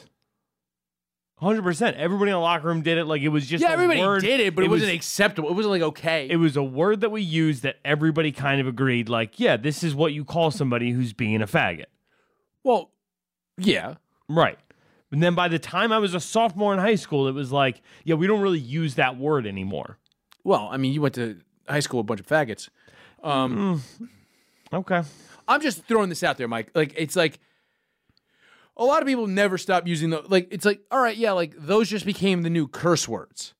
Hundred 1.43 1.63
percent. 1.63 1.97
Everybody 1.97 2.31
in 2.31 2.35
the 2.35 2.39
locker 2.39 2.67
room 2.67 2.81
did 2.81 2.97
it. 2.97 3.05
Like 3.05 3.21
it 3.21 3.27
was 3.29 3.45
just 3.45 3.61
Yeah, 3.61 3.71
everybody 3.71 3.99
word- 3.99 4.21
did 4.21 4.39
it, 4.39 4.55
but 4.55 4.63
it, 4.63 4.69
was- 4.69 4.81
wasn't 4.81 4.95
acceptable. 4.95 5.49
It 5.49 5.53
wasn't 5.53 5.71
like 5.73 5.81
okay. 5.81 6.27
it 6.29 6.37
was 6.37 6.55
a 6.55 6.63
word 6.63 7.01
that 7.01 7.09
we 7.11 7.21
used 7.21 7.63
that 7.63 7.77
everybody 7.83 8.31
kind 8.31 8.61
of 8.61 8.67
agreed. 8.67 9.09
Like, 9.09 9.39
yeah, 9.39 9.57
this 9.57 9.83
is 9.83 9.93
what 9.93 10.13
you 10.13 10.23
call 10.25 10.51
somebody 10.51 10.91
who's 10.91 11.11
being 11.13 11.41
a 11.41 11.47
faggot. 11.47 11.85
well, 12.63 12.91
yeah. 13.57 13.95
Right. 14.29 14.57
And 15.11 15.21
then 15.21 15.35
by 15.35 15.47
the 15.47 15.59
time 15.59 15.91
I 15.91 15.99
was 15.99 16.13
a 16.15 16.19
sophomore 16.19 16.73
in 16.73 16.79
high 16.79 16.95
school, 16.95 17.27
it 17.27 17.33
was 17.33 17.51
like, 17.51 17.81
yeah, 18.03 18.15
we 18.15 18.25
don't 18.25 18.41
really 18.41 18.57
use 18.59 18.95
that 18.95 19.17
word 19.17 19.45
anymore. 19.45 19.99
Well, 20.43 20.69
I 20.71 20.77
mean, 20.77 20.91
you 20.93 21.01
went 21.01 21.13
to 21.15 21.39
high 21.69 21.81
school 21.81 21.99
with 21.99 22.05
a 22.05 22.07
bunch 22.07 22.19
of 22.21 22.27
faggots. 22.27 22.69
Um, 23.23 23.83
Okay. 24.73 25.03
I'm 25.47 25.61
just 25.61 25.83
throwing 25.85 26.09
this 26.09 26.23
out 26.23 26.37
there, 26.37 26.47
Mike. 26.47 26.71
Like 26.73 26.93
it's 26.97 27.15
like 27.15 27.39
a 28.77 28.85
lot 28.85 29.01
of 29.01 29.07
people 29.07 29.27
never 29.27 29.57
stop 29.57 29.87
using 29.87 30.09
the 30.09 30.23
like 30.27 30.47
it's 30.51 30.65
like 30.65 30.81
all 30.91 31.01
right, 31.01 31.17
yeah, 31.17 31.31
like 31.31 31.53
those 31.57 31.89
just 31.89 32.05
became 32.05 32.41
the 32.41 32.49
new 32.49 32.67
curse 32.67 33.07
words. 33.07 33.53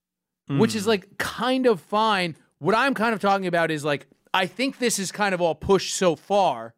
Which 0.46 0.74
is 0.74 0.84
mm. 0.84 0.88
like 0.88 1.16
kind 1.16 1.66
of 1.66 1.80
fine. 1.80 2.36
What 2.58 2.74
I'm 2.74 2.92
kind 2.92 3.14
of 3.14 3.20
talking 3.20 3.46
about 3.46 3.70
is 3.70 3.82
like 3.82 4.06
I 4.34 4.46
think 4.46 4.78
this 4.78 4.98
is 4.98 5.10
kind 5.10 5.34
of 5.34 5.40
all 5.40 5.54
pushed 5.54 5.94
so 5.94 6.16
far 6.16 6.74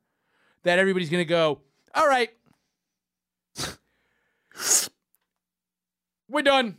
that 0.62 0.78
everybody's 0.78 1.10
going 1.10 1.22
to 1.22 1.28
go, 1.28 1.62
"All 1.92 2.06
right. 2.06 2.30
We're 6.28 6.42
done. 6.42 6.76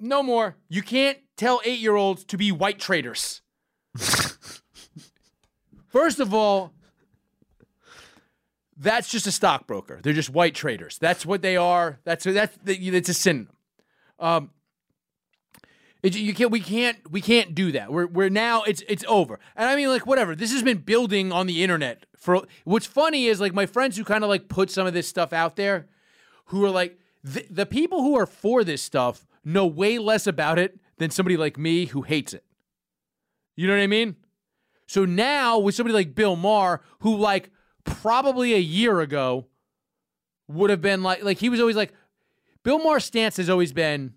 No 0.00 0.22
more. 0.22 0.56
You 0.68 0.82
can't 0.82 1.18
tell 1.36 1.60
eight 1.64 1.78
year 1.78 1.94
olds 1.94 2.24
to 2.24 2.36
be 2.36 2.52
white 2.52 2.78
traders. 2.78 3.40
First 5.88 6.20
of 6.20 6.34
all, 6.34 6.72
that's 8.76 9.08
just 9.08 9.26
a 9.26 9.32
stockbroker. 9.32 10.00
They're 10.02 10.12
just 10.12 10.30
white 10.30 10.54
traders. 10.54 10.98
That's 10.98 11.24
what 11.24 11.42
they 11.42 11.56
are. 11.56 12.00
That's 12.04 12.24
that's 12.24 12.56
it's 12.66 13.08
a 13.08 13.14
synonym. 13.14 13.50
Um, 14.18 14.50
it, 16.02 16.16
you 16.16 16.34
can't 16.34 16.50
we 16.50 16.60
can't 16.60 16.98
we 17.10 17.20
can't 17.20 17.54
do 17.54 17.72
that. 17.72 17.92
We're 17.92 18.06
we're 18.06 18.28
now 18.28 18.62
it's 18.62 18.82
it's 18.88 19.04
over. 19.08 19.38
And 19.56 19.68
I 19.68 19.76
mean 19.76 19.88
like 19.88 20.06
whatever. 20.06 20.34
This 20.36 20.52
has 20.52 20.62
been 20.62 20.78
building 20.78 21.32
on 21.32 21.46
the 21.46 21.62
internet 21.62 22.06
for. 22.16 22.46
What's 22.64 22.86
funny 22.86 23.26
is 23.26 23.40
like 23.40 23.54
my 23.54 23.66
friends 23.66 23.96
who 23.96 24.04
kind 24.04 24.22
of 24.22 24.30
like 24.30 24.48
put 24.48 24.70
some 24.70 24.86
of 24.86 24.92
this 24.92 25.08
stuff 25.08 25.32
out 25.32 25.56
there, 25.56 25.86
who 26.46 26.64
are 26.64 26.70
like 26.70 26.98
the, 27.22 27.46
the 27.48 27.66
people 27.66 28.02
who 28.02 28.16
are 28.18 28.26
for 28.26 28.64
this 28.64 28.82
stuff 28.82 29.26
know 29.44 29.66
way 29.66 29.98
less 29.98 30.26
about 30.26 30.58
it 30.58 30.78
than 30.98 31.10
somebody 31.10 31.36
like 31.36 31.56
me 31.56 31.86
who 31.86 32.02
hates 32.02 32.34
it. 32.34 32.44
You 33.56 33.66
know 33.66 33.74
what 33.74 33.82
I 33.82 33.86
mean? 33.86 34.16
So 34.86 35.04
now 35.04 35.58
with 35.58 35.74
somebody 35.74 35.94
like 35.94 36.14
Bill 36.14 36.36
Maher, 36.36 36.82
who 37.00 37.16
like 37.16 37.50
probably 37.84 38.54
a 38.54 38.58
year 38.58 39.00
ago 39.00 39.46
would 40.48 40.70
have 40.70 40.80
been 40.80 41.02
like 41.02 41.22
like 41.22 41.38
he 41.38 41.48
was 41.48 41.60
always 41.60 41.76
like 41.76 41.92
Bill 42.62 42.78
Maher's 42.78 43.04
stance 43.04 43.36
has 43.36 43.48
always 43.48 43.72
been 43.72 44.14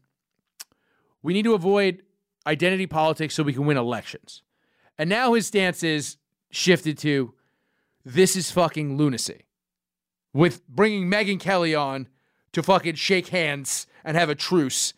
we 1.22 1.34
need 1.34 1.44
to 1.44 1.54
avoid 1.54 2.04
identity 2.46 2.88
politics 2.88 3.36
so 3.36 3.44
we 3.44 3.54
can 3.54 3.66
win 3.66 3.78
elections. 3.78 4.42
And 4.98 5.10
now 5.10 5.34
his 5.34 5.46
stance 5.46 5.84
is 5.84 6.18
shifted 6.50 6.98
to 7.00 7.34
this 8.06 8.36
is 8.36 8.50
fucking 8.50 8.98
lunacy. 8.98 9.44
With 10.34 10.66
bringing 10.68 11.10
Megyn 11.12 11.40
Kelly 11.40 11.76
on 11.76 12.08
to 12.54 12.64
fucking 12.64 12.96
shake 12.96 13.28
hands 13.28 13.86
and 14.04 14.16
have 14.16 14.30
a 14.30 14.36
truce 14.36 14.94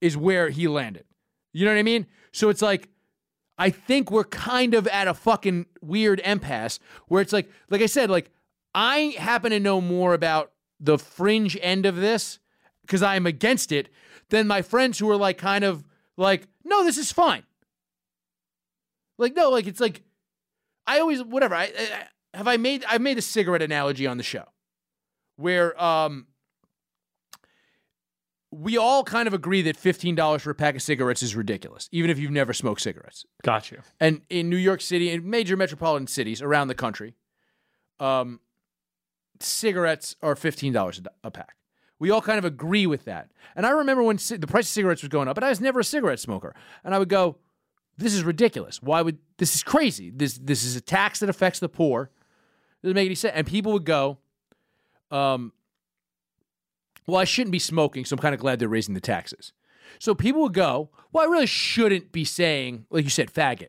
is 0.00 0.16
where 0.16 0.50
he 0.50 0.68
landed. 0.68 1.04
You 1.52 1.64
know 1.64 1.72
what 1.72 1.78
I 1.78 1.84
mean? 1.84 2.06
So 2.32 2.48
it's 2.48 2.62
like 2.62 2.88
I 3.58 3.70
think 3.70 4.10
we're 4.10 4.24
kind 4.24 4.74
of 4.74 4.86
at 4.88 5.08
a 5.08 5.14
fucking 5.14 5.66
weird 5.80 6.20
impasse 6.24 6.78
where 7.08 7.22
it's 7.22 7.32
like, 7.32 7.50
like 7.70 7.82
I 7.82 7.86
said, 7.86 8.10
like 8.10 8.30
I 8.74 9.14
happen 9.18 9.50
to 9.50 9.60
know 9.60 9.80
more 9.80 10.14
about 10.14 10.52
the 10.80 10.98
fringe 10.98 11.56
end 11.60 11.86
of 11.86 11.96
this 11.96 12.38
because 12.82 13.02
I'm 13.02 13.26
against 13.26 13.70
it 13.72 13.88
than 14.30 14.46
my 14.46 14.62
friends 14.62 14.98
who 14.98 15.08
are 15.10 15.16
like 15.16 15.38
kind 15.38 15.64
of 15.64 15.84
like, 16.16 16.48
no, 16.64 16.84
this 16.84 16.98
is 16.98 17.12
fine. 17.12 17.44
Like, 19.18 19.36
no, 19.36 19.50
like 19.50 19.66
it's 19.66 19.80
like 19.80 20.02
I 20.86 20.98
always 20.98 21.22
whatever. 21.22 21.54
I, 21.54 21.64
I 21.64 22.36
have 22.36 22.48
I 22.48 22.56
made 22.56 22.84
I've 22.88 23.00
made 23.00 23.18
a 23.18 23.22
cigarette 23.22 23.62
analogy 23.62 24.06
on 24.06 24.16
the 24.16 24.22
show 24.22 24.44
where 25.36 25.80
um 25.82 26.26
we 28.52 28.76
all 28.76 29.02
kind 29.02 29.26
of 29.26 29.32
agree 29.32 29.62
that 29.62 29.78
$15 29.78 30.40
for 30.42 30.50
a 30.50 30.54
pack 30.54 30.76
of 30.76 30.82
cigarettes 30.82 31.22
is 31.22 31.34
ridiculous, 31.34 31.88
even 31.90 32.10
if 32.10 32.18
you've 32.18 32.30
never 32.30 32.52
smoked 32.52 32.82
cigarettes. 32.82 33.24
Got 33.42 33.70
you. 33.70 33.80
And 33.98 34.20
in 34.28 34.50
New 34.50 34.56
York 34.56 34.82
City 34.82 35.10
and 35.10 35.24
major 35.24 35.56
metropolitan 35.56 36.06
cities 36.06 36.42
around 36.42 36.68
the 36.68 36.74
country, 36.74 37.14
um, 37.98 38.40
cigarettes 39.40 40.16
are 40.22 40.34
$15 40.34 41.06
a 41.24 41.30
pack. 41.30 41.56
We 41.98 42.10
all 42.10 42.20
kind 42.20 42.38
of 42.38 42.44
agree 42.44 42.86
with 42.86 43.06
that. 43.06 43.30
And 43.56 43.64
I 43.64 43.70
remember 43.70 44.02
when 44.02 44.18
c- 44.18 44.36
the 44.36 44.46
price 44.46 44.66
of 44.66 44.72
cigarettes 44.72 45.02
was 45.02 45.08
going 45.08 45.28
up, 45.28 45.34
but 45.34 45.44
I 45.44 45.48
was 45.48 45.60
never 45.60 45.80
a 45.80 45.84
cigarette 45.84 46.20
smoker. 46.20 46.54
And 46.84 46.94
I 46.94 46.98
would 46.98 47.08
go, 47.08 47.38
this 47.96 48.12
is 48.12 48.22
ridiculous. 48.22 48.82
Why 48.82 49.00
would 49.00 49.18
this 49.38 49.54
is 49.54 49.62
crazy? 49.62 50.10
This 50.10 50.38
this 50.42 50.64
is 50.64 50.76
a 50.76 50.80
tax 50.80 51.20
that 51.20 51.28
affects 51.28 51.58
the 51.60 51.68
poor. 51.68 52.10
It 52.82 52.86
Doesn't 52.86 52.94
make 52.96 53.06
any 53.06 53.14
sense. 53.14 53.34
And 53.36 53.46
people 53.46 53.72
would 53.72 53.84
go, 53.84 54.18
um, 55.10 55.52
well, 57.06 57.18
I 57.20 57.24
shouldn't 57.24 57.52
be 57.52 57.58
smoking, 57.58 58.04
so 58.04 58.14
I'm 58.14 58.20
kind 58.20 58.34
of 58.34 58.40
glad 58.40 58.58
they're 58.58 58.68
raising 58.68 58.94
the 58.94 59.00
taxes. 59.00 59.52
So 59.98 60.14
people 60.14 60.42
would 60.42 60.54
go, 60.54 60.90
well, 61.12 61.24
I 61.24 61.30
really 61.30 61.46
shouldn't 61.46 62.12
be 62.12 62.24
saying, 62.24 62.86
like 62.90 63.04
you 63.04 63.10
said, 63.10 63.32
faggot. 63.32 63.68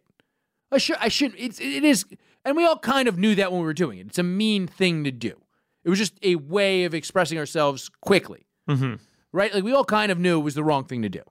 I 0.71 0.77
should, 0.77 0.97
I 0.99 1.07
shouldn't. 1.09 1.39
It's, 1.39 1.59
it 1.59 1.83
is, 1.83 2.05
and 2.45 2.55
we 2.57 2.65
all 2.65 2.77
kind 2.79 3.07
of 3.07 3.17
knew 3.17 3.35
that 3.35 3.51
when 3.51 3.61
we 3.61 3.65
were 3.65 3.73
doing 3.73 3.99
it. 3.99 4.07
It's 4.07 4.17
a 4.19 4.23
mean 4.23 4.65
thing 4.67 5.03
to 5.03 5.11
do. 5.11 5.39
It 5.83 5.89
was 5.89 5.99
just 5.99 6.13
a 6.23 6.35
way 6.35 6.85
of 6.85 6.93
expressing 6.93 7.37
ourselves 7.37 7.89
quickly, 8.01 8.45
Mm-hmm. 8.69 8.93
right? 9.33 9.53
Like 9.53 9.63
we 9.63 9.73
all 9.73 9.83
kind 9.83 10.11
of 10.11 10.17
knew 10.17 10.39
it 10.39 10.43
was 10.43 10.55
the 10.55 10.63
wrong 10.63 10.85
thing 10.85 11.01
to 11.01 11.09
do. 11.09 11.21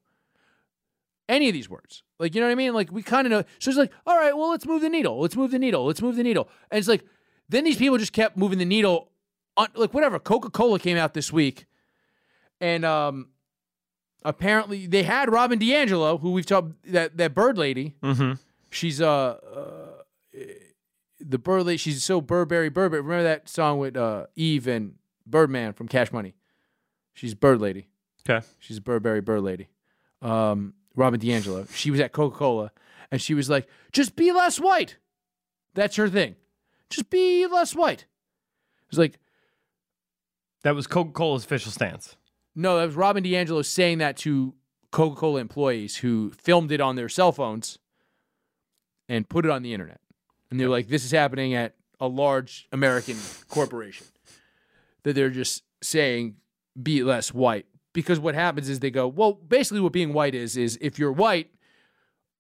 Any 1.28 1.48
of 1.48 1.54
these 1.54 1.70
words, 1.70 2.02
like 2.18 2.34
you 2.34 2.40
know 2.40 2.48
what 2.48 2.52
I 2.52 2.56
mean? 2.56 2.74
Like 2.74 2.92
we 2.92 3.02
kind 3.02 3.26
of 3.26 3.30
know. 3.30 3.44
So 3.58 3.70
it's 3.70 3.78
like, 3.78 3.92
all 4.06 4.16
right, 4.16 4.36
well, 4.36 4.50
let's 4.50 4.66
move 4.66 4.82
the 4.82 4.90
needle. 4.90 5.18
Let's 5.20 5.36
move 5.36 5.50
the 5.50 5.58
needle. 5.58 5.86
Let's 5.86 6.02
move 6.02 6.16
the 6.16 6.22
needle. 6.22 6.48
And 6.70 6.78
it's 6.78 6.88
like, 6.88 7.04
then 7.48 7.64
these 7.64 7.76
people 7.78 7.96
just 7.96 8.12
kept 8.12 8.36
moving 8.36 8.58
the 8.58 8.64
needle. 8.66 9.08
On, 9.56 9.68
like 9.74 9.94
whatever. 9.94 10.18
Coca 10.18 10.50
Cola 10.50 10.78
came 10.78 10.96
out 10.98 11.14
this 11.14 11.32
week 11.32 11.66
and 12.62 12.84
um, 12.84 13.28
apparently 14.24 14.86
they 14.86 15.02
had 15.02 15.30
Robin 15.30 15.58
DiAngelo, 15.58 16.20
who 16.20 16.30
we've 16.30 16.46
talked 16.46 16.72
that 16.92 17.16
that 17.18 17.34
bird 17.34 17.58
lady. 17.58 17.96
Mm-hmm. 18.02 18.34
She's 18.70 19.02
uh, 19.02 19.08
uh 19.10 20.38
the 21.20 21.38
bird 21.38 21.66
lady. 21.66 21.76
She's 21.76 22.02
so 22.02 22.20
Burberry 22.20 22.70
Burberry. 22.70 23.02
Remember 23.02 23.24
that 23.24 23.48
song 23.48 23.78
with 23.78 23.96
uh 23.96 24.26
Eve 24.36 24.68
and 24.68 24.94
Birdman 25.26 25.72
from 25.72 25.88
Cash 25.88 26.12
Money? 26.12 26.34
She's 27.14 27.34
bird 27.34 27.60
lady. 27.60 27.88
Okay. 28.26 28.46
She's 28.60 28.78
a 28.78 28.80
Burberry 28.80 29.20
bird 29.20 29.42
lady. 29.42 29.68
Um, 30.22 30.74
Robin 30.94 31.18
DiAngelo. 31.18 31.68
She 31.74 31.90
was 31.90 31.98
at 31.98 32.12
Coca 32.12 32.36
Cola 32.36 32.70
and 33.10 33.20
she 33.20 33.34
was 33.34 33.50
like, 33.50 33.66
"Just 33.90 34.14
be 34.14 34.30
less 34.30 34.60
white." 34.60 34.98
That's 35.74 35.96
her 35.96 36.08
thing. 36.08 36.36
Just 36.90 37.10
be 37.10 37.46
less 37.46 37.74
white. 37.74 38.06
It's 38.88 38.98
like 38.98 39.18
That 40.62 40.76
was 40.76 40.86
Coca 40.86 41.10
Cola's 41.10 41.44
official 41.44 41.72
stance. 41.72 42.16
No, 42.54 42.78
that 42.78 42.86
was 42.86 42.94
Robin 42.96 43.24
DiAngelo 43.24 43.64
saying 43.64 43.98
that 43.98 44.16
to 44.18 44.54
Coca 44.90 45.16
Cola 45.16 45.40
employees 45.40 45.96
who 45.96 46.30
filmed 46.32 46.70
it 46.72 46.80
on 46.80 46.96
their 46.96 47.08
cell 47.08 47.32
phones 47.32 47.78
and 49.08 49.28
put 49.28 49.44
it 49.44 49.50
on 49.50 49.62
the 49.62 49.72
internet. 49.72 50.00
And 50.50 50.60
they're 50.60 50.68
like, 50.68 50.88
this 50.88 51.04
is 51.04 51.10
happening 51.12 51.54
at 51.54 51.74
a 51.98 52.06
large 52.06 52.68
American 52.72 53.16
corporation. 53.48 54.06
That 55.04 55.14
they're 55.14 55.30
just 55.30 55.62
saying, 55.82 56.36
be 56.80 57.02
less 57.02 57.32
white. 57.32 57.66
Because 57.94 58.20
what 58.20 58.34
happens 58.34 58.68
is 58.68 58.80
they 58.80 58.90
go, 58.90 59.08
well, 59.08 59.32
basically, 59.32 59.80
what 59.80 59.92
being 59.92 60.12
white 60.12 60.34
is, 60.34 60.56
is 60.56 60.78
if 60.80 60.98
you're 60.98 61.12
white, 61.12 61.50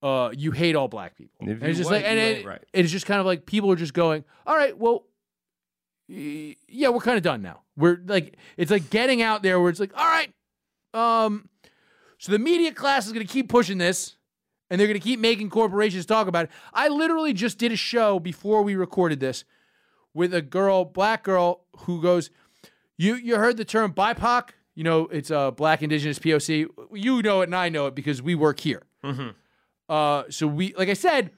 uh, 0.02 0.30
you 0.36 0.50
hate 0.50 0.76
all 0.76 0.88
black 0.88 1.16
people. 1.16 1.36
If 1.48 1.60
And 1.60 1.62
it's 1.70 1.78
just 1.78 1.90
white, 1.90 2.02
like, 2.02 2.04
and 2.06 2.18
it- 2.18 2.44
right. 2.44 2.62
it's 2.72 2.90
just 2.90 3.06
kind 3.06 3.20
of 3.20 3.26
like 3.26 3.46
people 3.46 3.70
are 3.72 3.76
just 3.76 3.94
going, 3.94 4.24
all 4.46 4.56
right, 4.56 4.76
well, 4.76 5.04
yeah, 6.08 6.88
we're 6.90 7.00
kind 7.00 7.16
of 7.16 7.22
done 7.22 7.40
now. 7.42 7.61
We're 7.76 8.00
like, 8.06 8.36
it's 8.56 8.70
like 8.70 8.90
getting 8.90 9.22
out 9.22 9.42
there 9.42 9.60
where 9.60 9.70
it's 9.70 9.80
like, 9.80 9.92
all 9.96 10.06
right, 10.06 10.32
um, 10.94 11.48
so 12.18 12.32
the 12.32 12.38
media 12.38 12.72
class 12.72 13.06
is 13.06 13.12
going 13.12 13.26
to 13.26 13.32
keep 13.32 13.48
pushing 13.48 13.78
this, 13.78 14.16
and 14.70 14.78
they're 14.78 14.86
going 14.86 14.98
to 14.98 15.04
keep 15.04 15.18
making 15.18 15.50
corporations 15.50 16.06
talk 16.06 16.28
about 16.28 16.44
it. 16.44 16.50
I 16.72 16.88
literally 16.88 17.32
just 17.32 17.58
did 17.58 17.72
a 17.72 17.76
show 17.76 18.20
before 18.20 18.62
we 18.62 18.74
recorded 18.76 19.20
this 19.20 19.44
with 20.14 20.34
a 20.34 20.42
girl, 20.42 20.84
black 20.84 21.24
girl, 21.24 21.64
who 21.78 22.00
goes, 22.02 22.30
"You 22.96 23.14
you 23.14 23.36
heard 23.36 23.56
the 23.56 23.64
term 23.64 23.92
BIPOC? 23.92 24.50
You 24.74 24.84
know, 24.84 25.06
it's 25.08 25.30
a 25.30 25.38
uh, 25.38 25.50
Black 25.50 25.82
Indigenous 25.82 26.18
POC. 26.18 26.66
You 26.92 27.22
know 27.22 27.40
it, 27.40 27.44
and 27.44 27.56
I 27.56 27.68
know 27.68 27.86
it 27.86 27.94
because 27.94 28.22
we 28.22 28.34
work 28.34 28.60
here. 28.60 28.82
Uh, 29.88 30.24
so 30.30 30.46
we, 30.46 30.74
like 30.74 30.88
I 30.88 30.94
said, 30.94 31.30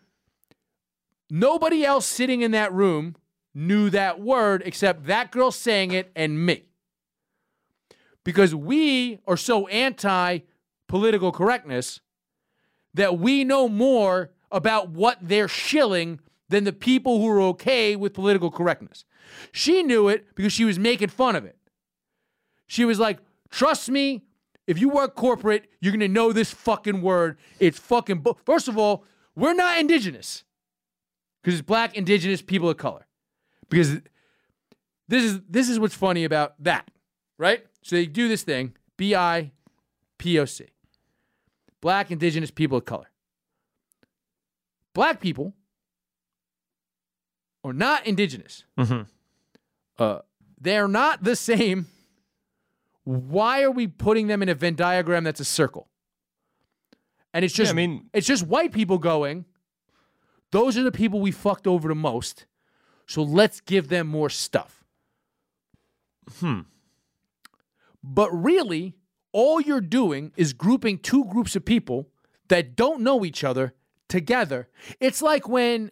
nobody 1.31 1.85
else 1.85 2.07
sitting 2.07 2.43
in 2.43 2.51
that 2.53 2.73
room 2.73 3.17
knew 3.55 3.91
that 3.91 4.21
word 4.21 4.63
except 4.65 5.07
that 5.07 5.31
girl 5.31 5.51
saying 5.51 5.93
it 5.93 6.11
and 6.17 6.45
me. 6.45 6.65
Because 8.25 8.55
we 8.55 9.21
are 9.27 9.37
so 9.37 9.67
anti 9.69 10.41
political 10.89 11.33
correctness 11.33 12.01
that 12.95 13.19
we 13.19 13.45
know 13.45 13.69
more 13.69 14.31
about 14.51 14.91
what 14.91 15.19
they're 15.21 15.49
shilling 15.49 16.21
than 16.49 16.65
the 16.65 16.73
people 16.73 17.19
who 17.19 17.29
are 17.29 17.41
okay 17.41 17.97
with 17.97 18.15
political 18.15 18.51
correctness. 18.51 19.05
She 19.53 19.83
knew 19.83 20.09
it 20.09 20.35
because 20.35 20.53
she 20.53 20.65
was 20.65 20.79
making 20.79 21.09
fun 21.09 21.37
of 21.37 21.45
it. 21.45 21.57
She 22.67 22.85
was 22.85 22.99
like, 22.99 23.19
trust 23.51 23.91
me, 23.91 24.23
if 24.67 24.79
you 24.79 24.89
work 24.89 25.15
corporate, 25.15 25.69
you're 25.81 25.93
gonna 25.93 26.09
know 26.09 26.33
this 26.33 26.53
fucking 26.53 27.03
word. 27.03 27.39
It's 27.59 27.79
fucking. 27.79 28.25
First 28.45 28.69
of 28.69 28.79
all, 28.79 29.05
we're 29.37 29.55
not 29.55 29.79
indigenous 29.79 30.45
because 31.43 31.59
it's 31.59 31.67
black, 31.67 31.97
indigenous 31.97 32.41
people 32.41 32.71
of 32.71 32.77
color. 32.77 33.04
Because 33.75 34.01
this 35.09 35.25
is 35.25 35.41
this 35.49 35.69
is 35.69 35.79
what's 35.81 35.95
funny 35.95 36.25
about 36.25 36.55
that, 36.63 36.89
right? 37.39 37.65
So 37.83 37.97
they 37.97 38.07
do 38.07 38.29
this 38.29 38.43
thing, 38.43 38.75
B 38.97 39.15
I 39.15 39.51
P 40.19 40.39
O 40.39 40.45
C, 40.45 40.67
black, 41.81 42.11
indigenous 42.11 42.51
people 42.51 42.79
of 42.79 42.85
color. 42.85 43.11
Black 44.95 45.21
people 45.21 45.55
are 47.65 47.73
not 47.73 48.07
indigenous. 48.07 48.65
Mhm. 48.79 49.07
Uh, 49.99 50.19
they're 50.61 50.89
not 50.89 51.25
the 51.25 51.37
same 51.37 51.87
why 53.05 53.63
are 53.63 53.71
we 53.71 53.87
putting 53.87 54.29
them 54.29 54.43
in 54.43 54.49
a 54.49 54.55
Venn 54.55 54.75
diagram 54.77 55.25
that's 55.25 55.41
a 55.41 55.45
circle? 55.45 55.91
And 57.35 57.45
it's 57.45 57.53
just, 57.53 57.69
Yeah, 57.69 57.73
I 57.73 57.75
mean- 57.75 58.09
it's 58.15 58.27
just 58.27 58.47
white 58.47 58.73
people 58.73 58.97
going, 58.97 59.45
those 60.53 60.79
are 60.79 60.83
the 60.83 60.91
people 60.93 61.21
we 61.21 61.31
fucked 61.31 61.67
over 61.67 61.87
the 61.89 61.95
most. 61.95 62.47
So 63.07 63.23
let's 63.23 63.61
give 63.61 63.89
them 63.89 64.07
more 64.07 64.31
stuff. 64.31 64.85
Hmm. 66.39 66.61
But 68.03 68.31
really, 68.31 68.95
all 69.33 69.61
you're 69.61 69.81
doing 69.81 70.33
is 70.37 70.53
grouping 70.53 70.99
two 70.99 71.25
groups 71.27 71.57
of 71.57 71.65
people 71.65 72.09
that 72.49 72.77
don't 72.77 73.01
know 73.01 73.25
each 73.25 73.43
other 73.45 73.75
together. 74.09 74.69
It's 75.01 75.23
like 75.23 75.49
when 75.49 75.91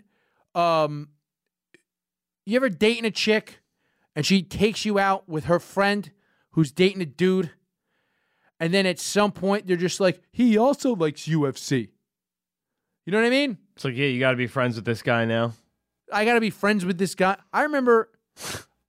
um 0.54 1.08
you 2.44 2.56
ever 2.56 2.68
dating 2.68 3.04
a 3.06 3.10
chick 3.10 3.60
and 4.14 4.26
she 4.26 4.42
takes 4.42 4.84
you 4.84 4.98
out 4.98 5.28
with 5.28 5.44
her 5.44 5.58
friend 5.58 6.10
who's 6.50 6.70
dating 6.70 7.00
a 7.00 7.06
dude 7.06 7.50
and 8.60 8.72
then 8.72 8.84
at 8.86 9.00
some 9.00 9.32
point 9.32 9.66
they're 9.66 9.76
just 9.76 10.00
like 10.00 10.20
he 10.30 10.56
also 10.58 10.94
likes 10.94 11.22
UFC. 11.22 11.88
You 13.04 13.10
know 13.12 13.18
what 13.18 13.26
I 13.26 13.30
mean? 13.30 13.58
It's 13.74 13.84
like, 13.84 13.96
yeah, 13.96 14.06
you 14.06 14.20
got 14.20 14.30
to 14.30 14.36
be 14.36 14.46
friends 14.46 14.76
with 14.76 14.84
this 14.84 15.02
guy 15.02 15.24
now. 15.24 15.54
I 16.12 16.24
got 16.24 16.34
to 16.34 16.40
be 16.40 16.50
friends 16.50 16.84
with 16.84 16.98
this 16.98 17.14
guy. 17.14 17.36
I 17.52 17.62
remember 17.62 18.10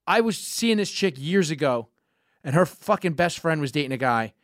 I 0.06 0.20
was 0.20 0.36
seeing 0.38 0.76
this 0.76 0.90
chick 0.90 1.14
years 1.16 1.50
ago, 1.50 1.88
and 2.42 2.54
her 2.54 2.66
fucking 2.66 3.14
best 3.14 3.38
friend 3.38 3.60
was 3.60 3.72
dating 3.72 3.92
a 3.92 3.96
guy, 3.96 4.34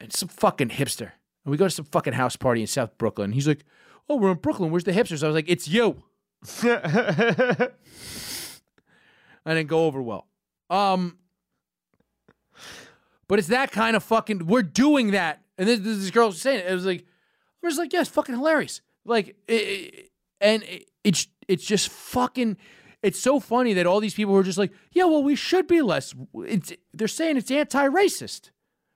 and 0.00 0.12
some 0.12 0.28
fucking 0.28 0.70
hipster. 0.70 1.12
And 1.44 1.50
we 1.50 1.56
go 1.56 1.66
to 1.66 1.70
some 1.70 1.84
fucking 1.84 2.14
house 2.14 2.36
party 2.36 2.60
in 2.60 2.66
South 2.66 2.96
Brooklyn. 2.98 3.32
He's 3.32 3.48
like, 3.48 3.64
"Oh, 4.08 4.16
we're 4.16 4.30
in 4.32 4.38
Brooklyn. 4.38 4.70
Where's 4.70 4.84
the 4.84 4.92
hipsters?" 4.92 5.22
I 5.22 5.28
was 5.28 5.34
like, 5.34 5.48
"It's 5.48 5.68
you." 5.68 6.02
I 6.64 7.70
didn't 9.54 9.68
go 9.68 9.86
over 9.86 10.02
well. 10.02 10.26
Um, 10.70 11.18
but 13.28 13.38
it's 13.38 13.48
that 13.48 13.72
kind 13.72 13.96
of 13.96 14.02
fucking. 14.02 14.46
We're 14.46 14.62
doing 14.62 15.12
that, 15.12 15.42
and 15.58 15.68
this, 15.68 15.80
this 15.80 16.10
girl 16.10 16.28
was 16.28 16.40
saying 16.40 16.60
it. 16.60 16.66
It 16.70 16.74
was 16.74 16.86
like, 16.86 17.04
I 17.62 17.66
was 17.66 17.78
like, 17.78 17.92
yeah, 17.92 18.00
it's 18.00 18.10
fucking 18.10 18.34
hilarious. 18.34 18.80
Like, 19.04 19.36
it, 19.48 19.52
it- 19.52 20.10
and 20.38 20.62
it, 20.64 20.90
it's 21.02 21.28
it's 21.48 21.64
just 21.64 21.88
fucking. 21.88 22.56
It's 23.02 23.20
so 23.20 23.38
funny 23.38 23.74
that 23.74 23.86
all 23.86 24.00
these 24.00 24.14
people 24.14 24.34
were 24.34 24.42
just 24.42 24.58
like, 24.58 24.72
yeah, 24.90 25.04
well, 25.04 25.22
we 25.22 25.36
should 25.36 25.68
be 25.68 25.82
less. 25.82 26.14
It's 26.34 26.72
they're 26.92 27.08
saying 27.08 27.36
it's 27.36 27.50
anti-racist, 27.50 28.50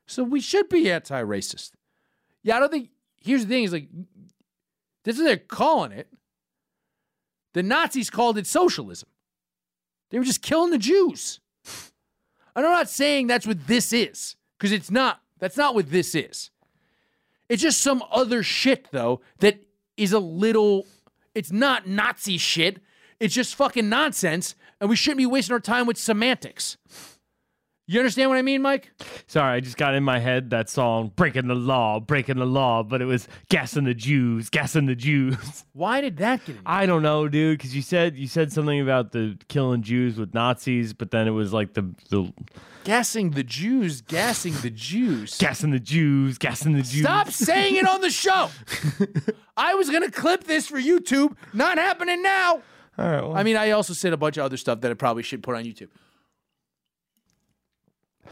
so 0.06 0.24
we 0.24 0.40
should 0.40 0.68
be 0.68 0.90
anti-racist. 0.90 1.72
Yeah, 2.42 2.56
I 2.56 2.60
don't 2.60 2.72
think. 2.72 2.90
Here's 3.20 3.44
the 3.44 3.48
thing: 3.48 3.64
is 3.64 3.72
like, 3.72 3.88
this 5.04 5.18
is 5.18 5.24
they're 5.24 5.36
calling 5.36 5.92
it. 5.92 6.08
The 7.52 7.62
Nazis 7.62 8.10
called 8.10 8.38
it 8.38 8.46
socialism. 8.46 9.08
They 10.10 10.18
were 10.18 10.24
just 10.24 10.42
killing 10.42 10.70
the 10.70 10.78
Jews. 10.78 11.40
And 12.56 12.66
I'm 12.66 12.72
not 12.72 12.88
saying 12.88 13.26
that's 13.26 13.46
what 13.46 13.66
this 13.68 13.92
is, 13.92 14.36
because 14.58 14.72
it's 14.72 14.90
not. 14.90 15.20
That's 15.38 15.56
not 15.56 15.74
what 15.74 15.90
this 15.90 16.14
is. 16.14 16.50
It's 17.48 17.62
just 17.62 17.80
some 17.80 18.02
other 18.10 18.42
shit, 18.42 18.88
though, 18.90 19.20
that 19.38 19.60
is 19.96 20.12
a 20.12 20.18
little. 20.18 20.86
It's 21.34 21.52
not 21.52 21.86
Nazi 21.86 22.38
shit. 22.38 22.80
It's 23.18 23.34
just 23.34 23.54
fucking 23.54 23.88
nonsense, 23.88 24.54
and 24.80 24.88
we 24.88 24.96
shouldn't 24.96 25.18
be 25.18 25.26
wasting 25.26 25.52
our 25.52 25.60
time 25.60 25.86
with 25.86 25.98
semantics. 25.98 26.78
You 27.90 27.98
understand 27.98 28.30
what 28.30 28.38
I 28.38 28.42
mean, 28.42 28.62
Mike? 28.62 28.92
Sorry, 29.26 29.56
I 29.56 29.58
just 29.58 29.76
got 29.76 29.96
in 29.96 30.04
my 30.04 30.20
head 30.20 30.50
that 30.50 30.68
song, 30.70 31.10
Breaking 31.16 31.48
the 31.48 31.56
Law, 31.56 31.98
Breaking 31.98 32.38
the 32.38 32.46
Law, 32.46 32.84
but 32.84 33.02
it 33.02 33.04
was 33.04 33.26
gassing 33.48 33.82
the 33.82 33.94
Jews, 33.94 34.48
gassing 34.48 34.86
the 34.86 34.94
Jews. 34.94 35.64
Why 35.72 36.00
did 36.00 36.18
that 36.18 36.44
get 36.46 36.54
in? 36.54 36.62
I 36.64 36.86
don't 36.86 37.02
know, 37.02 37.26
dude, 37.26 37.58
because 37.58 37.74
you 37.74 37.82
said 37.82 38.16
you 38.16 38.28
said 38.28 38.52
something 38.52 38.80
about 38.80 39.10
the 39.10 39.36
killing 39.48 39.82
Jews 39.82 40.18
with 40.18 40.34
Nazis, 40.34 40.92
but 40.92 41.10
then 41.10 41.26
it 41.26 41.32
was 41.32 41.52
like 41.52 41.74
the 41.74 41.92
the 42.10 42.32
Gassing 42.84 43.30
the 43.32 43.42
Jews, 43.44 44.00
gassing 44.00 44.54
the 44.62 44.70
Jews. 44.70 45.36
gassing 45.38 45.70
the 45.70 45.78
Jews, 45.80 46.38
gassing 46.38 46.72
the 46.72 46.82
Jews. 46.82 47.02
Stop 47.02 47.30
saying 47.30 47.76
it 47.76 47.86
on 47.86 48.00
the 48.00 48.10
show. 48.10 48.50
I 49.56 49.74
was 49.74 49.90
gonna 49.90 50.10
clip 50.10 50.44
this 50.44 50.66
for 50.66 50.80
YouTube. 50.80 51.36
Not 51.52 51.76
happening 51.78 52.22
now. 52.22 52.62
All 52.98 53.10
right, 53.10 53.22
well, 53.22 53.36
I 53.36 53.42
mean, 53.42 53.56
I 53.56 53.70
also 53.70 53.92
said 53.92 54.12
a 54.12 54.16
bunch 54.16 54.36
of 54.36 54.44
other 54.44 54.56
stuff 54.56 54.80
that 54.80 54.90
I 54.90 54.94
probably 54.94 55.22
should 55.22 55.42
put 55.42 55.54
on 55.56 55.64
YouTube. 55.64 55.88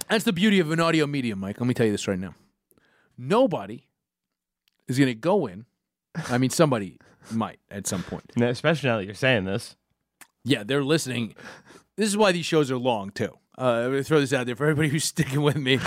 That's 0.09 0.25
the 0.25 0.33
beauty 0.33 0.61
of 0.61 0.71
an 0.71 0.81
audio 0.81 1.07
medium, 1.07 1.39
Mike. 1.41 1.61
Let 1.61 1.67
me 1.67 1.75
tell 1.75 1.87
you 1.87 1.93
this 1.93 2.09
right 2.09 2.19
now. 2.19 2.35
Nobody 3.17 3.85
is 4.87 4.99
going 4.99 5.09
to 5.09 5.15
go 5.15 5.47
in. 5.47 5.67
I 6.31 6.39
mean, 6.39 6.51
somebody 6.51 6.99
might 7.31 7.59
at 7.71 7.87
some 7.87 8.03
point. 8.03 8.25
Especially 8.41 8.89
now 8.89 8.97
that 8.99 9.05
you're 9.05 9.15
saying 9.15 9.45
this. 9.45 9.77
Yeah, 10.45 10.63
they're 10.65 10.85
listening. 10.85 11.35
This 11.97 12.09
is 12.09 12.17
why 12.17 12.33
these 12.33 12.47
shows 12.47 12.71
are 12.71 12.79
long 12.79 13.11
too. 13.11 13.37
Uh, 13.59 13.83
I'm 13.85 13.91
gonna 13.91 14.05
throw 14.05 14.21
this 14.21 14.33
out 14.33 14.47
there 14.47 14.55
for 14.55 14.65
everybody 14.65 14.89
who's 14.89 15.05
sticking 15.17 15.43
with 15.43 15.57
me. 15.57 15.81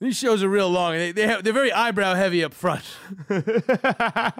These 0.00 0.16
shows 0.16 0.42
are 0.42 0.48
real 0.48 0.68
long. 0.68 0.92
They, 0.94 1.12
they 1.12 1.26
have, 1.26 1.42
they're 1.42 1.52
very 1.52 1.72
eyebrow 1.72 2.14
heavy 2.14 2.42
up 2.44 2.52
front. 2.54 2.84
they're 3.28 4.32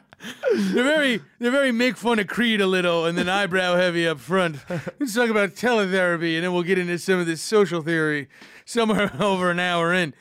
very 0.72 1.20
they're 1.38 1.50
very 1.50 1.72
make 1.72 1.96
fun 1.96 2.18
of 2.18 2.26
Creed 2.26 2.60
a 2.60 2.66
little 2.66 3.04
and 3.04 3.16
then 3.16 3.28
eyebrow 3.28 3.76
heavy 3.76 4.06
up 4.08 4.20
front. 4.20 4.56
Let's 4.98 5.14
talk 5.14 5.28
about 5.28 5.50
teletherapy 5.50 6.36
and 6.36 6.44
then 6.44 6.52
we'll 6.54 6.62
get 6.62 6.78
into 6.78 6.98
some 6.98 7.18
of 7.18 7.26
this 7.26 7.42
social 7.42 7.82
theory 7.82 8.28
somewhere 8.64 9.12
over 9.20 9.50
an 9.50 9.58
hour 9.58 9.92
in. 9.92 10.14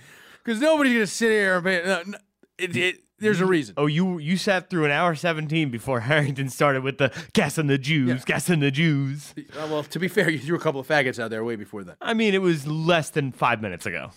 Because 0.44 0.60
nobody's 0.62 0.94
gonna 0.94 1.08
sit 1.08 1.32
here 1.32 1.56
and 1.56 1.66
pay, 1.66 1.84
no, 1.86 2.04
no, 2.06 2.18
it, 2.58 2.76
it, 2.76 3.05
there's 3.20 3.40
a 3.42 3.46
reason. 3.46 3.76
Oh, 3.78 3.86
you 3.86 4.18
you 4.18 4.38
sat 4.38 4.70
through 4.70 4.86
an 4.86 4.92
hour 4.92 5.16
17 5.16 5.70
before 5.70 6.00
Harrington 6.12 6.50
started 6.50 6.84
with 6.84 6.98
the 6.98 7.12
gassing 7.34 7.68
the 7.68 7.78
Jews, 7.78 8.26
gassing 8.26 8.60
the 8.60 8.72
Jews. 8.72 9.34
Uh, 9.38 9.68
well, 9.70 9.84
to 9.84 10.00
be 10.00 10.08
fair, 10.08 10.30
you 10.32 10.40
threw 10.40 10.58
a 10.58 10.60
couple 10.60 10.80
of 10.82 10.88
faggots 10.88 11.20
out 11.20 11.30
there 11.30 11.44
way 11.44 11.56
before 11.56 11.84
that. 11.86 11.98
I 12.02 12.14
mean, 12.14 12.34
it 12.34 12.42
was 12.42 12.68
less 12.68 13.10
than 13.10 13.32
five 13.32 13.62
minutes 13.62 13.86
ago. 13.86 14.12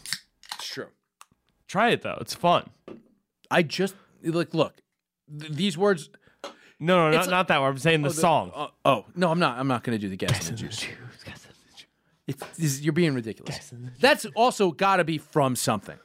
It's 0.56 0.68
true. 0.68 0.88
Try 1.66 1.90
it 1.90 2.02
though; 2.02 2.18
it's 2.20 2.34
fun. 2.34 2.70
I 3.50 3.62
just 3.62 3.94
like 4.22 4.54
look. 4.54 4.74
Th- 5.38 5.52
these 5.52 5.76
words 5.76 6.08
No, 6.80 7.10
no, 7.10 7.16
It's 7.18 7.26
not, 7.26 7.30
not 7.32 7.48
that 7.48 7.60
one. 7.60 7.70
I'm 7.70 7.78
saying 7.78 8.02
the, 8.02 8.08
the- 8.08 8.14
song. 8.14 8.50
Uh, 8.54 8.68
oh 8.84 9.04
no, 9.14 9.30
I'm 9.30 9.38
not. 9.38 9.58
I'm 9.58 9.68
not 9.68 9.84
going 9.84 9.98
to 9.98 10.00
do 10.00 10.08
the 10.08 10.16
gas 10.16 10.48
and 10.48 10.58
the 10.58 10.62
Jews. 10.62 10.84
It's, 12.26 12.44
this, 12.58 12.80
you're 12.82 12.92
being 12.92 13.14
ridiculous. 13.14 13.72
That's 14.00 14.26
also 14.34 14.70
got 14.70 14.96
to 14.96 15.04
be 15.04 15.16
from 15.16 15.56
something. 15.56 15.98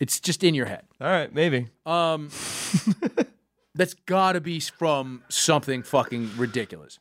It's 0.00 0.18
just 0.18 0.42
in 0.42 0.54
your 0.54 0.66
head. 0.66 0.84
All 1.00 1.06
right, 1.08 1.32
maybe. 1.32 1.68
That's 3.74 3.94
got 4.06 4.32
to 4.32 4.40
be 4.40 4.58
from 4.60 5.22
something 5.28 5.82
fucking 5.82 6.30
ridiculous. 6.36 6.98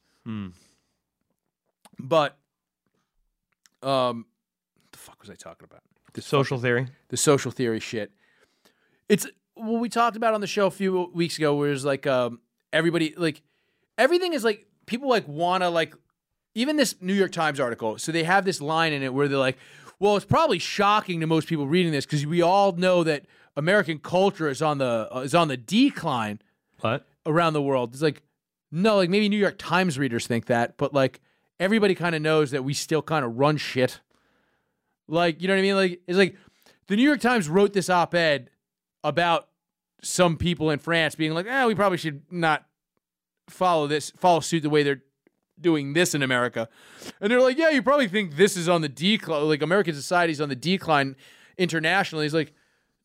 But, 1.97 2.37
um, 3.81 4.25
what 4.81 4.91
the 4.91 4.97
fuck 4.97 5.19
was 5.21 5.29
I 5.29 5.35
talking 5.35 5.67
about? 5.69 5.81
The 6.13 6.21
Social 6.21 6.57
theory. 6.59 6.87
the 7.09 7.17
social 7.17 7.51
theory 7.51 7.79
shit. 7.79 8.11
It's 9.07 9.25
what 9.55 9.79
we 9.79 9.89
talked 9.89 10.17
about 10.17 10.33
on 10.33 10.41
the 10.41 10.47
show 10.47 10.67
a 10.67 10.71
few 10.71 11.09
weeks 11.13 11.37
ago, 11.37 11.55
where 11.55 11.71
it's 11.71 11.83
like 11.83 12.05
um, 12.07 12.39
everybody 12.73 13.13
like 13.15 13.41
everything 13.97 14.33
is 14.33 14.43
like 14.43 14.65
people 14.85 15.07
like 15.09 15.27
wanna 15.27 15.69
like 15.69 15.93
even 16.55 16.77
this 16.77 16.95
New 16.99 17.13
York 17.13 17.31
Times 17.31 17.59
article. 17.59 17.97
So 17.99 18.11
they 18.11 18.23
have 18.23 18.43
this 18.43 18.59
line 18.59 18.91
in 18.93 19.03
it 19.03 19.13
where 19.13 19.27
they're 19.27 19.37
like, 19.37 19.57
"Well, 19.99 20.15
it's 20.15 20.25
probably 20.25 20.59
shocking 20.59 21.19
to 21.19 21.27
most 21.27 21.47
people 21.47 21.67
reading 21.67 21.91
this 21.91 22.05
because 22.05 22.25
we 22.25 22.41
all 22.41 22.71
know 22.73 23.03
that 23.03 23.25
American 23.55 23.99
culture 23.99 24.47
is 24.49 24.61
on 24.61 24.77
the 24.77 25.07
uh, 25.13 25.19
is 25.19 25.35
on 25.35 25.47
the 25.47 25.57
decline 25.57 26.39
What? 26.81 27.07
around 27.25 27.53
the 27.53 27.61
world." 27.61 27.93
It's 27.93 28.01
like 28.01 28.23
no, 28.71 28.97
like 28.97 29.09
maybe 29.09 29.29
New 29.29 29.39
York 29.39 29.55
Times 29.57 29.97
readers 29.97 30.27
think 30.27 30.45
that, 30.45 30.77
but 30.77 30.93
like 30.93 31.21
everybody 31.59 31.95
kind 31.95 32.15
of 32.15 32.21
knows 32.21 32.51
that 32.51 32.63
we 32.63 32.73
still 32.73 33.01
kind 33.01 33.25
of 33.25 33.37
run 33.37 33.57
shit. 33.57 33.99
Like, 35.07 35.41
you 35.41 35.47
know 35.47 35.55
what 35.55 35.59
I 35.59 35.63
mean? 35.63 35.75
Like, 35.75 36.01
it's 36.07 36.17
like 36.17 36.35
the 36.87 36.95
New 36.95 37.03
York 37.03 37.19
Times 37.19 37.49
wrote 37.49 37.73
this 37.73 37.89
op 37.89 38.13
ed 38.13 38.51
about 39.03 39.47
some 40.01 40.37
people 40.37 40.69
in 40.69 40.79
France 40.79 41.15
being 41.15 41.33
like, 41.33 41.47
eh, 41.47 41.65
we 41.65 41.75
probably 41.75 41.97
should 41.97 42.21
not 42.31 42.65
follow 43.49 43.87
this, 43.87 44.11
follow 44.17 44.39
suit 44.39 44.61
the 44.61 44.69
way 44.69 44.83
they're 44.83 45.01
doing 45.61 45.93
this 45.93 46.13
in 46.15 46.21
America. 46.23 46.67
And 47.21 47.31
they're 47.31 47.41
like, 47.41 47.57
yeah, 47.57 47.69
you 47.69 47.81
probably 47.81 48.07
think 48.07 48.35
this 48.35 48.55
is 48.57 48.67
on 48.69 48.81
the 48.81 48.89
decline, 48.89 49.47
like 49.47 49.61
American 49.61 49.93
society's 49.95 50.39
on 50.41 50.49
the 50.49 50.55
decline 50.55 51.15
internationally. 51.57 52.25
He's 52.25 52.33
like, 52.33 52.53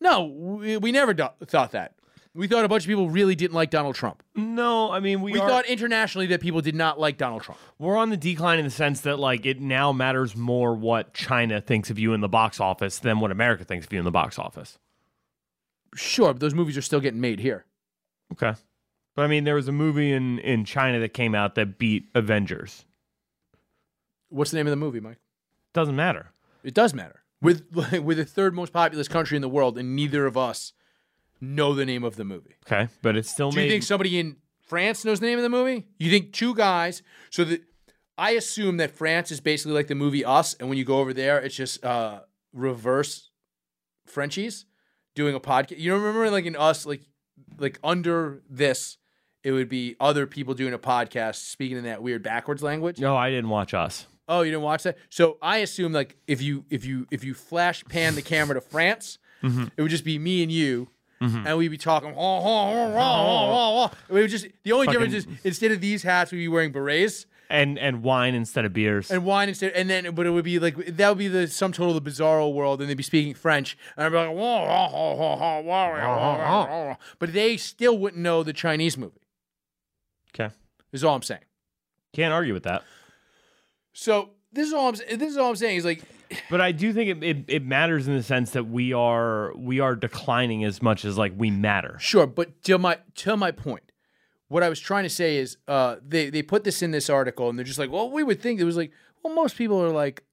no, 0.01 0.25
we, 0.25 0.77
we 0.77 0.93
never 0.93 1.15
do- 1.15 1.29
thought 1.47 1.73
that. 1.73 1.95
We 2.37 2.49
thought 2.49 2.65
a 2.65 2.69
bunch 2.69 2.83
of 2.83 2.89
people 2.89 3.09
really 3.09 3.37
didn't 3.37 3.55
like 3.55 3.71
Donald 3.71 3.95
Trump. 3.95 4.21
No, 4.35 4.91
I 4.91 4.99
mean 4.99 5.23
we, 5.23 5.33
We 5.35 5.39
are, 5.39 5.49
thought 5.49 5.67
internationally 5.67 6.27
that 6.29 6.41
people 6.41 6.61
did 6.61 6.75
not 6.75 6.99
like 6.99 7.17
Donald 7.17 7.43
Trump. 7.43 7.61
we're 7.79 7.97
on 7.97 8.11
the 8.11 8.17
decline 8.17 8.59
in 8.59 8.65
the 8.65 8.73
sense 8.73 9.03
that 9.03 9.21
like 9.21 9.47
it 9.47 9.61
now 9.61 9.93
matters 9.93 10.35
more 10.35 10.75
what 10.75 11.15
China 11.15 11.61
thinks 11.61 11.91
of 11.91 11.99
you 11.99 12.13
in 12.13 12.21
the 12.21 12.29
box 12.29 12.59
office 12.59 12.99
than 12.99 13.21
what 13.21 13.31
America 13.31 13.63
thinks 13.65 13.87
of 13.87 13.93
you 13.93 14.01
in 14.01 14.05
the 14.05 14.11
box 14.11 14.37
office. 14.37 14.79
Sure, 15.95 16.33
but 16.33 16.41
those 16.41 16.55
movies 16.55 16.77
are 16.77 16.83
still 16.83 16.99
getting 16.99 17.21
made 17.21 17.39
here. 17.39 17.65
Okay. 18.33 18.55
But 19.15 19.23
I 19.23 19.27
mean, 19.29 19.45
there 19.45 19.55
was 19.55 19.69
a 19.69 19.73
movie 19.73 20.13
in 20.13 20.39
in 20.41 20.65
China 20.65 20.99
that 21.01 21.15
came 21.15 21.35
out 21.35 21.55
that 21.55 21.79
beat 21.79 22.09
Avengers. 22.15 22.85
What's 24.29 24.51
the 24.51 24.57
name 24.57 24.67
of 24.67 24.73
the 24.73 24.77
movie, 24.77 25.01
Mike? 25.01 25.19
Doesn't 25.73 25.97
matter. 25.97 26.33
It 26.63 26.75
does 26.75 26.95
matter. 26.95 27.23
With 27.41 27.65
with 28.03 28.17
the 28.17 28.25
third 28.25 28.55
most 28.55 28.73
populous 28.73 29.09
country 29.09 29.37
in 29.37 29.43
the 29.43 29.49
world, 29.49 29.79
and 29.79 29.95
neither 29.95 30.27
of 30.27 30.37
us 30.37 30.73
know 31.41 31.75
the 31.75 31.85
name 31.85 32.05
of 32.05 32.17
the 32.17 32.25
movie. 32.25 32.55
Okay, 32.67 32.89
but 33.03 33.17
it's 33.17 33.31
still 33.31 33.51
Do 33.51 33.61
you 33.61 33.71
think 33.71 33.83
somebody 33.83 34.19
in 34.19 34.37
France 34.63 35.05
knows 35.05 35.21
the 35.21 35.27
name 35.27 35.39
of 35.39 35.43
the 35.43 35.49
movie? 35.51 35.87
You 35.99 36.11
think 36.11 36.33
two 36.33 36.55
guys? 36.55 37.03
So 37.31 37.45
that 37.45 37.63
I 38.17 38.33
assume 38.33 38.77
that 38.79 38.91
France 38.91 39.31
is 39.31 39.41
basically 39.41 39.75
like 39.75 39.89
the 39.89 39.95
movie 39.95 40.25
Us, 40.25 40.55
and 40.55 40.69
when 40.69 40.79
you 40.79 40.85
go 40.85 40.99
over 40.99 41.13
there, 41.13 41.39
it's 41.39 41.55
just 41.55 41.85
uh, 41.85 42.21
reverse 42.53 43.31
Frenchies 44.07 44.67
doing 45.15 45.35
a 45.35 45.41
podcast. 45.41 45.79
You 45.79 45.95
remember 45.95 46.31
like 46.31 46.47
in 46.47 46.57
Us, 46.57 46.87
like 46.87 47.03
like 47.59 47.79
under 47.85 48.43
this, 48.49 48.99
it 49.45 49.53
would 49.53 49.69
be 49.69 49.95
other 50.01 50.27
people 50.27 50.55
doing 50.55 50.73
a 50.73 50.79
podcast 50.79 51.37
speaking 51.37 51.77
in 51.77 51.85
that 51.85 52.03
weird 52.03 52.23
backwards 52.23 52.63
language. 52.63 52.99
No, 52.99 53.17
I 53.17 53.31
didn't 53.31 53.51
watch 53.51 53.75
us. 53.75 54.07
Oh, 54.27 54.41
you 54.41 54.51
didn't 54.51 54.65
watch 54.65 54.83
that? 54.85 54.97
So 55.11 55.37
I 55.43 55.59
assume 55.59 55.93
like 55.93 56.17
if 56.27 56.41
you 56.41 56.65
if 56.71 56.85
you 56.85 57.07
if 57.11 57.23
you 57.23 57.35
flash 57.35 57.85
pan 57.85 58.15
the 58.15 58.23
camera 58.23 58.55
to 58.55 58.63
France, 58.63 59.19
mm-hmm. 59.43 59.67
it 59.77 59.83
would 59.83 59.91
just 59.91 60.05
be 60.05 60.19
me 60.19 60.43
and 60.43 60.51
you. 60.51 60.89
Mm-hmm. 61.21 61.47
And 61.47 61.59
we'd 61.59 61.69
be 61.69 61.79
talking, 61.79 62.13
oh, 62.17 62.17
oh, 62.19 62.95
oh, 62.99 63.91
we 64.09 64.21
would 64.21 64.31
just 64.31 64.47
the 64.63 64.73
only 64.73 64.87
Fucking... 64.87 65.01
difference 65.01 65.27
is 65.27 65.45
instead 65.45 65.71
of 65.71 65.81
these 65.81 66.03
hats, 66.03 66.33
we'd 66.33 66.39
be 66.39 66.49
wearing 66.49 66.73
berets 66.73 67.27
and 67.51 67.79
and 67.79 68.03
wine 68.03 68.35
instead 68.35 68.65
of 68.65 68.73
beers 68.73 69.11
and 69.11 69.25
wine 69.25 69.51
instead 69.51 69.71
and 69.73 69.89
then 69.91 70.15
but 70.15 70.27
it 70.27 70.31
would 70.31 70.45
be 70.45 70.59
like 70.59 70.75
that 70.87 71.09
would 71.11 71.19
be 71.19 71.29
the 71.29 71.47
sum 71.47 71.73
total 71.73 71.95
of 71.95 72.03
the 72.03 72.11
bizarro 72.11 72.53
world 72.53 72.81
and 72.81 72.89
they'd 72.89 72.97
be 72.97 73.03
speaking 73.03 73.35
french 73.35 73.77
and 73.97 74.07
i'd 74.07 74.09
be 74.09 74.17
like 74.17 74.29
whoa, 74.29 74.35
whoa, 74.35 74.89
whoa, 74.89 75.15
whoa, 75.15 75.37
whoa, 75.37 75.63
whoa, 75.63 76.67
whoa, 76.67 76.67
whoa. 76.67 76.97
but 77.19 77.35
they 77.35 77.59
still 77.59 77.99
wouldn't 77.99 78.23
know 78.23 78.43
the 78.43 78.55
chinese 78.55 78.97
movie 78.97 79.21
okay. 80.35 80.55
Is 80.93 81.05
all 81.05 81.15
I'm 81.15 81.23
saying. 81.23 81.41
Can't 82.13 82.33
argue 82.33 82.55
with 82.55 82.65
that. 82.65 82.83
So 83.93 84.31
this 84.53 84.69
is 84.69 84.73
all 84.73 84.89
I'm. 84.89 84.95
This 84.95 85.31
is 85.31 85.37
all 85.37 85.51
I'm 85.51 85.57
saying 85.57 85.77
is 85.77 85.85
like 85.85 86.03
But 86.51 86.61
I 86.61 86.73
do 86.73 86.93
think 86.93 87.11
it, 87.11 87.25
it, 87.25 87.45
it 87.49 87.65
matters 87.65 88.09
in 88.09 88.15
the 88.17 88.23
sense 88.23 88.51
that 88.53 88.65
we 88.65 88.93
are 88.93 89.55
we 89.57 89.81
are 89.81 89.95
declining 89.97 90.65
as 90.65 90.83
much 90.83 91.05
as 91.05 91.19
like 91.19 91.33
we 91.37 91.51
matter. 91.51 91.97
Sure, 92.01 92.27
but 92.27 92.63
to 92.65 92.79
my 92.79 92.99
to 93.17 93.37
my 93.37 93.51
point, 93.51 93.93
what 94.49 94.63
I 94.63 94.69
was 94.69 94.81
trying 94.81 95.05
to 95.05 95.11
say 95.11 95.37
is, 95.37 95.57
uh, 95.69 95.97
they 96.07 96.31
they 96.31 96.43
put 96.43 96.65
this 96.65 96.83
in 96.83 96.91
this 96.91 97.11
article, 97.11 97.49
and 97.49 97.59
they're 97.59 97.65
just 97.65 97.79
like, 97.79 97.91
well, 97.91 98.11
we 98.11 98.23
would 98.23 98.41
think 98.41 98.61
it 98.61 98.65
was 98.65 98.77
like, 98.77 98.93
well, 99.23 99.35
most 99.35 99.57
people 99.57 99.83
are 99.83 99.91
like, 99.91 100.25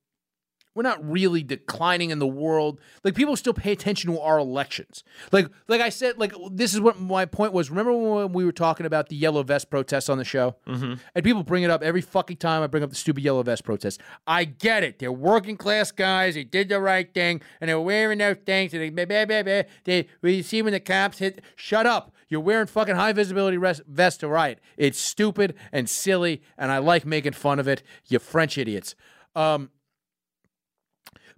we're 0.73 0.83
not 0.83 1.03
really 1.09 1.43
declining 1.43 2.11
in 2.11 2.19
the 2.19 2.27
world. 2.27 2.79
Like 3.03 3.15
people 3.15 3.35
still 3.35 3.53
pay 3.53 3.71
attention 3.71 4.11
to 4.11 4.19
our 4.19 4.39
elections. 4.39 5.03
Like 5.31 5.47
like 5.67 5.81
I 5.81 5.89
said, 5.89 6.17
like 6.17 6.33
this 6.51 6.73
is 6.73 6.79
what 6.79 6.99
my 6.99 7.25
point 7.25 7.53
was. 7.53 7.69
Remember 7.69 7.93
when 7.93 8.33
we 8.33 8.45
were 8.45 8.51
talking 8.51 8.85
about 8.85 9.09
the 9.09 9.15
yellow 9.15 9.43
vest 9.43 9.69
protests 9.69 10.09
on 10.09 10.17
the 10.17 10.23
show, 10.23 10.55
mm-hmm. 10.67 10.93
and 11.13 11.23
people 11.23 11.43
bring 11.43 11.63
it 11.63 11.69
up 11.69 11.83
every 11.83 12.01
fucking 12.01 12.37
time 12.37 12.63
I 12.63 12.67
bring 12.67 12.83
up 12.83 12.89
the 12.89 12.95
stupid 12.95 13.23
yellow 13.23 13.43
vest 13.43 13.63
protests. 13.63 13.97
I 14.25 14.45
get 14.45 14.83
it. 14.83 14.99
They're 14.99 15.11
working 15.11 15.57
class 15.57 15.91
guys. 15.91 16.35
They 16.35 16.43
did 16.43 16.69
the 16.69 16.79
right 16.79 17.11
thing, 17.13 17.41
and 17.59 17.69
they're 17.69 17.81
wearing 17.81 18.19
those 18.19 18.37
things. 18.45 18.73
And 18.73 18.81
they, 18.81 19.05
blah, 19.05 19.25
blah, 19.25 19.43
blah, 19.43 19.63
they 19.83 20.07
when 20.21 20.33
you 20.33 20.43
see 20.43 20.61
when 20.61 20.73
the 20.73 20.79
cops 20.79 21.19
hit, 21.19 21.41
shut 21.55 21.85
up. 21.85 22.13
You're 22.29 22.39
wearing 22.39 22.67
fucking 22.67 22.95
high 22.95 23.11
visibility 23.11 23.57
res- 23.57 23.81
vest 23.85 24.21
to 24.21 24.29
riot. 24.29 24.59
It's 24.77 24.97
stupid 24.97 25.53
and 25.73 25.89
silly, 25.89 26.41
and 26.57 26.71
I 26.71 26.77
like 26.77 27.05
making 27.05 27.33
fun 27.33 27.59
of 27.59 27.67
it. 27.67 27.83
You 28.07 28.19
French 28.19 28.57
idiots. 28.57 28.95
Um, 29.35 29.69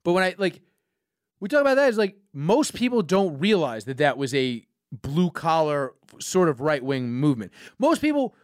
but 0.04 0.14
when 0.14 0.24
I 0.24 0.36
like, 0.38 0.62
we 1.40 1.50
talk 1.50 1.62
about 1.62 1.76
that 1.76 1.90
is 1.90 1.98
like 1.98 2.16
most 2.34 2.74
people 2.74 3.02
don't 3.02 3.40
realize 3.40 3.86
that 3.86 3.98
that 3.98 4.18
was 4.18 4.34
a 4.34 4.66
blue 4.92 5.32
collar 5.32 5.94
sort 6.20 6.50
of 6.50 6.62
right 6.62 6.84
wing 6.84 7.12
movement. 7.12 7.52
Most 7.80 8.02
people, 8.02 8.36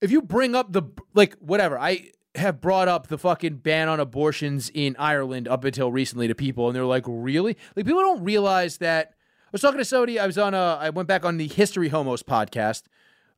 if 0.00 0.10
you 0.10 0.22
bring 0.22 0.54
up 0.54 0.72
the 0.72 0.82
like 1.14 1.34
whatever, 1.38 1.78
I 1.78 2.10
have 2.34 2.60
brought 2.60 2.88
up 2.88 3.08
the 3.08 3.18
fucking 3.18 3.56
ban 3.56 3.88
on 3.88 4.00
abortions 4.00 4.70
in 4.72 4.96
Ireland 4.98 5.46
up 5.48 5.64
until 5.64 5.92
recently 5.92 6.28
to 6.28 6.34
people, 6.34 6.68
and 6.68 6.74
they're 6.74 6.84
like, 6.84 7.04
really? 7.06 7.56
Like 7.76 7.86
people 7.86 8.00
don't 8.00 8.24
realize 8.24 8.78
that. 8.78 9.14
I 9.46 9.48
was 9.52 9.60
talking 9.60 9.78
to 9.78 9.84
somebody. 9.84 10.18
I 10.18 10.26
was 10.26 10.38
on 10.38 10.54
a. 10.54 10.78
I 10.80 10.90
went 10.90 11.08
back 11.08 11.24
on 11.24 11.36
the 11.36 11.46
History 11.46 11.90
Homos 11.90 12.22
podcast. 12.22 12.84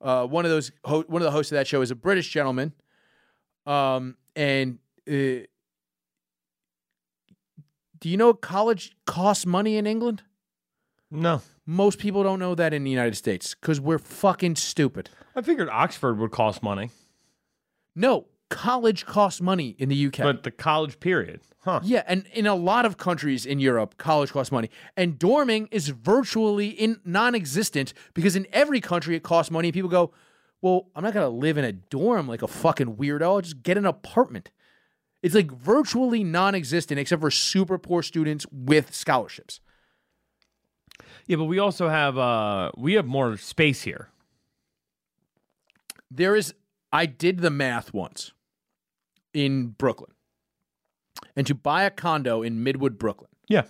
Uh, 0.00 0.26
one 0.26 0.44
of 0.44 0.50
those, 0.50 0.70
ho- 0.84 1.04
one 1.08 1.22
of 1.22 1.24
the 1.24 1.32
hosts 1.32 1.50
of 1.50 1.56
that 1.56 1.66
show 1.66 1.80
is 1.80 1.90
a 1.90 1.94
British 1.96 2.30
gentleman, 2.30 2.72
um, 3.66 4.16
and 4.36 4.78
uh, 5.10 5.46
do 8.04 8.10
you 8.10 8.18
know 8.18 8.34
college 8.34 8.94
costs 9.06 9.46
money 9.46 9.78
in 9.78 9.86
England? 9.86 10.24
No. 11.10 11.40
Most 11.64 11.98
people 11.98 12.22
don't 12.22 12.38
know 12.38 12.54
that 12.54 12.74
in 12.74 12.84
the 12.84 12.90
United 12.90 13.14
States 13.16 13.54
because 13.54 13.80
we're 13.80 13.96
fucking 13.96 14.56
stupid. 14.56 15.08
I 15.34 15.40
figured 15.40 15.70
Oxford 15.70 16.18
would 16.18 16.30
cost 16.30 16.62
money, 16.62 16.90
No, 17.96 18.26
college 18.50 19.06
costs 19.06 19.40
money 19.40 19.74
in 19.78 19.88
the 19.88 20.06
UK. 20.08 20.18
but 20.18 20.42
the 20.42 20.50
college 20.50 21.00
period, 21.00 21.40
huh? 21.60 21.80
yeah, 21.82 22.02
and 22.06 22.26
in 22.34 22.46
a 22.46 22.54
lot 22.54 22.84
of 22.84 22.98
countries 22.98 23.46
in 23.46 23.58
Europe, 23.58 23.96
college 23.96 24.32
costs 24.32 24.52
money. 24.52 24.68
And 24.98 25.18
dorming 25.18 25.68
is 25.70 25.88
virtually 25.88 26.68
in 26.68 27.00
non-existent 27.06 27.94
because 28.12 28.36
in 28.36 28.46
every 28.52 28.82
country 28.82 29.16
it 29.16 29.22
costs 29.22 29.50
money. 29.50 29.68
And 29.68 29.74
people 29.74 29.88
go, 29.88 30.12
"Well, 30.60 30.90
I'm 30.94 31.02
not 31.04 31.14
gonna 31.14 31.30
live 31.30 31.56
in 31.56 31.64
a 31.64 31.72
dorm 31.72 32.28
like 32.28 32.42
a 32.42 32.48
fucking 32.48 32.96
weirdo. 32.96 33.22
I'll 33.22 33.40
just 33.40 33.62
get 33.62 33.78
an 33.78 33.86
apartment." 33.86 34.50
It's 35.24 35.34
like 35.34 35.50
virtually 35.50 36.22
non-existent 36.22 37.00
except 37.00 37.22
for 37.22 37.30
super 37.30 37.78
poor 37.78 38.02
students 38.02 38.44
with 38.52 38.94
scholarships. 38.94 39.58
Yeah, 41.26 41.36
but 41.36 41.44
we 41.46 41.58
also 41.58 41.88
have 41.88 42.18
uh 42.18 42.70
we 42.76 42.92
have 42.94 43.06
more 43.06 43.36
space 43.38 43.82
here. 43.82 44.10
there 46.10 46.36
is 46.36 46.54
I 46.92 47.06
did 47.06 47.38
the 47.40 47.50
math 47.50 47.92
once 47.94 48.32
in 49.32 49.68
Brooklyn. 49.68 50.10
And 51.36 51.46
to 51.46 51.54
buy 51.54 51.82
a 51.84 51.90
condo 51.90 52.42
in 52.42 52.62
Midwood, 52.64 52.98
Brooklyn. 52.98 53.30
Yeah. 53.48 53.62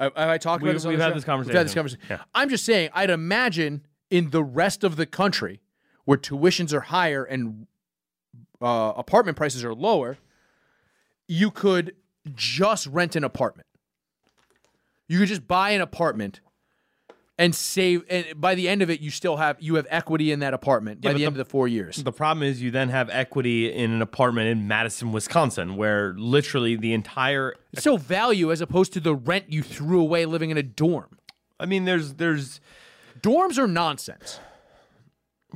I, 0.00 0.10
I 0.16 0.38
talked 0.38 0.62
We- 0.62 0.70
about 0.70 0.74
this 0.76 0.86
we've 0.86 0.98
had 0.98 1.14
this 1.14 1.24
We've 1.26 1.54
had 1.54 1.66
this 1.66 1.74
conversation. 1.74 1.74
conversation. 1.74 2.00
Yeah. 2.10 2.22
I'm 2.34 2.48
just 2.48 2.64
saying, 2.64 2.90
I'd 2.94 3.10
imagine 3.10 3.86
in 4.10 4.30
the 4.30 4.42
rest 4.42 4.82
of 4.84 4.96
the 4.96 5.06
country 5.06 5.60
where 6.04 6.18
tuitions 6.18 6.72
are 6.72 6.80
higher 6.80 7.22
and 7.24 7.66
uh, 8.60 8.92
apartment 8.96 9.36
prices 9.36 9.62
are 9.64 9.74
lower, 9.74 10.18
you 11.28 11.50
could 11.50 11.94
just 12.34 12.86
rent 12.88 13.14
an 13.16 13.22
apartment. 13.24 13.66
You 15.08 15.18
could 15.20 15.28
just 15.28 15.46
buy 15.46 15.70
an 15.70 15.80
apartment 15.80 16.40
and 17.40 17.54
save 17.54 18.02
and 18.10 18.26
by 18.36 18.56
the 18.56 18.68
end 18.68 18.82
of 18.82 18.90
it 18.90 19.00
you 19.00 19.10
still 19.10 19.36
have 19.36 19.56
you 19.60 19.76
have 19.76 19.86
equity 19.90 20.32
in 20.32 20.40
that 20.40 20.52
apartment 20.54 21.00
by 21.00 21.10
but 21.10 21.12
the 21.12 21.18
the- 21.20 21.24
end 21.26 21.34
of 21.34 21.38
the 21.38 21.44
4 21.44 21.68
years. 21.68 21.96
The 21.96 22.10
problem 22.12 22.42
is 22.42 22.60
you 22.60 22.70
then 22.72 22.88
have 22.88 23.08
equity 23.10 23.72
in 23.72 23.92
an 23.92 24.02
apartment 24.02 24.48
in 24.48 24.66
Madison, 24.66 25.12
Wisconsin, 25.12 25.76
where 25.76 26.14
literally 26.18 26.74
the 26.74 26.92
entire 26.92 27.54
It's 27.72 27.82
still 27.82 27.96
value 27.98 28.50
as 28.50 28.60
opposed 28.60 28.92
to 28.94 29.00
the 29.00 29.14
rent 29.14 29.52
you 29.52 29.62
threw 29.62 30.00
away 30.00 30.26
living 30.26 30.50
in 30.50 30.56
a 30.58 30.62
dorm. 30.64 31.18
I 31.60 31.66
mean 31.66 31.84
there's 31.84 32.14
there's 32.14 32.60
Dorms 33.22 33.56
are 33.58 33.66
nonsense. 33.68 34.40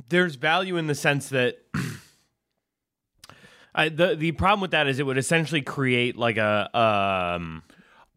there's 0.09 0.35
value 0.35 0.77
in 0.77 0.87
the 0.87 0.95
sense 0.95 1.29
that 1.29 1.57
I, 3.75 3.89
the 3.89 4.15
the 4.15 4.31
problem 4.33 4.61
with 4.61 4.71
that 4.71 4.87
is 4.87 4.99
it 4.99 5.05
would 5.05 5.17
essentially 5.17 5.61
create 5.61 6.15
like 6.15 6.37
a 6.37 6.69
um 6.77 7.63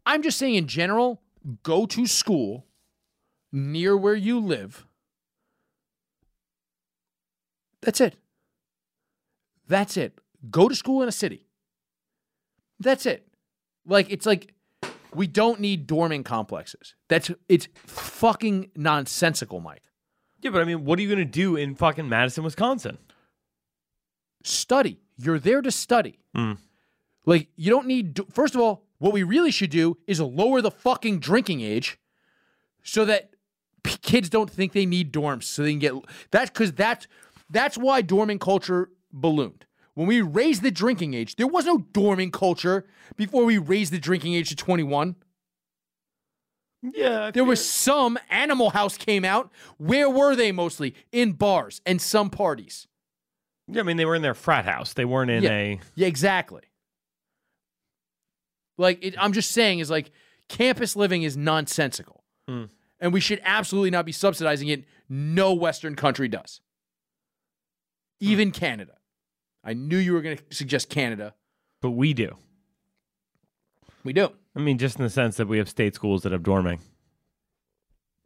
I'm 0.05 0.21
just 0.21 0.37
saying 0.37 0.55
in 0.55 0.67
general, 0.67 1.21
go 1.63 1.85
to 1.87 2.05
school 2.05 2.65
near 3.51 3.97
where 3.97 4.15
you 4.15 4.39
live. 4.39 4.85
That's 7.81 8.01
it. 8.01 8.15
That's 9.67 9.97
it. 9.97 10.19
Go 10.49 10.69
to 10.69 10.75
school 10.75 11.01
in 11.01 11.09
a 11.09 11.11
city. 11.11 11.45
That's 12.79 13.05
it. 13.05 13.27
Like 13.85 14.11
it's 14.11 14.25
like 14.25 14.53
we 15.13 15.27
don't 15.27 15.59
need 15.59 15.87
dorming 15.87 16.23
complexes. 16.23 16.95
That's 17.07 17.31
it's 17.49 17.67
fucking 17.85 18.71
nonsensical, 18.75 19.59
Mike. 19.59 19.83
yeah, 20.41 20.51
but 20.51 20.61
I 20.61 20.65
mean, 20.65 20.85
what 20.85 20.99
are 20.99 21.01
you 21.01 21.09
gonna 21.09 21.25
do 21.25 21.55
in 21.55 21.75
fucking 21.75 22.07
Madison, 22.07 22.43
Wisconsin? 22.43 22.97
study. 24.43 25.01
You're 25.17 25.39
there 25.39 25.61
to 25.61 25.71
study. 25.71 26.19
Mm. 26.35 26.57
Like 27.25 27.49
you 27.55 27.69
don't 27.69 27.87
need. 27.87 28.19
First 28.31 28.55
of 28.55 28.61
all, 28.61 28.83
what 28.99 29.13
we 29.13 29.23
really 29.23 29.51
should 29.51 29.69
do 29.69 29.97
is 30.07 30.19
lower 30.19 30.61
the 30.61 30.71
fucking 30.71 31.19
drinking 31.19 31.61
age, 31.61 31.99
so 32.83 33.05
that 33.05 33.31
kids 33.83 34.29
don't 34.29 34.49
think 34.49 34.73
they 34.73 34.85
need 34.85 35.11
dorms, 35.11 35.43
so 35.43 35.63
they 35.63 35.71
can 35.71 35.79
get 35.79 35.93
that's 36.31 36.49
because 36.49 36.73
that's 36.73 37.07
that's 37.49 37.77
why 37.77 38.01
dorming 38.01 38.39
culture 38.39 38.89
ballooned. 39.11 39.65
When 39.93 40.07
we 40.07 40.21
raised 40.21 40.61
the 40.61 40.71
drinking 40.71 41.15
age, 41.15 41.37
there 41.37 41.47
was 41.47 41.65
no 41.65 41.79
dorming 41.79 42.31
culture 42.31 42.85
before 43.15 43.45
we 43.45 43.57
raised 43.57 43.91
the 43.91 43.99
drinking 43.99 44.35
age 44.35 44.49
to 44.49 44.55
21. 44.55 45.15
Yeah, 46.93 47.31
There 47.31 47.43
was 47.43 47.67
some 47.67 48.19
Animal 48.29 48.69
House 48.69 48.97
came 48.97 49.25
out. 49.25 49.51
Where 49.77 50.09
were 50.09 50.35
they 50.35 50.51
mostly? 50.51 50.93
In 51.11 51.31
bars 51.33 51.81
and 51.85 51.99
some 51.99 52.29
parties. 52.29 52.87
Yeah, 53.67 53.81
I 53.81 53.83
mean 53.83 53.97
they 53.97 54.05
were 54.05 54.15
in 54.15 54.21
their 54.21 54.33
frat 54.33 54.65
house. 54.65 54.93
They 54.93 55.05
weren't 55.05 55.31
in 55.31 55.43
Yeah. 55.43 55.49
a 55.51 55.79
Yeah, 55.95 56.07
exactly. 56.07 56.61
Like 58.77 59.03
it, 59.03 59.15
I'm 59.17 59.33
just 59.33 59.51
saying 59.51 59.79
is 59.79 59.89
like 59.89 60.11
campus 60.47 60.95
living 60.95 61.23
is 61.23 61.35
nonsensical, 61.35 62.23
hmm. 62.47 62.65
and 62.99 63.11
we 63.11 63.19
should 63.19 63.41
absolutely 63.43 63.89
not 63.91 64.05
be 64.05 64.11
subsidizing 64.11 64.67
it. 64.67 64.85
No 65.09 65.53
Western 65.53 65.95
country 65.95 66.27
does, 66.27 66.61
hmm. 68.21 68.27
even 68.27 68.51
Canada. 68.51 68.93
I 69.63 69.73
knew 69.73 69.97
you 69.97 70.13
were 70.13 70.21
going 70.21 70.37
to 70.37 70.43
suggest 70.55 70.89
Canada. 70.89 71.33
but 71.81 71.91
we 71.91 72.13
do. 72.13 72.37
We 74.03 74.13
do. 74.13 74.31
I 74.55 74.59
mean, 74.59 74.77
just 74.77 74.97
in 74.97 75.03
the 75.03 75.09
sense 75.09 75.35
that 75.37 75.47
we 75.49 75.57
have 75.57 75.67
state 75.67 75.93
schools 75.93 76.23
that 76.23 76.31
have 76.31 76.41
dorming. 76.43 76.79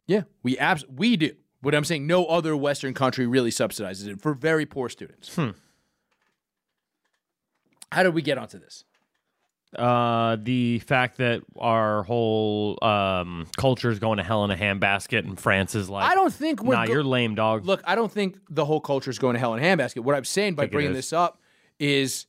Yeah, 0.06 0.22
we 0.42 0.56
abs- 0.58 0.86
we 0.88 1.16
do. 1.16 1.32
But 1.62 1.74
I'm 1.74 1.84
saying 1.84 2.06
no 2.06 2.26
other 2.26 2.56
Western 2.56 2.92
country 2.92 3.26
really 3.26 3.50
subsidizes 3.50 4.08
it 4.08 4.20
for 4.20 4.34
very 4.34 4.66
poor 4.66 4.88
students. 4.88 5.38
How 7.92 8.02
did 8.02 8.14
we 8.14 8.22
get 8.22 8.38
onto 8.38 8.58
this? 8.58 8.84
Uh, 9.76 10.36
the 10.42 10.80
fact 10.80 11.16
that 11.16 11.42
our 11.58 12.02
whole 12.02 12.78
um, 12.84 13.46
culture 13.56 13.90
is 13.90 13.98
going 13.98 14.18
to 14.18 14.22
hell 14.22 14.44
in 14.44 14.50
a 14.50 14.56
handbasket, 14.56 15.20
and 15.20 15.38
France 15.40 15.74
is 15.74 15.88
like, 15.88 16.04
I 16.10 16.14
don't 16.14 16.32
think 16.32 16.62
we're 16.62 16.74
Nah, 16.74 16.84
go- 16.86 16.92
you're 16.92 17.04
lame, 17.04 17.34
dog. 17.34 17.64
Look, 17.64 17.80
I 17.84 17.94
don't 17.94 18.12
think 18.12 18.36
the 18.50 18.66
whole 18.66 18.80
culture 18.80 19.10
is 19.10 19.18
going 19.18 19.34
to 19.34 19.40
hell 19.40 19.54
in 19.54 19.62
a 19.62 19.66
handbasket. 19.66 20.00
What 20.00 20.14
I'm 20.14 20.24
saying 20.24 20.56
by 20.56 20.66
bringing 20.66 20.92
this 20.92 21.12
up 21.12 21.40
is 21.78 22.26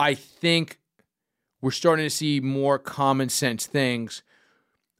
I 0.00 0.14
think 0.14 0.78
we're 1.60 1.70
starting 1.70 2.06
to 2.06 2.10
see 2.10 2.40
more 2.40 2.78
common 2.78 3.28
sense 3.28 3.66
things 3.66 4.22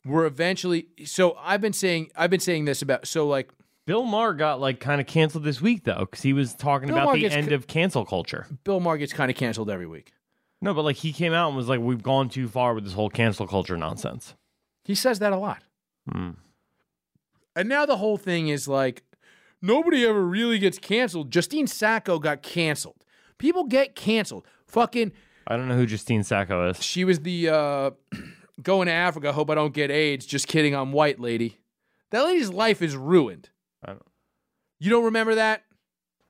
we're 0.04 0.26
eventually. 0.26 0.86
So 1.04 1.36
I've 1.40 1.60
been 1.60 1.72
saying 1.72 2.10
I've 2.14 2.30
been 2.30 2.40
saying 2.40 2.66
this 2.66 2.82
about 2.82 3.06
so 3.08 3.26
like 3.26 3.50
Bill 3.90 4.04
Maher 4.04 4.34
got 4.34 4.60
like 4.60 4.78
kind 4.78 5.00
of 5.00 5.08
canceled 5.08 5.42
this 5.42 5.60
week 5.60 5.82
though, 5.82 6.06
because 6.08 6.22
he 6.22 6.32
was 6.32 6.54
talking 6.54 6.86
Bill 6.86 6.96
about 6.96 7.06
Maher 7.06 7.16
the 7.16 7.26
end 7.26 7.48
ca- 7.48 7.56
of 7.56 7.66
cancel 7.66 8.04
culture. 8.04 8.46
Bill 8.62 8.78
Maher 8.78 8.98
gets 8.98 9.12
kind 9.12 9.32
of 9.32 9.36
canceled 9.36 9.68
every 9.68 9.88
week. 9.88 10.12
No, 10.60 10.72
but 10.72 10.82
like 10.82 10.94
he 10.94 11.12
came 11.12 11.32
out 11.32 11.48
and 11.48 11.56
was 11.56 11.68
like, 11.68 11.80
"We've 11.80 12.00
gone 12.00 12.28
too 12.28 12.46
far 12.46 12.72
with 12.72 12.84
this 12.84 12.92
whole 12.92 13.10
cancel 13.10 13.48
culture 13.48 13.76
nonsense." 13.76 14.36
He 14.84 14.94
says 14.94 15.18
that 15.18 15.32
a 15.32 15.36
lot. 15.36 15.64
And 16.14 16.36
now 17.68 17.84
the 17.84 17.96
whole 17.96 18.16
thing 18.16 18.46
is 18.46 18.68
like 18.68 19.02
nobody 19.60 20.06
ever 20.06 20.24
really 20.24 20.60
gets 20.60 20.78
canceled. 20.78 21.32
Justine 21.32 21.66
Sacco 21.66 22.20
got 22.20 22.44
canceled. 22.44 23.04
People 23.38 23.64
get 23.64 23.96
canceled. 23.96 24.46
Fucking 24.68 25.10
I 25.48 25.56
don't 25.56 25.66
know 25.66 25.74
who 25.76 25.86
Justine 25.86 26.22
Sacco 26.22 26.70
is. 26.70 26.80
she 26.80 27.04
was 27.04 27.18
the 27.22 27.48
uh 27.48 27.90
going 28.62 28.86
to 28.86 28.92
Africa, 28.92 29.32
hope 29.32 29.50
I 29.50 29.56
don't 29.56 29.74
get 29.74 29.90
AIDS. 29.90 30.26
Just 30.26 30.46
kidding, 30.46 30.76
I'm 30.76 30.92
white 30.92 31.18
lady. 31.18 31.58
That 32.10 32.24
lady's 32.24 32.50
life 32.50 32.82
is 32.82 32.94
ruined. 32.96 33.49
I 33.84 33.88
don't- 33.92 34.02
You 34.78 34.90
don't 34.90 35.04
remember 35.04 35.34
that? 35.36 35.64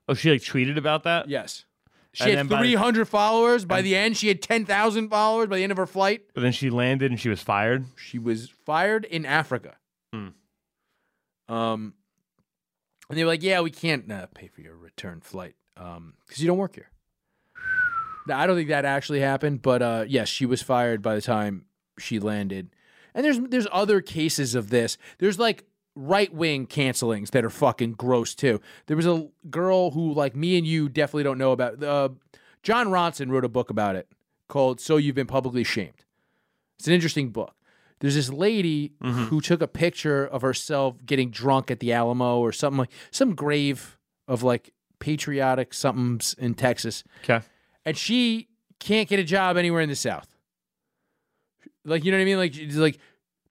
Oh, 0.08 0.14
she 0.14 0.30
like 0.30 0.42
tweeted 0.42 0.76
about 0.76 1.04
that. 1.04 1.28
Yes. 1.28 1.64
She 2.12 2.24
And 2.24 2.30
had 2.30 2.38
then 2.38 2.46
by- 2.48 2.58
300 2.58 3.06
followers. 3.06 3.64
By 3.64 3.82
the 3.82 3.94
end, 3.94 4.16
she 4.16 4.26
had 4.28 4.42
10,000 4.42 5.08
followers 5.08 5.48
by 5.48 5.56
the 5.58 5.62
end 5.62 5.70
of 5.70 5.78
her 5.78 5.86
flight. 5.86 6.22
But 6.34 6.40
then 6.40 6.50
she 6.52 6.68
landed 6.70 7.12
and 7.12 7.20
she 7.20 7.28
was 7.28 7.40
fired. 7.40 7.84
She 7.96 8.18
was 8.18 8.48
fired 8.66 9.04
in 9.04 9.24
Africa. 9.24 9.76
Hmm. 10.12 10.28
Um, 11.48 11.94
and 13.08 13.18
they 13.18 13.24
were 13.24 13.28
like, 13.30 13.42
"Yeah, 13.42 13.60
we 13.60 13.70
can't 13.70 14.10
uh, 14.10 14.26
pay 14.34 14.48
for 14.48 14.60
your 14.60 14.76
return 14.76 15.20
flight 15.20 15.54
um, 15.76 16.14
because 16.26 16.40
you 16.42 16.46
don't 16.46 16.58
work 16.58 16.74
here." 16.74 16.90
Now, 18.26 18.38
I 18.38 18.46
don't 18.46 18.56
think 18.56 18.68
that 18.68 18.84
actually 18.84 19.20
happened, 19.20 19.62
but 19.62 19.82
uh, 19.82 20.04
yes, 20.06 20.28
she 20.28 20.46
was 20.46 20.62
fired 20.62 21.02
by 21.02 21.14
the 21.14 21.22
time 21.22 21.64
she 21.98 22.18
landed. 22.20 22.70
And 23.14 23.24
there's 23.24 23.38
there's 23.40 23.66
other 23.72 24.00
cases 24.00 24.54
of 24.54 24.70
this. 24.70 24.96
There's 25.18 25.38
like 25.38 25.64
right 26.00 26.32
wing 26.32 26.66
cancelings 26.66 27.30
that 27.30 27.44
are 27.44 27.50
fucking 27.50 27.92
gross 27.92 28.34
too. 28.34 28.60
There 28.86 28.96
was 28.96 29.06
a 29.06 29.28
girl 29.50 29.90
who 29.90 30.12
like 30.12 30.34
me 30.34 30.56
and 30.56 30.66
you 30.66 30.88
definitely 30.88 31.24
don't 31.24 31.38
know 31.38 31.52
about. 31.52 31.82
Uh, 31.82 32.08
Jon 32.62 32.88
Ronson 32.88 33.30
wrote 33.30 33.44
a 33.44 33.48
book 33.48 33.70
about 33.70 33.96
it 33.96 34.08
called 34.48 34.80
"So 34.80 34.96
You've 34.96 35.14
Been 35.14 35.26
Publicly 35.26 35.64
Shamed." 35.64 36.04
It's 36.78 36.88
an 36.88 36.94
interesting 36.94 37.30
book. 37.30 37.54
There's 38.00 38.14
this 38.14 38.30
lady 38.30 38.92
who 39.02 39.42
took 39.42 39.60
a 39.60 39.68
picture 39.68 40.24
of 40.26 40.40
herself 40.40 40.96
getting 41.04 41.30
drunk 41.30 41.70
at 41.70 41.80
the 41.80 41.92
Alamo 41.92 42.38
or 42.38 42.50
something 42.50 42.78
like 42.78 42.90
some 43.10 43.34
grave 43.34 43.98
of 44.26 44.42
like 44.42 44.72
patriotic 45.00 45.74
somethings 45.74 46.34
in 46.38 46.54
Texas, 46.54 47.04
Okay. 47.24 47.40
and 47.84 47.98
she 47.98 48.48
can't 48.78 49.06
get 49.08 49.18
a 49.20 49.24
job 49.24 49.58
anywhere 49.58 49.82
in 49.82 49.90
the 49.90 49.96
South. 49.96 50.28
Like 51.84 52.04
you 52.04 52.10
know 52.10 52.16
what 52.18 52.22
I 52.22 52.24
mean? 52.24 52.38
Like 52.38 52.54
like 52.74 52.98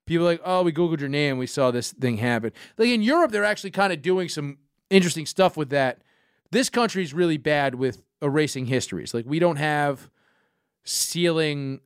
people 0.09 0.25
are 0.25 0.31
like, 0.31 0.41
oh, 0.43 0.63
we 0.63 0.71
googled 0.73 0.99
your 0.99 1.07
name, 1.07 1.37
we 1.37 1.45
saw 1.45 1.69
this 1.69 1.91
thing 1.91 2.17
happen. 2.17 2.51
Like 2.79 2.89
in 2.89 3.03
Europe, 3.03 3.31
they're 3.31 3.45
actually 3.45 3.69
kind 3.69 3.93
of 3.93 4.01
doing 4.01 4.27
some 4.27 4.57
interesting 4.89 5.27
stuff 5.27 5.55
with 5.55 5.69
that. 5.69 6.01
This 6.49 6.67
country 6.67 7.03
is 7.03 7.13
really 7.13 7.37
bad 7.37 7.75
with 7.75 8.01
erasing 8.19 8.65
histories. 8.65 9.13
Like 9.13 9.25
we 9.27 9.37
don't 9.37 9.57
have 9.57 10.09
sealing 10.83 11.81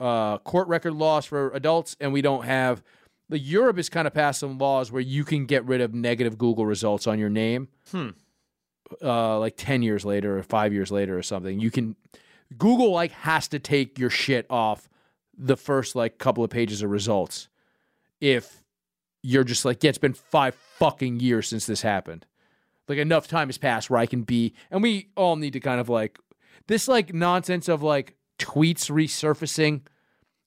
uh, 0.00 0.38
court 0.38 0.66
record 0.68 0.94
laws 0.94 1.26
for 1.26 1.50
adults, 1.50 1.94
and 2.00 2.10
we 2.10 2.22
don't 2.22 2.46
have. 2.46 2.82
Like 3.28 3.42
Europe 3.44 3.76
has 3.76 3.90
kind 3.90 4.06
of 4.06 4.14
passed 4.14 4.40
some 4.40 4.56
laws 4.56 4.90
where 4.90 5.02
you 5.02 5.22
can 5.22 5.44
get 5.44 5.62
rid 5.66 5.82
of 5.82 5.92
negative 5.92 6.38
Google 6.38 6.64
results 6.64 7.06
on 7.06 7.18
your 7.18 7.28
name. 7.28 7.68
Hmm. 7.90 8.10
Uh, 9.02 9.38
like 9.38 9.54
ten 9.58 9.82
years 9.82 10.06
later 10.06 10.38
or 10.38 10.42
five 10.42 10.72
years 10.72 10.90
later 10.90 11.18
or 11.18 11.22
something, 11.22 11.60
you 11.60 11.70
can. 11.70 11.96
Google 12.56 12.92
like 12.92 13.12
has 13.12 13.48
to 13.48 13.58
take 13.58 13.98
your 13.98 14.10
shit 14.10 14.46
off 14.48 14.88
the 15.36 15.56
first 15.56 15.94
like 15.94 16.18
couple 16.18 16.44
of 16.44 16.50
pages 16.50 16.82
of 16.82 16.90
results 16.90 17.48
if 18.20 18.62
you're 19.22 19.44
just 19.44 19.64
like, 19.64 19.82
yeah, 19.82 19.88
it's 19.90 19.98
been 19.98 20.14
five 20.14 20.54
fucking 20.54 21.20
years 21.20 21.48
since 21.48 21.66
this 21.66 21.82
happened. 21.82 22.26
Like 22.88 22.98
enough 22.98 23.28
time 23.28 23.48
has 23.48 23.58
passed 23.58 23.90
where 23.90 24.00
I 24.00 24.06
can 24.06 24.22
be, 24.22 24.54
and 24.70 24.82
we 24.82 25.08
all 25.16 25.36
need 25.36 25.52
to 25.52 25.60
kind 25.60 25.80
of 25.80 25.88
like 25.88 26.18
this 26.66 26.88
like 26.88 27.14
nonsense 27.14 27.68
of 27.68 27.82
like 27.82 28.16
tweets 28.38 28.90
resurfacing 28.90 29.82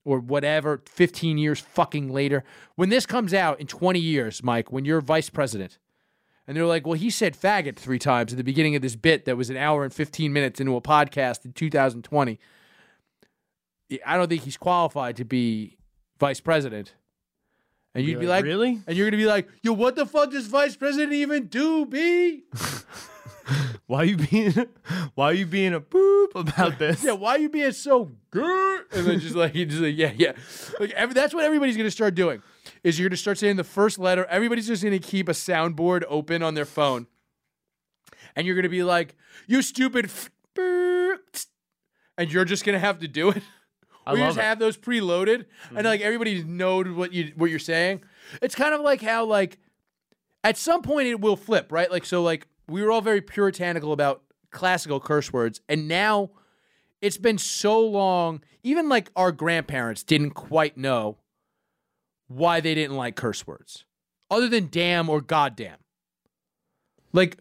or 0.03 0.19
whatever 0.19 0.83
15 0.87 1.37
years 1.37 1.59
fucking 1.59 2.11
later. 2.11 2.43
When 2.75 2.89
this 2.89 3.05
comes 3.05 3.33
out 3.33 3.59
in 3.59 3.67
20 3.67 3.99
years, 3.99 4.43
Mike, 4.43 4.71
when 4.71 4.85
you're 4.85 5.01
vice 5.01 5.29
president, 5.29 5.79
and 6.47 6.55
they're 6.55 6.65
like, 6.65 6.85
well, 6.85 6.93
he 6.93 7.09
said 7.09 7.35
faggot 7.35 7.75
three 7.75 7.97
times 7.97 8.31
at 8.31 8.37
the 8.37 8.43
beginning 8.43 8.75
of 8.75 8.81
this 8.81 8.95
bit 8.95 9.25
that 9.25 9.37
was 9.37 9.49
an 9.49 9.57
hour 9.57 9.83
and 9.83 9.93
15 9.93 10.31
minutes 10.31 10.59
into 10.59 10.75
a 10.75 10.81
podcast 10.81 11.43
in 11.43 11.53
2020. 11.53 12.39
I 14.05 14.17
don't 14.17 14.27
think 14.27 14.43
he's 14.43 14.57
qualified 14.57 15.17
to 15.17 15.25
be 15.25 15.77
vice 16.19 16.39
president. 16.39 16.93
And 17.93 18.05
you'd 18.05 18.19
be 18.19 18.27
like, 18.27 18.43
really? 18.43 18.81
And 18.87 18.97
you're 18.97 19.05
going 19.05 19.17
to 19.19 19.23
be 19.23 19.25
like, 19.25 19.47
yo, 19.61 19.71
what 19.73 19.95
the 19.95 20.05
fuck 20.05 20.31
does 20.31 20.47
vice 20.47 20.75
president 20.75 21.13
even 21.13 21.47
do, 21.47 21.85
B? 21.85 22.43
Why 23.87 23.99
are 23.99 24.05
you 24.05 24.17
being 24.17 24.51
why 25.15 25.25
are 25.25 25.33
you 25.33 25.45
being 25.45 25.73
a 25.73 25.79
poop 25.79 26.35
about 26.35 26.79
this? 26.79 27.03
Yeah, 27.03 27.11
why 27.11 27.35
are 27.35 27.37
you 27.37 27.49
being 27.49 27.71
so 27.71 28.11
good? 28.31 28.85
And 28.91 29.05
then 29.05 29.19
just 29.19 29.35
like, 29.35 29.53
you 29.53 29.65
just 29.65 29.81
like, 29.81 29.95
yeah, 29.95 30.11
yeah. 30.15 30.31
Like, 30.79 30.91
every, 30.91 31.13
that's 31.13 31.33
what 31.33 31.43
everybody's 31.43 31.77
going 31.77 31.85
to 31.87 31.91
start 31.91 32.15
doing. 32.15 32.41
Is 32.83 32.97
you're 32.97 33.07
going 33.07 33.15
to 33.15 33.21
start 33.21 33.37
saying 33.37 33.57
the 33.57 33.63
first 33.63 33.99
letter. 33.99 34.25
Everybody's 34.25 34.67
just 34.67 34.81
going 34.81 34.99
to 34.99 35.07
keep 35.07 35.29
a 35.29 35.33
soundboard 35.33 36.03
open 36.07 36.41
on 36.41 36.55
their 36.55 36.65
phone, 36.65 37.07
and 38.35 38.45
you're 38.47 38.55
going 38.55 38.63
to 38.63 38.69
be 38.69 38.83
like, 38.83 39.15
"You 39.47 39.61
stupid," 39.61 40.05
f- 40.05 40.31
and 42.17 42.31
you're 42.31 42.45
just 42.45 42.65
going 42.65 42.73
to 42.73 42.79
have 42.79 42.99
to 42.99 43.07
do 43.07 43.29
it. 43.29 43.43
I 44.05 44.13
you 44.13 44.19
just 44.19 44.37
it. 44.37 44.41
have 44.41 44.59
those 44.59 44.77
preloaded, 44.77 45.45
and 45.69 45.77
mm-hmm. 45.77 45.85
like 45.85 46.01
everybody 46.01 46.43
knows 46.43 46.87
what 46.89 47.13
you 47.13 47.31
what 47.35 47.49
you're 47.49 47.59
saying. 47.59 48.01
It's 48.41 48.55
kind 48.55 48.73
of 48.73 48.81
like 48.81 49.01
how 49.01 49.25
like 49.25 49.57
at 50.43 50.57
some 50.57 50.81
point 50.81 51.07
it 51.07 51.19
will 51.19 51.35
flip, 51.35 51.71
right? 51.71 51.89
Like 51.89 52.05
so, 52.05 52.21
like 52.21 52.47
we 52.67 52.81
were 52.81 52.91
all 52.91 53.01
very 53.01 53.21
puritanical 53.21 53.91
about 53.91 54.23
classical 54.51 54.99
curse 54.99 55.33
words, 55.33 55.61
and 55.67 55.87
now 55.87 56.31
it's 57.01 57.17
been 57.17 57.37
so 57.37 57.79
long. 57.79 58.41
Even 58.63 58.89
like 58.89 59.11
our 59.15 59.31
grandparents 59.31 60.03
didn't 60.03 60.31
quite 60.31 60.77
know 60.77 61.17
why 62.27 62.59
they 62.59 62.73
didn't 62.73 62.95
like 62.95 63.15
curse 63.15 63.45
words, 63.45 63.85
other 64.29 64.49
than 64.49 64.69
damn 64.71 65.09
or 65.09 65.21
goddamn. 65.21 65.77
Like 67.13 67.37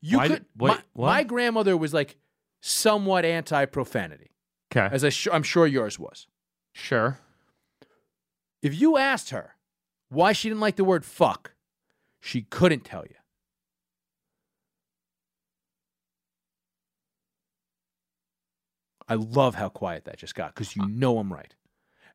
you 0.00 0.18
Why 0.18 0.28
could. 0.28 0.44
wait, 0.56 0.68
my, 0.68 0.82
what? 0.92 1.06
my 1.06 1.22
grandmother 1.22 1.76
was 1.76 1.94
like 1.94 2.16
somewhat 2.60 3.24
anti-profanity, 3.24 4.30
Okay. 4.76 4.88
as 4.92 5.04
I 5.04 5.08
sh- 5.10 5.28
I'm 5.32 5.42
sure 5.42 5.66
yours 5.66 5.98
was. 5.98 6.26
Sure. 6.72 7.20
If 8.62 8.78
you 8.80 8.96
asked 8.96 9.30
her 9.30 9.54
why 10.08 10.32
she 10.32 10.48
didn't 10.48 10.60
like 10.60 10.76
the 10.76 10.84
word 10.84 11.04
fuck, 11.04 11.52
she 12.20 12.42
couldn't 12.42 12.84
tell 12.84 13.04
you. 13.04 13.14
I 19.08 19.14
love 19.14 19.54
how 19.54 19.68
quiet 19.68 20.06
that 20.06 20.16
just 20.16 20.34
got 20.34 20.54
because 20.54 20.74
you 20.74 20.86
know 20.86 21.18
I'm 21.18 21.32
right. 21.32 21.54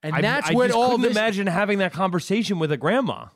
And 0.01 0.15
I, 0.15 0.21
that's 0.21 0.49
I 0.49 0.53
just 0.53 0.73
all 0.73 0.91
couldn't 0.91 1.01
this. 1.03 1.11
imagine 1.11 1.47
having 1.47 1.79
that 1.79 1.93
conversation 1.93 2.57
with 2.57 2.71
a 2.71 2.77
grandma. 2.77 3.27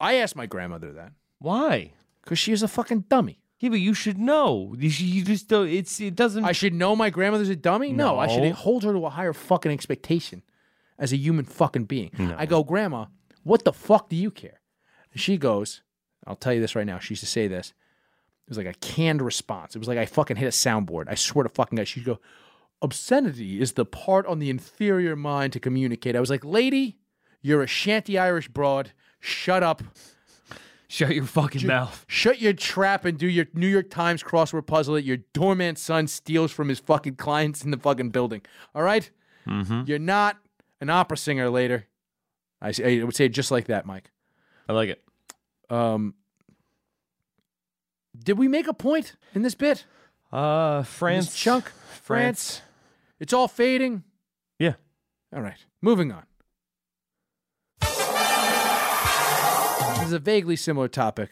I 0.00 0.14
asked 0.14 0.36
my 0.36 0.46
grandmother 0.46 0.92
that 0.92 1.12
Why? 1.38 1.92
because 2.22 2.38
she 2.38 2.52
is 2.52 2.62
a 2.62 2.68
fucking 2.68 3.04
dummy. 3.08 3.43
Yeah, 3.64 3.70
but 3.70 3.80
you 3.80 3.94
should 3.94 4.18
know. 4.18 4.74
You, 4.78 4.90
should, 4.90 5.06
you 5.06 5.24
just 5.24 5.48
don't. 5.48 5.68
It's 5.68 5.98
it 5.98 6.14
doesn't. 6.14 6.44
I 6.44 6.52
should 6.52 6.74
know 6.74 6.94
my 6.94 7.08
grandmother's 7.08 7.48
a 7.48 7.56
dummy? 7.56 7.94
No, 7.94 8.18
I 8.18 8.26
should 8.26 8.52
hold 8.52 8.84
her 8.84 8.92
to 8.92 9.06
a 9.06 9.08
higher 9.10 9.32
fucking 9.32 9.72
expectation 9.72 10.42
as 10.98 11.14
a 11.14 11.16
human 11.16 11.46
fucking 11.46 11.84
being. 11.84 12.10
I 12.36 12.44
go, 12.44 12.62
Grandma, 12.62 13.06
what 13.42 13.64
the 13.64 13.72
fuck 13.72 14.10
do 14.10 14.16
you 14.16 14.30
care? 14.30 14.60
And 15.12 15.20
she 15.20 15.38
goes, 15.38 15.80
I'll 16.26 16.36
tell 16.36 16.52
you 16.52 16.60
this 16.60 16.76
right 16.76 16.84
now. 16.84 16.98
She 16.98 17.12
used 17.12 17.22
to 17.22 17.26
say 17.26 17.48
this. 17.48 17.68
It 17.68 18.50
was 18.50 18.58
like 18.58 18.66
a 18.66 18.74
canned 18.74 19.22
response. 19.22 19.74
It 19.74 19.78
was 19.78 19.88
like 19.88 19.96
I 19.96 20.04
fucking 20.04 20.36
hit 20.36 20.46
a 20.46 20.50
soundboard. 20.50 21.06
I 21.08 21.14
swear 21.14 21.44
to 21.44 21.48
fucking 21.48 21.76
God. 21.76 21.88
She'd 21.88 22.04
go, 22.04 22.20
Obscenity 22.82 23.62
is 23.62 23.72
the 23.72 23.86
part 23.86 24.26
on 24.26 24.40
the 24.40 24.50
inferior 24.50 25.16
mind 25.16 25.54
to 25.54 25.60
communicate. 25.60 26.14
I 26.14 26.20
was 26.20 26.28
like, 26.28 26.44
Lady, 26.44 26.98
you're 27.40 27.62
a 27.62 27.66
shanty 27.66 28.18
Irish 28.18 28.48
broad. 28.48 28.92
Shut 29.20 29.62
up. 29.62 29.82
Shut 30.94 31.12
your 31.12 31.24
fucking 31.24 31.66
mouth. 31.66 32.04
Shut 32.06 32.40
your 32.40 32.52
trap 32.52 33.04
and 33.04 33.18
do 33.18 33.26
your 33.26 33.46
New 33.52 33.66
York 33.66 33.90
Times 33.90 34.22
crossword 34.22 34.68
puzzle 34.68 34.94
that 34.94 35.02
your 35.02 35.16
doorman 35.32 35.74
son 35.74 36.06
steals 36.06 36.52
from 36.52 36.68
his 36.68 36.78
fucking 36.78 37.16
clients 37.16 37.64
in 37.64 37.72
the 37.72 37.76
fucking 37.76 38.10
building. 38.10 38.42
All 38.76 38.82
right? 38.84 39.10
You're 39.44 39.98
not 39.98 40.36
an 40.80 40.90
opera 40.90 41.16
singer 41.16 41.50
later. 41.50 41.88
I 42.62 42.68
would 43.02 43.16
say 43.16 43.28
just 43.28 43.50
like 43.50 43.66
that, 43.66 43.86
Mike. 43.86 44.12
I 44.68 44.72
like 44.72 44.88
it. 44.88 45.02
Um, 45.68 46.14
did 48.16 48.38
we 48.38 48.46
make 48.46 48.68
a 48.68 48.72
point 48.72 49.16
in 49.34 49.42
this 49.42 49.56
bit? 49.56 49.86
Uh, 50.30 50.84
France. 50.84 51.34
chunk? 51.34 51.72
France. 52.02 52.62
It's 53.18 53.32
all 53.32 53.48
fading. 53.48 54.04
Yeah. 54.60 54.74
All 55.34 55.42
right. 55.42 55.58
Moving 55.82 56.12
on. 56.12 56.22
Is 60.06 60.12
a 60.12 60.18
vaguely 60.18 60.56
similar 60.56 60.88
topic. 60.88 61.30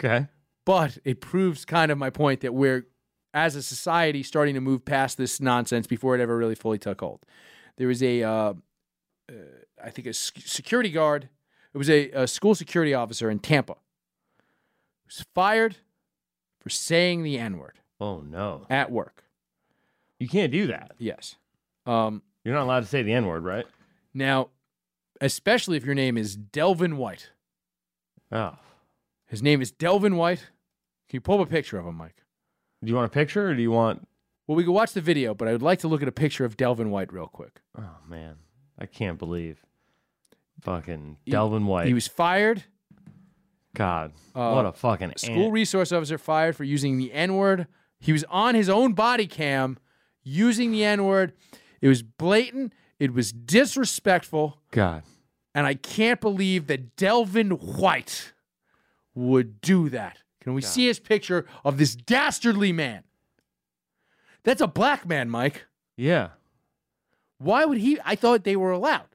Okay. 0.00 0.26
but 0.64 0.98
it 1.04 1.20
proves 1.20 1.64
kind 1.64 1.90
of 1.90 1.98
my 1.98 2.10
point 2.10 2.40
that 2.42 2.54
we're 2.54 2.86
as 3.34 3.56
a 3.56 3.62
society 3.62 4.22
starting 4.22 4.54
to 4.54 4.60
move 4.60 4.84
past 4.84 5.18
this 5.18 5.40
nonsense 5.40 5.86
before 5.86 6.14
it 6.14 6.20
ever 6.20 6.36
really 6.36 6.54
fully 6.54 6.78
took 6.78 7.00
hold 7.00 7.24
there 7.76 7.88
was 7.88 8.02
a 8.02 8.22
uh, 8.22 8.30
uh, 8.30 8.54
I 9.84 9.90
think, 9.90 10.08
a 10.08 10.12
security 10.12 10.90
guard. 10.90 11.28
It 11.74 11.78
was 11.78 11.88
a, 11.90 12.10
a 12.10 12.26
school 12.26 12.54
security 12.56 12.92
officer 12.94 13.30
in 13.30 13.38
Tampa. 13.38 13.74
who 13.74 13.78
Was 15.06 15.24
fired 15.34 15.76
for 16.60 16.70
saying 16.70 17.22
the 17.22 17.38
N 17.38 17.58
word 17.58 17.78
Oh 18.00 18.20
no, 18.20 18.66
at 18.70 18.90
work. 18.90 19.24
you 20.18 20.28
can't 20.28 20.50
do 20.50 20.66
that. 20.68 20.92
Yes. 20.98 21.36
Um, 21.86 22.22
You're 22.44 22.54
not 22.54 22.64
allowed 22.64 22.80
to 22.80 22.86
say 22.86 23.02
the 23.02 23.12
N 23.12 23.26
word, 23.26 23.44
right? 23.44 23.66
now, 24.14 24.48
especially 25.20 25.76
if 25.76 25.84
your 25.84 25.94
name 25.94 26.16
is 26.16 26.34
Delvin 26.36 26.96
White. 26.96 27.30
Oh, 28.30 28.56
His 29.26 29.42
name 29.42 29.60
is 29.62 29.70
Delvin 29.70 30.16
White. 30.16 30.40
Can 31.08 31.16
you 31.16 31.20
pull 31.20 31.40
up 31.40 31.46
a 31.48 31.50
picture 31.50 31.78
of 31.78 31.86
him, 31.86 31.94
Mike? 31.96 32.14
do 32.84 32.88
you 32.88 32.94
want 32.94 33.06
a 33.06 33.10
picture 33.14 33.48
or 33.50 33.54
do 33.54 33.62
you 33.62 33.70
want? 33.72 34.06
Well, 34.46 34.54
we 34.56 34.62
can 34.64 34.72
watch 34.72 34.92
the 34.92 35.00
video, 35.00 35.34
but 35.34 35.48
I 35.48 35.52
would 35.52 35.62
like 35.62 35.80
to 35.80 35.88
look 35.88 36.00
at 36.02 36.08
a 36.08 36.12
picture 36.12 36.44
of 36.44 36.56
Delvin 36.56 36.90
White 36.90 37.12
real 37.12 37.26
quick. 37.26 37.60
Oh 37.76 37.96
man, 38.08 38.36
I 38.78 38.86
can't 38.86 39.18
believe. 39.18 39.64
Fucking 40.62 41.16
He- 41.24 41.30
Delvin 41.32 41.66
White. 41.66 41.86
He 41.88 41.94
was 41.94 42.06
fired. 42.06 42.64
God, 43.74 44.12
Uh, 44.34 44.52
what 44.52 44.66
a 44.66 44.72
fucking 44.72 45.12
School 45.16 45.44
ant. 45.44 45.52
resource 45.52 45.92
officer 45.92 46.18
fired 46.18 46.56
for 46.56 46.64
using 46.64 46.98
the 46.98 47.12
N 47.12 47.34
word. 47.36 47.66
He 48.00 48.12
was 48.12 48.24
on 48.30 48.54
his 48.54 48.68
own 48.68 48.92
body 48.92 49.26
cam 49.26 49.78
using 50.22 50.70
the 50.72 50.84
N 50.84 51.04
word. 51.04 51.32
It 51.80 51.88
was 51.88 52.02
blatant. 52.02 52.72
It 52.98 53.12
was 53.12 53.32
disrespectful. 53.32 54.60
God, 54.70 55.02
And 55.58 55.66
I 55.66 55.74
can't 55.74 56.20
believe 56.20 56.68
that 56.68 56.94
Delvin 56.94 57.50
White 57.50 58.32
would 59.12 59.60
do 59.60 59.88
that. 59.88 60.18
Can 60.40 60.54
we 60.54 60.62
see 60.62 60.86
his 60.86 61.00
picture 61.00 61.46
of 61.64 61.78
this 61.78 61.96
dastardly 61.96 62.70
man? 62.70 63.02
That's 64.44 64.60
a 64.60 64.68
black 64.68 65.04
man, 65.04 65.28
Mike. 65.28 65.64
yeah. 65.96 66.28
Why 67.38 67.64
would 67.64 67.78
he? 67.78 67.98
I 68.04 68.14
thought 68.14 68.44
they 68.44 68.54
were 68.54 68.70
allowed. 68.70 69.08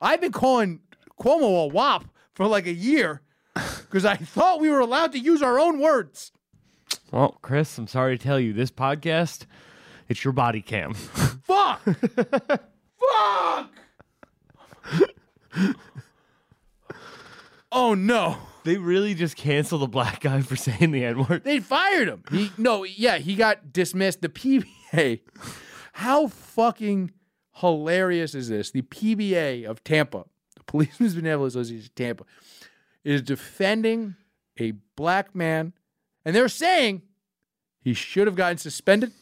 I've 0.00 0.20
been 0.20 0.32
calling 0.32 0.80
Cuomo 1.20 1.66
a 1.66 1.68
wop 1.68 2.06
for 2.34 2.48
like 2.48 2.66
a 2.66 2.72
year 2.74 3.22
because 3.54 4.04
I 4.04 4.16
thought 4.16 4.58
we 4.60 4.70
were 4.70 4.80
allowed 4.80 5.12
to 5.12 5.20
use 5.20 5.40
our 5.40 5.56
own 5.56 5.78
words. 5.78 6.32
Well, 7.12 7.38
Chris, 7.42 7.78
I'm 7.78 7.86
sorry 7.86 8.18
to 8.18 8.24
tell 8.24 8.40
you, 8.40 8.52
this 8.52 8.72
podcast, 8.72 9.46
it's 10.08 10.24
your 10.24 10.32
body 10.32 10.62
cam. 10.62 10.94
Fuck! 10.94 11.80
Fuck! 12.98 13.70
oh 17.72 17.94
no. 17.94 18.38
they 18.64 18.76
really 18.76 19.14
just 19.14 19.36
canceled 19.36 19.82
the 19.82 19.86
black 19.86 20.20
guy 20.20 20.40
for 20.40 20.56
saying 20.56 20.90
the 20.90 21.04
N 21.04 21.24
word. 21.24 21.44
They 21.44 21.60
fired 21.60 22.08
him. 22.08 22.24
He 22.30 22.50
no, 22.56 22.84
yeah, 22.84 23.18
he 23.18 23.34
got 23.34 23.72
dismissed. 23.72 24.22
The 24.22 24.28
PBA. 24.28 25.20
How 25.94 26.26
fucking 26.26 27.12
hilarious 27.56 28.34
is 28.34 28.48
this? 28.48 28.70
The 28.70 28.82
PBA 28.82 29.64
of 29.64 29.84
Tampa, 29.84 30.24
the 30.56 30.64
Policemen's 30.64 31.14
Benevolent 31.14 31.52
Association 31.54 31.86
of 31.86 31.94
Tampa, 31.94 32.24
is 33.04 33.22
defending 33.22 34.16
a 34.58 34.72
black 34.96 35.34
man, 35.34 35.72
and 36.24 36.34
they're 36.34 36.48
saying 36.48 37.02
he 37.80 37.94
should 37.94 38.26
have 38.26 38.36
gotten 38.36 38.58
suspended, 38.58 39.12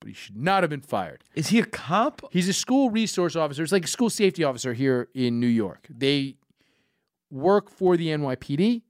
but 0.00 0.08
he 0.08 0.14
should 0.14 0.36
not 0.36 0.62
have 0.62 0.70
been 0.70 0.80
fired. 0.80 1.22
Is 1.34 1.48
he 1.48 1.58
a 1.58 1.66
cop? 1.66 2.22
He's 2.30 2.48
a 2.48 2.52
school 2.52 2.90
resource 2.90 3.36
officer. 3.36 3.62
It's 3.62 3.72
like 3.72 3.84
a 3.84 3.88
school 3.88 4.10
safety 4.10 4.42
officer 4.42 4.72
here 4.72 5.08
in 5.14 5.38
New 5.38 5.46
York. 5.46 5.86
They 5.90 6.36
work 7.30 7.70
for 7.70 7.96
the 7.96 8.08
NYPD, 8.08 8.82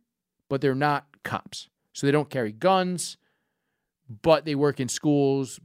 but 0.48 0.60
they're 0.60 0.74
not 0.74 1.06
cops. 1.24 1.68
So 1.92 2.06
they 2.06 2.12
don't 2.12 2.30
carry 2.30 2.52
guns, 2.52 3.16
but 4.22 4.44
they 4.44 4.54
work 4.54 4.80
in 4.80 4.88
schools, 4.88 5.60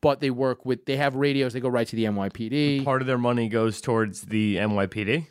but 0.00 0.20
they 0.20 0.30
work 0.30 0.66
with, 0.66 0.84
they 0.84 0.96
have 0.96 1.14
radios, 1.14 1.52
they 1.52 1.60
go 1.60 1.68
right 1.68 1.86
to 1.86 1.96
the 1.96 2.04
NYPD. 2.04 2.84
Part 2.84 3.00
of 3.00 3.06
their 3.06 3.18
money 3.18 3.48
goes 3.48 3.80
towards 3.80 4.22
the 4.22 4.56
NYPD. 4.56 5.28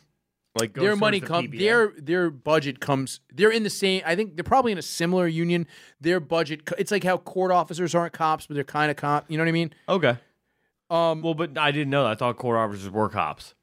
Like 0.58 0.74
their 0.74 0.96
money 0.96 1.20
comes, 1.20 1.48
PBA. 1.48 1.58
their 1.58 1.92
their 1.98 2.30
budget 2.30 2.80
comes. 2.80 3.20
They're 3.32 3.50
in 3.50 3.62
the 3.62 3.70
same. 3.70 4.02
I 4.04 4.16
think 4.16 4.36
they're 4.36 4.44
probably 4.44 4.72
in 4.72 4.78
a 4.78 4.82
similar 4.82 5.26
union. 5.28 5.66
Their 6.00 6.20
budget. 6.20 6.68
It's 6.78 6.90
like 6.90 7.04
how 7.04 7.16
court 7.18 7.50
officers 7.52 7.94
aren't 7.94 8.12
cops, 8.12 8.46
but 8.46 8.54
they're 8.54 8.64
kind 8.64 8.90
of 8.90 8.96
cop. 8.96 9.26
You 9.30 9.36
know 9.38 9.44
what 9.44 9.48
I 9.48 9.52
mean? 9.52 9.72
okay. 9.88 10.16
Um, 10.90 11.20
Well, 11.22 11.34
but 11.34 11.58
I 11.58 11.70
didn't 11.70 11.90
know. 11.90 12.04
that. 12.04 12.10
I 12.12 12.14
thought 12.14 12.36
court 12.38 12.56
officers 12.56 12.90
were 12.90 13.08
cops. 13.10 13.54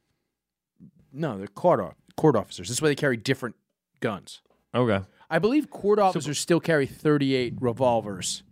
no, 1.11 1.37
they're 1.37 1.47
court 1.47 1.79
o- 1.79 1.93
court 2.15 2.35
officers. 2.35 2.67
That's 2.69 2.81
why 2.81 2.89
they 2.89 2.95
carry 2.95 3.17
different 3.17 3.55
guns. 3.99 4.41
Okay. 4.73 5.03
I 5.29 5.39
believe 5.39 5.69
court 5.71 5.97
officers 5.97 6.37
still 6.37 6.59
carry 6.59 6.85
38 6.85 7.55
revolvers, 7.59 8.43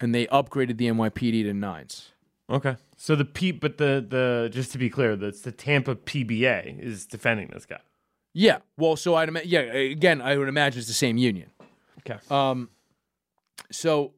and 0.00 0.14
they 0.14 0.26
upgraded 0.28 0.78
the 0.78 0.86
NYPD 0.88 1.42
to 1.44 1.52
nines. 1.52 2.12
Okay. 2.48 2.76
So 3.02 3.16
the 3.16 3.24
P, 3.24 3.50
but 3.50 3.78
the 3.78 4.04
the 4.06 4.50
just 4.52 4.72
to 4.72 4.78
be 4.78 4.90
clear, 4.90 5.16
that's 5.16 5.40
the 5.40 5.52
Tampa 5.52 5.94
PBA 5.94 6.78
is 6.78 7.06
defending 7.06 7.48
this 7.48 7.64
guy. 7.64 7.80
Yeah. 8.34 8.58
Well, 8.76 8.94
so 8.94 9.14
I'd 9.14 9.30
ima- 9.30 9.40
yeah. 9.42 9.60
Again, 9.60 10.20
I 10.20 10.36
would 10.36 10.48
imagine 10.48 10.80
it's 10.80 10.86
the 10.86 10.92
same 10.92 11.16
union. 11.16 11.48
Okay. 12.00 12.18
Um. 12.30 12.68
So, 13.72 14.12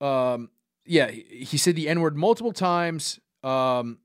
um. 0.00 0.50
Yeah, 0.84 1.12
he 1.12 1.44
he 1.44 1.56
said 1.56 1.76
the 1.76 1.88
N 1.88 2.00
word 2.00 2.16
multiple 2.16 2.52
times. 2.52 3.20
Um. 3.44 3.98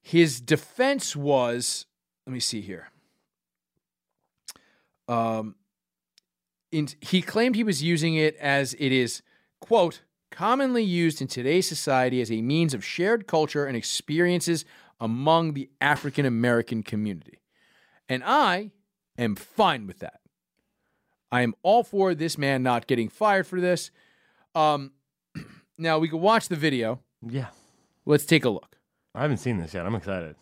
His 0.00 0.40
defense 0.40 1.16
was, 1.16 1.86
let 2.24 2.32
me 2.32 2.38
see 2.38 2.60
here. 2.60 2.88
Um. 5.08 5.56
In, 6.70 6.86
he 7.00 7.20
claimed 7.20 7.56
he 7.56 7.64
was 7.64 7.82
using 7.82 8.14
it 8.14 8.36
as 8.36 8.74
it 8.74 8.92
is, 8.92 9.22
quote, 9.60 10.02
commonly 10.30 10.82
used 10.82 11.20
in 11.20 11.28
today's 11.28 11.68
society 11.68 12.20
as 12.20 12.30
a 12.30 12.40
means 12.42 12.74
of 12.74 12.84
shared 12.84 13.26
culture 13.26 13.66
and 13.66 13.76
experiences 13.76 14.64
among 15.00 15.54
the 15.54 15.70
African 15.80 16.26
American 16.26 16.82
community. 16.82 17.40
And 18.08 18.22
I 18.24 18.70
am 19.18 19.34
fine 19.36 19.86
with 19.86 19.98
that. 20.00 20.20
I 21.32 21.42
am 21.42 21.54
all 21.62 21.84
for 21.84 22.14
this 22.14 22.36
man 22.36 22.62
not 22.62 22.86
getting 22.86 23.08
fired 23.08 23.46
for 23.46 23.60
this. 23.60 23.90
Um, 24.54 24.92
now 25.78 25.98
we 25.98 26.08
can 26.08 26.20
watch 26.20 26.48
the 26.48 26.56
video. 26.56 27.00
Yeah. 27.22 27.48
Let's 28.04 28.24
take 28.24 28.44
a 28.44 28.50
look. 28.50 28.76
I 29.14 29.22
haven't 29.22 29.38
seen 29.38 29.58
this 29.58 29.74
yet. 29.74 29.86
I'm 29.86 29.94
excited. 29.94 30.34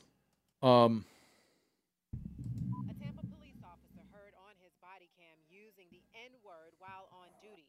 Um, 0.63 1.05
A 2.89 2.95
Tampa 2.95 3.21
police 3.27 3.61
officer 3.65 4.05
heard 4.13 4.33
on 4.45 4.55
his 4.63 4.73
body 4.81 5.09
cam 5.19 5.37
using 5.51 5.87
the 5.91 6.01
N 6.15 6.33
word 6.45 6.73
while 6.79 7.09
on 7.13 7.29
duty. 7.43 7.67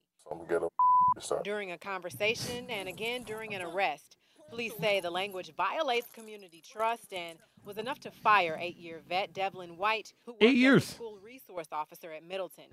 During 1.44 1.72
a 1.72 1.78
conversation 1.78 2.70
and 2.70 2.88
again 2.90 3.24
during 3.24 3.54
an 3.54 3.62
arrest. 3.62 4.16
Police 4.50 4.74
say 4.80 5.00
the 5.00 5.12
language 5.12 5.52
violates 5.56 6.08
community 6.14 6.64
trust 6.68 7.14
and 7.14 7.38
was 7.66 7.78
enough 7.78 8.00
to 8.00 8.12
fire 8.12 8.58
eight 8.60 8.78
year 8.78 9.02
vet 9.08 9.32
Devlin 9.34 9.78
White, 9.78 10.14
who 10.26 10.32
worked 10.34 10.44
Eight 10.44 10.56
years. 10.58 10.84
a 10.84 10.94
school 10.94 11.20
resource 11.24 11.68
officer 11.72 12.12
at 12.12 12.24
Middleton. 12.24 12.66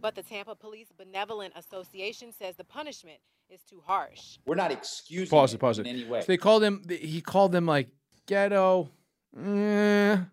But 0.00 0.14
the 0.14 0.22
Tampa 0.22 0.54
Police 0.56 0.88
Benevolent 0.98 1.54
Association 1.56 2.32
says 2.36 2.56
the 2.56 2.64
punishment 2.64 3.18
is 3.48 3.60
too 3.62 3.80
harsh. 3.86 4.38
We're 4.44 4.56
not 4.56 4.72
excusing 4.72 5.30
pause 5.30 5.52
it 5.52 5.56
it. 5.56 5.60
Pause 5.60 5.78
in 5.80 5.86
it. 5.86 5.90
any 5.90 6.04
way. 6.04 6.20
So 6.20 6.26
they 6.26 6.36
called 6.36 6.62
him. 6.64 6.82
He 6.88 7.20
called 7.20 7.52
them 7.52 7.66
like 7.66 7.88
ghetto, 8.26 8.90
eh. 9.38 9.40
and 9.42 10.26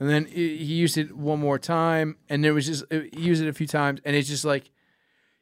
then 0.00 0.26
he 0.26 0.56
he 0.58 0.74
used 0.74 0.98
it 0.98 1.16
one 1.16 1.38
more 1.38 1.58
time, 1.58 2.16
and 2.28 2.42
there 2.44 2.52
was 2.54 2.66
just 2.66 2.84
he 2.90 3.08
used 3.20 3.42
it 3.42 3.48
a 3.48 3.52
few 3.52 3.66
times, 3.66 4.00
and 4.04 4.14
it's 4.16 4.28
just 4.28 4.44
like 4.44 4.70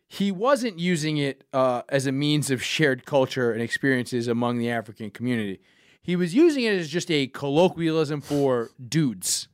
he 0.09 0.31
wasn't 0.31 0.79
using 0.79 1.17
it 1.17 1.45
uh, 1.53 1.83
as 1.89 2.07
a 2.07 2.13
means 2.13 2.51
of 2.51 2.63
shared 2.63 3.05
culture 3.05 3.53
and 3.53 3.61
experiences 3.61 4.29
among 4.29 4.59
the 4.59 4.71
African 4.71 5.11
community. 5.11 5.61
He 6.01 6.15
was 6.15 6.35
using 6.35 6.63
it 6.65 6.75
as 6.75 6.89
just 6.89 7.11
a 7.11 7.27
colloquialism 7.27 8.21
for 8.21 8.71
dudes, 8.89 9.49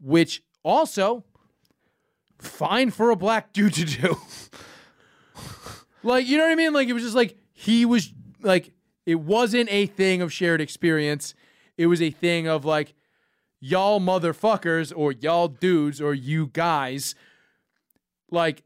which 0.00 0.42
also 0.64 1.24
fine 2.40 2.90
for 2.90 3.10
a 3.10 3.16
black 3.16 3.52
dude 3.52 3.74
to 3.74 3.84
do. 3.84 4.16
like, 6.02 6.26
you 6.26 6.36
know 6.36 6.44
what 6.44 6.52
I 6.52 6.56
mean? 6.56 6.72
Like, 6.72 6.88
it 6.88 6.92
was 6.92 7.04
just 7.04 7.14
like 7.14 7.36
he 7.52 7.84
was 7.84 8.12
like, 8.40 8.72
it 9.06 9.16
wasn't 9.16 9.72
a 9.72 9.86
thing 9.86 10.20
of 10.20 10.32
shared 10.32 10.60
experience. 10.60 11.34
It 11.76 11.86
was 11.86 12.02
a 12.02 12.10
thing 12.10 12.48
of 12.48 12.64
like, 12.64 12.94
y'all 13.60 14.00
motherfuckers 14.00 14.92
or 14.94 15.12
y'all 15.12 15.46
dudes 15.46 16.00
or 16.00 16.12
you 16.12 16.48
guys. 16.48 17.14
Like, 18.32 18.64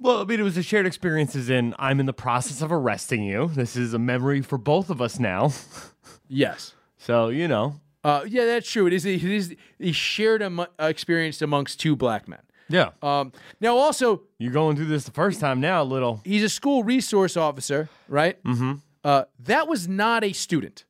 Well, 0.00 0.20
I 0.20 0.24
mean, 0.24 0.40
it 0.40 0.42
was 0.42 0.56
a 0.56 0.62
shared 0.62 0.86
experiences 0.86 1.48
in 1.50 1.74
I'm 1.78 2.00
in 2.00 2.06
the 2.06 2.12
process 2.12 2.62
of 2.62 2.70
arresting 2.70 3.22
you. 3.24 3.50
This 3.54 3.76
is 3.76 3.94
a 3.94 3.98
memory 3.98 4.42
for 4.42 4.58
both 4.58 4.90
of 4.90 5.00
us 5.00 5.18
now. 5.18 5.52
yes. 6.28 6.74
So, 6.98 7.28
you 7.28 7.48
know. 7.48 7.80
Uh, 8.04 8.24
yeah, 8.26 8.44
that's 8.44 8.70
true. 8.70 8.86
It 8.86 8.92
is. 8.92 9.04
It 9.04 9.24
is 9.24 9.56
a 9.80 9.90
shared 9.92 10.42
amo- 10.42 10.68
experience 10.78 11.42
amongst 11.42 11.80
two 11.80 11.96
black 11.96 12.28
men. 12.28 12.38
Yeah. 12.68 12.90
Um, 13.02 13.32
now, 13.60 13.76
also, 13.76 14.22
You're 14.38 14.52
going 14.52 14.76
through 14.76 14.86
this 14.86 15.04
the 15.04 15.12
first 15.12 15.40
time 15.40 15.60
now, 15.60 15.82
little. 15.82 16.20
he's 16.24 16.42
a 16.42 16.48
school 16.48 16.82
resource 16.84 17.36
officer, 17.36 17.88
right? 18.08 18.42
Mm-hmm. 18.44 18.74
Uh, 19.04 19.24
that 19.40 19.68
was 19.68 19.86
not 19.88 20.24
a 20.24 20.32
student 20.32 20.84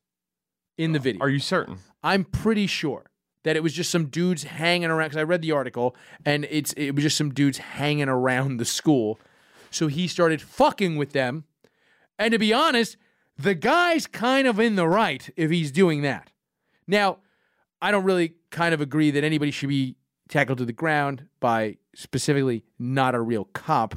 in 0.77 0.91
the 0.91 0.99
video. 0.99 1.21
Are 1.23 1.29
you 1.29 1.39
certain? 1.39 1.77
I'm 2.03 2.23
pretty 2.23 2.65
sure 2.67 3.11
that 3.43 3.55
it 3.55 3.63
was 3.63 3.73
just 3.73 3.89
some 3.91 4.07
dudes 4.07 4.43
hanging 4.43 4.89
around. 4.89 5.09
Because 5.09 5.17
I 5.19 5.23
read 5.23 5.41
the 5.41 5.51
article, 5.51 5.95
and 6.25 6.45
it's 6.49 6.73
it 6.73 6.91
was 6.95 7.03
just 7.03 7.17
some 7.17 7.33
dudes 7.33 7.57
hanging 7.59 8.09
around 8.09 8.57
the 8.57 8.65
school. 8.65 9.19
So 9.71 9.87
he 9.87 10.07
started 10.07 10.41
fucking 10.41 10.95
with 10.97 11.11
them, 11.11 11.43
and 12.17 12.31
to 12.31 12.39
be 12.39 12.53
honest, 12.53 12.97
The 13.39 13.53
guy's 13.53 14.07
kind 14.07 14.47
of 14.47 14.59
in 14.59 14.75
the 14.75 14.87
right 14.87 15.29
if 15.35 15.51
he's 15.51 15.71
doing 15.71 16.01
that. 16.01 16.31
Now, 16.87 17.17
I 17.81 17.91
don't 17.91 18.03
really 18.03 18.33
kind 18.49 18.73
of 18.73 18.81
agree 18.81 19.11
that 19.11 19.23
anybody 19.23 19.51
should 19.51 19.69
be 19.69 19.95
tackled 20.27 20.57
to 20.57 20.65
the 20.65 20.73
ground 20.73 21.27
by 21.39 21.77
specifically 21.93 22.63
not 22.79 23.13
a 23.13 23.21
real 23.21 23.45
cop 23.45 23.93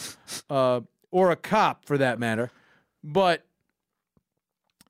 uh, 0.50 0.80
or 1.10 1.30
a 1.32 1.36
cop 1.36 1.84
for 1.86 1.98
that 1.98 2.20
matter. 2.20 2.52
But 3.02 3.44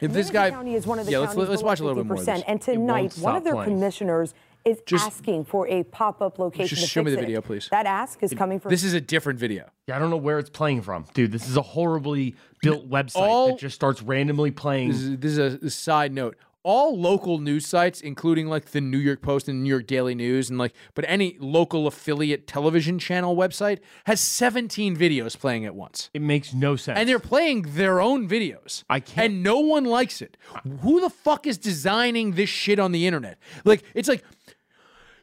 if 0.01 0.13
this 0.13 0.33
Manatee 0.33 0.33
guy, 0.33 0.51
County 0.51 0.75
is 0.75 0.87
one 0.87 0.99
of 0.99 1.07
the 1.07 1.13
yeah, 1.13 1.19
let's, 1.19 1.35
counties 1.35 1.49
let's 1.49 1.63
watch 1.63 1.81
a 1.81 1.85
little 1.85 2.03
bit 2.03 2.07
more. 2.07 2.17
Of 2.17 2.23
50%. 2.23 2.35
this. 2.35 2.43
And 2.47 2.61
tonight, 2.61 3.15
one 3.19 3.37
of 3.37 3.45
their 3.45 3.55
playing. 3.55 3.71
commissioners 3.71 4.35
is 4.65 4.81
Just- 4.87 5.07
asking 5.07 5.45
for 5.45 5.69
a 5.69 5.83
pop-up 5.85 6.39
location. 6.39 6.67
Just 6.69 6.83
to 6.83 6.89
show 6.89 7.03
me 7.03 7.11
fix 7.11 7.17
the 7.17 7.19
it. 7.19 7.27
video, 7.27 7.41
please. 7.43 7.69
That 7.71 7.87
ask 7.87 8.23
is 8.23 8.33
coming 8.35 8.59
from. 8.61 8.71
This 8.71 8.83
is 8.83 8.95
a 8.95 9.01
different 9.01 9.39
video. 9.39 9.69
Yeah, 9.87 9.97
I 9.97 9.99
don't 9.99 10.11
know 10.11 10.17
where 10.17 10.39
it's 10.39 10.51
playing 10.51 10.83
from, 10.83 11.05
dude. 11.15 11.33
This 11.33 11.49
is 11.49 11.57
a 11.57 11.63
horribly 11.63 12.35
built 12.63 12.89
website 12.89 13.17
all- 13.17 13.49
that 13.49 13.59
just 13.59 13.75
starts 13.75 14.03
randomly 14.03 14.51
playing. 14.51 14.89
This 14.89 15.01
is, 15.03 15.19
this 15.19 15.33
is 15.33 15.39
a, 15.39 15.67
a 15.67 15.71
side 15.71 16.13
note. 16.13 16.37
All 16.67 16.99
local 16.99 17.39
news 17.41 17.67
sites, 17.67 18.01
including 18.01 18.47
like 18.49 18.71
the 18.71 18.81
New 18.81 18.97
York 18.99 19.21
Post 19.21 19.49
and 19.49 19.63
New 19.63 19.69
York 19.69 19.87
Daily 19.87 20.15
News, 20.15 20.49
and 20.49 20.59
like, 20.59 20.73
but 20.95 21.05
any 21.07 21.37
local 21.39 21.87
affiliate 21.87 22.47
television 22.47 22.99
channel 22.99 23.37
website 23.37 23.81
has 24.07 24.19
17 24.19 24.97
videos 24.97 25.39
playing 25.39 25.67
at 25.67 25.75
once. 25.75 26.09
it 26.15 26.23
makes 26.23 26.55
no 26.55 26.75
sense. 26.75 26.99
And 26.99 27.07
they're 27.07 27.19
playing 27.19 27.63
their 27.69 28.01
own 28.01 28.27
videos. 28.27 28.83
I 28.89 29.01
can't- 29.01 29.33
And 29.35 29.43
no 29.43 29.59
one 29.61 29.85
likes 29.85 30.23
it. 30.23 30.39
Who 30.81 31.03
the 31.03 31.11
fuck 31.11 31.47
is 31.47 31.59
designing 31.59 32.33
this 32.33 32.49
shit 32.49 32.79
on 32.79 32.93
the 32.93 33.07
internet? 33.07 33.39
Like, 33.67 33.83
it's 33.95 34.09
like 34.09 34.25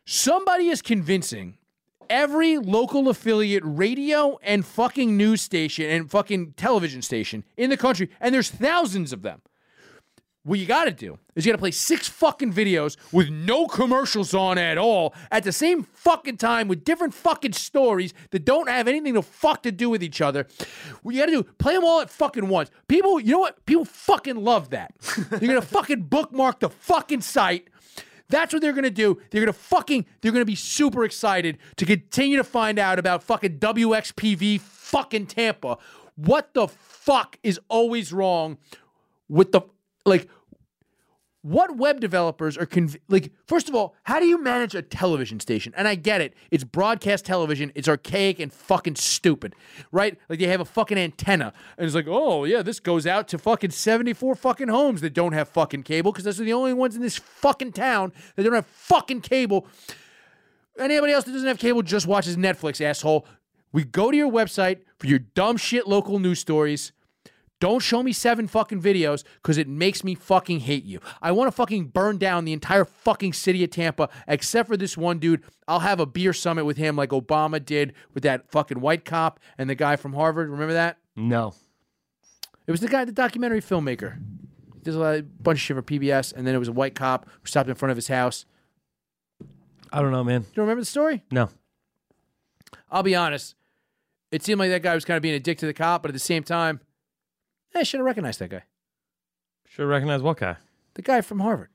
somebody 0.06 0.68
is 0.68 0.82
convincing 0.84 1.58
every 2.10 2.58
local 2.60 3.10
affiliate 3.10 3.64
radio 3.66 4.38
and 4.44 4.64
fucking 4.66 5.18
news 5.18 5.42
station 5.42 5.90
and 5.90 6.12
fucking 6.12 6.54
television 6.54 7.02
station 7.02 7.44
in 7.58 7.70
the 7.72 7.78
country, 7.78 8.10
and 8.20 8.34
there's 8.36 8.50
thousands 8.52 9.12
of 9.12 9.24
them. 9.24 9.42
What 10.44 10.58
you 10.58 10.66
got 10.66 10.86
to 10.86 10.92
do 10.92 11.20
is 11.36 11.46
you 11.46 11.52
got 11.52 11.58
to 11.58 11.62
play 11.62 11.70
six 11.70 12.08
fucking 12.08 12.52
videos 12.52 12.98
with 13.12 13.30
no 13.30 13.68
commercials 13.68 14.34
on 14.34 14.58
at 14.58 14.76
all 14.76 15.14
at 15.30 15.44
the 15.44 15.52
same 15.52 15.84
fucking 15.84 16.38
time 16.38 16.68
with 16.68 16.84
different 16.84 17.14
fucking 17.14 17.54
stories 17.54 18.12
that 18.32 18.44
don't 18.44 18.68
have 18.68 18.88
anything 18.88 19.14
to 19.14 19.22
fuck 19.22 19.62
to 19.64 19.72
do 19.72 19.88
with 19.88 20.02
each 20.02 20.20
other. 20.20 20.48
What 21.04 21.14
you 21.14 21.22
got 21.22 21.28
to 21.28 21.32
do, 21.32 21.44
play 21.60 21.76
them 21.76 21.84
all 21.84 22.02
at 22.02 22.10
fucking 22.10 22.48
once. 22.48 22.72
People, 22.88 23.20
you 23.20 23.34
know 23.34 23.40
what? 23.40 23.64
People 23.68 23.86
fucking 23.86 24.38
love 24.38 24.72
that. 24.72 24.96
You're 25.30 25.40
going 25.40 25.52
to 25.62 25.62
fucking 25.62 26.04
bookmark 26.04 26.60
the 26.60 26.70
fucking 26.70 27.22
site. 27.22 27.68
That's 28.30 28.54
what 28.54 28.62
they're 28.62 28.72
gonna 28.72 28.90
do. 28.90 29.22
They're 29.30 29.42
gonna 29.42 29.52
fucking, 29.52 30.06
they're 30.22 30.32
gonna 30.32 30.46
be 30.46 30.56
super 30.56 31.04
excited 31.04 31.58
to 31.76 31.86
continue 31.86 32.38
to 32.38 32.46
find 32.46 32.80
out 32.80 32.98
about 32.98 33.24
fucking 33.24 33.60
WXPV 33.60 34.62
fucking 34.62 35.28
Tampa. 35.28 35.78
What 36.16 36.54
the 36.54 36.70
fuck 36.70 37.38
is 37.44 37.60
always 37.68 38.14
wrong 38.14 38.58
with 39.28 39.52
the, 39.52 39.64
like, 40.06 40.30
what 41.44 41.76
web 41.76 42.00
developers 42.00 42.56
are 42.58 42.68
conv- 42.68 43.00
like 43.10 43.32
first 43.48 43.68
of 43.68 43.74
all 43.74 43.96
how 44.04 44.20
do 44.20 44.26
you 44.26 44.42
manage 44.42 44.76
a 44.76 44.82
television 44.82 45.40
station? 45.40 45.74
And 45.76 45.88
i 45.88 45.96
get 45.96 46.22
it. 46.22 46.36
It's 46.52 46.64
broadcast 46.64 47.26
television. 47.26 47.72
It's 47.74 47.88
archaic 47.88 48.40
and 48.40 48.54
fucking 48.54 48.96
stupid 48.96 49.56
right? 49.92 50.18
Like 50.30 50.40
they 50.40 50.48
have 50.48 50.62
a 50.62 50.66
fucking 50.66 50.98
antenna. 50.98 51.54
And 51.78 51.86
it's 51.86 51.96
like 51.96 52.08
oh 52.08 52.44
yeah 52.44 52.62
this 52.62 52.80
goes 52.80 53.08
out 53.08 53.28
to 53.30 53.38
fucking 53.40 53.72
74 53.72 54.36
fucking 54.36 54.68
homes 54.68 55.02
that 55.02 55.14
don't 55.14 55.34
have 55.34 55.50
fucking 55.50 55.84
cable 55.84 56.12
because 56.12 56.26
those 56.26 56.40
are 56.40 56.44
the 56.44 56.54
only 56.54 56.74
ones 56.74 56.96
in 56.96 57.02
this 57.02 57.18
fucking 57.18 57.72
town 57.72 58.14
that 58.36 58.44
don't 58.44 58.54
have 58.54 58.68
fucking 58.68 59.22
cable. 59.22 59.66
Anybody 60.78 61.14
else 61.14 61.26
that 61.26 61.32
doesn't 61.32 61.48
have 61.48 61.60
cable 61.60 61.82
just 61.82 62.08
watches 62.08 62.38
netflix 62.38 62.80
asshole. 62.82 63.26
We 63.72 63.84
go 63.84 64.12
to 64.12 64.18
your 64.18 64.32
website 64.32 64.82
for 64.98 65.08
your 65.08 65.20
dumb 65.20 65.58
shit 65.58 65.88
local 65.88 66.20
news 66.20 66.40
stories 66.40 66.92
don't 67.62 67.80
show 67.80 68.02
me 68.04 68.12
seven 68.12 68.48
fucking 68.48 68.82
videos 68.82 69.24
because 69.36 69.58
it 69.58 69.68
makes 69.70 70.04
me 70.04 70.16
fucking 70.16 70.62
hate 70.62 70.84
you. 70.84 71.00
I 71.22 71.32
want 71.32 71.48
to 71.48 71.52
fucking 71.52 71.86
burn 71.86 72.18
down 72.18 72.44
the 72.44 72.54
entire 72.54 72.84
fucking 72.84 73.34
city 73.34 73.64
of 73.64 73.70
Tampa 73.70 74.10
except 74.28 74.68
for 74.68 74.76
this 74.76 74.98
one 74.98 75.20
dude. 75.20 75.44
I'll 75.68 75.80
have 75.80 76.00
a 76.00 76.06
beer 76.08 76.34
summit 76.34 76.66
with 76.66 76.76
him 76.78 76.96
like 76.96 77.12
Obama 77.12 77.64
did 77.64 77.94
with 78.14 78.24
that 78.24 78.50
fucking 78.52 78.82
white 78.82 79.06
cop 79.06 79.40
and 79.58 79.70
the 79.70 79.76
guy 79.76 79.96
from 79.96 80.14
Harvard. 80.14 80.50
Remember 80.50 80.74
that? 80.74 80.98
no. 81.16 81.54
It 82.68 82.72
was 82.72 82.80
the 82.80 82.88
guy, 82.88 83.04
the 83.06 83.12
documentary 83.12 83.60
filmmaker. 83.60 84.22
There's 84.84 84.96
a 84.96 85.26
bunch 85.42 85.58
of 85.58 85.62
shit 85.62 85.76
for 85.76 85.82
PBS, 85.82 86.32
and 86.32 86.46
then 86.46 86.56
it 86.56 86.60
was 86.60 86.68
a 86.68 86.72
white 86.72 86.96
cop 86.96 87.26
who 87.42 87.48
stopped 87.48 87.68
in 87.68 87.76
front 87.76 87.90
of 87.92 87.98
his 87.98 88.08
house. 88.08 88.46
I 89.92 90.00
don't 90.02 90.12
know, 90.12 90.24
man. 90.24 90.42
Do 90.42 90.48
you 90.56 90.62
remember 90.62 90.82
the 90.82 90.86
story? 90.86 91.24
No. 91.32 91.50
I'll 92.90 93.04
be 93.04 93.16
honest. 93.16 93.56
It 94.32 94.44
seemed 94.44 94.60
like 94.60 94.70
that 94.70 94.84
guy 94.84 94.96
was 94.96 95.04
kind 95.06 95.18
of 95.18 95.24
being 95.24 95.36
a 95.36 95.40
dick 95.40 95.58
to 95.58 95.66
the 95.66 95.74
cop, 95.74 96.04
but 96.04 96.10
at 96.10 96.14
the 96.14 96.20
same 96.20 96.44
time, 96.44 96.80
I 97.74 97.84
should 97.84 98.00
have 98.00 98.06
recognized 98.06 98.40
that 98.40 98.50
guy. 98.50 98.64
Should 99.68 99.86
recognize 99.88 100.22
what 100.22 100.38
guy? 100.38 100.58
The 100.96 101.02
guy 101.02 101.22
from 101.22 101.40
Harvard. 101.40 101.70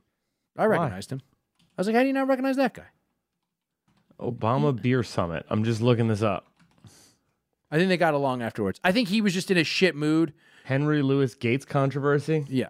I 0.57 0.67
recognized 0.67 1.11
him. 1.11 1.23
I 1.61 1.81
was 1.81 1.87
like, 1.87 1.97
how 1.97 2.03
do 2.03 2.09
you 2.09 2.13
not 2.13 2.29
recognize 2.29 2.57
that 2.57 2.75
guy? 2.75 2.87
Obama 4.21 4.81
Beer 4.81 5.03
Summit. 5.03 5.45
I'm 5.49 5.65
just 5.65 5.81
looking 5.81 6.09
this 6.09 6.23
up. 6.23 6.47
I 7.71 7.77
think 7.77 7.89
they 7.89 7.97
got 7.97 8.15
along 8.15 8.43
afterwards. 8.43 8.81
I 8.85 8.93
think 8.93 9.09
he 9.09 9.21
was 9.21 9.35
just 9.35 9.51
in 9.51 9.59
a 9.59 9.65
shit 9.65 9.95
mood. 9.95 10.33
Henry 10.65 11.03
Louis 11.03 11.35
Gates 11.35 11.65
controversy. 11.65 12.45
Yeah. 12.49 12.69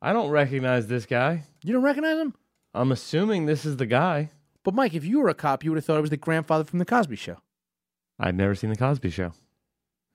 I 0.00 0.12
don't 0.12 0.30
recognize 0.30 0.86
this 0.86 1.06
guy. 1.06 1.44
You 1.64 1.72
don't 1.72 1.82
recognize 1.82 2.18
him? 2.18 2.34
I'm 2.74 2.92
assuming 2.92 3.46
this 3.46 3.64
is 3.64 3.76
the 3.76 3.86
guy. 3.86 4.30
But 4.62 4.74
Mike, 4.74 4.94
if 4.94 5.04
you 5.04 5.20
were 5.20 5.28
a 5.28 5.34
cop, 5.34 5.64
you 5.64 5.70
would 5.70 5.76
have 5.78 5.84
thought 5.84 5.98
it 5.98 6.02
was 6.02 6.10
the 6.10 6.16
grandfather 6.16 6.64
from 6.64 6.78
the 6.78 6.84
Cosby 6.84 7.16
Show. 7.16 7.38
I'd 8.18 8.36
never 8.36 8.54
seen 8.54 8.70
the 8.70 8.76
Cosby 8.76 9.10
Show. 9.10 9.32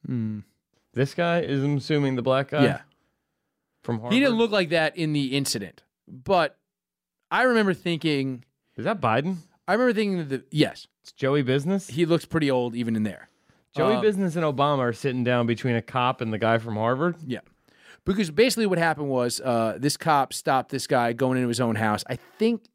Hmm. 0.06 0.40
This 0.94 1.14
guy 1.14 1.42
is 1.42 1.64
I'm 1.64 1.78
assuming 1.78 2.16
the 2.16 2.22
black 2.22 2.50
guy. 2.50 2.64
yeah. 2.64 2.82
From 3.84 4.00
Harvard. 4.00 4.14
He 4.14 4.20
didn't 4.20 4.38
look 4.38 4.52
like 4.52 4.70
that 4.70 4.96
in 4.96 5.14
the 5.14 5.36
incident. 5.36 5.84
But 6.08 6.58
I 7.32 7.44
remember 7.44 7.74
thinking 7.74 8.46
Is 8.78 8.86
that 8.86 9.02
Biden? 9.02 9.38
I 9.68 9.74
remember 9.74 9.94
thinking 9.94 10.18
that 10.20 10.30
the, 10.30 10.44
yes, 10.52 10.88
It's 11.02 11.12
Joey 11.12 11.42
Business. 11.42 11.88
he 11.88 12.06
looks 12.06 12.26
pretty 12.26 12.50
old 12.52 12.76
even 12.76 12.96
in 12.96 13.04
there. 13.04 13.30
Joey 13.76 13.96
Uh, 13.96 14.02
Business 14.02 14.36
and 14.36 14.46
Obama 14.46 14.80
are 14.80 14.94
sitting 14.94 15.24
down 15.24 15.48
between 15.48 15.76
a 15.76 15.82
cop 15.82 16.22
and 16.22 16.32
the 16.32 16.38
guy 16.38 16.60
from 16.60 16.76
Harvard. 16.76 17.16
Yeah. 17.26 17.40
Because 18.06 18.30
basically 18.30 18.66
what 18.68 18.78
happened 18.78 19.10
was 19.10 19.42
uh, 19.42 19.78
this 19.80 19.98
cop 19.98 20.34
stopped 20.34 20.70
this 20.72 20.86
guy 20.88 21.14
going 21.14 21.38
into 21.38 21.48
his 21.48 21.60
own 21.62 21.76
house. 21.76 22.04
I 22.08 22.18
think 22.38 22.66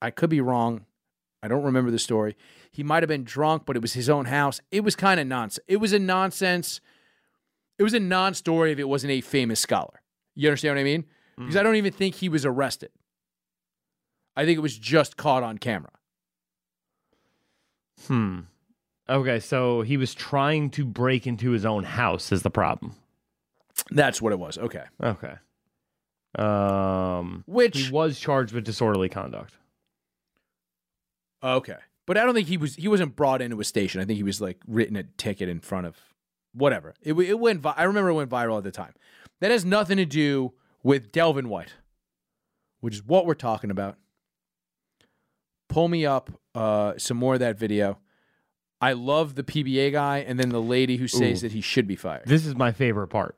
I 0.00 0.10
could 0.10 0.30
be 0.30 0.40
wrong. 0.40 0.86
I 1.42 1.48
don't 1.48 1.64
remember 1.64 1.90
the 1.90 1.98
story. 1.98 2.36
He 2.70 2.82
might 2.82 3.02
have 3.02 3.08
been 3.08 3.24
drunk, 3.24 3.64
but 3.66 3.76
it 3.76 3.82
was 3.82 3.92
his 3.92 4.08
own 4.08 4.24
house. 4.26 4.60
It 4.70 4.80
was 4.84 4.94
kind 4.96 5.18
of 5.20 5.26
nonsense. 5.26 5.64
It 5.68 5.76
was 5.78 5.92
a 5.92 5.98
nonsense. 5.98 6.80
It 7.82 7.84
was 7.84 7.94
a 7.94 7.98
non-story 7.98 8.70
if 8.70 8.78
it 8.78 8.88
wasn't 8.88 9.10
a 9.10 9.20
famous 9.20 9.58
scholar. 9.58 10.02
You 10.36 10.46
understand 10.46 10.76
what 10.76 10.82
I 10.82 10.84
mean? 10.84 11.04
Because 11.36 11.56
I 11.56 11.64
don't 11.64 11.74
even 11.74 11.92
think 11.92 12.14
he 12.14 12.28
was 12.28 12.46
arrested. 12.46 12.90
I 14.36 14.44
think 14.44 14.56
it 14.56 14.60
was 14.60 14.78
just 14.78 15.16
caught 15.16 15.42
on 15.42 15.58
camera. 15.58 15.90
Hmm. 18.06 18.42
Okay, 19.08 19.40
so 19.40 19.82
he 19.82 19.96
was 19.96 20.14
trying 20.14 20.70
to 20.70 20.84
break 20.84 21.26
into 21.26 21.50
his 21.50 21.64
own 21.64 21.82
house 21.82 22.30
is 22.30 22.42
the 22.42 22.50
problem. 22.50 22.94
That's 23.90 24.22
what 24.22 24.32
it 24.32 24.38
was. 24.38 24.58
Okay. 24.58 24.84
Okay. 25.02 25.34
Um 26.36 27.42
Which 27.48 27.78
he 27.78 27.90
was 27.90 28.16
charged 28.20 28.52
with 28.52 28.62
disorderly 28.62 29.08
conduct. 29.08 29.54
Okay. 31.42 31.78
But 32.06 32.16
I 32.16 32.24
don't 32.24 32.34
think 32.34 32.46
he 32.46 32.58
was 32.58 32.76
he 32.76 32.86
wasn't 32.86 33.16
brought 33.16 33.42
into 33.42 33.58
a 33.58 33.64
station. 33.64 34.00
I 34.00 34.04
think 34.04 34.18
he 34.18 34.22
was 34.22 34.40
like 34.40 34.58
written 34.68 34.94
a 34.94 35.02
ticket 35.02 35.48
in 35.48 35.58
front 35.58 35.88
of 35.88 35.96
whatever. 36.54 36.94
It 37.02 37.14
it 37.14 37.38
went 37.38 37.60
vi- 37.60 37.74
I 37.76 37.84
remember 37.84 38.10
it 38.10 38.14
went 38.14 38.30
viral 38.30 38.58
at 38.58 38.64
the 38.64 38.70
time. 38.70 38.92
That 39.40 39.50
has 39.50 39.64
nothing 39.64 39.96
to 39.96 40.04
do 40.06 40.52
with 40.82 41.10
Delvin 41.12 41.48
White, 41.48 41.74
which 42.80 42.94
is 42.94 43.04
what 43.04 43.26
we're 43.26 43.34
talking 43.34 43.70
about. 43.70 43.96
Pull 45.68 45.88
me 45.88 46.04
up 46.04 46.30
uh, 46.54 46.94
some 46.98 47.16
more 47.16 47.34
of 47.34 47.40
that 47.40 47.58
video. 47.58 47.98
I 48.80 48.92
love 48.92 49.36
the 49.36 49.42
PBA 49.42 49.92
guy 49.92 50.18
and 50.18 50.38
then 50.38 50.48
the 50.50 50.60
lady 50.60 50.96
who 50.96 51.08
says 51.08 51.38
Ooh. 51.42 51.46
that 51.48 51.52
he 51.52 51.60
should 51.60 51.86
be 51.86 51.96
fired. 51.96 52.24
This 52.26 52.44
is 52.44 52.54
my 52.56 52.72
favorite 52.72 53.08
part 53.08 53.36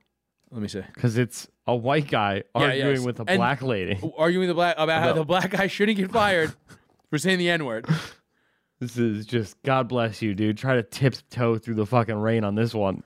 Let 0.50 0.62
me 0.62 0.68
see. 0.68 0.80
because 0.94 1.18
it's 1.18 1.46
a 1.66 1.76
white 1.76 2.08
guy 2.08 2.36
Yeah, 2.56 2.62
arguing 2.62 2.96
yes. 2.96 3.04
with 3.04 3.20
a 3.20 3.24
And- 3.28 3.38
black 3.38 3.60
lady. 3.62 4.00
Arguing 4.16 4.48
the 4.48 4.54
black 4.54 4.76
about 4.78 5.02
how 5.02 5.12
the 5.12 5.24
black 5.24 5.50
guy 5.50 5.66
shouldn't 5.66 5.98
get 5.98 6.10
fired 6.10 6.54
for 7.10 7.18
saying 7.18 7.38
the 7.38 7.50
N 7.50 7.64
word. 7.66 7.86
This 8.84 8.98
is 8.98 9.24
just 9.26 9.60
God 9.62 9.88
bless 9.88 10.20
you, 10.20 10.34
dude. 10.34 10.58
Try 10.58 10.74
to 10.76 10.82
tiptoe 10.82 11.56
through 11.58 11.74
the 11.76 11.86
fucking 11.86 12.16
rain 12.16 12.44
on 12.44 12.54
this 12.54 12.74
one. 12.74 13.02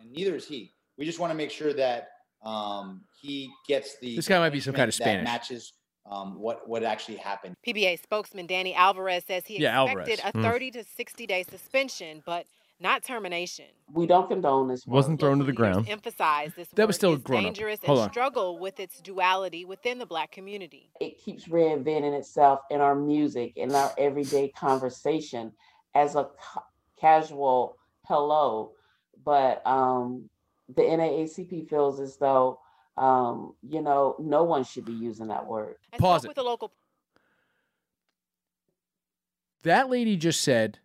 and 0.00 0.12
neither 0.12 0.34
is 0.36 0.46
he. 0.46 0.72
We 0.98 1.04
just 1.06 1.18
want 1.18 1.30
to 1.30 1.34
make 1.34 1.50
sure 1.50 1.72
that 1.72 2.08
um, 2.44 3.02
he 3.20 3.50
gets 3.66 3.98
the. 4.00 4.16
This 4.16 4.28
guy 4.28 4.38
might 4.38 4.50
be 4.50 4.60
some 4.60 4.74
kind 4.74 4.88
of 4.88 4.94
punishment 4.98 5.24
Spanish. 5.24 5.26
that 5.26 5.32
matches 5.32 5.72
um, 6.10 6.38
what 6.38 6.68
what 6.68 6.82
actually 6.84 7.16
happened. 7.16 7.56
PBA 7.66 8.02
spokesman 8.02 8.46
Danny 8.46 8.74
Alvarez 8.74 9.24
says 9.24 9.46
he 9.46 9.58
Yeah, 9.60 9.82
expected 9.84 10.20
Alvarez. 10.20 10.34
a 10.34 10.38
Hmm. 10.38 10.52
30 10.52 10.70
to 10.72 10.84
60 10.84 11.26
day 11.26 11.42
suspension, 11.48 12.22
but 12.26 12.44
not 12.80 13.02
termination. 13.02 13.66
We 13.92 14.06
don't 14.06 14.28
condone 14.28 14.68
this. 14.68 14.86
work. 14.86 14.94
Wasn't 14.94 15.20
thrown 15.20 15.38
to 15.38 15.44
the 15.44 15.52
ground. 15.52 15.88
Emphasize 15.88 16.52
this 16.54 16.68
That 16.74 16.86
was 16.86 16.96
still 16.96 17.12
is 17.14 17.22
grown 17.22 17.40
up. 17.46 17.54
dangerous 17.54 17.80
Hold 17.84 17.98
and 17.98 18.04
on. 18.06 18.10
struggle 18.12 18.58
with 18.58 18.80
its 18.80 19.00
duality 19.00 19.64
within 19.64 19.98
the 19.98 20.06
black 20.06 20.32
community. 20.32 20.90
It 21.00 21.18
keeps 21.18 21.46
reinventing 21.48 22.18
itself 22.18 22.60
in 22.70 22.80
our 22.80 22.94
music, 22.94 23.52
in 23.56 23.74
our 23.74 23.92
everyday 23.98 24.48
conversation 24.48 25.52
as 25.94 26.16
a 26.16 26.24
ca- 26.38 26.64
casual 27.00 27.76
hello. 28.06 28.72
But 29.24 29.66
um, 29.66 30.28
the 30.74 30.82
NAACP 30.82 31.68
feels 31.68 32.00
as 32.00 32.16
though 32.16 32.58
Um, 32.96 33.54
you 33.68 33.82
know, 33.82 34.14
no 34.20 34.44
one 34.44 34.62
should 34.64 34.84
be 34.84 34.92
using 34.92 35.26
that 35.28 35.46
word. 35.46 35.76
I 35.92 35.96
Pause 35.98 36.24
it. 36.26 36.28
with 36.28 36.38
a 36.38 36.42
local 36.42 36.72
That 39.64 39.88
lady 39.90 40.16
just 40.16 40.42
said, 40.42 40.78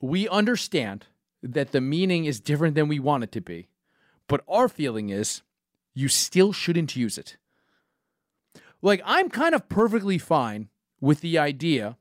We 0.00 0.28
understand 0.28 1.06
that 1.42 1.72
the 1.72 1.80
meaning 1.80 2.24
is 2.24 2.40
different 2.40 2.74
than 2.74 2.88
we 2.88 2.98
want 2.98 3.24
it 3.24 3.32
to 3.32 3.40
be, 3.40 3.68
but 4.28 4.42
our 4.48 4.68
feeling 4.68 5.10
is 5.10 5.42
you 5.94 6.08
still 6.08 6.52
shouldn't 6.52 6.96
use 6.96 7.18
it. 7.18 7.36
Like, 8.82 9.00
I'm 9.04 9.30
kind 9.30 9.54
of 9.54 9.68
perfectly 9.68 10.18
fine 10.18 10.68
with 11.00 11.20
the 11.20 11.38
idea. 11.38 11.96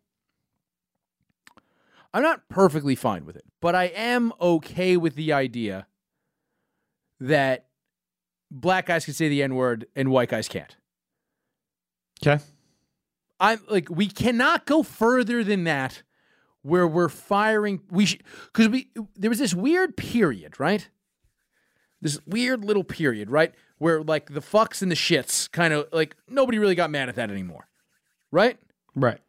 I'm 2.14 2.24
not 2.24 2.48
perfectly 2.50 2.96
fine 2.96 3.26
with 3.26 3.36
it, 3.36 3.46
but 3.62 3.76
I 3.76 3.86
am 3.86 4.34
okay 4.40 4.98
with 4.98 5.16
the 5.16 5.34
idea 5.34 5.88
that 7.20 7.66
black 8.52 8.88
guys 8.88 9.06
can 9.06 9.14
say 9.14 9.30
the 9.30 9.44
N 9.44 9.56
word 9.56 9.88
and 9.96 10.10
white 10.10 10.30
guys 10.30 10.48
can't. 10.48 10.76
Okay. 12.22 12.44
I'm 13.40 13.60
like 13.70 13.90
we 13.90 14.08
cannot 14.08 14.66
go 14.66 14.82
further 14.82 15.44
than 15.44 15.66
that 15.66 16.04
where 16.66 16.88
we're 16.88 17.10
firing 17.10 17.80
we 17.92 18.20
because 18.52 18.68
we 18.68 18.90
there 19.16 19.30
was 19.30 19.40
this 19.40 19.54
weird 19.54 19.96
period 19.96 20.60
right? 20.60 20.90
This 22.02 22.20
weird 22.26 22.66
little 22.66 22.84
period 22.84 23.30
right? 23.30 23.54
Where 23.78 24.02
like 24.04 24.34
the 24.34 24.42
fucks 24.42 24.82
and 24.82 24.90
the 24.92 24.96
shits 24.96 25.50
kind 25.52 25.74
of 25.74 25.88
like 25.94 26.16
nobody 26.28 26.58
really 26.60 26.76
got 26.76 26.90
mad 26.90 27.08
at 27.10 27.16
that 27.16 27.30
anymore 27.30 27.68
right? 28.32 28.58
Right. 28.96 29.20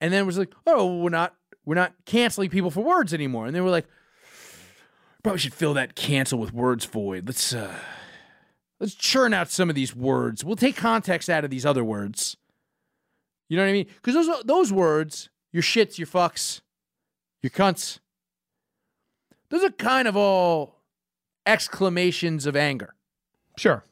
and 0.00 0.12
then 0.12 0.22
it 0.22 0.26
was 0.26 0.38
like 0.38 0.52
oh 0.66 0.96
we're 0.98 1.10
not 1.10 1.34
we're 1.64 1.76
not 1.76 1.92
canceling 2.06 2.50
people 2.50 2.70
for 2.70 2.82
words 2.82 3.14
anymore. 3.14 3.46
And 3.46 3.54
they 3.54 3.60
were 3.60 3.70
like 3.70 3.86
probably 5.22 5.38
should 5.38 5.54
fill 5.54 5.74
that 5.74 5.94
cancel 5.94 6.38
with 6.40 6.52
words 6.52 6.84
void. 6.84 7.26
Let's 7.28 7.54
uh 7.54 7.72
let's 8.80 8.94
churn 8.94 9.32
out 9.32 9.48
some 9.50 9.68
of 9.68 9.76
these 9.76 9.94
words. 9.94 10.44
We'll 10.44 10.56
take 10.56 10.74
context 10.74 11.30
out 11.30 11.44
of 11.44 11.50
these 11.50 11.64
other 11.64 11.84
words. 11.84 12.36
You 13.48 13.56
know 13.56 13.62
what 13.62 13.68
I 13.70 13.72
mean? 13.72 13.86
Because 14.02 14.14
those 14.14 14.42
those 14.44 14.72
words, 14.72 15.28
your 15.52 15.62
shits, 15.62 15.98
your 15.98 16.06
fucks, 16.06 16.60
your 17.42 17.50
cunts, 17.50 17.98
those 19.50 19.62
are 19.62 19.70
kind 19.70 20.08
of 20.08 20.16
all 20.16 20.80
exclamations 21.44 22.46
of 22.46 22.56
anger. 22.56 22.94
Sure. 23.58 23.84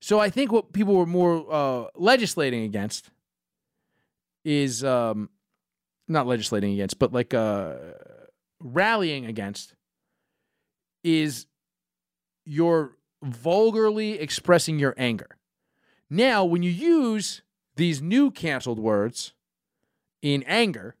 So 0.00 0.18
I 0.18 0.30
think 0.30 0.50
what 0.50 0.72
people 0.72 0.94
were 0.94 1.06
more 1.06 1.46
uh, 1.50 1.84
legislating 1.94 2.64
against 2.64 3.10
is 4.44 4.82
um, 4.82 5.28
not 6.08 6.26
legislating 6.26 6.72
against, 6.72 6.98
but 6.98 7.12
like 7.12 7.34
uh, 7.34 7.74
rallying 8.58 9.26
against 9.26 9.74
is 11.04 11.46
your 12.44 12.96
vulgarly 13.22 14.18
expressing 14.18 14.78
your 14.78 14.94
anger. 14.96 15.36
Now, 16.08 16.44
when 16.44 16.62
you 16.62 16.70
use 16.70 17.42
these 17.76 18.02
new 18.02 18.30
canceled 18.30 18.78
words 18.78 19.34
in 20.22 20.42
anger, 20.44 20.96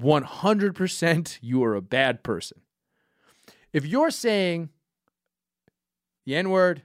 100% 0.00 1.38
you 1.40 1.64
are 1.64 1.74
a 1.74 1.80
bad 1.80 2.22
person. 2.22 2.60
If 3.72 3.86
you're 3.86 4.10
saying 4.10 4.70
the 6.24 6.36
N 6.36 6.50
word, 6.50 6.82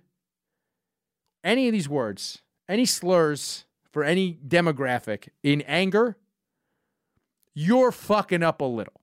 any 1.43 1.67
of 1.67 1.73
these 1.73 1.89
words, 1.89 2.41
any 2.69 2.85
slurs 2.85 3.65
for 3.91 4.03
any 4.03 4.33
demographic 4.47 5.29
in 5.43 5.61
anger, 5.61 6.17
you're 7.53 7.91
fucking 7.91 8.43
up 8.43 8.61
a 8.61 8.65
little. 8.65 9.01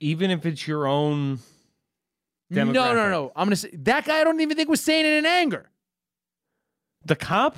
Even 0.00 0.30
if 0.30 0.44
it's 0.44 0.66
your 0.66 0.86
own. 0.86 1.38
No, 2.50 2.64
no, 2.64 3.08
no. 3.08 3.32
I'm 3.36 3.46
gonna 3.46 3.56
say 3.56 3.70
that 3.70 4.04
guy. 4.04 4.20
I 4.20 4.24
don't 4.24 4.40
even 4.40 4.56
think 4.56 4.68
was 4.68 4.80
saying 4.80 5.06
it 5.06 5.12
in 5.12 5.24
anger. 5.24 5.70
The 7.04 7.16
cop? 7.16 7.56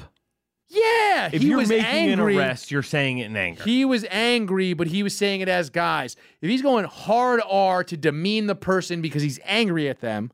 Yeah, 0.68 1.30
If 1.32 1.42
he 1.42 1.48
you're 1.48 1.58
was 1.58 1.68
making 1.68 1.84
angry. 1.86 2.34
an 2.36 2.40
arrest, 2.40 2.70
you're 2.70 2.82
saying 2.82 3.18
it 3.18 3.26
in 3.26 3.36
anger. 3.36 3.62
He 3.62 3.84
was 3.84 4.04
angry, 4.10 4.72
but 4.72 4.86
he 4.88 5.02
was 5.02 5.16
saying 5.16 5.40
it 5.40 5.48
as 5.48 5.70
guys. 5.70 6.16
If 6.40 6.48
he's 6.50 6.62
going 6.62 6.84
hard 6.86 7.40
R 7.48 7.84
to 7.84 7.96
demean 7.96 8.46
the 8.46 8.54
person 8.56 9.00
because 9.02 9.22
he's 9.22 9.38
angry 9.44 9.88
at 9.88 10.00
them, 10.00 10.32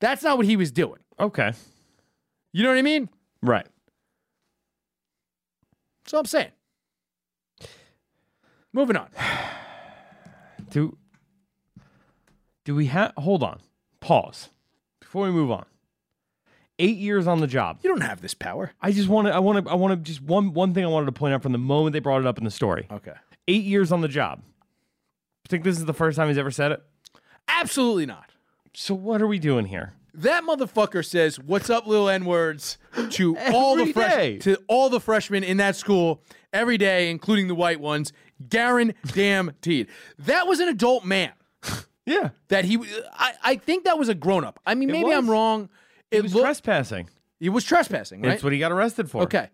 that's 0.00 0.22
not 0.22 0.36
what 0.38 0.46
he 0.46 0.56
was 0.56 0.70
doing. 0.72 1.00
okay. 1.20 1.52
You 2.52 2.62
know 2.62 2.70
what 2.70 2.78
I 2.78 2.82
mean? 2.82 3.10
Right. 3.42 3.66
That's 6.04 6.14
all 6.14 6.20
I'm 6.20 6.26
saying. 6.26 6.50
Moving 8.72 8.96
on. 8.96 9.08
Do 10.70 10.96
do 12.64 12.74
we 12.74 12.86
have 12.86 13.12
hold 13.18 13.42
on. 13.42 13.60
Pause. 14.00 14.48
Before 15.00 15.24
we 15.26 15.30
move 15.30 15.50
on. 15.50 15.64
8 16.78 16.96
years 16.96 17.26
on 17.26 17.40
the 17.40 17.46
job. 17.46 17.78
You 17.82 17.90
don't 17.90 18.02
have 18.02 18.20
this 18.20 18.34
power. 18.34 18.72
I 18.82 18.92
just 18.92 19.08
want 19.08 19.28
to 19.28 19.34
I 19.34 19.38
want 19.38 19.64
to 19.64 19.70
I 19.70 19.74
want 19.74 19.92
to 19.92 19.96
just 20.10 20.20
one 20.22 20.52
one 20.52 20.74
thing 20.74 20.84
I 20.84 20.88
wanted 20.88 21.06
to 21.06 21.12
point 21.12 21.34
out 21.34 21.42
from 21.42 21.52
the 21.52 21.58
moment 21.58 21.92
they 21.94 22.00
brought 22.00 22.20
it 22.20 22.26
up 22.26 22.38
in 22.38 22.44
the 22.44 22.50
story. 22.50 22.86
Okay. 22.90 23.14
8 23.48 23.64
years 23.64 23.92
on 23.92 24.00
the 24.00 24.08
job. 24.08 24.42
I 25.46 25.48
Think 25.48 25.64
this 25.64 25.78
is 25.78 25.84
the 25.84 25.94
first 25.94 26.16
time 26.16 26.28
he's 26.28 26.38
ever 26.38 26.50
said 26.50 26.72
it? 26.72 26.82
Absolutely 27.48 28.06
not. 28.06 28.30
So 28.74 28.94
what 28.94 29.22
are 29.22 29.26
we 29.26 29.38
doing 29.38 29.66
here? 29.66 29.94
That 30.12 30.44
motherfucker 30.44 31.04
says, 31.04 31.38
"What's 31.38 31.68
up, 31.70 31.86
little 31.86 32.08
n 32.08 32.24
words?" 32.24 32.78
to 33.10 33.36
all 33.52 33.76
the 33.76 33.92
fresh- 33.92 34.38
to 34.40 34.56
all 34.66 34.88
the 34.88 35.00
freshmen 35.00 35.44
in 35.44 35.58
that 35.58 35.76
school 35.76 36.22
every 36.52 36.78
day, 36.78 37.10
including 37.10 37.48
the 37.48 37.54
white 37.54 37.80
ones. 37.80 38.12
Garen 38.48 38.94
damn 39.06 39.52
teed. 39.62 39.88
That 40.18 40.46
was 40.46 40.60
an 40.60 40.68
adult 40.68 41.04
man. 41.04 41.32
Yeah. 42.08 42.28
That 42.48 42.64
he, 42.64 42.78
I, 43.14 43.32
I 43.42 43.56
think 43.56 43.82
that 43.82 43.98
was 43.98 44.08
a 44.08 44.14
grown 44.14 44.44
up. 44.44 44.60
I 44.64 44.76
mean, 44.76 44.90
It 44.90 44.92
maybe 44.92 45.10
I'm 45.10 45.28
wrong. 45.28 45.68
It 46.10 46.22
was 46.22 46.34
looked- 46.34 46.44
trespassing. 46.44 47.08
He 47.38 47.48
was 47.48 47.64
trespassing, 47.64 48.22
right? 48.22 48.30
That's 48.30 48.42
what 48.44 48.52
he 48.52 48.58
got 48.58 48.72
arrested 48.72 49.10
for. 49.10 49.22
okay. 49.24 49.50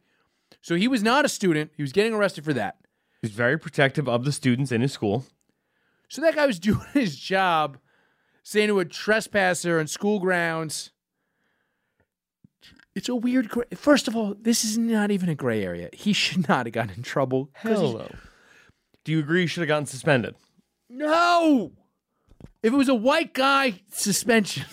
So 0.61 0.77
he 0.77 0.87
was 0.87 1.03
not 1.03 1.25
a 1.25 1.29
student. 1.29 1.73
He 1.77 1.83
was 1.83 1.93
getting 1.93 2.13
arrested 2.15 2.45
for 2.45 2.53
that. 2.53 2.77
He's 3.23 3.31
very 3.33 3.59
protective 3.59 4.09
of 4.09 4.25
the 4.25 4.31
students 4.33 4.71
in 4.71 4.81
his 4.81 4.93
school. 4.93 5.25
So 6.09 6.21
that 6.23 6.35
guy 6.37 6.47
was 6.47 6.59
doing 6.71 6.85
his 6.93 7.17
job, 7.17 7.79
saying 8.43 8.69
to 8.69 8.79
a 8.79 8.85
trespasser 8.85 9.81
on 9.81 9.87
school 9.89 10.21
grounds. 10.21 10.91
It's 12.95 13.09
a 13.09 13.15
weird. 13.17 13.49
gra- 13.49 13.65
First 13.75 14.07
of 14.09 14.15
all, 14.15 14.35
this 14.39 14.65
is 14.65 14.77
not 14.77 15.11
even 15.11 15.29
a 15.29 15.35
gray 15.35 15.65
area. 15.65 15.89
He 15.93 16.13
should 16.13 16.49
not 16.49 16.67
have 16.67 16.73
gotten 16.73 16.95
in 16.97 17.03
trouble. 17.03 17.49
Hello. 17.57 18.09
Do 19.05 19.13
you 19.13 19.19
agree 19.19 19.41
he 19.43 19.47
should 19.47 19.63
have 19.63 19.69
gotten 19.69 19.87
suspended? 19.87 20.35
No. 20.89 21.73
If 22.63 22.73
it 22.73 22.77
was 22.77 22.89
a 22.89 22.95
white 22.95 23.33
guy, 23.35 23.81
suspension. 23.91 24.67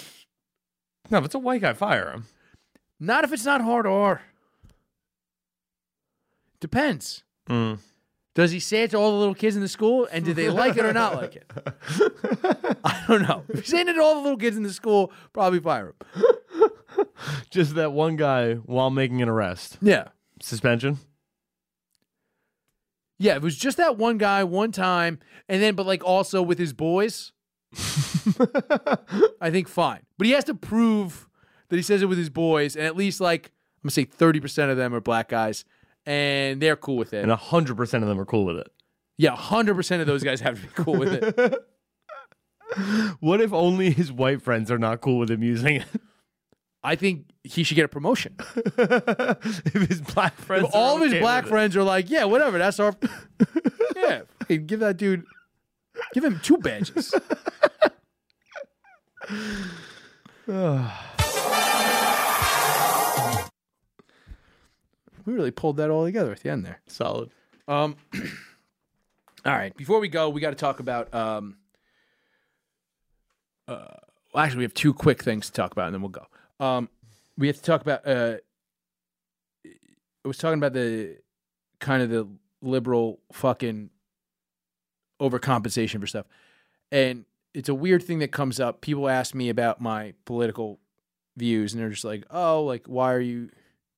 No, 1.10 1.18
if 1.18 1.26
it's 1.26 1.36
a 1.36 1.40
white 1.40 1.62
guy, 1.62 1.74
fire 1.74 2.12
him. 2.12 2.26
Not 3.00 3.24
if 3.24 3.32
it's 3.34 3.46
not 3.46 3.62
hard 3.62 3.88
R. 3.88 4.22
Depends. 6.60 7.24
Mm. 7.50 7.80
Does 8.36 8.52
he 8.52 8.60
say 8.60 8.84
it 8.84 8.92
to 8.92 8.98
all 8.98 9.12
the 9.12 9.18
little 9.18 9.36
kids 9.36 9.56
in 9.56 9.62
the 9.62 9.68
school, 9.68 10.08
and 10.12 10.24
do 10.24 10.34
they 10.34 10.50
like 10.50 10.78
it 10.78 10.86
or 10.86 10.94
not 10.94 11.16
like 11.16 11.36
it? 11.36 11.52
I 12.84 13.04
don't 13.08 13.24
know. 13.24 13.44
If 13.50 13.62
he's 13.62 13.70
saying 13.70 13.88
it 13.88 13.94
to 13.94 14.02
all 14.02 14.16
the 14.16 14.22
little 14.22 14.38
kids 14.38 14.56
in 14.56 14.64
the 14.64 14.72
school, 14.72 15.12
probably 15.34 15.60
fire 15.60 15.94
him. 16.16 17.06
Just 17.50 17.76
that 17.76 17.92
one 17.92 18.16
guy 18.16 18.54
while 18.54 18.90
making 18.90 19.22
an 19.22 19.30
arrest. 19.30 19.78
Yeah. 19.82 20.10
Suspension? 20.42 21.00
Yeah, 23.18 23.36
it 23.36 23.42
was 23.42 23.58
just 23.58 23.76
that 23.76 23.98
one 23.98 24.18
guy 24.18 24.46
one 24.46 24.72
time, 24.72 25.20
and 25.50 25.62
then 25.62 25.76
but 25.76 25.86
like 25.86 26.04
also 26.06 26.42
with 26.42 26.58
his 26.58 26.72
boys. 26.72 27.34
I 29.42 29.50
think 29.52 29.68
fine, 29.68 30.02
but 30.18 30.28
he 30.28 30.34
has 30.34 30.44
to 30.46 30.54
prove 30.54 31.28
that 31.70 31.76
he 31.76 31.82
says 31.82 32.02
it 32.02 32.06
with 32.06 32.18
his 32.18 32.30
boys, 32.30 32.76
and 32.76 32.86
at 32.86 32.96
least 32.96 33.22
like 33.22 33.52
I'm 33.78 33.88
gonna 33.88 33.92
say 33.92 34.06
thirty 34.06 34.40
percent 34.40 34.72
of 34.72 34.78
them 34.78 34.94
are 34.94 35.02
black 35.02 35.30
guys, 35.30 35.66
and 36.06 36.62
they're 36.62 36.76
cool 36.76 36.98
with 36.98 37.14
it. 37.14 37.24
And 37.24 37.32
100% 37.32 37.80
of 37.80 38.08
them 38.08 38.20
are 38.20 38.26
cool 38.26 38.46
with 38.46 38.58
it. 38.58 38.72
Yeah, 39.18 39.36
hundred 39.36 39.76
percent 39.76 40.02
of 40.02 40.08
those 40.08 40.24
guys 40.24 40.42
have 40.42 40.56
to 40.56 40.62
be 40.62 40.74
cool 40.76 40.96
with 40.98 41.14
it. 41.14 41.56
What 43.20 43.42
if 43.42 43.52
only 43.52 43.90
his 43.90 44.12
white 44.12 44.44
friends 44.44 44.70
are 44.70 44.78
not 44.78 45.02
cool 45.02 45.18
with 45.18 45.32
him 45.32 45.42
using 45.42 45.78
it? 45.78 45.86
I 46.84 46.96
think 46.96 47.26
he 47.44 47.64
should 47.64 47.74
get 47.74 47.86
a 47.86 47.88
promotion. 47.90 48.36
if 48.56 49.74
his 49.90 50.02
black 50.02 50.36
friends 50.36 50.66
If 50.68 50.76
all 50.76 50.98
of 50.98 51.02
his 51.12 51.20
black 51.20 51.46
it. 51.46 51.50
friends 51.50 51.76
are 51.76 51.82
like, 51.82 52.12
yeah, 52.12 52.26
whatever, 52.26 52.60
that's 52.60 52.80
our. 52.80 52.96
yeah, 53.96 54.22
give 54.56 54.82
that 54.82 54.98
dude, 54.98 55.24
give 56.14 56.24
him 56.24 56.40
two 56.42 56.58
badges. 56.58 57.14
we 65.26 65.34
really 65.34 65.52
pulled 65.52 65.78
that 65.78 65.90
all 65.90 66.06
together 66.06 66.32
at 66.32 66.40
the 66.40 66.50
end 66.50 66.66
there. 66.66 66.82
Solid. 66.88 67.30
Um, 67.68 67.96
all 69.46 69.54
right. 69.54 69.76
Before 69.78 70.00
we 70.00 70.08
go, 70.08 70.30
we 70.30 70.42
got 70.42 70.50
to 70.50 70.56
talk 70.56 70.80
about. 70.80 71.14
Um, 71.14 71.58
uh, 73.68 73.86
well, 74.34 74.44
actually, 74.44 74.60
we 74.60 74.64
have 74.64 74.74
two 74.74 74.94
quick 74.94 75.24
things 75.24 75.48
to 75.48 75.54
talk 75.54 75.72
about, 75.72 75.86
and 75.88 75.94
then 75.94 76.02
we'll 76.02 76.10
go. 76.10 76.26
Um, 76.60 76.90
we 77.38 77.48
have 77.48 77.58
to 77.58 77.64
talk 77.64 77.82
about. 77.82 78.08
Uh, 78.08 78.38
I 79.66 80.28
was 80.28 80.38
talking 80.38 80.58
about 80.58 80.74
the 80.74 81.18
kind 81.80 82.02
of 82.04 82.10
the 82.10 82.28
liberal 82.62 83.20
fucking 83.32 83.90
overcompensation 85.20 86.00
for 86.00 86.08
stuff, 86.08 86.26
and 86.92 87.26
it's 87.54 87.70
a 87.70 87.74
weird 87.74 88.04
thing 88.04 88.20
that 88.20 88.32
comes 88.32 88.60
up. 88.60 88.82
People 88.82 89.10
ask 89.10 89.34
me 89.34 89.50
about 89.50 89.82
my 89.82 90.14
political 90.26 90.80
views, 91.36 91.74
and 91.74 91.82
they're 91.82 91.90
just 91.90 92.06
like, 92.06 92.26
"Oh, 92.30 92.64
like 92.64 92.88
why 92.88 93.14
are 93.14 93.22
you?" 93.22 93.50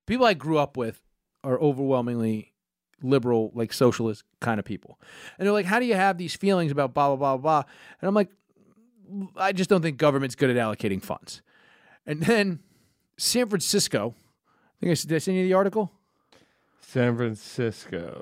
People 0.06 0.26
I 0.26 0.34
grew 0.34 0.57
up 0.57 0.77
with 0.77 1.02
are 1.43 1.60
overwhelmingly 1.60 2.53
liberal, 3.02 3.52
like 3.56 3.73
socialist 3.73 4.23
kind 4.39 4.60
of 4.60 4.65
people, 4.65 4.99
and 5.38 5.45
they're 5.45 5.53
like, 5.53 5.65
"How 5.65 5.80
do 5.80 5.85
you 5.85 5.95
have 5.95 6.18
these 6.18 6.35
feelings 6.35 6.72
about 6.72 6.93
blah 6.93 7.15
blah 7.15 7.15
blah 7.15 7.38
blah?" 7.38 7.72
And 8.02 8.07
I'm 8.07 8.15
like, 8.15 8.30
I 9.35 9.52
just 9.52 9.69
don't 9.69 9.81
think 9.81 9.98
government's 9.98 10.35
good 10.35 10.49
at 10.49 10.56
allocating 10.56 11.02
funds. 11.02 11.41
And 12.06 12.22
then 12.23 12.60
San 13.18 13.48
Francisco, 13.48 14.15
I 14.45 14.80
think 14.80 14.91
I 14.91 15.02
did 15.02 15.15
I 15.15 15.18
send 15.19 15.38
you 15.38 15.43
the 15.43 15.53
article. 15.53 15.91
San 16.81 17.15
Francisco. 17.15 18.22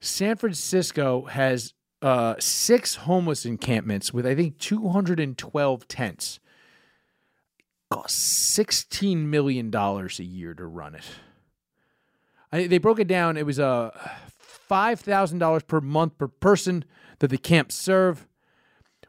San 0.00 0.36
Francisco 0.36 1.26
has 1.26 1.74
uh, 2.02 2.34
six 2.38 2.96
homeless 2.96 3.44
encampments 3.44 4.12
with 4.12 4.26
I 4.26 4.34
think 4.34 4.58
212 4.58 5.88
tents. 5.88 6.40
Costs 7.90 8.22
16 8.22 9.28
million 9.28 9.70
dollars 9.70 10.20
a 10.20 10.24
year 10.24 10.54
to 10.54 10.64
run 10.64 10.94
it. 10.94 11.04
I, 12.52 12.66
they 12.68 12.78
broke 12.78 13.00
it 13.00 13.08
down. 13.08 13.36
It 13.36 13.44
was 13.44 13.58
a 13.58 13.64
uh, 13.66 13.90
five 14.28 15.00
thousand 15.00 15.38
dollars 15.38 15.64
per 15.64 15.80
month 15.80 16.16
per 16.16 16.28
person 16.28 16.84
that 17.18 17.28
the 17.28 17.38
camps 17.38 17.74
serve, 17.74 18.28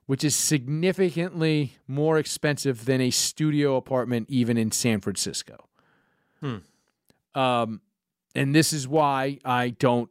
which 0.08 0.24
is 0.24 0.36
significantly 0.36 1.74
more 1.88 2.18
expensive 2.18 2.86
than 2.86 3.02
a 3.02 3.12
studio 3.12 3.76
apartment 3.76 4.26
even 4.30 4.58
in 4.58 4.72
San 4.72 5.00
Francisco. 5.00 5.68
Um, 7.36 7.82
and 8.34 8.56
this 8.56 8.74
is 8.74 8.88
why 8.88 9.38
I 9.46 9.70
don't 9.70 10.10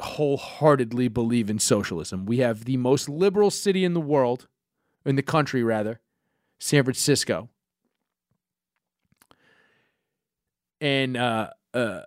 wholeheartedly 0.00 1.08
believe 1.08 1.50
in 1.50 1.58
socialism. 1.58 2.26
We 2.26 2.38
have 2.38 2.64
the 2.64 2.76
most 2.76 3.08
liberal 3.08 3.50
city 3.50 3.84
in 3.84 3.94
the 3.94 4.00
world, 4.00 4.48
in 5.04 5.16
the 5.16 5.22
country 5.22 5.62
rather, 5.62 6.00
San 6.58 6.84
Francisco. 6.84 7.48
And 10.80 11.16
uh, 11.16 11.50
uh, 11.74 12.02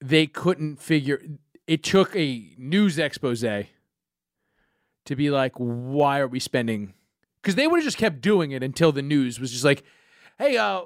they 0.00 0.26
couldn't 0.26 0.80
figure 0.80 1.20
it 1.66 1.82
took 1.82 2.14
a 2.14 2.54
news 2.56 2.98
expose 2.98 3.40
to 3.40 5.16
be 5.16 5.30
like, 5.30 5.52
why 5.56 6.18
are 6.20 6.28
we 6.28 6.40
spending? 6.40 6.94
Because 7.42 7.54
they 7.54 7.66
would 7.66 7.78
have 7.78 7.84
just 7.84 7.98
kept 7.98 8.20
doing 8.20 8.52
it 8.52 8.62
until 8.62 8.92
the 8.92 9.02
news 9.02 9.40
was 9.40 9.52
just 9.52 9.64
like, 9.64 9.84
hey, 10.38 10.56
uh, 10.56 10.82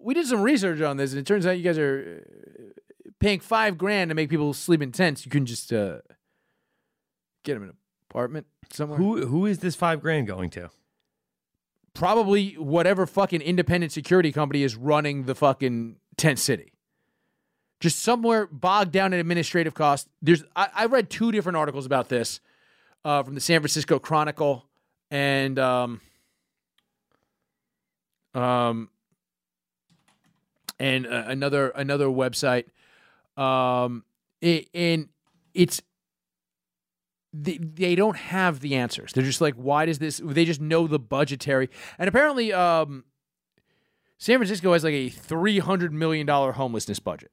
we 0.00 0.14
did 0.14 0.26
some 0.26 0.42
research 0.42 0.80
on 0.80 0.96
this, 0.96 1.12
and 1.12 1.20
it 1.20 1.26
turns 1.26 1.46
out 1.46 1.56
you 1.58 1.64
guys 1.64 1.78
are 1.78 2.26
paying 3.20 3.40
five 3.40 3.78
grand 3.78 4.08
to 4.08 4.14
make 4.14 4.30
people 4.30 4.52
sleep 4.52 4.82
in 4.82 4.90
tents. 4.90 5.24
You 5.24 5.30
can 5.30 5.46
just 5.46 5.72
uh, 5.72 5.98
get 7.44 7.54
them 7.54 7.62
an 7.62 7.74
apartment 8.10 8.46
somewhere. 8.72 8.98
Who 8.98 9.26
who 9.26 9.46
is 9.46 9.60
this 9.60 9.76
five 9.76 10.00
grand 10.00 10.26
going 10.26 10.50
to? 10.50 10.70
Probably 11.94 12.54
whatever 12.54 13.06
fucking 13.06 13.40
independent 13.40 13.92
security 13.92 14.32
company 14.32 14.62
is 14.62 14.76
running 14.76 15.24
the 15.24 15.34
fucking 15.34 15.96
tent 16.16 16.38
city. 16.38 16.72
Just 17.80 18.00
somewhere 18.00 18.46
bogged 18.46 18.92
down 18.92 19.12
in 19.12 19.20
administrative 19.20 19.74
costs. 19.74 20.08
There's 20.20 20.44
I, 20.56 20.68
I 20.74 20.86
read 20.86 21.10
two 21.10 21.32
different 21.32 21.56
articles 21.56 21.86
about 21.86 22.08
this 22.08 22.40
uh, 23.04 23.22
from 23.22 23.34
the 23.34 23.40
San 23.40 23.60
Francisco 23.60 23.98
Chronicle 23.98 24.66
and 25.10 25.58
um, 25.58 26.00
um, 28.34 28.90
and 30.78 31.06
uh, 31.06 31.24
another 31.26 31.70
another 31.70 32.06
website. 32.06 32.66
Um, 33.36 34.04
it, 34.40 34.68
and 34.74 35.08
it's 35.54 35.80
they, 37.32 37.58
they 37.58 37.94
don't 37.94 38.16
have 38.16 38.60
the 38.60 38.74
answers. 38.74 39.12
They're 39.12 39.24
just 39.24 39.40
like, 39.40 39.54
why 39.54 39.86
does 39.86 39.98
this? 39.98 40.20
They 40.24 40.44
just 40.44 40.60
know 40.60 40.86
the 40.86 40.98
budgetary, 40.98 41.70
and 41.98 42.08
apparently, 42.08 42.52
um, 42.52 43.04
San 44.18 44.38
Francisco 44.38 44.72
has 44.72 44.84
like 44.84 44.94
a 44.94 45.08
three 45.08 45.58
hundred 45.58 45.92
million 45.92 46.26
dollar 46.26 46.52
homelessness 46.52 46.98
budget. 46.98 47.30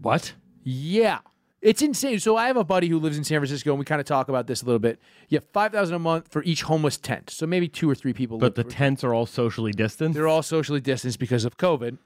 What? 0.00 0.34
Yeah. 0.62 1.20
It's 1.64 1.80
insane. 1.80 2.20
So 2.20 2.36
I 2.36 2.48
have 2.48 2.58
a 2.58 2.64
buddy 2.64 2.88
who 2.88 2.98
lives 2.98 3.16
in 3.16 3.24
San 3.24 3.40
Francisco, 3.40 3.70
and 3.70 3.78
we 3.78 3.86
kind 3.86 3.98
of 3.98 4.06
talk 4.06 4.28
about 4.28 4.46
this 4.46 4.60
a 4.60 4.66
little 4.66 4.78
bit. 4.78 5.00
You 5.30 5.36
have 5.36 5.44
five 5.44 5.72
thousand 5.72 5.94
a 5.94 5.98
month 5.98 6.28
for 6.30 6.42
each 6.44 6.62
homeless 6.62 6.98
tent, 6.98 7.30
so 7.30 7.46
maybe 7.46 7.68
two 7.68 7.88
or 7.88 7.94
three 7.94 8.12
people. 8.12 8.36
But 8.36 8.54
the 8.54 8.64
tents 8.64 9.02
are 9.02 9.14
all 9.14 9.24
socially 9.24 9.72
distanced. 9.72 10.14
they're 10.14 10.28
all 10.28 10.42
socially 10.42 10.80
distanced 10.80 11.18
because 11.18 11.46
of 11.46 11.56
COVID. 11.56 11.96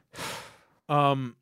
Um, 0.88 1.34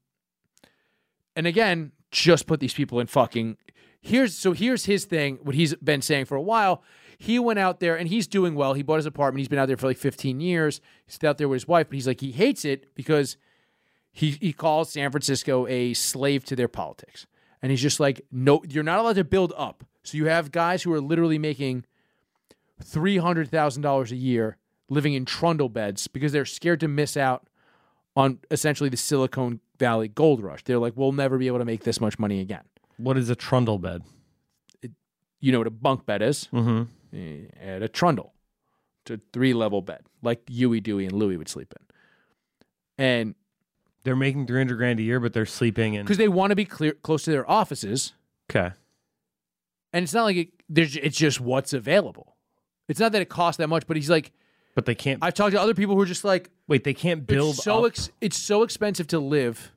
and 1.36 1.46
again, 1.46 1.92
just 2.10 2.46
put 2.46 2.60
these 2.60 2.74
people 2.74 2.98
in 2.98 3.06
fucking. 3.06 3.58
Here's 4.00 4.34
so 4.34 4.52
here's 4.52 4.86
his 4.86 5.04
thing. 5.04 5.38
What 5.42 5.54
he's 5.54 5.74
been 5.76 6.02
saying 6.02 6.24
for 6.24 6.36
a 6.36 6.42
while. 6.42 6.82
He 7.18 7.38
went 7.38 7.58
out 7.58 7.80
there 7.80 7.96
and 7.96 8.08
he's 8.08 8.26
doing 8.26 8.54
well. 8.54 8.74
He 8.74 8.82
bought 8.82 8.96
his 8.96 9.06
apartment. 9.06 9.40
He's 9.40 9.48
been 9.48 9.58
out 9.58 9.68
there 9.68 9.76
for 9.78 9.86
like 9.86 9.96
15 9.96 10.38
years. 10.38 10.82
He's 11.06 11.22
out 11.24 11.38
there 11.38 11.48
with 11.48 11.56
his 11.56 11.68
wife, 11.68 11.88
but 11.88 11.94
he's 11.94 12.06
like 12.06 12.20
he 12.20 12.32
hates 12.32 12.64
it 12.64 12.94
because 12.94 13.36
he 14.12 14.32
he 14.32 14.52
calls 14.52 14.90
San 14.90 15.10
Francisco 15.10 15.66
a 15.66 15.94
slave 15.94 16.44
to 16.46 16.56
their 16.56 16.68
politics. 16.68 17.26
And 17.62 17.70
he's 17.70 17.82
just 17.82 18.00
like, 18.00 18.20
no, 18.30 18.62
you're 18.68 18.84
not 18.84 18.98
allowed 18.98 19.16
to 19.16 19.24
build 19.24 19.52
up. 19.56 19.84
So 20.02 20.18
you 20.18 20.26
have 20.26 20.52
guys 20.52 20.82
who 20.82 20.92
are 20.92 21.00
literally 21.00 21.38
making 21.38 21.84
three 22.82 23.16
hundred 23.16 23.50
thousand 23.50 23.82
dollars 23.82 24.12
a 24.12 24.16
year 24.16 24.58
living 24.88 25.14
in 25.14 25.24
trundle 25.24 25.68
beds 25.68 26.06
because 26.06 26.32
they're 26.32 26.44
scared 26.44 26.80
to 26.80 26.88
miss 26.88 27.16
out 27.16 27.48
on 28.16 28.38
essentially 28.50 28.88
the 28.88 28.96
Silicon 28.96 29.60
Valley 29.78 30.08
gold 30.08 30.42
rush. 30.42 30.64
They're 30.64 30.78
like, 30.78 30.94
we'll 30.96 31.12
never 31.12 31.36
be 31.38 31.46
able 31.48 31.58
to 31.58 31.64
make 31.64 31.84
this 31.84 32.00
much 32.00 32.18
money 32.18 32.40
again. 32.40 32.62
What 32.96 33.18
is 33.18 33.28
a 33.30 33.36
trundle 33.36 33.78
bed? 33.78 34.02
You 35.40 35.52
know 35.52 35.58
what 35.58 35.66
a 35.66 35.70
bunk 35.70 36.06
bed 36.06 36.22
is? 36.22 36.48
Mm-hmm. 36.52 37.16
Eh, 37.16 37.74
At 37.74 37.82
a 37.82 37.88
trundle, 37.88 38.32
it's 39.02 39.10
a 39.10 39.20
three 39.32 39.52
level 39.52 39.82
bed, 39.82 40.00
like 40.22 40.48
Huey, 40.48 40.80
Dewey, 40.80 41.04
and 41.04 41.12
Louie 41.12 41.36
would 41.36 41.48
sleep 41.48 41.74
in. 41.78 43.04
And 43.04 43.34
They're 44.04 44.16
making 44.16 44.46
three 44.46 44.58
hundred 44.60 44.76
grand 44.76 44.98
a 44.98 45.02
year, 45.02 45.20
but 45.20 45.34
they're 45.34 45.44
sleeping 45.46 45.94
in. 45.94 46.04
because 46.04 46.16
they 46.16 46.28
want 46.28 46.50
to 46.52 46.56
be 46.56 46.64
clear, 46.64 46.92
close 46.92 47.22
to 47.24 47.30
their 47.30 47.48
offices, 47.48 48.14
Okay. 48.50 48.70
and 49.92 50.02
it's 50.04 50.14
not 50.14 50.24
like 50.24 50.36
it, 50.36 50.48
there's, 50.68 50.96
it's 50.96 51.16
just 51.18 51.40
what's 51.40 51.72
available. 51.74 52.36
It's 52.88 53.00
not 53.00 53.12
that 53.12 53.20
it 53.20 53.28
costs 53.28 53.58
that 53.58 53.68
much, 53.68 53.86
but 53.86 53.96
he's 53.96 54.08
like, 54.10 54.32
But 54.76 54.84
they 54.84 54.94
can't. 54.94 55.18
I've 55.22 55.32
talked 55.34 55.52
to 55.52 55.60
other 55.60 55.74
people 55.74 55.94
who 55.96 56.02
are 56.02 56.06
just 56.06 56.22
like, 56.22 56.50
wait, 56.68 56.84
they 56.84 56.92
can't 56.94 57.26
build. 57.26 57.54
it's 57.54 57.64
so 57.64 57.80
up- 57.80 57.86
ex- 57.86 58.10
it's 58.20 58.36
so 58.36 58.62
expensive 58.62 59.06
to 59.08 59.18
live 59.18 59.72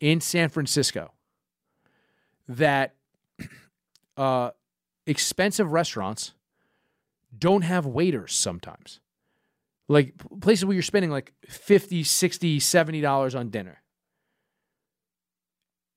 in 0.00 0.20
San 0.22 0.48
Francisco 0.48 1.12
that 2.48 2.94
uh, 4.16 4.50
expensive 5.06 5.70
restaurants 5.72 6.32
don't 7.38 7.62
have 7.62 7.84
waiters 7.84 8.34
sometimes. 8.34 9.00
Like 9.88 10.14
places 10.40 10.64
where 10.64 10.72
you're 10.72 10.82
spending 10.82 11.10
like 11.10 11.34
50, 11.46 12.02
60, 12.02 12.60
70 12.60 13.00
dollars 13.02 13.34
on 13.34 13.50
dinner. 13.50 13.82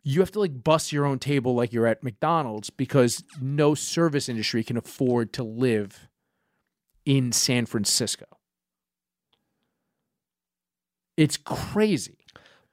You 0.03 0.19
have 0.19 0.31
to 0.31 0.39
like 0.41 0.65
bust 0.65 0.91
your 0.91 1.05
own 1.05 1.17
table 1.17 1.55
like 1.55 1.71
you're 1.71 1.87
at 1.87 2.03
McDonald's 2.03 2.69
because 2.69 3.23
no 3.39 3.73
service 3.73 4.27
industry 4.27 4.65
can 4.65 4.75
afford 4.75 5.31
to 5.33 5.43
live 5.43 6.09
in 7.05 7.31
San 7.31 7.65
Francisco. 7.65 8.25
It's 11.15 11.37
crazy 11.37 12.23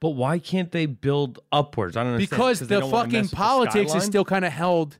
but 0.00 0.10
why 0.10 0.38
can't 0.38 0.72
they 0.72 0.86
build 0.86 1.40
upwards? 1.52 1.96
I 1.96 2.02
don't 2.02 2.14
understand. 2.14 2.30
because 2.30 2.60
the 2.60 2.80
fucking 2.80 3.28
politics 3.28 3.94
is 3.94 4.02
still 4.02 4.24
kind 4.24 4.44
of 4.44 4.52
held. 4.52 4.98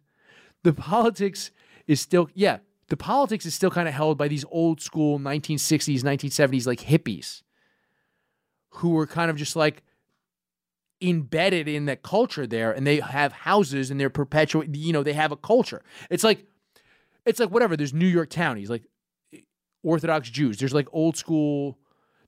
The 0.62 0.74
politics 0.74 1.50
is 1.86 2.00
still 2.00 2.28
yeah. 2.34 2.58
The 2.88 2.98
politics 2.98 3.46
is 3.46 3.54
still 3.54 3.70
kind 3.70 3.88
of 3.88 3.94
held 3.94 4.18
by 4.18 4.28
these 4.28 4.44
old 4.50 4.80
school 4.80 5.18
1960s, 5.18 6.02
1970s 6.02 6.66
like 6.66 6.80
hippies, 6.80 7.42
who 8.70 8.90
were 8.90 9.06
kind 9.06 9.30
of 9.30 9.36
just 9.36 9.56
like 9.56 9.82
embedded 11.00 11.66
in 11.66 11.86
that 11.86 12.02
culture 12.02 12.46
there, 12.46 12.70
and 12.72 12.86
they 12.86 13.00
have 13.00 13.32
houses 13.32 13.90
and 13.90 13.98
they're 13.98 14.10
perpetual. 14.10 14.64
You 14.64 14.92
know, 14.92 15.02
they 15.02 15.14
have 15.14 15.32
a 15.32 15.36
culture. 15.36 15.82
It's 16.10 16.24
like 16.24 16.44
it's 17.24 17.40
like 17.40 17.50
whatever. 17.50 17.74
There's 17.74 17.94
New 17.94 18.06
York 18.06 18.28
townies, 18.28 18.68
like 18.68 18.84
Orthodox 19.82 20.30
Jews. 20.30 20.58
There's 20.58 20.74
like 20.74 20.88
old 20.92 21.16
school. 21.16 21.78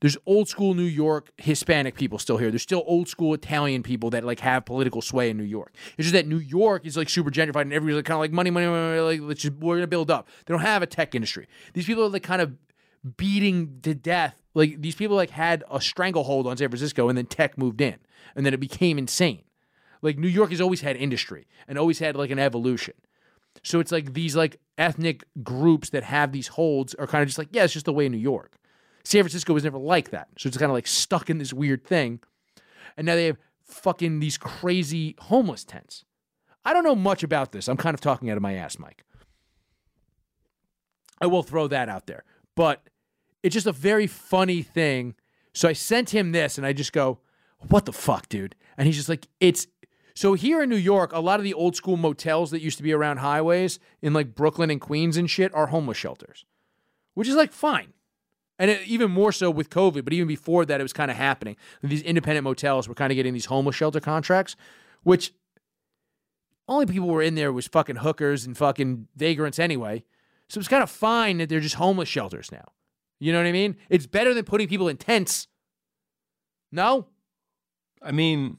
There's 0.00 0.16
old 0.26 0.48
school 0.48 0.74
New 0.74 0.82
York 0.82 1.30
Hispanic 1.36 1.94
people 1.94 2.18
still 2.18 2.36
here. 2.36 2.50
There's 2.50 2.62
still 2.62 2.82
old 2.86 3.08
school 3.08 3.34
Italian 3.34 3.84
people 3.84 4.10
that 4.10 4.24
like 4.24 4.40
have 4.40 4.64
political 4.64 5.00
sway 5.00 5.30
in 5.30 5.36
New 5.36 5.44
York. 5.44 5.72
It's 5.96 6.08
just 6.08 6.14
that 6.14 6.26
New 6.26 6.38
York 6.38 6.84
is 6.84 6.96
like 6.96 7.08
super 7.08 7.30
gentrified 7.30 7.62
and 7.62 7.72
everybody's 7.72 7.96
like 7.96 8.06
kind 8.06 8.16
of 8.16 8.20
like 8.20 8.32
money, 8.32 8.50
money, 8.50 8.66
money, 8.66 8.98
like 9.00 9.20
let's 9.20 9.42
just 9.42 9.54
we're 9.54 9.76
gonna 9.76 9.86
build 9.86 10.10
up. 10.10 10.28
They 10.44 10.52
don't 10.52 10.62
have 10.62 10.82
a 10.82 10.86
tech 10.86 11.14
industry. 11.14 11.46
These 11.74 11.86
people 11.86 12.04
are 12.04 12.08
like 12.08 12.24
kind 12.24 12.42
of 12.42 12.52
beating 13.16 13.80
to 13.82 13.94
death. 13.94 14.42
Like 14.54 14.82
these 14.82 14.96
people 14.96 15.16
like 15.16 15.30
had 15.30 15.62
a 15.70 15.80
stranglehold 15.80 16.46
on 16.46 16.56
San 16.56 16.68
Francisco 16.68 17.08
and 17.08 17.16
then 17.16 17.26
tech 17.26 17.56
moved 17.56 17.80
in 17.80 17.98
and 18.34 18.44
then 18.44 18.54
it 18.54 18.60
became 18.60 18.98
insane. 18.98 19.42
Like 20.02 20.18
New 20.18 20.28
York 20.28 20.50
has 20.50 20.60
always 20.60 20.80
had 20.80 20.96
industry 20.96 21.46
and 21.68 21.78
always 21.78 22.00
had 22.00 22.16
like 22.16 22.30
an 22.30 22.38
evolution. 22.38 22.94
So 23.62 23.80
it's 23.80 23.92
like 23.92 24.14
these 24.14 24.34
like 24.34 24.60
ethnic 24.78 25.24
groups 25.42 25.90
that 25.90 26.02
have 26.04 26.32
these 26.32 26.48
holds 26.48 26.94
are 26.94 27.06
kind 27.06 27.22
of 27.22 27.28
just 27.28 27.38
like, 27.38 27.48
yeah, 27.52 27.64
it's 27.64 27.72
just 27.72 27.86
the 27.86 27.92
way 27.92 28.06
in 28.06 28.12
New 28.12 28.18
York. 28.18 28.56
San 29.04 29.22
Francisco 29.22 29.52
was 29.52 29.64
never 29.64 29.78
like 29.78 30.10
that. 30.10 30.28
So 30.38 30.48
it's 30.48 30.56
kind 30.56 30.70
of 30.70 30.74
like 30.74 30.86
stuck 30.86 31.28
in 31.30 31.38
this 31.38 31.52
weird 31.52 31.84
thing. 31.84 32.20
And 32.96 33.06
now 33.06 33.14
they 33.14 33.26
have 33.26 33.38
fucking 33.64 34.20
these 34.20 34.38
crazy 34.38 35.16
homeless 35.18 35.64
tents. 35.64 36.04
I 36.64 36.72
don't 36.72 36.84
know 36.84 36.94
much 36.94 37.22
about 37.22 37.52
this. 37.52 37.68
I'm 37.68 37.76
kind 37.76 37.94
of 37.94 38.00
talking 38.00 38.30
out 38.30 38.36
of 38.36 38.42
my 38.42 38.54
ass, 38.54 38.78
Mike. 38.78 39.04
I 41.20 41.26
will 41.26 41.42
throw 41.42 41.68
that 41.68 41.88
out 41.88 42.06
there. 42.06 42.24
But 42.54 42.88
it's 43.42 43.54
just 43.54 43.66
a 43.66 43.72
very 43.72 44.06
funny 44.06 44.62
thing. 44.62 45.14
So 45.52 45.68
I 45.68 45.72
sent 45.72 46.10
him 46.10 46.32
this 46.32 46.58
and 46.58 46.66
I 46.66 46.72
just 46.72 46.92
go, 46.92 47.18
What 47.68 47.86
the 47.86 47.92
fuck, 47.92 48.28
dude? 48.28 48.54
And 48.76 48.86
he's 48.86 48.96
just 48.96 49.08
like, 49.08 49.26
It's 49.40 49.66
so 50.14 50.34
here 50.34 50.62
in 50.62 50.68
New 50.68 50.76
York, 50.76 51.12
a 51.12 51.20
lot 51.20 51.40
of 51.40 51.44
the 51.44 51.54
old 51.54 51.76
school 51.76 51.96
motels 51.96 52.50
that 52.50 52.62
used 52.62 52.76
to 52.76 52.82
be 52.82 52.92
around 52.92 53.18
highways 53.18 53.78
in 54.00 54.12
like 54.12 54.34
Brooklyn 54.34 54.70
and 54.70 54.80
Queens 54.80 55.16
and 55.16 55.30
shit 55.30 55.54
are 55.54 55.68
homeless 55.68 55.96
shelters, 55.96 56.44
which 57.14 57.28
is 57.28 57.34
like 57.34 57.52
fine. 57.52 57.92
And 58.58 58.70
it, 58.70 58.86
even 58.86 59.10
more 59.10 59.32
so 59.32 59.50
with 59.50 59.70
COVID, 59.70 60.04
but 60.04 60.12
even 60.12 60.28
before 60.28 60.64
that, 60.66 60.80
it 60.80 60.82
was 60.82 60.92
kind 60.92 61.10
of 61.10 61.16
happening. 61.16 61.56
These 61.82 62.02
independent 62.02 62.44
motels 62.44 62.86
were 62.86 62.94
kind 62.94 63.10
of 63.10 63.16
getting 63.16 63.32
these 63.32 63.46
homeless 63.46 63.74
shelter 63.74 64.00
contracts, 64.00 64.54
which 65.02 65.32
only 66.68 66.86
people 66.86 67.08
were 67.08 67.22
in 67.22 67.34
there 67.34 67.52
was 67.52 67.66
fucking 67.66 67.96
hookers 67.96 68.44
and 68.44 68.56
fucking 68.56 69.08
vagrants 69.16 69.58
anyway. 69.58 70.04
So 70.48 70.60
it's 70.60 70.68
kind 70.68 70.82
of 70.82 70.90
fine 70.90 71.38
that 71.38 71.48
they're 71.48 71.60
just 71.60 71.76
homeless 71.76 72.08
shelters 72.08 72.52
now. 72.52 72.64
You 73.18 73.32
know 73.32 73.38
what 73.38 73.46
I 73.46 73.52
mean? 73.52 73.76
It's 73.88 74.06
better 74.06 74.34
than 74.34 74.44
putting 74.44 74.68
people 74.68 74.88
in 74.88 74.96
tents. 74.96 75.48
No? 76.70 77.06
I 78.02 78.12
mean, 78.12 78.58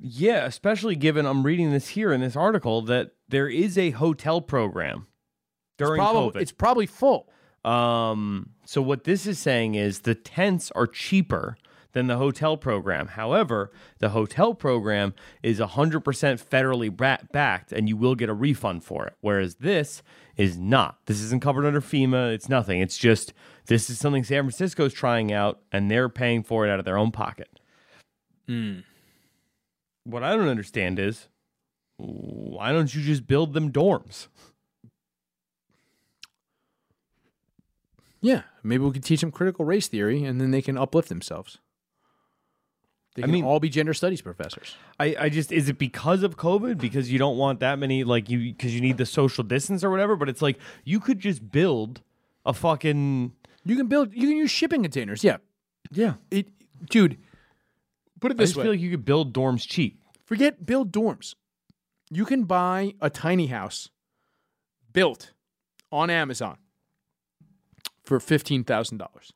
yeah, 0.00 0.44
especially 0.44 0.96
given 0.96 1.26
I'm 1.26 1.44
reading 1.44 1.70
this 1.70 1.88
here 1.88 2.12
in 2.12 2.20
this 2.20 2.36
article 2.36 2.82
that 2.82 3.12
there 3.28 3.48
is 3.48 3.78
a 3.78 3.90
hotel 3.90 4.40
program 4.40 5.06
during 5.78 6.00
it's 6.00 6.10
probably, 6.10 6.30
COVID. 6.30 6.42
It's 6.42 6.52
probably 6.52 6.86
full. 6.86 7.28
Um, 7.64 8.50
so 8.66 8.82
what 8.82 9.04
this 9.04 9.26
is 9.26 9.38
saying 9.38 9.74
is 9.74 10.00
the 10.00 10.14
tents 10.14 10.70
are 10.72 10.86
cheaper 10.86 11.56
than 11.92 12.08
the 12.08 12.16
hotel 12.16 12.56
program. 12.56 13.06
However, 13.06 13.70
the 14.00 14.10
hotel 14.10 14.52
program 14.52 15.14
is 15.42 15.60
100% 15.60 16.02
federally 16.02 16.94
ba- 16.94 17.26
backed 17.32 17.72
and 17.72 17.88
you 17.88 17.96
will 17.96 18.16
get 18.16 18.28
a 18.28 18.34
refund 18.34 18.84
for 18.84 19.06
it. 19.06 19.14
Whereas 19.20 19.56
this 19.56 20.02
is 20.36 20.58
not. 20.58 20.98
This 21.06 21.20
isn't 21.20 21.40
covered 21.40 21.64
under 21.64 21.80
FEMA. 21.80 22.34
It's 22.34 22.48
nothing. 22.48 22.80
It's 22.80 22.98
just 22.98 23.32
this 23.66 23.88
is 23.88 23.98
something 23.98 24.24
San 24.24 24.42
Francisco's 24.42 24.92
trying 24.92 25.32
out 25.32 25.60
and 25.72 25.90
they're 25.90 26.08
paying 26.08 26.42
for 26.42 26.66
it 26.66 26.70
out 26.70 26.80
of 26.80 26.84
their 26.84 26.98
own 26.98 27.12
pocket. 27.12 27.48
What 30.04 30.22
I 30.22 30.36
don't 30.36 30.48
understand 30.48 30.98
is 30.98 31.28
why 31.96 32.72
don't 32.72 32.94
you 32.94 33.02
just 33.02 33.26
build 33.26 33.52
them 33.54 33.72
dorms? 33.72 34.28
Yeah. 38.20 38.42
Maybe 38.62 38.82
we 38.84 38.92
could 38.92 39.04
teach 39.04 39.20
them 39.20 39.30
critical 39.30 39.64
race 39.64 39.88
theory 39.88 40.24
and 40.24 40.40
then 40.40 40.50
they 40.50 40.62
can 40.62 40.78
uplift 40.78 41.08
themselves. 41.08 41.58
They 43.14 43.22
I 43.22 43.26
can 43.26 43.32
mean- 43.32 43.44
all 43.44 43.60
be 43.60 43.68
gender 43.68 43.94
studies 43.94 44.22
professors. 44.22 44.76
I, 44.98 45.14
I 45.18 45.28
just 45.28 45.52
is 45.52 45.68
it 45.68 45.78
because 45.78 46.22
of 46.22 46.36
COVID 46.36 46.78
because 46.78 47.12
you 47.12 47.18
don't 47.18 47.36
want 47.36 47.60
that 47.60 47.78
many 47.78 48.02
like 48.02 48.28
you 48.28 48.52
because 48.52 48.74
you 48.74 48.80
need 48.80 48.96
the 48.96 49.06
social 49.06 49.44
distance 49.44 49.84
or 49.84 49.90
whatever. 49.90 50.16
But 50.16 50.28
it's 50.28 50.42
like 50.42 50.58
you 50.84 50.98
could 51.00 51.18
just 51.20 51.52
build 51.52 52.00
a 52.44 52.52
fucking 52.52 53.32
You 53.64 53.76
can 53.76 53.86
build, 53.86 54.12
you 54.14 54.28
can 54.28 54.36
use 54.36 54.50
shipping 54.50 54.82
containers. 54.82 55.22
Yeah. 55.22 55.36
yeah. 55.90 56.14
It, 56.30 56.48
dude, 56.90 57.18
put 58.24 58.30
it 58.32 58.40
I 58.40 58.42
this 58.42 58.50
just 58.50 58.56
way. 58.56 58.64
feel 58.64 58.72
like 58.72 58.80
you 58.80 58.90
could 58.90 59.04
build 59.04 59.34
dorms 59.34 59.68
cheap. 59.68 60.00
Forget 60.24 60.64
build 60.64 60.92
dorms. 60.92 61.34
You 62.10 62.24
can 62.24 62.44
buy 62.44 62.94
a 63.00 63.10
tiny 63.10 63.48
house 63.48 63.90
built 64.92 65.32
on 65.92 66.08
Amazon 66.08 66.56
for 68.02 68.18
fifteen 68.18 68.64
thousand 68.64 68.96
dollars. 68.98 69.32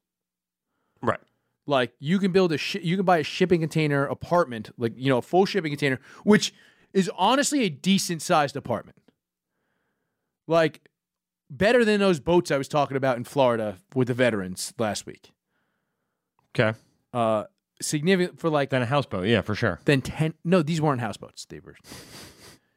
Right. 1.03 1.21
Like 1.67 1.93
you 2.01 2.19
can 2.19 2.33
build 2.33 2.53
a 2.53 2.57
shi 2.57 2.81
you 2.81 2.97
can 2.97 3.05
buy 3.05 3.19
a 3.19 3.23
shipping 3.23 3.61
container 3.61 4.07
apartment, 4.07 4.71
like 4.79 4.95
you 4.97 5.11
know, 5.11 5.19
a 5.19 5.23
full 5.23 5.45
shipping 5.45 5.71
container, 5.71 6.01
which 6.25 6.55
is 6.95 7.11
honestly 7.19 7.65
a 7.65 7.69
decent 7.69 8.23
sized 8.23 8.57
apartment. 8.57 8.97
Like 10.47 10.81
better 11.51 11.85
than 11.85 12.01
those 12.01 12.21
boats 12.21 12.51
I 12.51 12.57
was 12.57 12.69
talking 12.69 12.97
about 12.97 13.19
in 13.19 13.25
Florida 13.25 13.77
with 13.95 14.09
the 14.09 14.15
veterans 14.15 14.73
last 14.79 15.05
week. 15.05 15.31
Okay. 16.59 16.79
Uh, 17.13 17.45
significant 17.81 18.41
for 18.41 18.51
like 18.51 18.71
Then 18.71 18.83
a 18.83 18.87
houseboat. 18.87 19.27
Yeah, 19.27 19.43
for 19.43 19.55
sure. 19.55 19.81
then 19.85 20.01
ten. 20.03 20.35
No, 20.45 20.63
these 20.63 20.81
weren't 20.81 21.01
houseboats. 21.01 21.45
They 21.47 21.61
were 21.61 21.77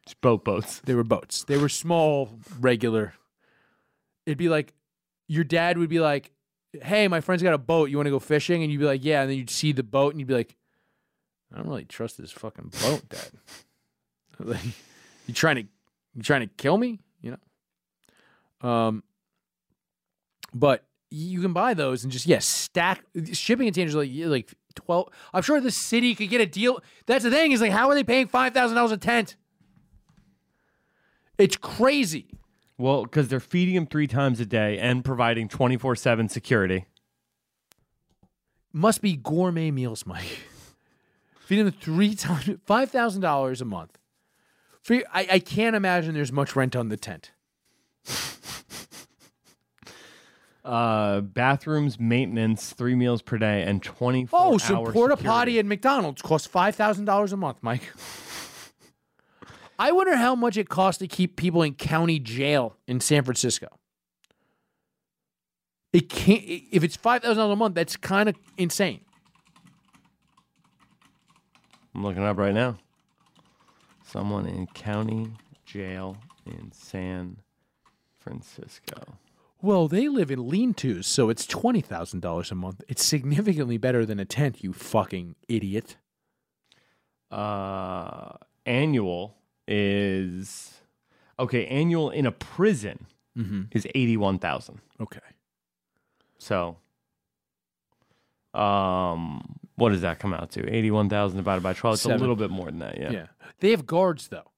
Just 0.06 0.20
boat 0.22 0.44
boats. 0.44 0.80
They 0.80 0.94
were 0.94 1.04
boats. 1.04 1.44
They 1.44 1.58
were 1.58 1.70
small, 1.70 2.30
regular. 2.60 3.14
It'd 4.26 4.38
be 4.38 4.50
like 4.50 4.74
your 5.28 5.44
dad 5.44 5.78
would 5.78 5.90
be 5.90 6.00
like, 6.00 6.32
"Hey, 6.82 7.08
my 7.08 7.22
friend's 7.22 7.42
got 7.44 7.54
a 7.54 7.58
boat. 7.58 7.90
You 7.90 7.98
want 7.98 8.08
to 8.08 8.12
go 8.12 8.20
fishing?" 8.20 8.64
And 8.64 8.72
you'd 8.72 8.80
be 8.80 8.86
like, 8.86 9.04
"Yeah." 9.04 9.22
And 9.22 9.32
then 9.32 9.38
you'd 9.38 9.50
see 9.50 9.72
the 9.72 9.84
boat, 9.84 10.14
and 10.14 10.20
you'd 10.20 10.28
be 10.28 10.34
like, 10.34 10.56
"I 11.54 11.58
don't 11.58 11.68
really 11.68 11.86
trust 11.86 12.18
this 12.18 12.32
fucking 12.32 12.72
boat, 12.82 13.08
Dad. 13.10 13.30
like, 14.40 14.64
you 15.28 15.34
trying 15.34 15.56
to 15.56 15.64
you 16.16 16.24
trying 16.24 16.42
to 16.42 16.54
kill 16.58 16.78
me? 16.78 17.00
You 17.22 17.38
know?" 18.64 18.70
Um. 18.70 19.04
But 20.54 20.84
you 21.10 21.42
can 21.42 21.54
buy 21.54 21.74
those 21.74 22.04
and 22.04 22.12
just 22.12 22.26
yeah 22.26 22.40
stack 22.40 23.04
shipping 23.34 23.68
containers 23.68 23.94
are 23.96 24.00
like 24.00 24.12
like 24.14 24.54
twelve. 24.72 25.10
I'm 25.34 25.42
sure 25.42 25.60
the 25.60 25.72
city 25.72 26.16
could 26.16 26.30
get 26.30 26.42
a 26.42 26.46
deal. 26.46 26.82
That's 27.06 27.24
the 27.24 27.32
thing 27.32 27.52
is 27.52 27.62
like, 27.62 27.72
how 27.72 27.90
are 27.90 27.96
they 27.96 28.04
paying 28.04 28.28
five 28.28 28.54
thousand 28.54 28.76
dollars 28.76 28.92
a 28.92 28.98
tent? 28.98 29.36
It's 31.38 31.58
crazy. 31.58 32.28
Well, 32.78 33.04
because 33.04 33.28
they're 33.28 33.40
feeding 33.40 33.76
them 33.76 33.88
three 33.88 34.08
times 34.08 34.40
a 34.40 34.46
day 34.46 34.78
and 34.80 35.04
providing 35.06 35.48
twenty 35.48 35.78
four 35.78 35.96
seven 35.96 36.30
security. 36.30 36.86
Must 38.74 39.02
be 39.02 39.16
gourmet 39.16 39.72
meals, 39.72 40.06
Mike. 40.06 40.48
Feeding 41.46 41.66
them 41.66 41.76
three 41.80 42.16
times, 42.16 42.50
five 42.66 42.90
thousand 42.90 43.22
dollars 43.22 43.62
a 43.62 43.66
month. 43.66 43.98
For, 44.82 44.96
I, 45.14 45.28
I 45.34 45.40
can't 45.40 45.76
imagine 45.76 46.14
there's 46.14 46.32
much 46.32 46.56
rent 46.56 46.76
on 46.76 46.90
the 46.90 46.98
tent. 46.98 47.32
Uh, 50.64 51.22
bathrooms, 51.22 52.00
maintenance, 52.00 52.72
three 52.72 52.94
meals 52.94 53.24
per 53.24 53.38
day, 53.38 53.64
and 53.64 53.82
twenty 53.82 54.28
four. 54.28 54.40
Oh, 54.40 54.58
so 54.60 54.86
porta 54.86 55.18
potty 55.18 55.58
at 55.58 55.66
McDonald's 55.66 56.22
costs 56.22 56.48
five 56.48 56.76
thousand 56.76 57.06
dollars 57.06 57.34
a 57.34 57.38
month, 57.38 57.58
Mike. 57.62 57.92
I 59.80 59.92
wonder 59.92 60.16
how 60.16 60.36
much 60.36 60.58
it 60.58 60.70
costs 60.70 61.00
to 61.00 61.08
keep 61.08 61.36
people 61.36 61.64
in 61.64 61.74
county 61.74 62.20
jail 62.20 62.78
in 62.88 63.00
San 63.00 63.24
Francisco. 63.24 63.80
It 65.92 66.10
can't. 66.10 66.44
If 66.44 66.84
it's 66.84 66.96
five 66.96 67.24
thousand 67.24 67.38
dollars 67.38 67.54
a 67.54 67.56
month, 67.56 67.74
that's 67.74 67.98
kind 67.98 68.30
of 68.30 68.36
insane. 68.56 69.02
I'm 71.96 72.04
looking 72.04 72.24
up 72.24 72.38
right 72.38 72.54
now. 72.54 72.78
Someone 74.04 74.46
in 74.46 74.68
county 74.68 75.32
jail 75.66 76.18
in 76.46 76.72
San 76.72 77.38
Francisco. 78.20 79.18
Well, 79.64 79.88
they 79.88 80.08
live 80.08 80.32
in 80.32 80.50
lean-tos, 80.50 81.06
so 81.06 81.30
it's 81.30 81.46
twenty 81.46 81.82
thousand 81.82 82.22
dollars 82.22 82.52
a 82.52 82.56
month. 82.56 82.82
It's 82.88 83.06
significantly 83.06 83.78
better 83.78 84.06
than 84.06 84.20
a 84.20 84.26
tent. 84.26 84.64
You 84.64 84.74
fucking 84.74 85.36
idiot. 85.48 85.98
Uh, 87.30 88.34
annual 88.66 89.36
is 89.68 90.82
okay. 91.40 91.66
Annual 91.68 92.10
in 92.10 92.26
a 92.26 92.32
prison 92.32 93.06
is 93.72 93.88
eighty 93.96 94.18
one 94.18 94.40
thousand. 94.40 94.80
Okay. 95.00 95.20
So, 96.40 96.78
um, 98.54 99.58
what 99.76 99.90
does 99.90 100.02
that 100.02 100.20
come 100.20 100.34
out 100.34 100.52
to? 100.52 100.68
Eighty 100.68 100.92
one 100.92 101.08
thousand 101.08 101.38
divided 101.38 101.62
by 101.64 101.74
twelve. 101.74 101.94
It's 101.96 102.02
Seven. 102.04 102.18
a 102.18 102.20
little 102.20 102.36
bit 102.36 102.50
more 102.50 102.66
than 102.66 102.80
that. 102.80 102.98
Yeah. 102.98 103.12
Yeah. 103.12 103.26
They 103.60 103.70
have 103.72 103.86
guards 103.86 104.28
though. 104.28 104.50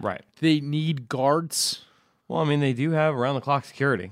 Right. 0.00 0.22
They 0.40 0.60
need 0.60 1.08
guards. 1.08 1.84
Well, 2.28 2.40
I 2.40 2.44
mean, 2.44 2.60
they 2.60 2.72
do 2.72 2.90
have 2.90 3.14
around 3.14 3.36
the 3.36 3.40
clock 3.40 3.64
security. 3.64 4.10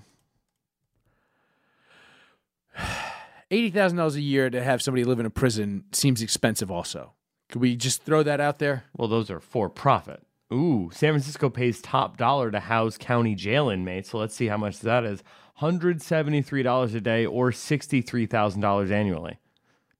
Eighty 3.51 3.70
thousand 3.70 3.98
dollars 3.98 4.16
a 4.16 4.20
year 4.20 4.48
to 4.51 4.62
have 4.62 4.80
somebody 4.80 5.05
live 5.05 5.18
in 5.18 5.26
a 5.26 5.30
prison 5.30 5.84
seems 5.92 6.22
expensive. 6.22 6.70
Also, 6.70 7.14
could 7.48 7.60
we 7.60 7.74
just 7.76 8.02
throw 8.05 8.22
that 8.22 8.40
out 8.40 8.59
there? 8.60 8.84
Well, 8.97 9.09
those 9.09 9.30
are 9.30 9.40
for 9.40 9.68
profit. 9.68 10.22
Ooh, 10.52 10.90
San 10.92 11.12
Francisco 11.12 11.48
pays 11.51 11.80
top 11.80 12.16
dollar 12.16 12.51
to 12.51 12.60
house 12.60 12.97
county 12.97 13.34
jail 13.34 13.68
inmates. 13.68 14.10
So 14.10 14.18
let's 14.18 14.34
see 14.34 14.47
how 14.47 14.56
much 14.56 14.80
that 14.80 15.05
is. 15.05 15.22
$173 15.60 16.94
a 16.94 17.01
day 17.01 17.26
or 17.26 17.51
$63,000 17.51 18.90
annually. 18.90 19.38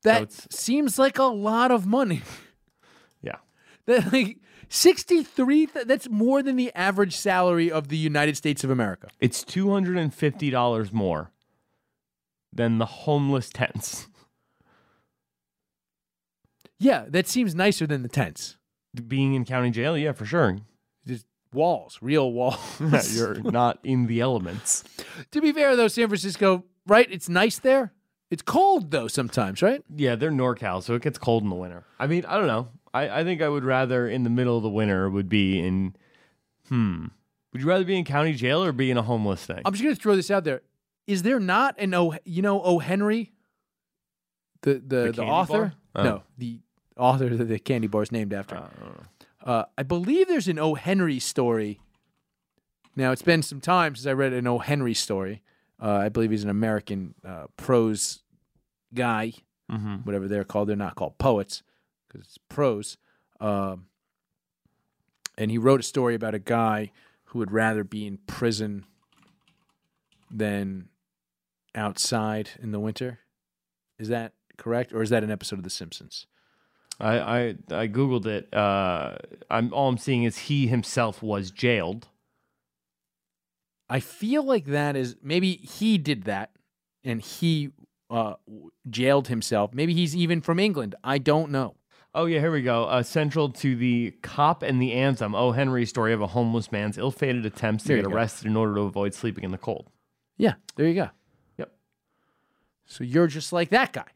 That 0.03 0.23
it's- 0.23 0.47
seems 0.51 0.99
like 0.99 1.19
a 1.19 1.25
lot 1.25 1.71
of 1.71 1.87
money. 1.87 2.23
Yeah. 3.23 3.37
That 3.87 4.13
like 4.15 4.39
sixty 4.71 5.23
three. 5.23 5.67
That's 5.67 6.09
more 6.09 6.43
than 6.43 6.57
the 6.57 6.73
average 6.75 7.15
salary 7.17 7.71
of 7.71 7.89
the 7.89 7.97
United 7.99 8.37
States 8.37 8.65
of 8.65 8.71
America. 8.71 9.09
It's 9.21 9.45
$250 9.45 10.93
more 10.93 11.31
than 12.53 12.79
the 12.79 12.87
homeless 12.87 13.51
tents. 13.51 14.07
Yeah, 16.83 17.05
that 17.09 17.29
seems 17.29 17.55
nicer 17.55 17.87
than 17.87 18.03
the 18.03 18.09
tents. 18.09 18.57
Being 19.07 19.35
in 19.35 19.45
county 19.45 19.71
jail, 19.71 19.97
yeah, 19.97 20.13
for 20.13 20.25
sure. 20.25 20.57
Just 21.07 21.27
walls, 21.53 21.99
real 22.01 22.33
walls. 22.33 22.59
You're 23.15 23.35
not 23.43 23.79
in 23.85 24.07
the 24.07 24.21
elements. 24.21 24.83
to 25.31 25.41
be 25.43 25.53
fair 25.53 25.77
though, 25.77 25.89
San 25.89 26.09
Francisco, 26.09 26.65
right? 26.87 27.07
It's 27.11 27.29
nice 27.29 27.59
there. 27.59 27.93
It's 28.31 28.43
cold 28.43 28.91
though 28.93 29.09
sometimes, 29.09 29.61
right? 29.61 29.85
Yeah, 29.95 30.15
they're 30.17 30.31
NorCal, 30.31 30.83
so 30.83 30.95
it 30.95 31.03
gets 31.03 31.19
cold 31.19 31.43
in 31.43 31.51
the 31.51 31.55
winter. 31.55 31.85
I 31.99 32.07
mean, 32.07 32.25
I 32.25 32.39
don't 32.39 32.47
know. 32.47 32.69
I, 32.95 33.21
I 33.21 33.25
think 33.25 33.43
I 33.43 33.49
would 33.51 33.65
rather 33.65 34.09
in 34.09 34.25
the 34.25 34.31
middle 34.31 34.57
of 34.57 34.63
the 34.63 34.71
winter 34.71 35.11
would 35.11 35.29
be 35.29 35.59
in, 35.59 35.95
hmm, 36.69 37.09
Would 37.53 37.61
you 37.61 37.69
rather 37.69 37.85
be 37.85 37.99
in 37.99 38.05
county 38.07 38.33
jail 38.33 38.65
or 38.65 38.73
be 38.73 38.91
in 38.91 38.97
a 38.97 39.03
homeless 39.03 39.45
thing? 39.45 39.61
I'm 39.67 39.73
just 39.75 39.83
gonna 39.85 39.95
throw 39.97 40.17
this 40.17 40.31
out 40.31 40.45
there. 40.45 40.63
Is 41.07 41.23
there 41.23 41.41
not 41.41 41.75
an 41.79 41.93
O? 41.95 42.15
You 42.25 42.43
know 42.43 42.63
O. 42.63 42.79
Henry, 42.79 43.33
the 44.63 44.75
the 44.75 44.81
the, 44.81 45.13
candy 45.13 45.21
author? 45.31 45.73
Oh. 45.95 46.03
No, 46.03 46.23
the 46.39 46.61
author 46.97 47.29
that 47.37 47.45
the 47.45 47.59
candy 47.59 47.87
bar 47.89 48.03
is 48.03 48.13
named 48.13 48.33
after. 48.33 48.63
Uh, 49.45 49.65
I 49.77 49.83
believe 49.83 50.29
there's 50.29 50.49
an 50.49 50.59
O. 50.59 50.75
Henry 50.75 51.19
story. 51.19 51.81
Now 52.97 53.11
it's 53.13 53.23
been 53.23 53.43
some 53.43 53.61
time 53.61 53.95
since 53.97 54.07
I 54.07 54.13
read 54.13 54.33
an 54.33 54.47
O. 54.47 54.59
Henry 54.59 54.95
story. 54.95 55.43
Uh, 55.83 55.93
I 55.93 56.09
believe 56.11 56.31
he's 56.31 56.45
an 56.45 56.51
American 56.51 57.15
uh, 57.25 57.47
prose 57.57 58.23
guy, 58.95 59.33
Mm-hmm. 59.73 59.97
whatever 59.99 60.27
they're 60.27 60.43
called. 60.45 60.69
They're 60.69 60.75
not 60.77 60.97
called 60.97 61.17
poets 61.19 61.63
because 62.09 62.27
it's 62.27 62.39
prose. 62.49 62.99
Um, 63.41 63.87
and 65.39 65.49
he 65.51 65.59
wrote 65.59 65.79
a 65.79 65.85
story 65.85 66.17
about 66.17 66.35
a 66.35 66.41
guy 66.41 66.91
who 67.27 67.39
would 67.39 67.53
rather 67.53 67.85
be 67.85 68.05
in 68.05 68.19
prison 68.27 68.85
than 70.31 70.89
outside 71.75 72.51
in 72.63 72.73
the 72.73 72.81
winter. 72.81 73.21
Is 73.99 74.09
that 74.09 74.33
correct, 74.57 74.93
or 74.93 75.03
is 75.03 75.11
that 75.11 75.25
an 75.25 75.31
episode 75.31 75.59
of 75.59 75.65
The 75.65 75.71
Simpsons? 75.71 76.27
I, 76.99 77.19
I 77.19 77.41
I 77.71 77.89
googled 77.89 78.27
it. 78.27 78.53
Uh, 78.55 79.17
I'm 79.51 79.73
all 79.73 79.89
I'm 79.89 79.99
seeing 79.99 80.25
is 80.25 80.37
he 80.37 80.67
himself 80.67 81.23
was 81.23 81.51
jailed. 81.51 82.09
I 83.89 84.01
feel 84.01 84.43
like 84.43 84.67
that 84.67 84.97
is 84.97 85.17
maybe 85.23 85.57
he 85.57 85.99
did 85.99 86.25
that, 86.25 86.51
and 87.03 87.21
he 87.21 87.71
uh, 88.11 88.35
jailed 88.89 89.29
himself. 89.29 89.73
Maybe 89.73 89.95
he's 89.95 90.15
even 90.15 90.41
from 90.41 90.59
England. 90.59 90.95
I 91.03 91.19
don't 91.19 91.51
know. 91.51 91.77
Oh 92.15 92.27
yeah, 92.27 92.41
here 92.41 92.53
we 92.53 92.63
go. 92.63 92.85
Uh, 92.85 93.03
central 93.03 93.51
to 93.51 93.77
the 93.77 94.13
cop 94.23 94.63
and 94.63 94.83
the 94.83 94.93
anthem. 94.93 95.35
O. 95.35 95.53
Henry 95.53 95.87
story 95.87 96.13
of 96.13 96.21
a 96.21 96.27
homeless 96.27 96.73
man's 96.73 96.99
ill-fated 96.99 97.47
attempts 97.47 97.85
to 97.85 97.89
There 97.89 98.03
get 98.03 98.13
arrested 98.13 98.47
in 98.47 98.57
order 98.57 98.75
to 98.75 98.81
avoid 98.83 99.15
sleeping 99.15 99.45
in 99.45 99.53
the 99.53 99.59
cold. 99.59 99.91
Yeah, 100.41 100.55
there 100.77 100.89
you 100.89 100.95
go. 100.95 101.11
Yep. 101.59 101.71
So 102.87 103.05
you're 103.05 103.27
just 103.27 103.53
like 103.53 103.71
that 103.71 103.93
guy. 103.93 104.07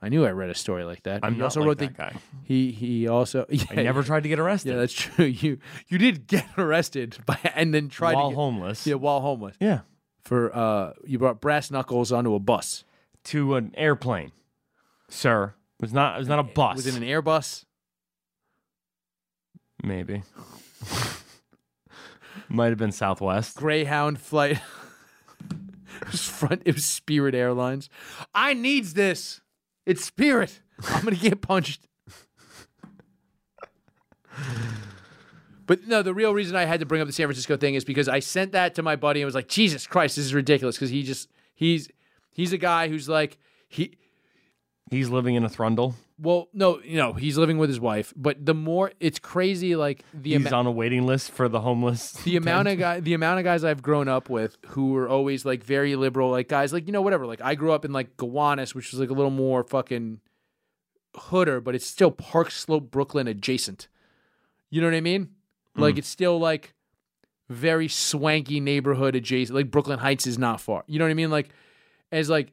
I 0.00 0.08
knew 0.08 0.24
I 0.26 0.30
read 0.30 0.50
a 0.50 0.54
story 0.54 0.84
like 0.84 1.02
that. 1.04 1.24
I'm 1.24 1.34
he 1.34 1.38
not 1.38 1.44
also 1.46 1.60
like 1.60 1.66
wrote 1.68 1.78
that 1.78 1.96
the 1.96 2.02
guy. 2.02 2.16
He 2.44 2.70
he 2.72 3.08
also 3.08 3.46
I 3.70 3.76
never 3.76 4.02
tried 4.02 4.24
to 4.24 4.28
get 4.28 4.38
arrested. 4.38 4.70
Yeah, 4.70 4.76
that's 4.78 4.92
true. 4.92 5.24
You 5.42 5.58
you 5.86 5.98
did 5.98 6.26
get 6.26 6.46
arrested 6.58 7.18
by 7.24 7.38
and 7.54 7.72
then 7.72 7.88
tried 7.88 8.14
while 8.14 8.30
to 8.30 8.34
get, 8.34 8.36
homeless. 8.36 8.86
Yeah, 8.86 8.94
while 8.94 9.20
homeless. 9.20 9.56
Yeah. 9.60 9.80
For 10.24 10.54
uh 10.54 10.92
you 11.04 11.18
brought 11.18 11.40
brass 11.40 11.70
knuckles 11.70 12.12
onto 12.12 12.34
a 12.34 12.40
bus. 12.40 12.84
To 13.24 13.56
an 13.56 13.72
airplane, 13.76 14.32
sir. 15.08 15.54
It 15.78 15.82
was 15.82 15.92
not. 15.92 16.16
It 16.16 16.18
was 16.18 16.28
not 16.28 16.38
a 16.38 16.44
bus. 16.44 16.76
Was 16.76 16.86
it 16.86 16.96
an 16.96 17.02
Airbus? 17.02 17.64
Maybe. 19.82 20.22
Might 22.48 22.70
have 22.70 22.78
been 22.78 22.92
Southwest. 22.92 23.56
Greyhound 23.56 24.18
flight. 24.20 24.58
It 26.02 26.12
was 26.12 26.28
front 26.28 26.62
it 26.64 26.74
was 26.74 26.84
Spirit 26.84 27.34
Airlines. 27.34 27.88
I 28.34 28.54
needs 28.54 28.94
this. 28.94 29.40
It's 29.86 30.04
Spirit. 30.04 30.60
I'm 30.88 31.04
gonna 31.04 31.16
get 31.16 31.40
punched. 31.40 31.86
But 35.68 35.86
no, 35.86 36.00
the 36.00 36.14
real 36.14 36.32
reason 36.32 36.56
I 36.56 36.64
had 36.64 36.80
to 36.80 36.86
bring 36.86 37.02
up 37.02 37.06
the 37.06 37.12
San 37.12 37.26
Francisco 37.26 37.58
thing 37.58 37.74
is 37.74 37.84
because 37.84 38.08
I 38.08 38.20
sent 38.20 38.52
that 38.52 38.74
to 38.76 38.82
my 38.82 38.96
buddy 38.96 39.20
and 39.20 39.26
was 39.26 39.34
like, 39.34 39.48
Jesus 39.48 39.86
Christ, 39.86 40.16
this 40.16 40.24
is 40.24 40.32
ridiculous. 40.32 40.76
Because 40.76 40.88
he 40.88 41.02
just 41.02 41.28
he's 41.54 41.90
he's 42.32 42.54
a 42.54 42.58
guy 42.58 42.88
who's 42.88 43.06
like 43.06 43.36
he 43.68 43.98
He's 44.90 45.08
living 45.08 45.34
in 45.34 45.44
a 45.44 45.48
thrundle. 45.48 45.94
well, 46.18 46.48
no, 46.52 46.80
you 46.82 46.96
know, 46.96 47.12
he's 47.12 47.36
living 47.36 47.58
with 47.58 47.68
his 47.68 47.78
wife. 47.80 48.12
But 48.16 48.44
the 48.44 48.54
more 48.54 48.92
it's 49.00 49.18
crazy, 49.18 49.76
like 49.76 50.04
the 50.14 50.30
He's 50.30 50.40
amount 50.40 50.54
on 50.54 50.66
a 50.66 50.70
waiting 50.70 51.06
list 51.06 51.30
for 51.30 51.48
the 51.48 51.60
homeless. 51.60 52.12
the 52.24 52.36
amount 52.36 52.68
of 52.68 52.78
guy 52.78 53.00
the 53.00 53.14
amount 53.14 53.38
of 53.38 53.44
guys 53.44 53.64
I've 53.64 53.82
grown 53.82 54.08
up 54.08 54.30
with 54.30 54.56
who 54.68 54.92
were 54.92 55.08
always 55.08 55.44
like 55.44 55.62
very 55.62 55.96
liberal, 55.96 56.30
like 56.30 56.48
guys 56.48 56.72
like 56.72 56.86
you 56.86 56.92
know 56.92 57.02
whatever. 57.02 57.26
Like 57.26 57.40
I 57.42 57.54
grew 57.54 57.72
up 57.72 57.84
in 57.84 57.92
like 57.92 58.16
Gowanus, 58.16 58.74
which 58.74 58.90
was 58.90 59.00
like 59.00 59.10
a 59.10 59.14
little 59.14 59.30
more 59.30 59.62
fucking 59.64 60.20
hooder, 61.16 61.62
but 61.62 61.74
it's 61.74 61.86
still 61.86 62.10
Park 62.10 62.50
Slope, 62.50 62.90
Brooklyn 62.90 63.28
adjacent. 63.28 63.88
You 64.70 64.80
know 64.80 64.86
what 64.86 64.96
I 64.96 65.00
mean? 65.00 65.30
Hmm. 65.74 65.82
Like 65.82 65.98
it's 65.98 66.08
still 66.08 66.38
like 66.38 66.74
very 67.48 67.88
swanky 67.88 68.60
neighborhood 68.60 69.14
adjacent. 69.16 69.56
Like 69.56 69.70
Brooklyn 69.70 69.98
Heights 69.98 70.26
is 70.26 70.38
not 70.38 70.60
far. 70.60 70.84
You 70.86 70.98
know 70.98 71.04
what 71.04 71.10
I 71.10 71.14
mean? 71.14 71.30
Like 71.30 71.50
as 72.12 72.28
like 72.30 72.52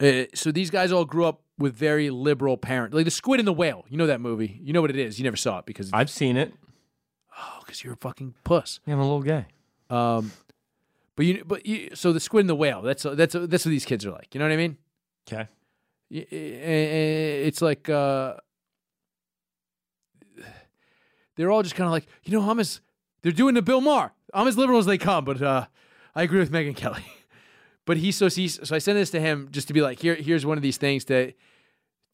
uh, 0.00 0.24
so 0.34 0.50
these 0.50 0.70
guys 0.70 0.92
all 0.92 1.04
grew 1.04 1.24
up 1.24 1.42
with 1.58 1.74
very 1.74 2.10
liberal 2.10 2.56
parents. 2.56 2.94
Like 2.94 3.04
the 3.04 3.10
Squid 3.10 3.40
and 3.40 3.46
the 3.46 3.52
Whale. 3.52 3.84
You 3.88 3.98
know 3.98 4.06
that 4.06 4.20
movie. 4.20 4.58
You 4.62 4.72
know 4.72 4.80
what 4.80 4.90
it 4.90 4.98
is. 4.98 5.18
You 5.18 5.24
never 5.24 5.36
saw 5.36 5.58
it 5.58 5.66
because 5.66 5.90
I've 5.92 6.10
seen 6.10 6.36
it. 6.36 6.54
oh, 7.38 7.58
because 7.60 7.84
you're 7.84 7.92
a 7.92 7.96
fucking 7.96 8.34
puss. 8.44 8.80
Yeah, 8.86 8.94
I'm 8.94 9.00
a 9.00 9.02
little 9.02 9.22
gay. 9.22 9.46
Um, 9.90 10.32
but 11.16 11.26
you, 11.26 11.44
but 11.46 11.66
you, 11.66 11.90
so 11.94 12.12
the 12.12 12.20
squid 12.20 12.44
and 12.44 12.50
the 12.50 12.54
whale. 12.54 12.80
That's 12.82 13.02
that's 13.02 13.34
that's 13.34 13.64
what 13.64 13.70
these 13.70 13.84
kids 13.84 14.06
are 14.06 14.10
like. 14.10 14.34
You 14.34 14.38
know 14.38 14.46
what 14.46 14.52
I 14.52 14.56
mean? 14.56 14.78
Okay. 15.30 15.48
It's 16.10 17.62
like 17.62 17.88
uh, 17.88 18.34
they're 21.36 21.50
all 21.50 21.62
just 21.62 21.74
kind 21.74 21.86
of 21.86 21.92
like, 21.92 22.06
you 22.24 22.32
know, 22.32 22.48
I'm 22.48 22.58
as 22.58 22.80
they're 23.22 23.32
doing 23.32 23.54
the 23.54 23.62
Bill 23.62 23.80
Maher. 23.80 24.12
I'm 24.32 24.48
as 24.48 24.56
liberal 24.56 24.78
as 24.78 24.86
they 24.86 24.98
come, 24.98 25.24
but 25.24 25.40
uh, 25.42 25.66
I 26.14 26.22
agree 26.22 26.38
with 26.38 26.50
Megyn 26.50 26.76
Kelly. 26.76 27.04
but 27.90 27.96
he's 27.96 28.14
so 28.14 28.28
he's 28.28 28.60
so 28.62 28.76
I 28.76 28.78
sent 28.78 28.96
this 28.96 29.10
to 29.10 29.20
him 29.20 29.48
just 29.50 29.66
to 29.66 29.74
be 29.74 29.82
like, 29.82 29.98
here, 29.98 30.14
here's 30.14 30.46
one 30.46 30.56
of 30.56 30.62
these 30.62 30.76
things 30.76 31.04
to 31.06 31.32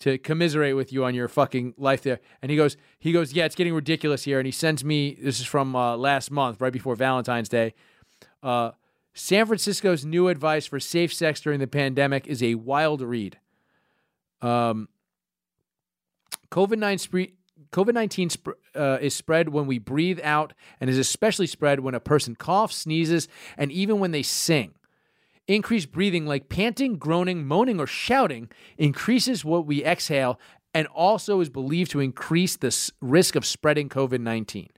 to 0.00 0.16
commiserate 0.16 0.74
with 0.74 0.90
you 0.90 1.04
on 1.04 1.14
your 1.14 1.28
fucking 1.28 1.74
life 1.76 2.00
there. 2.00 2.18
And 2.40 2.50
he 2.50 2.56
goes, 2.56 2.78
he 2.98 3.12
goes, 3.12 3.34
yeah, 3.34 3.44
it's 3.44 3.54
getting 3.54 3.74
ridiculous 3.74 4.24
here. 4.24 4.38
And 4.38 4.46
he 4.46 4.52
sends 4.52 4.82
me 4.86 5.18
this 5.20 5.38
is 5.38 5.44
from 5.44 5.76
uh, 5.76 5.94
last 5.98 6.30
month, 6.30 6.62
right 6.62 6.72
before 6.72 6.96
Valentine's 6.96 7.50
Day. 7.50 7.74
Uh, 8.42 8.70
San 9.12 9.44
Francisco's 9.44 10.02
new 10.02 10.28
advice 10.28 10.64
for 10.64 10.80
safe 10.80 11.12
sex 11.12 11.42
during 11.42 11.60
the 11.60 11.66
pandemic 11.66 12.26
is 12.26 12.42
a 12.42 12.54
wild 12.54 13.02
read. 13.02 13.38
Um, 14.40 14.88
COVID 16.50 16.78
nine 16.78 16.96
COVID 16.96 17.92
nineteen 17.92 18.30
sp- 18.32 18.56
uh, 18.74 18.96
is 19.02 19.14
spread 19.14 19.50
when 19.50 19.66
we 19.66 19.78
breathe 19.78 20.20
out, 20.24 20.54
and 20.80 20.88
is 20.88 20.96
especially 20.96 21.46
spread 21.46 21.80
when 21.80 21.94
a 21.94 22.00
person 22.00 22.34
coughs, 22.34 22.76
sneezes, 22.76 23.28
and 23.58 23.70
even 23.70 23.98
when 23.98 24.12
they 24.12 24.22
sing. 24.22 24.72
Increased 25.48 25.92
breathing, 25.92 26.26
like 26.26 26.48
panting, 26.48 26.96
groaning, 26.96 27.46
moaning, 27.46 27.78
or 27.78 27.86
shouting, 27.86 28.48
increases 28.76 29.44
what 29.44 29.64
we 29.66 29.84
exhale 29.84 30.40
and 30.76 30.86
also 30.88 31.40
is 31.40 31.48
believed 31.48 31.90
to 31.92 32.00
increase 32.00 32.54
the 32.54 32.90
risk 33.00 33.34
of 33.34 33.46
spreading 33.46 33.88
COVID 33.88 34.20
19. 34.20 34.68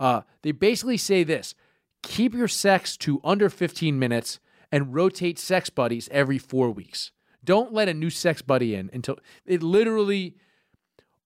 Uh, 0.00 0.22
they 0.40 0.52
basically 0.52 0.96
say 0.96 1.22
this 1.22 1.54
keep 2.02 2.32
your 2.32 2.48
sex 2.48 2.96
to 2.96 3.20
under 3.22 3.50
15 3.50 3.98
minutes 3.98 4.40
and 4.72 4.94
rotate 4.94 5.38
sex 5.38 5.68
buddies 5.68 6.08
every 6.10 6.38
four 6.38 6.70
weeks. 6.70 7.12
Don't 7.44 7.74
let 7.74 7.90
a 7.90 7.94
new 7.94 8.10
sex 8.10 8.40
buddy 8.40 8.74
in 8.74 8.88
until 8.92 9.18
it 9.44 9.62
literally, 9.62 10.34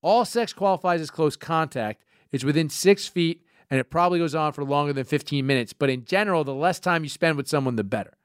all 0.03 0.25
sex 0.25 0.53
qualifies 0.53 1.01
as 1.01 1.11
close 1.11 1.37
contact. 1.37 2.05
It's 2.33 2.45
within 2.45 2.69
six 2.69 3.07
feet 3.07 3.45
and 3.71 3.79
it 3.79 3.85
probably 3.85 4.19
goes 4.19 4.35
on 4.35 4.53
for 4.53 4.65
longer 4.65 4.93
than 4.93 5.05
15 5.05 5.47
minutes. 5.47 5.73
But 5.73 5.91
in 5.91 6.05
general, 6.05 6.43
the 6.43 6.55
less 6.55 6.81
time 6.81 7.05
you 7.05 7.09
spend 7.09 7.37
with 7.37 7.47
someone, 7.47 7.77
the 7.77 7.85
better. 7.85 8.18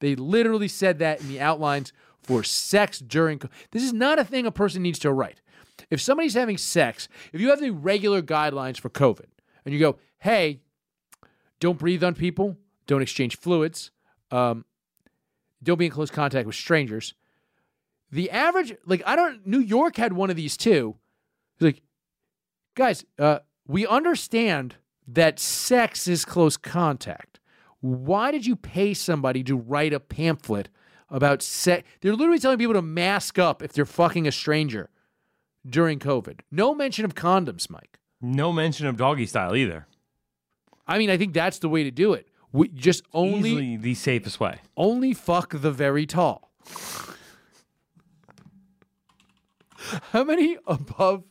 They 0.00 0.14
literally 0.14 0.68
said 0.68 0.98
that 0.98 1.20
in 1.20 1.28
the 1.28 1.40
outlines 1.40 1.92
for 2.22 2.42
sex 2.42 2.98
during. 2.98 3.40
This 3.70 3.82
is 3.82 3.92
not 3.92 4.18
a 4.18 4.24
thing 4.24 4.46
a 4.46 4.50
person 4.50 4.82
needs 4.82 4.98
to 5.00 5.12
write. 5.12 5.40
If 5.90 6.00
somebody's 6.00 6.34
having 6.34 6.58
sex, 6.58 7.08
if 7.32 7.40
you 7.40 7.50
have 7.50 7.60
the 7.60 7.70
regular 7.70 8.22
guidelines 8.22 8.78
for 8.78 8.90
COVID 8.90 9.26
and 9.64 9.72
you 9.74 9.80
go, 9.80 9.96
hey, 10.20 10.60
don't 11.60 11.78
breathe 11.78 12.02
on 12.02 12.14
people, 12.14 12.56
don't 12.86 13.02
exchange 13.02 13.36
fluids, 13.36 13.90
um, 14.30 14.64
don't 15.62 15.78
be 15.78 15.86
in 15.86 15.90
close 15.90 16.10
contact 16.10 16.46
with 16.46 16.56
strangers. 16.56 17.14
The 18.10 18.30
average, 18.30 18.74
like, 18.86 19.02
I 19.06 19.16
don't, 19.16 19.46
New 19.46 19.58
York 19.60 19.96
had 19.96 20.12
one 20.12 20.30
of 20.30 20.36
these 20.36 20.56
too. 20.56 20.96
Like, 21.60 21.82
guys, 22.74 23.04
uh, 23.18 23.40
we 23.66 23.86
understand 23.86 24.76
that 25.08 25.38
sex 25.38 26.06
is 26.08 26.24
close 26.24 26.56
contact. 26.56 27.35
Why 27.80 28.30
did 28.30 28.46
you 28.46 28.56
pay 28.56 28.94
somebody 28.94 29.42
to 29.44 29.56
write 29.56 29.92
a 29.92 30.00
pamphlet 30.00 30.68
about 31.10 31.42
sex? 31.42 31.86
They're 32.00 32.14
literally 32.14 32.38
telling 32.38 32.58
people 32.58 32.74
to 32.74 32.82
mask 32.82 33.38
up 33.38 33.62
if 33.62 33.72
they're 33.72 33.84
fucking 33.84 34.26
a 34.26 34.32
stranger 34.32 34.90
during 35.68 35.98
COVID. 35.98 36.40
No 36.50 36.74
mention 36.74 37.04
of 37.04 37.14
condoms, 37.14 37.68
Mike. 37.70 37.98
No 38.20 38.52
mention 38.52 38.86
of 38.86 38.96
doggy 38.96 39.26
style 39.26 39.54
either. 39.54 39.86
I 40.86 40.98
mean, 40.98 41.10
I 41.10 41.16
think 41.16 41.34
that's 41.34 41.58
the 41.58 41.68
way 41.68 41.84
to 41.84 41.90
do 41.90 42.12
it. 42.12 42.28
We 42.52 42.68
just 42.68 43.02
only 43.12 43.50
Easily 43.50 43.76
the 43.76 43.94
safest 43.94 44.40
way. 44.40 44.60
only 44.76 45.12
fuck 45.12 45.50
the 45.60 45.70
very 45.70 46.06
tall. 46.06 46.50
How 50.12 50.24
many 50.24 50.56
above? 50.66 51.24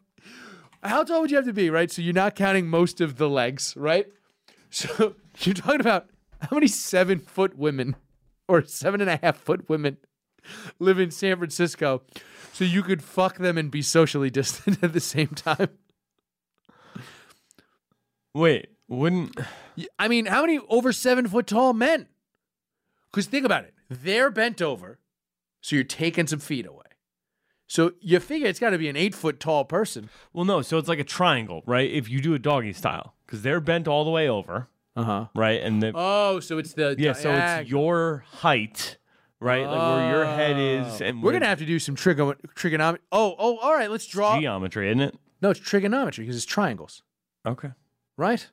How 0.83 1.03
tall 1.03 1.21
would 1.21 1.31
you 1.31 1.37
have 1.37 1.45
to 1.45 1.53
be, 1.53 1.69
right? 1.69 1.91
So 1.91 2.01
you're 2.01 2.13
not 2.13 2.35
counting 2.35 2.67
most 2.67 3.01
of 3.01 3.17
the 3.17 3.27
legs, 3.29 3.73
right? 3.75 4.07
So 4.69 5.15
you're 5.39 5.55
talking 5.55 5.81
about 5.81 6.09
how 6.49 6.55
many 6.55 6.67
seven 6.67 7.19
foot 7.19 7.57
women 7.57 7.95
or 8.47 8.63
seven 8.63 9.01
and 9.01 9.09
a 9.09 9.19
half 9.21 9.37
foot 9.37 9.67
women 9.69 9.97
live 10.79 10.99
in 10.99 11.11
San 11.11 11.37
Francisco 11.37 12.03
so 12.53 12.63
you 12.63 12.83
could 12.83 13.03
fuck 13.03 13.37
them 13.37 13.57
and 13.57 13.71
be 13.71 13.81
socially 13.81 14.29
distant 14.31 14.83
at 14.83 14.93
the 14.93 14.99
same 14.99 15.29
time? 15.29 15.69
Wait, 18.33 18.67
Wouldn't 18.87 19.37
I 19.97 20.07
mean, 20.07 20.25
how 20.25 20.41
many 20.41 20.59
over 20.69 20.91
seven 20.91 21.27
foot 21.27 21.47
tall 21.47 21.73
men? 21.73 22.07
Because 23.11 23.27
think 23.27 23.45
about 23.45 23.63
it. 23.63 23.73
They're 23.89 24.31
bent 24.31 24.61
over, 24.61 24.99
so 25.61 25.75
you're 25.75 25.85
taking 25.85 26.27
some 26.27 26.39
feet 26.39 26.65
away. 26.65 26.81
So 27.67 27.93
you 27.99 28.19
figure 28.19 28.47
it's 28.47 28.59
got 28.59 28.71
to 28.71 28.77
be 28.77 28.89
an 28.89 28.95
eight 28.95 29.15
foot 29.15 29.39
tall 29.39 29.65
person. 29.65 30.09
well 30.33 30.45
no, 30.45 30.61
so 30.61 30.77
it's 30.77 30.87
like 30.87 30.99
a 30.99 31.03
triangle, 31.03 31.63
right? 31.65 31.89
If 31.89 32.09
you 32.09 32.21
do 32.21 32.33
a 32.33 32.39
doggy 32.39 32.73
style, 32.73 33.15
because 33.25 33.41
they're 33.41 33.59
bent 33.59 33.87
all 33.87 34.03
the 34.05 34.11
way 34.11 34.29
over, 34.29 34.69
Uh 34.95 35.03
huh. 35.03 35.25
right? 35.35 35.61
And 35.61 35.83
the, 35.83 35.91
Oh, 35.93 36.39
so 36.39 36.57
it's 36.57 36.73
the 36.73 36.95
yeah, 36.97 37.13
so 37.13 37.31
it's 37.33 37.69
your 37.69 38.23
height, 38.29 38.97
right? 39.41 39.65
Like 39.67 39.97
where 39.97 40.09
your 40.09 40.25
head 40.25 40.57
is, 40.57 41.01
and 41.01 41.21
We're 41.21 41.33
gonna 41.33 41.47
have 41.47 41.59
to 41.59 41.65
do 41.65 41.79
some 41.79 41.95
trigo- 41.95 42.37
trigonometry. 42.55 43.03
Oh, 43.11 43.35
oh, 43.37 43.57
all 43.57 43.73
right. 43.73 43.91
Let's 43.91 44.07
draw. 44.07 44.39
geometry, 44.39 44.87
isn't 44.89 45.01
it? 45.01 45.17
No, 45.41 45.49
it's 45.49 45.59
trigonometry 45.59 46.23
because 46.23 46.37
it's 46.37 46.45
triangles, 46.45 47.03
Okay. 47.45 47.71
right? 48.17 48.47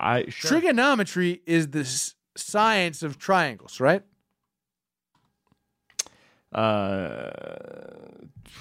I 0.00 0.24
sure. 0.28 0.48
Trigonometry 0.50 1.42
is 1.46 1.68
the 1.68 1.80
s- 1.80 2.14
science 2.36 3.02
of 3.02 3.18
triangles, 3.18 3.78
right? 3.78 4.02
Uh, 6.52 7.28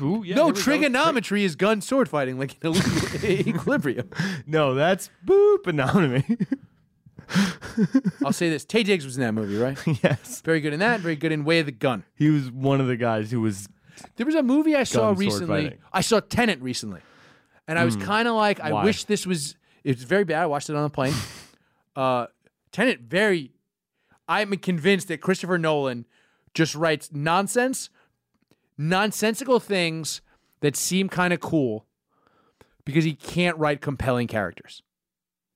ooh, 0.01 0.21
yeah, 0.25 0.35
no, 0.35 0.45
here 0.47 0.53
we 0.55 0.61
trigonometry 0.61 1.43
is 1.45 1.55
gun 1.55 1.79
sword 1.81 2.09
fighting, 2.09 2.37
like 2.37 2.61
in 2.63 2.75
Equilibrium. 3.23 4.09
No, 4.45 4.73
that's 4.73 5.09
boop 5.25 5.67
anatomy. 5.67 6.25
I'll 8.25 8.33
say 8.33 8.49
this: 8.49 8.65
Taye 8.65 8.83
Diggs 8.83 9.05
was 9.05 9.17
in 9.17 9.23
that 9.23 9.33
movie, 9.33 9.57
right? 9.57 9.77
yes, 10.03 10.41
Very 10.41 10.61
good 10.61 10.73
in 10.73 10.79
that. 10.79 10.99
Very 11.01 11.15
good 11.15 11.31
in 11.31 11.43
Way 11.43 11.59
of 11.59 11.65
the 11.65 11.71
Gun. 11.71 12.03
he 12.15 12.29
was 12.29 12.51
one 12.51 12.79
of 12.81 12.87
the 12.87 12.95
guys 12.97 13.31
who 13.31 13.41
was. 13.41 13.67
There 14.15 14.25
was 14.25 14.35
a 14.35 14.43
movie 14.43 14.75
I 14.75 14.83
saw 14.83 15.07
sword 15.07 15.19
recently. 15.19 15.63
fighting. 15.63 15.79
I 15.91 16.01
saw 16.01 16.19
Tenet 16.19 16.61
recently, 16.61 17.01
and 17.67 17.79
I 17.79 17.85
was 17.85 17.95
kind 17.95 18.27
of 18.27 18.35
like, 18.35 18.59
I 18.59 18.71
Why? 18.71 18.83
wish 18.85 19.05
this 19.05 19.25
was. 19.25 19.55
It's 19.83 20.03
very 20.03 20.23
bad. 20.23 20.43
I 20.43 20.45
watched 20.45 20.69
it 20.69 20.75
on 20.75 20.83
the 20.83 20.89
plane. 20.89 21.13
uh, 21.95 22.27
Tenet, 22.71 23.01
very. 23.01 23.51
I'm 24.27 24.51
convinced 24.57 25.07
that 25.07 25.21
Christopher 25.21 25.57
Nolan 25.57 26.05
just 26.53 26.75
writes 26.75 27.09
nonsense, 27.13 27.89
nonsensical 28.77 29.59
things 29.59 30.21
that 30.59 30.75
seem 30.75 31.07
kind 31.07 31.33
of 31.33 31.39
cool, 31.39 31.85
because 32.83 33.03
he 33.05 33.13
can't 33.13 33.57
write 33.57 33.79
compelling 33.81 34.27
characters. 34.27 34.81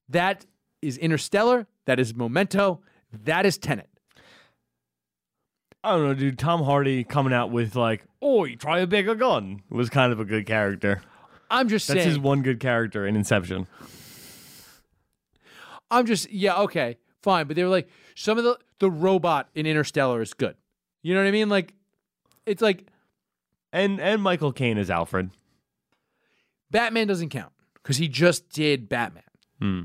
That 0.09 0.45
is 0.81 0.97
Interstellar. 0.97 1.67
That 1.85 1.99
is 1.99 2.15
Memento. 2.15 2.81
That 3.11 3.45
is 3.45 3.57
Tenet. 3.57 3.89
I 5.83 5.91
don't 5.93 6.03
know, 6.07 6.13
dude. 6.13 6.37
Tom 6.37 6.63
Hardy 6.63 7.03
coming 7.03 7.33
out 7.33 7.51
with 7.51 7.75
like, 7.75 8.05
"Oh, 8.21 8.45
you 8.45 8.55
try 8.55 8.79
a 8.79 8.87
bigger 8.87 9.15
gun" 9.15 9.63
was 9.69 9.89
kind 9.89 10.11
of 10.13 10.19
a 10.19 10.25
good 10.25 10.45
character. 10.45 11.01
I'm 11.49 11.67
just 11.67 11.85
saying 11.87 11.97
That's 11.97 12.05
saying. 12.05 12.15
his 12.15 12.19
one 12.19 12.43
good 12.43 12.59
character 12.59 13.05
in 13.07 13.15
Inception. 13.15 13.67
I'm 15.89 16.05
just 16.05 16.31
yeah, 16.31 16.59
okay, 16.61 16.97
fine. 17.21 17.47
But 17.47 17.55
they 17.55 17.63
were 17.63 17.69
like 17.69 17.89
some 18.15 18.37
of 18.37 18.43
the 18.43 18.57
the 18.79 18.89
robot 18.91 19.49
in 19.55 19.65
Interstellar 19.65 20.21
is 20.21 20.33
good. 20.33 20.55
You 21.01 21.13
know 21.13 21.21
what 21.21 21.27
I 21.27 21.31
mean? 21.31 21.49
Like 21.49 21.73
it's 22.45 22.61
like 22.61 22.85
And 23.73 23.99
and 23.99 24.21
Michael 24.21 24.51
Caine 24.53 24.77
is 24.77 24.89
Alfred. 24.89 25.31
Batman 26.69 27.07
doesn't 27.07 27.29
count 27.29 27.51
because 27.75 27.97
he 27.97 28.07
just 28.07 28.49
did 28.49 28.87
Batman. 28.87 29.23
Hmm. 29.59 29.81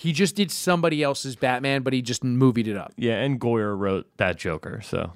He 0.00 0.12
just 0.12 0.36
did 0.36 0.52
somebody 0.52 1.02
else's 1.02 1.34
Batman, 1.34 1.82
but 1.82 1.92
he 1.92 2.02
just 2.02 2.22
movied 2.22 2.68
it 2.68 2.76
up. 2.76 2.92
Yeah, 2.96 3.14
and 3.20 3.40
Goyer 3.40 3.76
wrote 3.76 4.06
that 4.18 4.36
Joker. 4.36 4.80
So, 4.80 5.12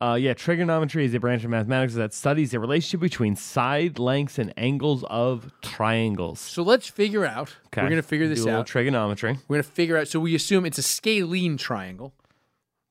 uh, 0.00 0.14
yeah, 0.18 0.32
trigonometry 0.32 1.04
is 1.04 1.12
a 1.12 1.20
branch 1.20 1.44
of 1.44 1.50
mathematics 1.50 1.92
that 1.96 2.14
studies 2.14 2.52
the 2.52 2.60
relationship 2.60 3.00
between 3.00 3.36
side 3.36 3.98
lengths 3.98 4.38
and 4.38 4.54
angles 4.56 5.04
of 5.10 5.52
triangles. 5.60 6.40
So 6.40 6.62
let's 6.62 6.86
figure 6.88 7.26
out. 7.26 7.54
Okay, 7.66 7.82
We're 7.82 7.90
gonna 7.90 8.00
figure 8.02 8.24
Do 8.24 8.30
this 8.30 8.40
a 8.40 8.44
little 8.46 8.60
out. 8.60 8.66
trigonometry. 8.68 9.36
We're 9.48 9.56
gonna 9.56 9.62
figure 9.64 9.98
out. 9.98 10.08
So 10.08 10.18
we 10.18 10.34
assume 10.34 10.64
it's 10.64 10.78
a 10.78 10.82
scalene 10.82 11.58
triangle, 11.58 12.14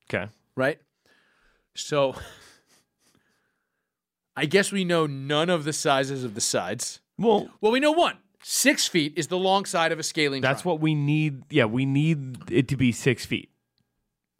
Okay. 0.08 0.30
right? 0.54 0.78
So 1.74 2.14
I 4.36 4.46
guess 4.46 4.70
we 4.70 4.84
know 4.84 5.06
none 5.06 5.50
of 5.50 5.64
the 5.64 5.72
sizes 5.72 6.22
of 6.22 6.36
the 6.36 6.40
sides. 6.40 7.00
Well, 7.18 7.48
Well, 7.60 7.72
we 7.72 7.80
know 7.80 7.90
one. 7.92 8.18
Six 8.48 8.86
feet 8.86 9.14
is 9.16 9.26
the 9.26 9.36
long 9.36 9.64
side 9.64 9.90
of 9.90 9.98
a 9.98 10.04
scalene. 10.04 10.40
that's 10.40 10.62
triangle. 10.62 10.74
what 10.74 10.80
we 10.80 10.94
need. 10.94 11.42
Yeah, 11.50 11.64
we 11.64 11.84
need 11.84 12.48
it 12.48 12.68
to 12.68 12.76
be 12.76 12.92
six 12.92 13.26
feet. 13.26 13.50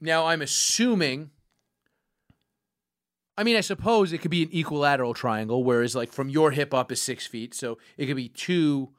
Now 0.00 0.26
I'm 0.26 0.42
assuming. 0.42 1.32
I 3.36 3.42
mean, 3.42 3.56
I 3.56 3.62
suppose 3.62 4.12
it 4.12 4.18
could 4.18 4.30
be 4.30 4.44
an 4.44 4.50
equilateral 4.52 5.12
triangle, 5.12 5.64
whereas 5.64 5.96
like 5.96 6.12
from 6.12 6.28
your 6.28 6.52
hip 6.52 6.72
up 6.72 6.92
is 6.92 7.02
six 7.02 7.26
feet, 7.26 7.52
so 7.52 7.78
it 7.96 8.06
could 8.06 8.14
be 8.14 8.28
two, 8.28 8.90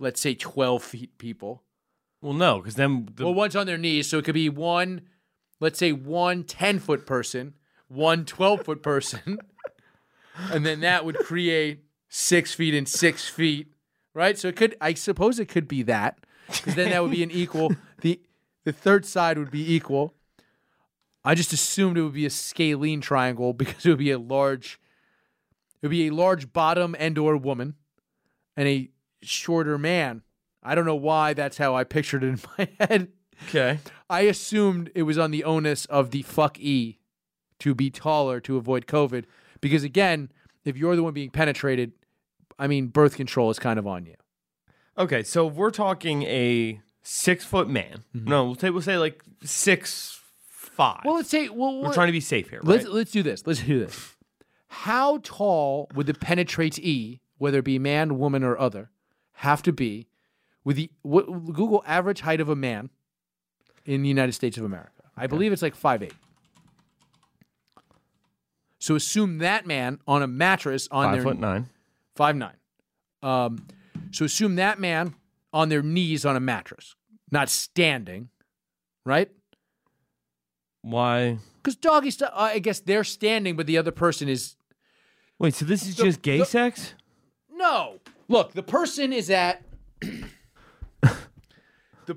let's 0.00 0.20
say 0.20 0.34
twelve 0.34 0.82
feet 0.82 1.16
people. 1.16 1.62
Well, 2.20 2.32
no, 2.32 2.58
because 2.58 2.74
then 2.74 3.08
the, 3.14 3.24
well, 3.26 3.34
one's 3.34 3.54
on 3.54 3.68
their 3.68 3.78
knees, 3.78 4.08
so 4.08 4.18
it 4.18 4.24
could 4.24 4.34
be 4.34 4.48
one, 4.48 5.02
let's 5.60 5.78
say 5.78 5.92
one 5.92 6.42
10 6.42 6.80
foot 6.80 7.06
person, 7.06 7.54
one 7.86 8.24
12 8.24 8.64
foot 8.64 8.82
person, 8.82 9.38
and 10.50 10.66
then 10.66 10.80
that 10.80 11.04
would 11.04 11.18
create 11.18 11.84
six 12.08 12.52
feet 12.52 12.74
and 12.74 12.88
six 12.88 13.28
feet, 13.28 13.68
right? 14.16 14.38
So 14.38 14.48
it 14.48 14.56
could, 14.56 14.74
I 14.80 14.94
suppose 14.94 15.38
it 15.38 15.46
could 15.46 15.68
be 15.68 15.82
that, 15.82 16.18
because 16.48 16.74
then 16.74 16.90
that 16.90 17.02
would 17.02 17.10
be 17.10 17.22
an 17.22 17.30
equal. 17.42 17.76
the 18.00 18.18
The 18.64 18.72
third 18.72 19.04
side 19.04 19.38
would 19.38 19.50
be 19.50 19.74
equal. 19.74 20.14
I 21.22 21.34
just 21.34 21.52
assumed 21.52 21.98
it 21.98 22.02
would 22.02 22.14
be 22.14 22.24
a 22.26 22.30
scalene 22.30 23.00
triangle 23.00 23.52
because 23.52 23.84
it 23.84 23.90
would 23.90 23.98
be 23.98 24.10
a 24.10 24.18
large, 24.18 24.80
it 25.82 25.86
would 25.86 25.90
be 25.90 26.06
a 26.08 26.14
large 26.14 26.52
bottom 26.52 26.96
and 26.98 27.18
or 27.18 27.36
woman, 27.36 27.74
and 28.56 28.66
a 28.66 28.90
shorter 29.22 29.76
man. 29.76 30.22
I 30.62 30.74
don't 30.74 30.86
know 30.86 30.96
why 30.96 31.34
that's 31.34 31.58
how 31.58 31.76
I 31.76 31.84
pictured 31.84 32.24
it 32.24 32.28
in 32.28 32.40
my 32.58 32.68
head. 32.80 33.08
okay. 33.48 33.80
I 34.08 34.22
assumed 34.22 34.90
it 34.94 35.02
was 35.02 35.18
on 35.18 35.30
the 35.30 35.44
onus 35.44 35.84
of 35.86 36.10
the 36.10 36.22
fuck 36.22 36.58
E 36.58 36.98
to 37.58 37.74
be 37.74 37.90
taller 37.90 38.40
to 38.40 38.56
avoid 38.56 38.86
COVID. 38.86 39.24
Because 39.60 39.84
again, 39.84 40.30
if 40.64 40.76
you're 40.76 40.96
the 40.96 41.02
one 41.02 41.12
being 41.12 41.30
penetrated, 41.30 41.92
I 42.58 42.66
mean, 42.66 42.88
birth 42.88 43.16
control 43.16 43.50
is 43.50 43.58
kind 43.58 43.78
of 43.78 43.86
on 43.86 44.06
you. 44.06 44.14
Okay, 44.98 45.22
so 45.22 45.48
if 45.48 45.54
we're 45.54 45.70
talking 45.70 46.22
a 46.22 46.80
six 47.06 47.44
foot 47.44 47.68
man. 47.68 48.04
Mm-hmm. 48.14 48.28
No, 48.28 48.44
we'll 48.46 48.54
say 48.56 48.70
we'll 48.70 48.82
say 48.82 48.98
like 48.98 49.22
six 49.44 50.20
five. 50.48 51.02
Well, 51.04 51.14
let's 51.14 51.30
say, 51.30 51.48
well, 51.48 51.82
we're 51.82 51.94
trying 51.94 52.08
to 52.08 52.12
be 52.12 52.20
safe 52.20 52.50
here. 52.50 52.60
Right? 52.60 52.76
let's 52.76 52.86
let's 52.86 53.10
do 53.12 53.22
this. 53.22 53.46
Let's 53.46 53.62
do 53.62 53.78
this. 53.78 54.14
How 54.68 55.18
tall 55.22 55.88
would 55.94 56.06
the 56.06 56.14
penetrate 56.14 56.78
E, 56.78 57.20
whether 57.38 57.58
it 57.60 57.64
be 57.64 57.78
man, 57.78 58.18
woman, 58.18 58.42
or 58.42 58.58
other, 58.58 58.90
have 59.34 59.62
to 59.62 59.72
be 59.72 60.08
with 60.64 60.76
the 60.76 60.90
what, 61.02 61.26
Google 61.26 61.82
average 61.86 62.20
height 62.20 62.40
of 62.40 62.48
a 62.48 62.56
man 62.56 62.90
in 63.84 64.02
the 64.02 64.08
United 64.08 64.32
States 64.32 64.58
of 64.58 64.64
America? 64.64 64.90
I 65.16 65.26
believe 65.26 65.52
it's 65.52 65.62
like 65.62 65.76
five 65.76 66.02
eight. 66.02 66.14
So 68.78 68.94
assume 68.94 69.38
that 69.38 69.66
man 69.66 70.00
on 70.06 70.22
a 70.22 70.26
mattress 70.26 70.88
on 70.90 71.06
five 71.06 71.14
their 71.14 71.22
foot 71.22 71.38
nine. 71.38 71.70
Five 72.16 72.34
nine. 72.36 72.56
Um, 73.22 73.66
so 74.10 74.24
assume 74.24 74.56
that 74.56 74.80
man 74.80 75.14
on 75.52 75.68
their 75.68 75.82
knees 75.82 76.26
on 76.26 76.34
a 76.36 76.40
mattress, 76.40 76.94
not 77.30 77.48
standing, 77.48 78.28
right? 79.04 79.30
Why? 80.82 81.38
Because 81.56 81.76
doggy 81.76 82.10
style, 82.10 82.30
uh, 82.32 82.50
I 82.54 82.58
guess 82.58 82.80
they're 82.80 83.04
standing, 83.04 83.56
but 83.56 83.66
the 83.66 83.78
other 83.78 83.90
person 83.92 84.28
is 84.28 84.56
Wait, 85.38 85.54
so 85.54 85.64
this 85.66 85.86
is 85.86 85.96
The- 85.96 86.04
just 86.04 86.22
gay 86.22 86.38
the- 86.38 86.44
sex? 86.46 86.94
no. 87.52 88.00
Look, 88.28 88.52
the 88.54 88.62
person 88.62 89.12
is 89.12 89.30
at 89.30 89.62
the 92.06 92.16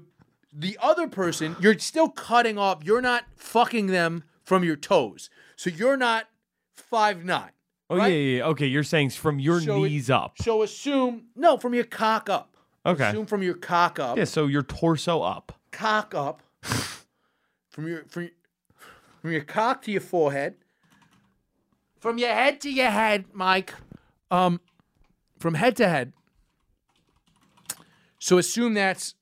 the 0.54 0.78
other 0.82 1.08
person. 1.08 1.56
You're 1.60 1.78
still 1.80 2.10
cutting 2.10 2.58
off. 2.58 2.84
You're 2.84 3.02
not 3.02 3.26
fucking 3.36 3.88
them 3.88 4.24
from 4.44 4.64
your 4.64 4.76
toes, 4.76 5.30
so 5.56 5.70
you're 5.70 5.98
not 5.98 6.28
five 6.76 7.24
nine. 7.24 7.52
Oh 7.92 7.98
right? 7.98 8.08
yeah, 8.10 8.18
yeah, 8.18 8.38
yeah. 8.38 8.44
Okay, 8.48 8.68
you're 8.68 8.84
saying 8.84 9.10
from 9.12 9.40
your 9.40 9.60
So 9.62 9.84
it- 9.84 9.90
knees 9.90 10.10
up. 10.10 10.38
So 10.42 10.62
assume 10.62 11.24
no 11.36 11.58
from 11.58 11.74
your 11.74 11.86
cock 11.86 12.30
up. 12.30 12.56
Okay. 12.86 13.10
Assume 13.10 13.26
from 13.26 13.44
your 13.44 13.56
cock 13.56 14.00
up. 14.00 14.18
Yeah, 14.18 14.24
so 14.26 14.46
your 14.48 14.64
torso 14.64 15.22
up. 15.22 15.52
cock 15.72 16.14
up 16.16 16.42
from 17.72 17.88
your 17.88 18.06
from 18.08 18.24
your, 18.24 18.32
from 19.22 19.32
your 19.32 19.42
cock 19.44 19.82
to 19.84 19.92
your 19.92 20.02
forehead, 20.02 20.56
from 22.00 22.18
your 22.18 22.30
head 22.30 22.62
to 22.62 22.70
your 22.72 22.90
head, 22.90 23.26
Mike. 23.34 23.74
Um, 24.32 24.62
from 25.40 25.56
head 25.56 25.76
to 25.78 25.88
head. 25.90 26.14
So 28.20 28.38
assume 28.38 28.74
that's 28.76 29.16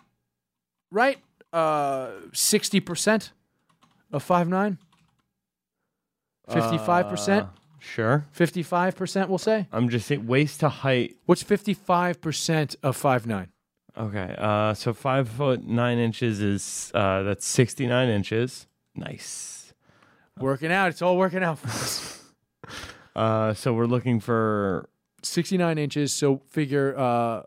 right. 0.91 1.19
Uh, 1.53 2.09
sixty 2.33 2.79
percent 2.79 3.31
of 4.11 4.23
five 4.23 4.49
nine. 4.49 4.77
Fifty-five 6.49 7.09
percent. 7.09 7.47
Sure. 7.79 8.25
Fifty-five 8.31 8.95
percent. 8.95 9.29
We'll 9.29 9.37
say. 9.37 9.67
I'm 9.71 9.89
just 9.89 10.07
saying 10.07 10.27
waist 10.27 10.59
to 10.61 10.69
height. 10.69 11.15
What's 11.25 11.43
fifty-five 11.43 12.21
percent 12.21 12.75
of 12.83 12.95
five 12.95 13.27
nine? 13.27 13.49
Okay. 13.97 14.35
Uh, 14.37 14.73
so 14.73 14.93
five 14.93 15.29
foot 15.29 15.63
nine 15.63 15.97
inches 15.97 16.41
is 16.41 16.91
uh, 16.93 17.23
that's 17.23 17.45
sixty 17.45 17.87
nine 17.87 18.09
inches. 18.09 18.67
Nice. 18.95 19.73
Working 20.39 20.71
out. 20.71 20.89
It's 20.89 21.01
all 21.01 21.17
working 21.17 21.43
out 21.43 21.59
for 21.59 21.67
us. 21.67 22.13
Uh, 23.15 23.51
so 23.51 23.73
we're 23.73 23.87
looking 23.87 24.19
for 24.19 24.87
69 25.23 25.79
inches. 25.79 26.13
So 26.13 26.43
figure 26.49 26.95
uh, 26.95 27.41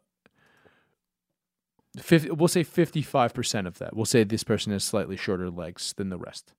50, 1.97 2.33
we'll 2.33 2.49
say 2.49 2.65
55% 2.65 3.69
of 3.69 3.79
that. 3.79 3.95
We'll 3.95 4.05
say 4.05 4.25
this 4.25 4.43
person 4.43 4.73
has 4.73 4.83
slightly 4.83 5.17
shorter 5.17 5.49
legs 5.49 5.93
than 5.97 6.09
the 6.09 6.19
rest. 6.19 6.55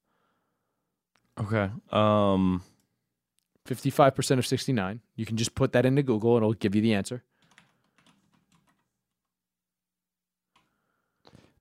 Okay. 1.37 1.69
Um, 1.91 2.63
55% 3.67 4.37
of 4.39 4.45
69. 4.47 5.01
You 5.15 5.25
can 5.25 5.37
just 5.37 5.55
put 5.55 5.71
that 5.73 5.85
into 5.85 6.03
Google 6.03 6.35
and 6.35 6.43
it'll 6.43 6.53
give 6.53 6.75
you 6.75 6.81
the 6.81 6.93
answer. 6.93 7.23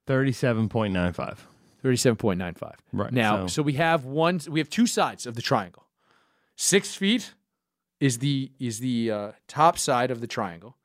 thirty-seven 0.06 0.68
point 0.68 0.92
nine 0.92 1.12
five. 1.12 1.46
37.95. 1.84 2.74
Right, 2.92 3.10
Now, 3.10 3.46
so- 3.46 3.46
so. 3.46 3.62
we 3.62 3.72
have 3.74 4.04
one 4.04 4.38
we 4.50 4.60
have 4.60 4.68
two 4.68 4.86
sides 4.86 5.24
of 5.26 5.34
the 5.34 5.40
triangle. 5.40 5.86
6 6.56 6.94
feet 6.94 7.32
is 8.00 8.18
the 8.18 8.52
is 8.58 8.80
the 8.80 9.10
uh, 9.10 9.32
top 9.48 9.78
side 9.78 10.10
of 10.10 10.20
the 10.20 10.26
triangle. 10.26 10.76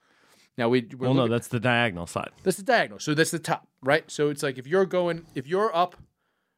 Now 0.58 0.70
we 0.70 0.88
Well, 0.98 1.14
no, 1.14 1.28
that's 1.28 1.50
the 1.50 1.60
diagonal 1.60 2.08
side. 2.08 2.30
That's 2.44 2.56
the 2.56 2.64
diagonal. 2.64 3.00
So 3.00 3.14
that's 3.14 3.32
the 3.32 3.40
top, 3.40 3.68
right? 3.84 4.10
So 4.10 4.30
it's 4.30 4.42
like 4.42 4.58
if 4.58 4.68
you're 4.68 4.86
going, 4.86 5.26
if 5.36 5.48
you're 5.48 5.76
up, 5.76 5.98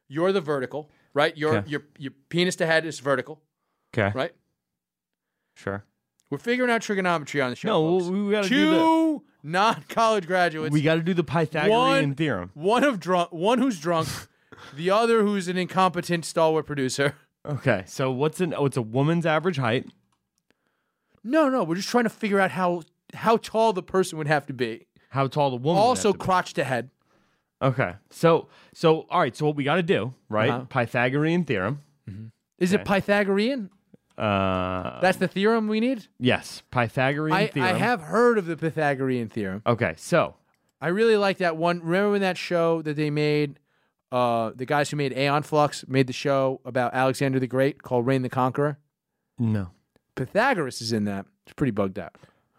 you're 0.08 0.30
the 0.30 0.40
vertical, 0.40 0.88
right? 1.14 1.36
Your 1.36 1.56
Okay. 1.56 1.68
your 1.70 1.82
your 1.98 2.12
penis 2.28 2.54
to 2.56 2.66
head 2.66 2.86
is 2.86 3.00
vertical, 3.00 3.40
Okay. 3.92 4.12
right? 4.16 4.32
Sure. 5.58 5.84
We're 6.30 6.38
figuring 6.38 6.70
out 6.70 6.82
trigonometry 6.82 7.40
on 7.40 7.50
the 7.50 7.56
show. 7.56 7.68
No, 7.68 7.98
folks. 7.98 8.10
we- 8.10 8.22
we 8.22 8.30
gotta 8.32 8.48
do 8.48 8.70
two 8.70 9.22
non-college 9.42 10.26
graduates. 10.26 10.72
we 10.72 10.82
got 10.82 10.96
to 10.96 11.02
do 11.02 11.14
the 11.14 11.24
Pythagorean 11.24 11.70
one, 11.70 12.14
theorem. 12.14 12.50
One 12.54 12.84
of 12.84 13.00
drunk, 13.00 13.32
one 13.32 13.58
who's 13.58 13.78
drunk, 13.80 14.08
the 14.76 14.90
other 14.90 15.22
who's 15.22 15.48
an 15.48 15.56
incompetent 15.56 16.24
stalwart 16.24 16.66
producer. 16.66 17.14
Okay. 17.46 17.84
So 17.86 18.10
what's 18.10 18.40
an? 18.40 18.52
Oh, 18.54 18.66
it's 18.66 18.76
a 18.76 18.82
woman's 18.82 19.24
average 19.24 19.56
height. 19.56 19.86
No, 21.24 21.48
no, 21.48 21.64
we're 21.64 21.76
just 21.76 21.88
trying 21.88 22.04
to 22.04 22.10
figure 22.10 22.40
out 22.40 22.50
how 22.50 22.82
how 23.14 23.36
tall 23.38 23.72
the 23.72 23.82
person 23.82 24.18
would 24.18 24.26
have 24.28 24.46
to 24.46 24.52
be. 24.52 24.86
How 25.10 25.26
tall 25.26 25.50
the 25.50 25.56
woman? 25.56 25.80
would 25.80 25.88
also, 25.88 26.12
to 26.12 26.18
be. 26.18 26.22
crotch 26.24 26.52
to 26.54 26.64
head. 26.64 26.90
Okay. 27.62 27.94
So 28.10 28.48
so 28.74 29.06
all 29.10 29.20
right. 29.20 29.34
So 29.34 29.46
what 29.46 29.56
we 29.56 29.64
got 29.64 29.76
to 29.76 29.82
do, 29.82 30.14
right? 30.28 30.50
Uh-huh. 30.50 30.64
Pythagorean 30.68 31.44
theorem. 31.44 31.80
Is 32.58 32.72
it 32.72 32.84
Pythagorean? 32.84 33.70
Uh, 34.18 35.00
That's 35.00 35.18
the 35.18 35.28
theorem 35.28 35.68
we 35.68 35.80
need. 35.80 36.06
yes, 36.18 36.62
Pythagorean 36.70 37.36
I, 37.36 37.46
theorem. 37.46 37.74
I 37.74 37.78
have 37.78 38.00
heard 38.02 38.36
of 38.38 38.46
the 38.46 38.56
Pythagorean 38.56 39.28
theorem. 39.28 39.62
Okay. 39.66 39.94
So 39.96 40.34
I 40.80 40.88
really 40.88 41.16
like 41.16 41.38
that 41.38 41.56
one. 41.56 41.80
Remember 41.82 42.10
when 42.12 42.20
that 42.22 42.36
show 42.36 42.82
that 42.82 42.96
they 42.96 43.10
made? 43.10 43.58
Uh, 44.10 44.52
the 44.56 44.64
guys 44.64 44.88
who 44.90 44.96
made 44.96 45.12
Aeon 45.12 45.42
Flux 45.42 45.84
made 45.86 46.06
the 46.06 46.14
show 46.14 46.60
about 46.64 46.94
Alexander 46.94 47.38
the 47.38 47.46
Great 47.46 47.82
called 47.82 48.06
Reign 48.06 48.22
the 48.22 48.28
Conqueror. 48.30 48.78
no. 49.38 49.70
Pythagoras 50.14 50.80
is 50.82 50.92
in 50.92 51.04
that. 51.04 51.26
It's 51.46 51.52
pretty 51.52 51.70
bugged 51.70 51.96
out. 51.98 52.12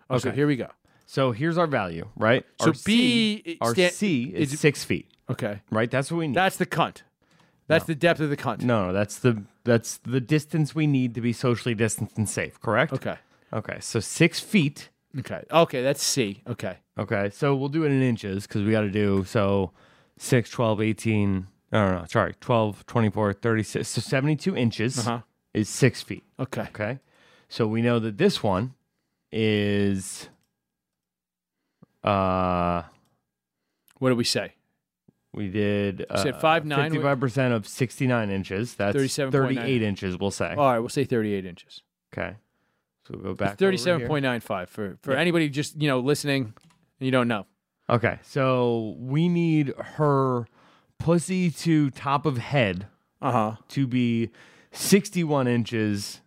So 0.09 0.15
Okay. 0.15 0.31
here 0.31 0.47
we 0.47 0.55
go. 0.55 0.67
So 1.05 1.31
here's 1.33 1.57
our 1.57 1.67
value, 1.67 2.07
right? 2.15 2.45
So 2.61 2.67
our 2.67 2.71
B 2.85 3.41
C, 3.45 3.57
our 3.59 3.73
sta- 3.73 3.89
C 3.89 4.31
is, 4.33 4.53
is- 4.53 4.59
six 4.61 4.83
feet, 4.85 5.11
Okay, 5.29 5.59
right? 5.71 5.91
That's 5.91 6.09
what 6.11 6.19
we 6.19 6.27
need. 6.27 6.35
that's 6.37 6.55
the 6.55 6.65
cunt. 6.65 7.01
That's 7.67 7.83
the 7.85 7.95
depth 7.95 8.19
of 8.21 8.29
the 8.29 8.37
cunt. 8.37 8.61
no, 8.61 8.87
no, 8.87 8.93
that's 8.93 9.17
the 9.19 9.43
that's 9.63 9.97
the 9.97 10.21
distance 10.21 10.73
we 10.75 10.87
need 10.87 11.13
to 11.15 11.21
be 11.21 11.33
socially 11.33 11.75
distanced 11.75 12.17
and 12.17 12.27
safe. 12.29 12.59
Correct? 12.59 12.93
Okay. 12.93 13.15
Okay. 13.53 13.77
So 13.79 13.99
six 13.99 14.39
feet. 14.39 14.89
Okay. 15.17 15.43
Okay. 15.51 15.81
That's 15.81 16.03
C. 16.03 16.41
Okay. 16.47 16.77
Okay. 16.97 17.29
So 17.31 17.55
we'll 17.55 17.69
do 17.69 17.83
it 17.83 17.91
in 17.91 18.01
inches 18.01 18.45
because 18.47 18.63
we 18.63 18.71
got 18.71 18.81
to 18.81 18.91
do 18.91 19.23
so 19.25 19.71
6, 20.17 20.49
12, 20.49 20.81
18. 20.81 21.47
No, 21.71 21.85
no, 21.91 21.99
no. 21.99 22.05
Sorry. 22.05 22.35
12, 22.39 22.85
24, 22.85 23.33
36. 23.33 23.87
So 23.87 24.01
72 24.01 24.55
inches 24.55 24.99
Uh-huh. 24.99 25.21
is 25.53 25.67
six 25.69 26.01
feet. 26.01 26.23
Okay. 26.39 26.61
Okay. 26.63 26.99
So 27.47 27.65
we 27.67 27.81
know 27.81 27.99
that 27.99 28.17
this 28.17 28.43
one 28.43 28.73
is 29.31 30.29
uh 32.03 32.83
What 33.97 34.09
did 34.09 34.17
we 34.17 34.23
say? 34.23 34.53
We 35.33 35.47
did 35.49 36.05
uh, 36.09 36.23
said 36.23 36.35
5'9", 36.35 36.65
55% 36.91 37.51
of 37.55 37.67
69 37.67 38.29
inches. 38.29 38.75
That's 38.75 38.95
37.9. 38.97 39.31
38 39.31 39.81
inches, 39.83 40.17
we'll 40.17 40.31
say. 40.31 40.55
All 40.57 40.71
right. 40.71 40.79
We'll 40.79 40.89
say 40.89 41.03
38 41.03 41.45
inches. 41.45 41.81
Okay. 42.13 42.35
So 43.07 43.13
we'll 43.15 43.23
go 43.23 43.33
back. 43.35 43.49
over 43.49 43.55
Thirty-seven 43.57 44.01
here. 44.01 44.07
point 44.07 44.23
nine 44.23 44.39
five 44.39 44.69
for 44.69 44.97
for 45.01 45.13
Yeah. 45.13 45.19
anybody 45.19 45.49
just 45.49 45.79
you 45.81 45.87
know 45.87 45.99
listening. 45.99 46.53
and 46.99 47.05
You 47.05 47.11
don't 47.11 47.27
know. 47.27 47.45
Okay. 47.89 48.19
So 48.23 48.95
we 48.99 49.27
need 49.29 49.73
her 49.79 50.45
pussy 50.99 51.49
to 51.51 51.89
top 51.91 52.25
of 52.27 52.37
head 52.37 52.87
Uh 53.21 53.31
huh. 53.31 53.55
to 53.69 53.87
be 53.87 54.29
61 54.71 55.47
inches 55.47 56.21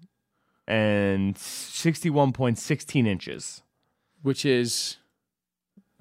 and 0.66 1.36
61.16 1.36 3.06
inches. 3.06 3.62
Which 4.22 4.44
is 4.44 4.96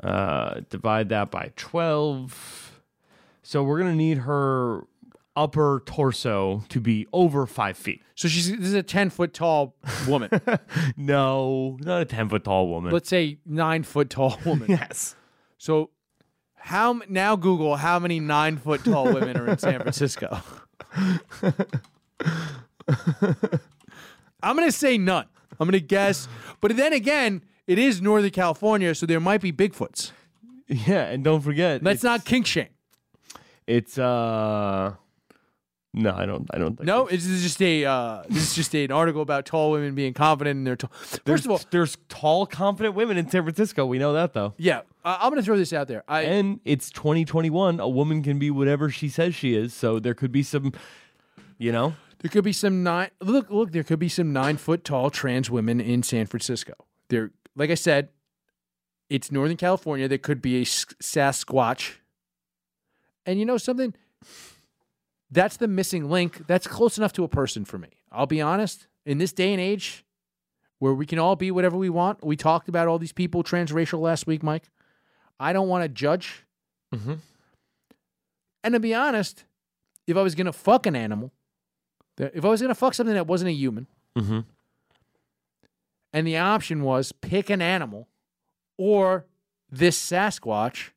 Uh, 0.04 0.62
divide 0.70 1.10
that 1.10 1.30
by 1.30 1.52
12. 1.58 2.71
So 3.44 3.64
we're 3.64 3.80
going 3.80 3.92
to 3.92 3.98
need 3.98 4.20
her 4.20 4.86
upper 5.36 5.82
torso 5.86 6.64
to 6.70 6.80
be 6.82 7.08
over 7.14 7.46
five 7.46 7.78
feet. 7.78 8.02
so 8.16 8.28
she's 8.28 8.50
this 8.52 8.68
is 8.68 8.74
a 8.74 8.84
ten 8.84 9.10
foot 9.10 9.34
tall 9.34 9.76
woman. 10.08 10.30
No, 10.98 11.78
not 11.82 12.02
a 12.02 12.06
10 12.06 12.28
foot 12.30 12.44
tall 12.44 12.68
woman. 12.68 12.92
Let's 12.92 13.08
say 13.10 13.38
nine 13.46 13.84
foot 13.84 14.10
tall 14.10 14.38
woman. 14.46 14.66
yes. 14.70 15.16
So 15.58 15.90
how 16.56 16.92
m- 16.92 17.04
now 17.08 17.36
Google 17.38 17.78
how 17.78 17.98
many 17.98 18.20
nine 18.20 18.58
foot 18.58 18.84
tall 18.84 19.06
women 19.06 19.38
are 19.38 19.48
in 19.48 19.58
San 19.58 19.80
Francisco? 19.80 20.40
I'm 24.44 24.56
gonna 24.56 24.72
say 24.72 24.98
none. 24.98 25.28
I'm 25.60 25.68
gonna 25.68 25.80
guess, 25.80 26.28
but 26.60 26.76
then 26.76 26.94
again, 26.94 27.44
it 27.68 27.78
is 27.80 28.02
Northern 28.02 28.32
California, 28.32 28.94
so 28.96 29.06
there 29.06 29.20
might 29.20 29.42
be 29.42 29.52
Bigfoots. 29.54 30.12
Yeah, 30.68 31.04
and 31.04 31.24
don't 31.24 31.42
forget. 31.42 31.84
That's 31.84 32.04
it's- 32.04 32.04
not 32.04 32.26
kink 32.26 32.46
shame. 32.48 32.70
It's 33.72 33.98
uh 33.98 34.96
no, 35.94 36.14
I 36.16 36.26
don't 36.26 36.48
I 36.54 36.58
don't 36.58 36.78
think 36.78 36.88
No, 36.88 37.06
it's- 37.08 37.24
this 37.24 37.32
is 37.32 37.44
just 37.44 37.62
a 37.62 37.84
uh, 37.86 38.24
this 38.30 38.44
is 38.44 38.56
just 38.56 38.74
an 38.76 38.92
article 38.92 39.22
about 39.22 39.46
tall 39.46 39.72
women 39.72 39.94
being 39.94 40.14
confident 40.14 40.58
in 40.58 40.64
their 40.64 40.78
tall. 40.78 40.90
First 40.94 41.26
there's, 41.26 41.46
of 41.46 41.52
all, 41.52 41.62
there's 41.70 41.98
tall, 42.08 42.46
confident 42.46 42.96
women 42.96 43.18
in 43.18 43.30
San 43.30 43.44
Francisco. 43.44 43.86
We 43.86 43.98
know 44.00 44.14
that 44.14 44.34
though. 44.34 44.54
yeah, 44.58 44.82
uh, 45.04 45.18
I'm 45.20 45.30
gonna 45.32 45.44
throw 45.44 45.58
this 45.58 45.74
out 45.74 45.88
there. 45.90 46.04
I 46.08 46.22
And 46.22 46.60
it's 46.64 46.90
2021. 46.92 47.80
A 47.82 47.90
woman 47.90 48.24
can 48.24 48.40
be 48.40 48.50
whatever 48.50 48.90
she 48.90 49.10
says 49.10 49.36
she 49.36 49.54
is. 49.54 49.74
So 49.74 50.00
there 50.00 50.14
could 50.14 50.32
be 50.32 50.44
some, 50.44 50.72
you 51.58 51.72
know, 51.74 51.94
There 52.20 52.30
could 52.30 52.46
be 52.46 52.54
some 52.54 52.84
nine. 52.84 53.10
Look, 53.20 53.50
look. 53.50 53.72
There 53.74 53.84
could 53.84 54.00
be 54.00 54.10
some 54.10 54.32
nine 54.32 54.56
foot 54.58 54.84
tall 54.86 55.10
trans 55.10 55.50
women 55.50 55.82
in 55.82 56.04
San 56.04 56.26
Francisco. 56.26 56.74
There, 57.10 57.32
like 57.56 57.70
I 57.70 57.76
said, 57.76 58.10
it's 59.10 59.30
Northern 59.30 59.58
California. 59.58 60.08
There 60.08 60.18
could 60.18 60.42
be 60.42 60.62
a 60.62 60.64
Sasquatch, 60.66 61.96
and 63.26 63.40
you 63.40 63.46
know 63.46 63.58
something. 63.58 63.94
That's 65.30 65.58
the 65.58 65.68
missing 65.68 66.10
link. 66.10 66.46
That's 66.48 66.68
close 66.68 66.98
enough 66.98 67.14
to 67.14 67.24
a 67.24 67.28
person 67.28 67.66
for 67.66 67.78
me. 67.78 67.90
I'll 68.12 68.26
be 68.26 68.42
honest. 68.42 68.88
In 69.06 69.18
this 69.18 69.34
day 69.34 69.52
and 69.52 69.62
age, 69.62 70.06
where 70.80 70.94
we 70.94 71.06
can 71.06 71.20
all 71.20 71.36
be 71.36 71.52
whatever 71.52 71.78
we 71.78 71.90
want, 71.90 72.24
we 72.24 72.36
talked 72.36 72.68
about 72.68 72.88
all 72.88 73.00
these 73.00 73.14
people 73.14 73.44
transracial 73.44 74.00
last 74.00 74.28
week, 74.28 74.44
Mike. 74.44 74.70
I 75.40 75.54
don't 75.54 75.70
want 75.70 75.84
to 75.84 75.90
judge. 75.90 76.46
Mhm. 76.94 77.20
And 78.64 78.74
to 78.74 78.80
be 78.80 78.94
honest, 78.94 79.46
if 80.06 80.18
I 80.18 80.22
was 80.22 80.36
gonna 80.36 80.54
fuck 80.54 80.86
an 80.86 80.96
animal, 80.96 81.32
if 82.18 82.44
I 82.44 82.50
was 82.50 82.62
gonna 82.62 82.76
fuck 82.76 82.94
something 82.94 83.16
that 83.16 83.28
wasn't 83.28 83.50
a 83.50 83.54
human, 83.54 83.88
mm-hmm. 84.18 84.42
and 86.14 86.28
the 86.28 86.38
option 86.38 86.84
was 86.84 87.12
pick 87.12 87.50
an 87.50 87.62
animal 87.62 88.08
or 88.78 89.26
this 89.70 89.98
Sasquatch, 90.00 90.90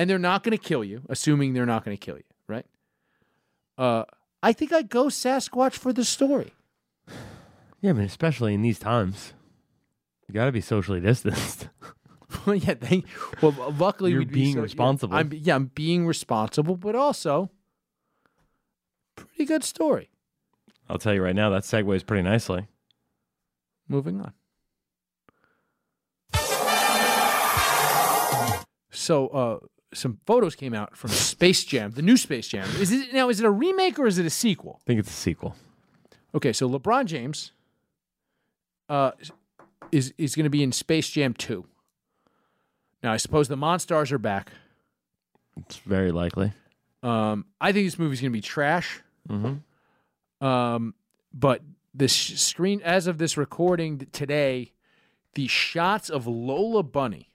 and 0.00 0.08
they're 0.08 0.18
not 0.18 0.42
gonna 0.42 0.56
kill 0.56 0.82
you, 0.82 1.02
assuming 1.10 1.52
they're 1.52 1.66
not 1.66 1.84
gonna 1.84 1.94
kill 1.94 2.16
you, 2.16 2.24
right? 2.48 2.64
Uh, 3.76 4.04
I 4.42 4.54
think 4.54 4.72
I'd 4.72 4.88
go 4.88 5.06
Sasquatch 5.06 5.74
for 5.74 5.92
the 5.92 6.06
story. 6.06 6.54
yeah, 7.82 7.92
but 7.92 8.04
especially 8.04 8.54
in 8.54 8.62
these 8.62 8.78
times, 8.78 9.34
you 10.26 10.32
got 10.32 10.46
to 10.46 10.52
be 10.52 10.62
socially 10.62 11.02
distanced. 11.02 11.68
well, 12.46 12.56
yeah, 12.56 12.72
they, 12.72 13.04
well, 13.42 13.54
luckily 13.78 14.12
You're 14.12 14.20
we'd 14.20 14.28
be 14.28 14.40
being 14.40 14.52
so- 14.54 14.60
yeah, 14.60 14.62
responsible. 14.62 15.14
I'm, 15.14 15.30
yeah, 15.34 15.54
I'm 15.56 15.66
being 15.74 16.06
responsible, 16.06 16.78
but 16.78 16.94
also 16.94 17.50
pretty 19.16 19.44
good 19.44 19.64
story. 19.64 20.08
I'll 20.88 20.96
tell 20.96 21.12
you 21.12 21.22
right 21.22 21.36
now, 21.36 21.50
that 21.50 21.64
segues 21.64 22.06
pretty 22.06 22.22
nicely. 22.22 22.68
Moving 23.86 24.22
on. 24.22 24.32
So, 28.92 29.28
uh, 29.28 29.58
some 29.92 30.20
photos 30.26 30.54
came 30.54 30.74
out 30.74 30.96
from 30.96 31.10
Space 31.10 31.64
Jam, 31.64 31.92
the 31.92 32.02
new 32.02 32.16
Space 32.16 32.48
Jam. 32.48 32.68
Is 32.80 32.92
it 32.92 33.12
now? 33.12 33.28
Is 33.28 33.40
it 33.40 33.46
a 33.46 33.50
remake 33.50 33.98
or 33.98 34.06
is 34.06 34.18
it 34.18 34.26
a 34.26 34.30
sequel? 34.30 34.80
I 34.82 34.84
think 34.86 35.00
it's 35.00 35.10
a 35.10 35.12
sequel. 35.12 35.56
Okay, 36.34 36.52
so 36.52 36.68
LeBron 36.68 37.06
James, 37.06 37.52
uh, 38.88 39.12
is 39.90 40.14
is 40.16 40.34
going 40.34 40.44
to 40.44 40.50
be 40.50 40.62
in 40.62 40.72
Space 40.72 41.10
Jam 41.10 41.34
two. 41.34 41.66
Now, 43.02 43.12
I 43.12 43.16
suppose 43.16 43.48
the 43.48 43.56
Monstars 43.56 44.12
are 44.12 44.18
back. 44.18 44.52
It's 45.56 45.76
very 45.78 46.12
likely. 46.12 46.52
Um, 47.02 47.46
I 47.60 47.72
think 47.72 47.86
this 47.86 47.98
movie's 47.98 48.20
going 48.20 48.30
to 48.32 48.36
be 48.36 48.42
trash. 48.42 49.00
Mm-hmm. 49.28 50.46
Um, 50.46 50.94
but 51.32 51.62
the 51.94 52.08
screen, 52.08 52.82
as 52.82 53.06
of 53.06 53.18
this 53.18 53.36
recording 53.36 54.06
today, 54.12 54.72
the 55.34 55.46
shots 55.46 56.10
of 56.10 56.26
Lola 56.26 56.82
Bunny 56.82 57.29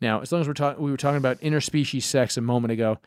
Now, 0.00 0.20
as 0.20 0.30
long 0.30 0.40
as 0.40 0.48
we're 0.48 0.54
talking, 0.54 0.82
we 0.82 0.90
were 0.90 0.96
talking 0.96 1.16
about 1.18 1.40
interspecies 1.40 2.02
sex 2.02 2.36
a 2.36 2.40
moment 2.40 2.72
ago. 2.72 2.98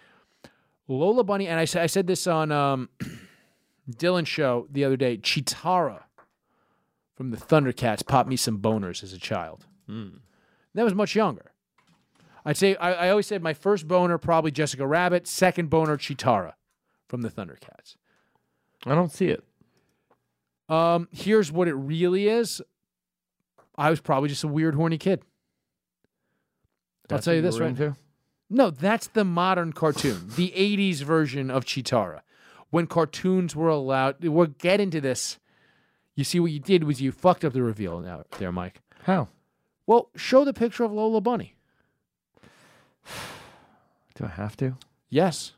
Lola 0.87 1.23
Bunny, 1.23 1.47
and 1.47 1.57
I, 1.57 1.61
I 1.81 1.85
said 1.85 2.07
this 2.07 2.27
on 2.27 2.51
um, 2.51 2.89
Dylan's 3.89 4.27
show 4.27 4.67
the 4.69 4.83
other 4.83 4.97
day. 4.97 5.17
Cheetara 5.17 6.03
from 7.15 7.31
the 7.31 7.37
Thundercats 7.37 8.05
popped 8.05 8.27
me 8.27 8.35
some 8.35 8.59
boners 8.59 9.03
as 9.03 9.13
a 9.13 9.19
child. 9.19 9.65
That 10.73 10.83
was 10.83 10.93
much 10.93 11.15
younger. 11.15 11.51
I'd 12.45 12.57
say 12.57 12.75
I, 12.75 13.07
I 13.07 13.09
always 13.09 13.27
said 13.27 13.43
my 13.43 13.53
first 13.53 13.87
boner 13.87 14.17
probably 14.17 14.51
Jessica 14.51 14.85
Rabbit, 14.85 15.27
second 15.27 15.69
boner 15.69 15.97
Cheetara 15.97 16.53
from 17.07 17.21
the 17.21 17.29
Thundercats. 17.29 17.95
I 18.85 18.95
don't 18.95 19.11
see 19.11 19.27
it. 19.27 19.43
Um, 20.67 21.07
here's 21.11 21.51
what 21.51 21.67
it 21.67 21.73
really 21.73 22.27
is. 22.27 22.61
I 23.75 23.89
was 23.89 23.99
probably 24.01 24.29
just 24.29 24.43
a 24.43 24.47
weird, 24.47 24.75
horny 24.75 24.97
kid. 24.97 25.21
I'll 27.09 27.19
tell 27.19 27.33
you 27.33 27.41
this 27.41 27.59
right 27.59 27.69
into? 27.69 27.95
No, 28.49 28.69
that's 28.69 29.07
the 29.07 29.23
modern 29.23 29.73
cartoon, 29.73 30.29
the 30.35 30.49
'80s 30.55 31.01
version 31.01 31.49
of 31.49 31.65
Cheetara. 31.65 32.21
When 32.69 32.87
cartoons 32.87 33.55
were 33.55 33.69
allowed, 33.69 34.23
we'll 34.23 34.47
get 34.47 34.79
into 34.79 35.01
this. 35.01 35.39
You 36.15 36.23
see, 36.23 36.39
what 36.39 36.51
you 36.51 36.59
did 36.59 36.83
was 36.83 37.01
you 37.01 37.11
fucked 37.11 37.43
up 37.43 37.53
the 37.53 37.63
reveal 37.63 37.99
now, 37.99 38.23
there, 38.37 38.51
Mike. 38.51 38.81
How? 39.03 39.29
Well, 39.85 40.09
show 40.15 40.45
the 40.45 40.53
picture 40.53 40.83
of 40.83 40.91
Lola 40.91 41.21
Bunny. 41.21 41.55
Do 44.15 44.25
I 44.25 44.29
have 44.29 44.55
to? 44.57 44.77
Yes. 45.09 45.53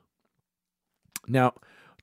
Now, 1.28 1.53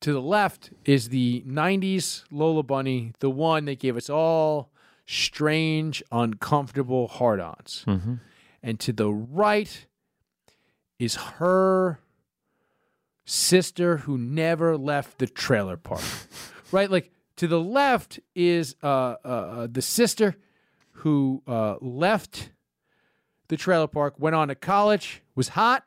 to 0.01 0.13
the 0.13 0.21
left 0.21 0.71
is 0.85 1.09
the 1.09 1.43
90s 1.47 2.25
Lola 2.31 2.63
Bunny, 2.63 3.13
the 3.21 3.31
one 3.31 3.65
that 3.67 3.79
gave 3.79 3.97
us 3.97 4.09
all 4.09 4.71
strange, 5.07 6.03
uncomfortable 6.13 7.09
hard 7.09 7.41
ons. 7.41 7.85
Mm-hmm. 7.87 8.15
And 8.63 8.79
to 8.81 8.93
the 8.93 9.11
right 9.11 9.87
is 10.99 11.15
her 11.15 12.01
sister 13.25 13.99
who 13.99 14.19
never 14.19 14.77
left 14.77 15.19
the 15.19 15.27
trailer 15.27 15.77
park. 15.77 16.03
right? 16.73 16.91
Like 16.91 17.13
to 17.37 17.47
the 17.47 17.61
left 17.61 18.21
is 18.35 18.77
uh, 18.83 19.17
uh, 19.25 19.29
uh, 19.29 19.69
the 19.71 19.83
sister 19.83 20.37
who 20.93 21.43
uh, 21.47 21.77
left 21.81 22.51
the 23.49 23.57
trailer 23.57 23.87
park, 23.87 24.15
went 24.19 24.37
on 24.37 24.49
to 24.49 24.55
college, 24.55 25.23
was 25.35 25.49
hot. 25.49 25.85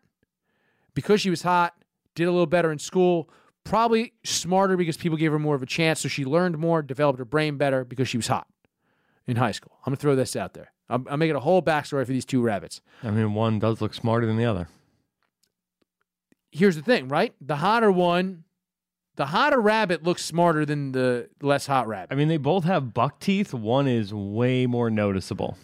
Because 0.96 1.22
she 1.22 1.30
was 1.30 1.42
hot, 1.42 1.74
did 2.16 2.26
a 2.26 2.32
little 2.32 2.46
better 2.46 2.72
in 2.72 2.78
school, 2.78 3.30
probably 3.64 4.14
smarter 4.24 4.78
because 4.78 4.98
people 4.98 5.18
gave 5.18 5.32
her 5.32 5.40
more 5.40 5.56
of 5.56 5.64
a 5.64 5.68
chance. 5.68 6.02
So 6.02 6.08
she 6.08 6.26
learned 6.26 6.58
more, 6.58 6.82
developed 6.82 7.20
her 7.20 7.26
brain 7.26 7.58
better 7.58 7.84
because 7.84 8.10
she 8.10 8.18
was 8.18 8.28
hot 8.28 8.48
in 9.26 9.38
high 9.38 9.52
school. 9.52 9.78
I'm 9.80 9.92
going 9.92 9.98
to 9.98 10.02
throw 10.02 10.16
this 10.16 10.36
out 10.36 10.54
there. 10.54 10.73
I'm, 10.90 11.08
I'm 11.10 11.20
making 11.20 11.36
a 11.36 11.40
whole 11.40 11.62
backstory 11.62 12.06
for 12.06 12.12
these 12.12 12.26
two 12.26 12.42
rabbits. 12.42 12.82
I 13.04 13.12
mean, 13.12 13.34
one 13.34 13.60
does 13.60 13.82
look 13.82 13.94
smarter 13.94 14.26
than 14.26 14.38
the 14.38 14.46
other. 14.46 14.68
Here's 16.52 16.76
the 16.76 16.82
thing, 16.84 17.08
right? 17.08 17.34
The 17.42 17.56
hotter 17.58 17.92
one, 17.92 18.44
the 19.16 19.28
hotter 19.28 19.60
rabbit 19.60 20.04
looks 20.04 20.24
smarter 20.24 20.66
than 20.66 20.92
the 20.92 21.30
less 21.42 21.66
hot 21.68 21.88
rabbit. 21.88 22.14
I 22.14 22.16
mean, 22.16 22.28
they 22.28 22.38
both 22.38 22.64
have 22.66 22.94
buck 22.94 23.20
teeth. 23.20 23.54
One 23.54 23.88
is 23.88 24.14
way 24.14 24.66
more 24.66 24.90
noticeable. 24.90 25.58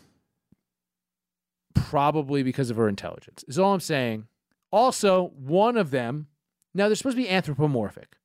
probably 1.76 2.44
because 2.44 2.70
of 2.70 2.78
her 2.78 2.88
intelligence. 2.88 3.44
Is 3.48 3.58
all 3.58 3.74
I'm 3.74 3.80
saying. 3.80 4.28
Also, 4.72 5.32
one 5.36 5.76
of 5.78 5.90
them, 5.90 6.28
now 6.76 6.88
they're 6.88 6.96
supposed 6.96 7.18
to 7.18 7.24
be 7.24 7.30
anthropomorphic, 7.30 8.16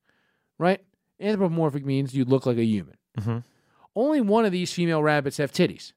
right? 0.59 0.81
Anthropomorphic 1.19 1.85
means 1.87 2.15
you 2.15 2.27
look 2.27 2.45
like 2.45 2.59
a 2.59 2.65
human. 2.65 2.97
Mhm. 3.19 3.43
Only 3.97 4.21
one 4.21 4.45
of 4.45 4.53
these 4.53 4.71
female 4.73 5.03
rabbits 5.03 5.39
have 5.39 5.51
titties, 5.53 5.94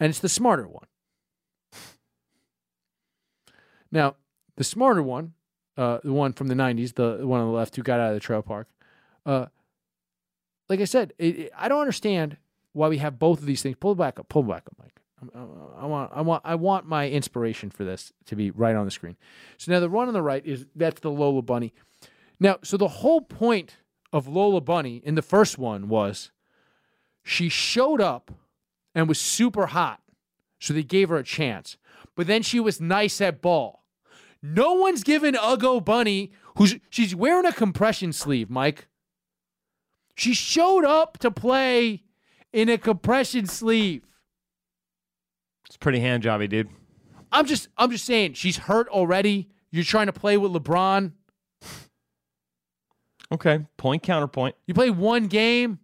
and 0.00 0.10
it's 0.10 0.18
the 0.20 0.28
smarter 0.28 0.66
one. 0.68 0.86
Now, 3.92 4.16
the 4.56 4.64
smarter 4.64 5.02
one, 5.02 5.34
uh, 5.76 5.98
the 6.02 6.12
one 6.12 6.32
from 6.32 6.48
the 6.48 6.54
'90s, 6.54 6.94
the 6.94 7.26
one 7.26 7.40
on 7.40 7.46
the 7.48 7.52
left 7.52 7.76
who 7.76 7.82
got 7.82 8.00
out 8.00 8.08
of 8.08 8.14
the 8.14 8.20
trail 8.20 8.42
park, 8.42 8.68
uh, 9.24 9.46
like 10.68 10.80
I 10.80 10.84
said, 10.84 11.12
it, 11.18 11.38
it- 11.38 11.52
I 11.56 11.68
don't 11.68 11.80
understand 11.80 12.36
why 12.72 12.88
we 12.88 12.98
have 12.98 13.18
both 13.18 13.38
of 13.40 13.46
these 13.46 13.62
things. 13.62 13.76
Pull 13.78 13.94
back 13.94 14.18
up. 14.18 14.28
Pull 14.28 14.42
back 14.42 14.64
up, 14.66 14.74
Mike. 14.78 14.92
I 15.78 15.86
want, 15.86 16.12
I 16.14 16.20
want, 16.20 16.42
I 16.44 16.54
want 16.56 16.86
my 16.86 17.08
inspiration 17.08 17.70
for 17.70 17.84
this 17.84 18.12
to 18.26 18.36
be 18.36 18.50
right 18.50 18.76
on 18.76 18.84
the 18.84 18.90
screen. 18.90 19.16
So 19.56 19.72
now 19.72 19.80
the 19.80 19.88
one 19.88 20.08
on 20.08 20.14
the 20.14 20.22
right 20.22 20.44
is 20.44 20.66
that's 20.74 21.00
the 21.00 21.10
Lola 21.10 21.40
Bunny. 21.40 21.72
Now, 22.38 22.58
so 22.62 22.76
the 22.76 22.86
whole 22.88 23.22
point 23.22 23.76
of 24.12 24.28
Lola 24.28 24.60
Bunny 24.60 25.00
in 25.04 25.14
the 25.14 25.22
first 25.22 25.56
one 25.56 25.88
was 25.88 26.32
she 27.22 27.48
showed 27.48 28.00
up 28.02 28.30
and 28.96 29.06
was 29.06 29.20
super 29.20 29.66
hot, 29.66 30.00
so 30.58 30.72
they 30.72 30.82
gave 30.82 31.10
her 31.10 31.18
a 31.18 31.22
chance. 31.22 31.76
But 32.16 32.26
then 32.26 32.42
she 32.42 32.58
was 32.58 32.80
nice 32.80 33.20
at 33.20 33.42
ball. 33.42 33.84
No 34.42 34.72
one's 34.72 35.04
given 35.04 35.34
Uggo 35.34 35.84
Bunny, 35.84 36.32
who's 36.56 36.76
she's 36.88 37.14
wearing 37.14 37.44
a 37.44 37.52
compression 37.52 38.12
sleeve, 38.12 38.48
Mike. 38.48 38.88
She 40.16 40.32
showed 40.32 40.86
up 40.86 41.18
to 41.18 41.30
play 41.30 42.04
in 42.54 42.70
a 42.70 42.78
compression 42.78 43.46
sleeve. 43.46 44.02
It's 45.66 45.76
pretty 45.76 46.00
hand 46.00 46.22
jobby, 46.22 46.48
dude. 46.48 46.70
I'm 47.30 47.44
just 47.44 47.68
I'm 47.76 47.90
just 47.90 48.06
saying 48.06 48.32
she's 48.32 48.56
hurt 48.56 48.88
already. 48.88 49.50
You're 49.70 49.84
trying 49.84 50.06
to 50.06 50.12
play 50.12 50.38
with 50.38 50.52
LeBron. 50.52 51.12
Okay, 53.30 53.66
point 53.76 54.02
counterpoint. 54.02 54.54
You 54.66 54.72
play 54.72 54.88
one 54.88 55.26
game. 55.26 55.80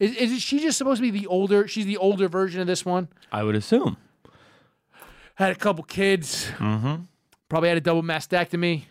Is, 0.00 0.16
is 0.16 0.42
she 0.42 0.60
just 0.60 0.76
supposed 0.76 0.98
to 0.98 1.10
be 1.10 1.18
the 1.18 1.26
older? 1.26 1.68
She's 1.68 1.86
the 1.86 1.96
older 1.96 2.28
version 2.28 2.60
of 2.60 2.66
this 2.66 2.84
one. 2.84 3.08
I 3.30 3.42
would 3.42 3.54
assume. 3.54 3.96
Had 5.36 5.52
a 5.52 5.54
couple 5.54 5.84
kids. 5.84 6.46
Mm-hmm. 6.58 7.02
Probably 7.48 7.68
had 7.68 7.78
a 7.78 7.80
double 7.80 8.02
mastectomy. 8.02 8.84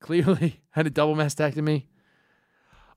Clearly 0.00 0.60
had 0.70 0.86
a 0.86 0.90
double 0.90 1.14
mastectomy. 1.14 1.84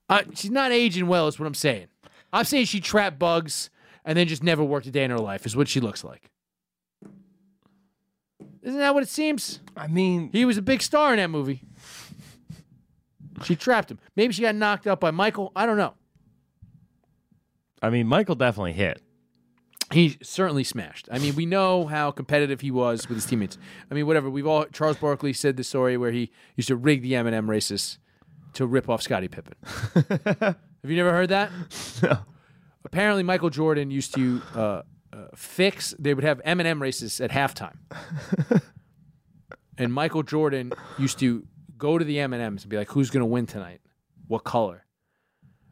Uh, 0.07 0.21
she's 0.33 0.51
not 0.51 0.71
aging 0.71 1.07
well, 1.07 1.27
is 1.27 1.39
what 1.39 1.47
I'm 1.47 1.53
saying. 1.53 1.87
I'm 2.31 2.45
saying 2.45 2.65
she 2.65 2.79
trapped 2.79 3.17
bugs 3.17 3.69
and 4.03 4.17
then 4.17 4.27
just 4.27 4.43
never 4.43 4.63
worked 4.63 4.85
a 4.85 4.91
day 4.91 5.03
in 5.03 5.11
her 5.11 5.19
life, 5.19 5.45
is 5.45 5.55
what 5.55 5.67
she 5.67 5.79
looks 5.79 6.03
like. 6.03 6.29
Isn't 8.61 8.79
that 8.79 8.93
what 8.93 9.03
it 9.03 9.09
seems? 9.09 9.59
I 9.75 9.87
mean, 9.87 10.29
He 10.31 10.45
was 10.45 10.57
a 10.57 10.61
big 10.61 10.81
star 10.81 11.11
in 11.11 11.17
that 11.17 11.29
movie. 11.29 11.61
She 13.43 13.55
trapped 13.55 13.91
him. 13.91 13.99
Maybe 14.15 14.33
she 14.33 14.41
got 14.41 14.55
knocked 14.55 14.87
out 14.87 14.99
by 14.99 15.11
Michael. 15.11 15.51
I 15.55 15.65
don't 15.65 15.77
know. 15.77 15.93
I 17.81 17.89
mean, 17.89 18.07
Michael 18.07 18.35
definitely 18.35 18.73
hit. 18.73 19.01
He 19.91 20.17
certainly 20.23 20.63
smashed. 20.63 21.07
I 21.11 21.19
mean, 21.19 21.35
we 21.35 21.45
know 21.45 21.85
how 21.85 22.09
competitive 22.09 22.61
he 22.61 22.71
was 22.71 23.07
with 23.07 23.17
his 23.17 23.25
teammates. 23.25 23.57
I 23.89 23.93
mean, 23.93 24.07
whatever. 24.07 24.29
We've 24.29 24.47
all 24.47 24.65
Charles 24.65 24.97
Barkley 24.97 25.31
said 25.31 25.57
the 25.57 25.63
story 25.63 25.95
where 25.95 26.11
he 26.11 26.31
used 26.55 26.69
to 26.69 26.75
rig 26.75 27.03
the 27.03 27.15
M&M 27.15 27.49
races 27.49 27.99
to 28.53 28.65
rip 28.65 28.89
off 28.89 29.01
Scottie 29.03 29.27
Pippen. 29.27 29.53
Have 30.39 30.57
you 30.91 30.95
never 30.95 31.11
heard 31.11 31.29
that? 31.29 31.51
No. 32.01 32.17
Apparently, 32.83 33.23
Michael 33.23 33.49
Jordan 33.49 33.91
used 33.91 34.13
to 34.15 34.41
uh, 34.55 34.59
uh, 34.59 34.81
fix. 35.35 35.93
They 35.99 36.13
would 36.13 36.23
have 36.23 36.41
M&M 36.43 36.81
races 36.81 37.19
at 37.21 37.31
halftime, 37.31 37.77
and 39.77 39.93
Michael 39.93 40.23
Jordan 40.23 40.71
used 40.97 41.19
to 41.19 41.45
go 41.77 41.97
to 41.97 42.05
the 42.05 42.19
M&Ms 42.19 42.63
and 42.63 42.69
be 42.69 42.77
like, 42.77 42.89
"Who's 42.89 43.09
going 43.09 43.21
to 43.21 43.25
win 43.25 43.45
tonight? 43.45 43.81
What 44.27 44.43
color?" 44.43 44.85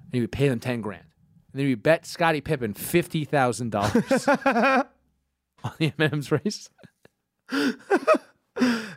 And 0.05 0.13
he 0.13 0.21
would 0.21 0.31
pay 0.31 0.49
them 0.49 0.59
ten 0.59 0.81
grand, 0.81 1.05
and 1.53 1.59
then 1.59 1.67
he 1.67 1.71
would 1.71 1.83
bet 1.83 2.05
Scottie 2.05 2.41
Pippen 2.41 2.73
fifty 2.73 3.23
thousand 3.23 3.71
dollars 3.71 4.27
on 4.27 4.85
the 5.77 5.93
M&M's 5.97 6.31
race. 6.31 6.69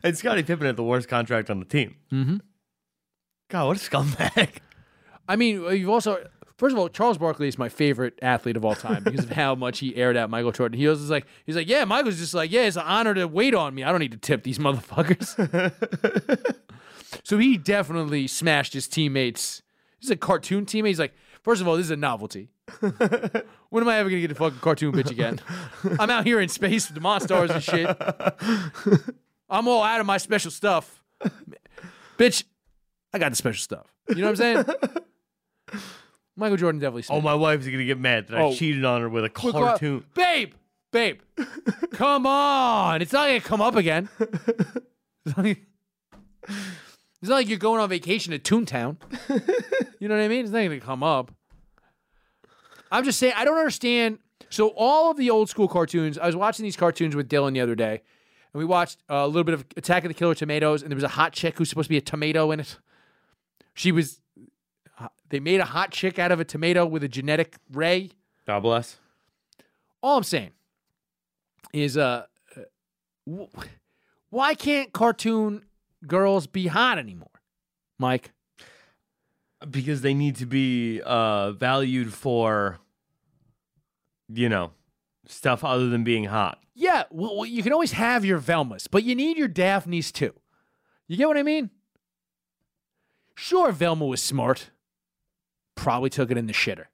And 0.03 0.17
Scottie 0.17 0.43
Pippen 0.43 0.67
had 0.67 0.77
the 0.77 0.85
worst 0.85 1.09
contract 1.09 1.51
on 1.51 1.59
the 1.59 1.65
team. 1.65 1.97
Mm-hmm. 2.13 2.37
God, 3.49 3.67
what 3.67 3.77
a 3.77 3.81
scumbag. 3.81 4.59
I 5.29 5.37
mean, 5.37 5.65
uh, 5.65 5.71
you've 5.71 5.89
also 5.89 6.19
first 6.59 6.73
of 6.73 6.79
all, 6.79 6.89
Charles 6.89 7.19
Barkley 7.19 7.49
is 7.49 7.59
my 7.59 7.69
favorite 7.69 8.19
athlete 8.23 8.57
of 8.57 8.65
all 8.65 8.75
time 8.75 9.03
because 9.05 9.25
of 9.25 9.31
how 9.31 9.55
much 9.55 9.81
he 9.81 9.97
aired 9.97 10.17
out 10.17 10.31
Michael 10.31 10.53
Jordan. 10.53 10.79
He 10.79 10.87
was 10.87 11.11
like, 11.11 11.27
he's 11.45 11.57
like, 11.57 11.69
yeah, 11.69 11.85
Michael's 11.85 12.19
just 12.19 12.35
like, 12.35 12.51
yeah, 12.51 12.63
it's 12.63 12.77
an 12.77 12.85
honor 12.85 13.15
to 13.15 13.27
wait 13.27 13.55
on 13.55 13.75
me. 13.75 13.83
I 13.83 13.91
don't 13.91 14.01
need 14.01 14.13
to 14.13 14.19
tip 14.19 14.43
these 14.43 14.59
motherfuckers. 14.59 15.35
so 17.25 17.39
he 17.39 17.59
definitely 17.59 18.27
smashed 18.27 18.73
his 18.73 18.89
teammates. 18.89 19.63
He's 19.99 20.11
a 20.11 20.17
cartoon 20.17 20.67
teammate. 20.67 20.89
He's 20.89 20.99
like, 21.01 21.15
first 21.47 21.63
of 21.63 21.69
all, 21.69 21.77
this 21.77 21.87
is 21.87 21.93
a 21.93 21.97
novelty. 21.97 22.51
when 22.81 23.83
am 23.83 23.89
I 23.89 23.99
ever 23.99 24.11
gonna 24.11 24.21
get 24.21 24.33
a 24.33 24.35
fucking 24.35 24.59
cartoon 24.59 24.93
bitch 24.93 25.13
again? 25.13 25.41
I'm 26.01 26.11
out 26.11 26.27
here 26.27 26.41
in 26.41 26.49
space 26.49 26.91
with 26.91 27.01
the 27.01 27.09
Monstars 27.09 27.51
and 27.51 27.63
shit. 27.63 29.17
I'm 29.49 29.69
all 29.69 29.83
out 29.85 30.01
of 30.01 30.07
my 30.07 30.19
special 30.19 30.51
stuff. 30.51 31.05
Bitch, 32.19 32.43
I 33.13 33.19
got 33.21 33.31
the 33.31 33.37
special 33.37 33.61
stuff. 33.61 33.87
You 34.09 34.17
know 34.17 34.33
what 34.33 34.41
I'm 34.41 34.67
saying? 34.67 35.83
Michael 36.37 36.57
Jordan 36.57 36.81
definitely. 36.81 37.05
Oh, 37.17 37.21
my 37.21 37.35
wife's 37.35 37.65
going 37.67 37.79
to 37.79 37.85
get 37.85 37.99
mad 37.99 38.27
that 38.27 38.39
Oh. 38.39 38.51
I 38.51 38.55
cheated 38.55 38.85
on 38.85 39.01
her 39.01 39.09
with 39.09 39.25
a 39.25 39.31
cartoon. 39.31 40.05
babe, 40.15 40.53
babe, 40.93 41.21
come 41.93 42.27
on! 42.27 43.01
It's 43.03 43.13
not 43.13 43.29
gonna 43.29 43.41
come 43.41 43.61
up 43.61 43.77
again. 43.77 44.09
It's 45.25 45.37
not, 45.37 45.57
it's 47.23 47.29
not 47.29 47.37
like 47.37 47.49
you're 47.49 47.59
going 47.59 47.81
on 47.81 47.89
vacation 47.89 48.33
to 48.33 48.39
Toontown. 48.39 48.97
You 49.99 50.09
know 50.09 50.17
what 50.17 50.25
I 50.25 50.29
mean? 50.29 50.41
It's 50.45 50.51
not 50.53 50.63
gonna 50.63 50.79
come 50.79 51.03
up. 51.03 51.33
I'm 52.93 53.03
just 53.03 53.19
saying 53.19 53.33
I 53.35 53.45
don't 53.47 53.57
understand 53.57 54.19
So 54.51 54.69
all 54.77 55.11
of 55.11 55.17
the 55.17 55.31
old 55.31 55.49
school 55.49 55.69
cartoons, 55.69 56.19
I 56.19 56.27
was 56.27 56.37
watching 56.37 56.65
these 56.65 56.77
cartoons 56.77 57.17
with 57.17 57.29
Dylan 57.31 57.55
the 57.55 57.61
other 57.63 57.75
day, 57.75 58.03
and 58.53 58.59
we 58.59 58.65
watched 58.67 58.99
uh, 59.11 59.15
a 59.15 59.27
little 59.27 59.43
bit 59.45 59.55
of 59.55 59.65
Attack 59.77 60.05
of 60.05 60.09
the 60.09 60.15
Killer 60.15 60.35
Tomatoes, 60.35 60.83
and 60.83 60.91
there 60.91 60.97
was 60.97 61.03
a 61.03 61.09
hot 61.09 61.33
chick 61.33 61.57
who's 61.57 61.71
supposed 61.71 61.87
to 61.87 61.91
be 61.91 61.97
a 61.97 62.03
tomato 62.03 62.51
in 62.53 62.61
it. 62.61 62.79
She 63.73 63.91
was. 63.91 64.21
uh, 65.01 65.09
They 65.31 65.41
made 65.41 65.61
a 65.61 65.65
hot 65.65 65.91
chick 65.93 66.19
out 66.19 66.31
of 66.31 66.41
a 66.41 66.45
tomato 66.45 66.85
with 66.87 67.03
a 67.03 67.09
genetic 67.09 67.57
ray. 67.73 68.11
God 68.47 68.61
bless. 68.61 68.99
All 70.03 70.19
I'm 70.19 70.23
saying 70.25 70.51
is, 71.73 71.97
uh, 71.97 72.27
uh, 72.57 73.45
why 74.31 74.55
can't 74.55 74.93
cartoon 74.93 75.65
girls 76.07 76.47
be 76.47 76.67
hot 76.67 76.99
anymore, 76.99 77.29
Mike? 77.99 78.33
Because 79.71 80.03
they 80.03 80.15
need 80.15 80.37
to 80.37 80.47
be 80.47 81.01
uh, 81.03 81.53
valued 81.53 82.13
for, 82.13 82.79
you 84.29 84.49
know, 84.49 84.73
stuff 85.27 85.65
other 85.65 85.89
than 85.89 86.05
being 86.05 86.25
hot. 86.25 86.59
Yeah, 86.75 87.05
well, 87.11 87.47
you 87.47 87.63
can 87.63 87.73
always 87.73 87.93
have 87.93 88.25
your 88.25 88.39
Velmas, 88.39 88.87
but 88.91 89.03
you 89.03 89.15
need 89.15 89.39
your 89.39 89.49
Daphnes 89.49 90.13
too. 90.13 90.35
You 91.09 91.17
get 91.17 91.29
what 91.29 91.39
I 91.39 91.43
mean? 91.43 91.71
Sure, 93.35 93.73
Velma 93.73 94.07
was 94.07 94.23
smart. 94.23 94.71
Probably 95.75 96.11
took 96.11 96.31
it 96.31 96.39
in 96.39 96.47
the 96.47 96.53
shitter. 96.53 96.87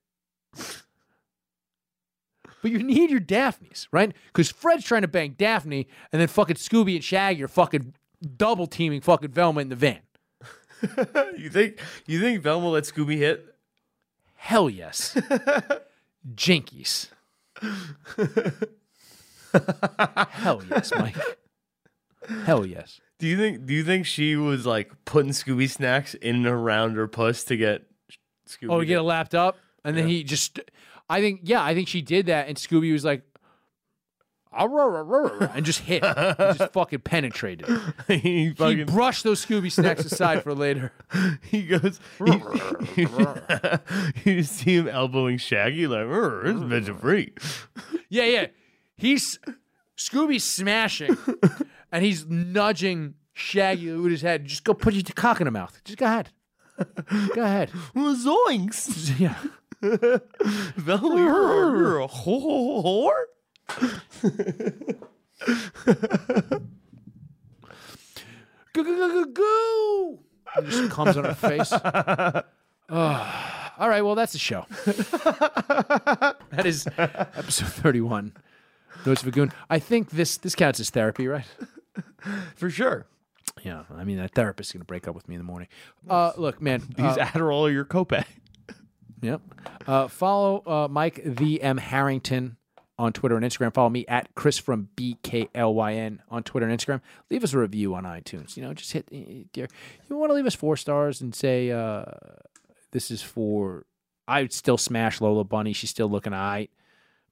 but 2.63 2.71
you 2.71 2.83
need 2.83 3.11
your 3.11 3.21
Daphnes, 3.21 3.89
right? 3.91 4.13
Because 4.27 4.51
Fred's 4.51 4.85
trying 4.85 5.03
to 5.03 5.09
bang 5.09 5.35
Daphne, 5.37 5.89
and 6.13 6.21
then 6.21 6.29
fucking 6.29 6.57
Scooby 6.57 6.95
and 6.95 7.05
Shaggy 7.05 7.43
are 7.43 7.49
fucking 7.49 7.95
double 8.23 8.67
teaming 8.67 9.01
fucking 9.01 9.31
Velma 9.31 9.61
in 9.61 9.69
the 9.69 9.77
van. 9.77 10.01
you 11.37 11.49
think 11.51 11.79
you 12.07 12.21
think 12.21 12.43
Velma 12.43 12.69
let 12.69 12.85
Scooby 12.85 13.17
hit? 13.17 13.55
Hell 14.37 14.69
yes. 14.69 15.15
Jinkies. 16.35 17.09
Hell 20.31 20.63
yes, 20.69 20.93
Mike. 20.97 21.17
Hell 22.45 22.67
yes. 22.67 23.01
Do 23.19 23.27
you 23.29 23.37
think 23.37 23.67
do 23.67 23.75
you 23.75 23.85
think 23.85 24.07
she 24.07 24.35
was 24.35 24.67
like 24.67 24.91
putting 25.05 25.31
Scooby 25.31 25.71
snacks 25.71 26.15
in 26.15 26.37
and 26.37 26.47
around 26.47 26.97
her 26.97 27.07
puss 27.07 27.45
to 27.45 27.57
get 27.57 27.83
Scooby? 28.49 28.71
Oh, 28.71 28.81
to 28.81 28.87
get 28.87 28.99
it 28.99 29.03
lapped 29.03 29.35
up, 29.35 29.59
and 29.85 29.97
then 29.97 30.09
he 30.09 30.25
just. 30.25 30.59
I 31.09 31.21
think 31.21 31.41
yeah, 31.45 31.63
I 31.63 31.75
think 31.75 31.89
she 31.89 32.03
did 32.03 32.27
that, 32.27 32.49
and 32.49 32.57
Scooby 32.57 32.93
was 32.93 33.05
like, 33.05 33.23
and 35.55 35.65
just 35.65 35.81
hit, 35.81 36.03
and 36.05 36.59
just 36.59 36.73
fucking 36.73 37.01
penetrated. 37.01 37.67
he 38.09 38.53
He 38.57 38.85
brushed 38.85 39.25
those 39.25 39.45
Scooby 39.45 39.71
snacks 39.71 40.05
aside 40.05 40.43
for 40.43 40.55
later. 40.55 40.93
he 41.43 41.63
goes 41.63 42.01
he, 42.95 43.07
you 44.31 44.43
see 44.43 44.77
him 44.77 44.89
elbowing 44.89 45.39
Shaggy 45.39 45.87
like 45.87 46.07
this 46.09 46.63
bitch 46.63 46.89
a 46.89 46.95
freak. 46.95 47.39
Yeah, 48.09 48.25
yeah. 48.25 48.47
He's 48.97 49.39
Scooby's 49.97 50.45
smashing, 50.45 51.17
and 51.91 52.05
he's 52.05 52.27
nudging 52.27 53.15
Shaggy 53.33 53.93
with 53.93 54.13
his 54.13 54.23
head. 54.23 54.47
Just 54.47 54.65
go 54.65 54.75
put 54.75 54.95
your 54.95 55.03
cock 55.15 55.41
in 55.41 55.47
the 55.47 55.51
mouth. 55.51 55.81
Just 55.85 55.99
go 55.99 56.07
ahead. 56.07 56.31
Go 57.35 57.43
ahead. 57.43 57.71
Zoinks! 57.95 59.19
Yeah. 59.19 59.37
Velma, 60.77 61.17
you're, 61.17 61.77
you're 61.77 62.01
a 62.01 62.09
whore. 62.09 63.25
Goo 68.73 68.85
goo 68.85 68.97
goo 68.97 69.25
goo 69.25 69.33
goo. 69.33 70.19
It 70.57 70.65
just 70.69 70.91
comes 70.91 71.17
on 71.17 71.25
her 71.25 71.35
face. 71.35 71.73
Ah. 72.95 73.73
all 73.79 73.89
right, 73.89 74.03
well 74.03 74.15
that's 74.15 74.35
the 74.35 74.39
show. 74.39 74.67
that 76.51 76.67
is 76.67 76.87
episode 76.99 77.69
thirty-one. 77.69 78.35
Notes 79.07 79.23
of 79.23 79.29
a 79.29 79.31
goon. 79.31 79.51
I 79.71 79.79
think 79.79 80.11
this 80.11 80.37
this 80.37 80.55
counts 80.55 80.79
as 80.79 80.91
therapy, 80.91 81.27
right? 81.27 81.47
For 82.57 82.69
sure. 82.69 83.07
Yeah, 83.63 83.85
I 83.97 84.05
mean 84.05 84.19
that 84.19 84.35
therapist 84.35 84.71
is 84.71 84.73
gonna 84.75 84.85
break 84.85 85.09
up 85.09 85.15
with 85.15 85.27
me 85.27 85.37
in 85.37 85.41
the 85.41 85.45
morning. 85.45 85.69
Uh, 86.07 86.33
look, 86.37 86.61
man. 86.61 86.83
These 86.97 87.17
uh, 87.17 87.25
Adderall 87.25 87.69
are 87.69 87.71
your 87.71 87.87
copay. 87.87 88.25
Yep. 89.23 89.41
Uh, 89.87 90.09
follow 90.09 90.63
uh, 90.67 90.89
Mike 90.91 91.23
the 91.25 91.63
M 91.63 91.79
Harrington 91.79 92.59
on 93.03 93.13
Twitter 93.13 93.37
and 93.37 93.45
Instagram. 93.45 93.75
Follow 93.75 93.89
me 93.89 94.07
at 94.07 94.33
Chris 94.37 94.59
from 94.59 94.89
BKLYN 94.97 96.19
on 96.31 96.43
Twitter 96.45 96.69
and 96.69 96.79
Instagram. 96.79 97.01
Leave 97.31 97.43
us 97.43 97.53
a 97.53 97.59
review 97.59 97.97
on 97.97 98.05
iTunes. 98.05 98.57
You 98.57 98.63
know, 98.63 98.73
just 98.75 98.93
hit. 98.93 99.09
You 99.11 99.67
want 100.11 100.31
to 100.31 100.35
leave 100.35 100.47
us 100.47 100.55
four 100.55 100.77
stars 100.77 101.21
and 101.21 101.35
say 101.35 101.73
uh, 101.73 102.05
this 102.93 103.11
is 103.11 103.21
for. 103.21 103.87
I 104.29 104.43
would 104.43 104.53
still 104.53 104.79
smash 104.79 105.21
Lola 105.21 105.43
Bunny. 105.43 105.73
She's 105.73 105.91
still 105.91 106.09
looking 106.09 106.33
alright. 106.33 106.71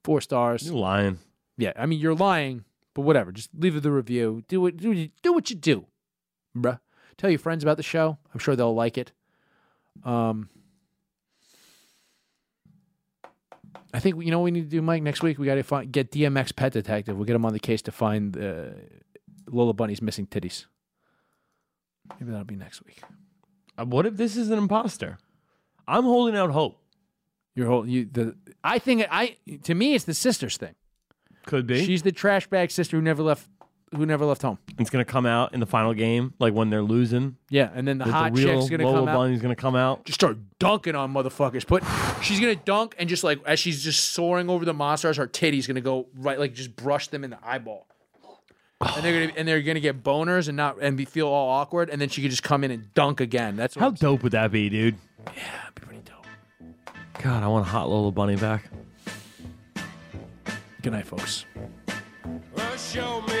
Four 0.03 0.19
stars. 0.19 0.65
You're 0.65 0.75
lying. 0.75 1.19
Yeah, 1.57 1.71
I 1.77 1.85
mean 1.85 1.99
you're 1.99 2.15
lying, 2.15 2.65
but 2.93 3.03
whatever. 3.03 3.31
Just 3.31 3.49
leave 3.57 3.77
it 3.77 3.79
the 3.81 3.91
review. 3.91 4.43
Do 4.49 4.65
it. 4.65 4.75
Do 4.75 5.07
do 5.23 5.33
what 5.33 5.49
you 5.49 5.55
do, 5.55 5.85
bruh. 6.55 6.81
Tell 7.15 7.29
your 7.29 7.39
friends 7.39 7.63
about 7.63 7.77
the 7.77 7.83
show. 7.83 8.17
I'm 8.33 8.39
sure 8.39 8.57
they'll 8.57 8.75
like 8.75 8.97
it. 8.97 9.13
Um, 10.03 10.49
I 13.93 13.99
think 13.99 14.23
you 14.23 14.31
know 14.31 14.39
what 14.39 14.45
we 14.45 14.51
need 14.51 14.63
to 14.63 14.69
do, 14.69 14.81
Mike. 14.81 15.03
Next 15.03 15.21
week 15.21 15.37
we 15.37 15.45
got 15.45 15.55
to 15.55 15.63
find 15.63 15.91
get 15.91 16.11
DMX 16.11 16.55
Pet 16.55 16.71
Detective. 16.73 17.15
We'll 17.15 17.25
get 17.25 17.35
him 17.35 17.45
on 17.45 17.53
the 17.53 17.59
case 17.59 17.81
to 17.83 17.91
find 17.91 18.37
uh, 18.37 18.69
Lola 19.49 19.73
Bunny's 19.73 20.01
missing 20.01 20.27
titties. 20.27 20.65
Maybe 22.19 22.31
that'll 22.31 22.45
be 22.45 22.55
next 22.55 22.85
week. 22.85 23.01
Uh, 23.77 23.85
What 23.85 24.05
if 24.05 24.17
this 24.17 24.35
is 24.37 24.49
an 24.49 24.57
imposter? 24.57 25.17
I'm 25.87 26.03
holding 26.03 26.35
out 26.35 26.51
hope. 26.51 26.77
Your 27.55 27.67
whole 27.67 27.85
you 27.87 28.05
the 28.05 28.35
I 28.63 28.79
think 28.79 29.05
I 29.11 29.37
to 29.63 29.75
me 29.75 29.93
it's 29.93 30.05
the 30.05 30.13
sisters 30.13 30.55
thing. 30.57 30.75
Could 31.45 31.67
be. 31.67 31.85
She's 31.85 32.03
the 32.03 32.11
trash 32.11 32.47
bag 32.47 32.71
sister 32.71 32.95
who 32.97 33.01
never 33.01 33.23
left 33.23 33.49
who 33.95 34.05
never 34.05 34.25
left 34.25 34.41
home. 34.41 34.57
it's 34.79 34.89
gonna 34.89 35.03
come 35.05 35.25
out 35.25 35.53
in 35.53 35.59
the 35.59 35.65
final 35.65 35.93
game, 35.93 36.33
like 36.39 36.53
when 36.53 36.69
they're 36.69 36.81
losing. 36.81 37.35
Yeah, 37.49 37.69
and 37.73 37.87
then 37.87 37.97
the 37.97 38.05
that 38.05 38.11
hot 38.11 38.33
the 38.33 38.45
real 38.45 38.59
chick's 38.59 38.69
gonna 38.69 38.85
Lola 38.85 38.99
come 38.99 39.07
out. 39.09 39.15
Bunny's 39.15 39.41
gonna 39.41 39.55
come 39.55 39.75
out. 39.75 40.05
just 40.05 40.19
start 40.19 40.37
dunking 40.59 40.95
on 40.95 41.13
motherfuckers. 41.13 41.65
Put 41.67 41.83
she's 42.21 42.39
gonna 42.39 42.55
dunk 42.55 42.95
and 42.97 43.09
just 43.09 43.23
like 43.23 43.39
as 43.45 43.59
she's 43.59 43.83
just 43.83 44.11
soaring 44.13 44.49
over 44.49 44.63
the 44.65 44.73
monsters, 44.73 45.17
her 45.17 45.27
titty's 45.27 45.67
gonna 45.67 45.81
go 45.81 46.07
right 46.15 46.39
like 46.39 46.53
just 46.53 46.75
brush 46.75 47.07
them 47.09 47.23
in 47.23 47.29
the 47.31 47.39
eyeball. 47.43 47.87
And 48.79 49.03
they're 49.05 49.27
gonna 49.27 49.37
and 49.37 49.47
they're 49.47 49.61
gonna 49.61 49.79
get 49.79 50.01
boners 50.03 50.47
and 50.47 50.57
not 50.57 50.77
and 50.81 50.97
be 50.97 51.05
feel 51.05 51.27
all 51.27 51.49
awkward, 51.49 51.89
and 51.89 52.01
then 52.01 52.09
she 52.09 52.21
could 52.21 52.31
just 52.31 52.43
come 52.43 52.63
in 52.63 52.71
and 52.71 52.93
dunk 52.93 53.19
again. 53.19 53.55
That's 53.55 53.75
what 53.75 53.81
How 53.81 53.87
I'm- 53.87 53.95
dope 53.95 54.23
would 54.23 54.31
that 54.31 54.51
be, 54.51 54.69
dude? 54.69 54.95
yeah, 55.27 55.31
it'd 55.63 55.75
be 55.75 55.81
pretty 55.81 56.01
dope. 56.03 56.95
God, 57.21 57.43
I 57.43 57.47
want 57.47 57.67
a 57.67 57.69
hot 57.69 57.89
Lola 57.89 58.11
Bunny 58.11 58.37
back. 58.37 58.69
Good 60.81 60.93
night, 60.93 61.05
folks. 61.05 61.45
Show 62.77 63.21
me 63.21 63.40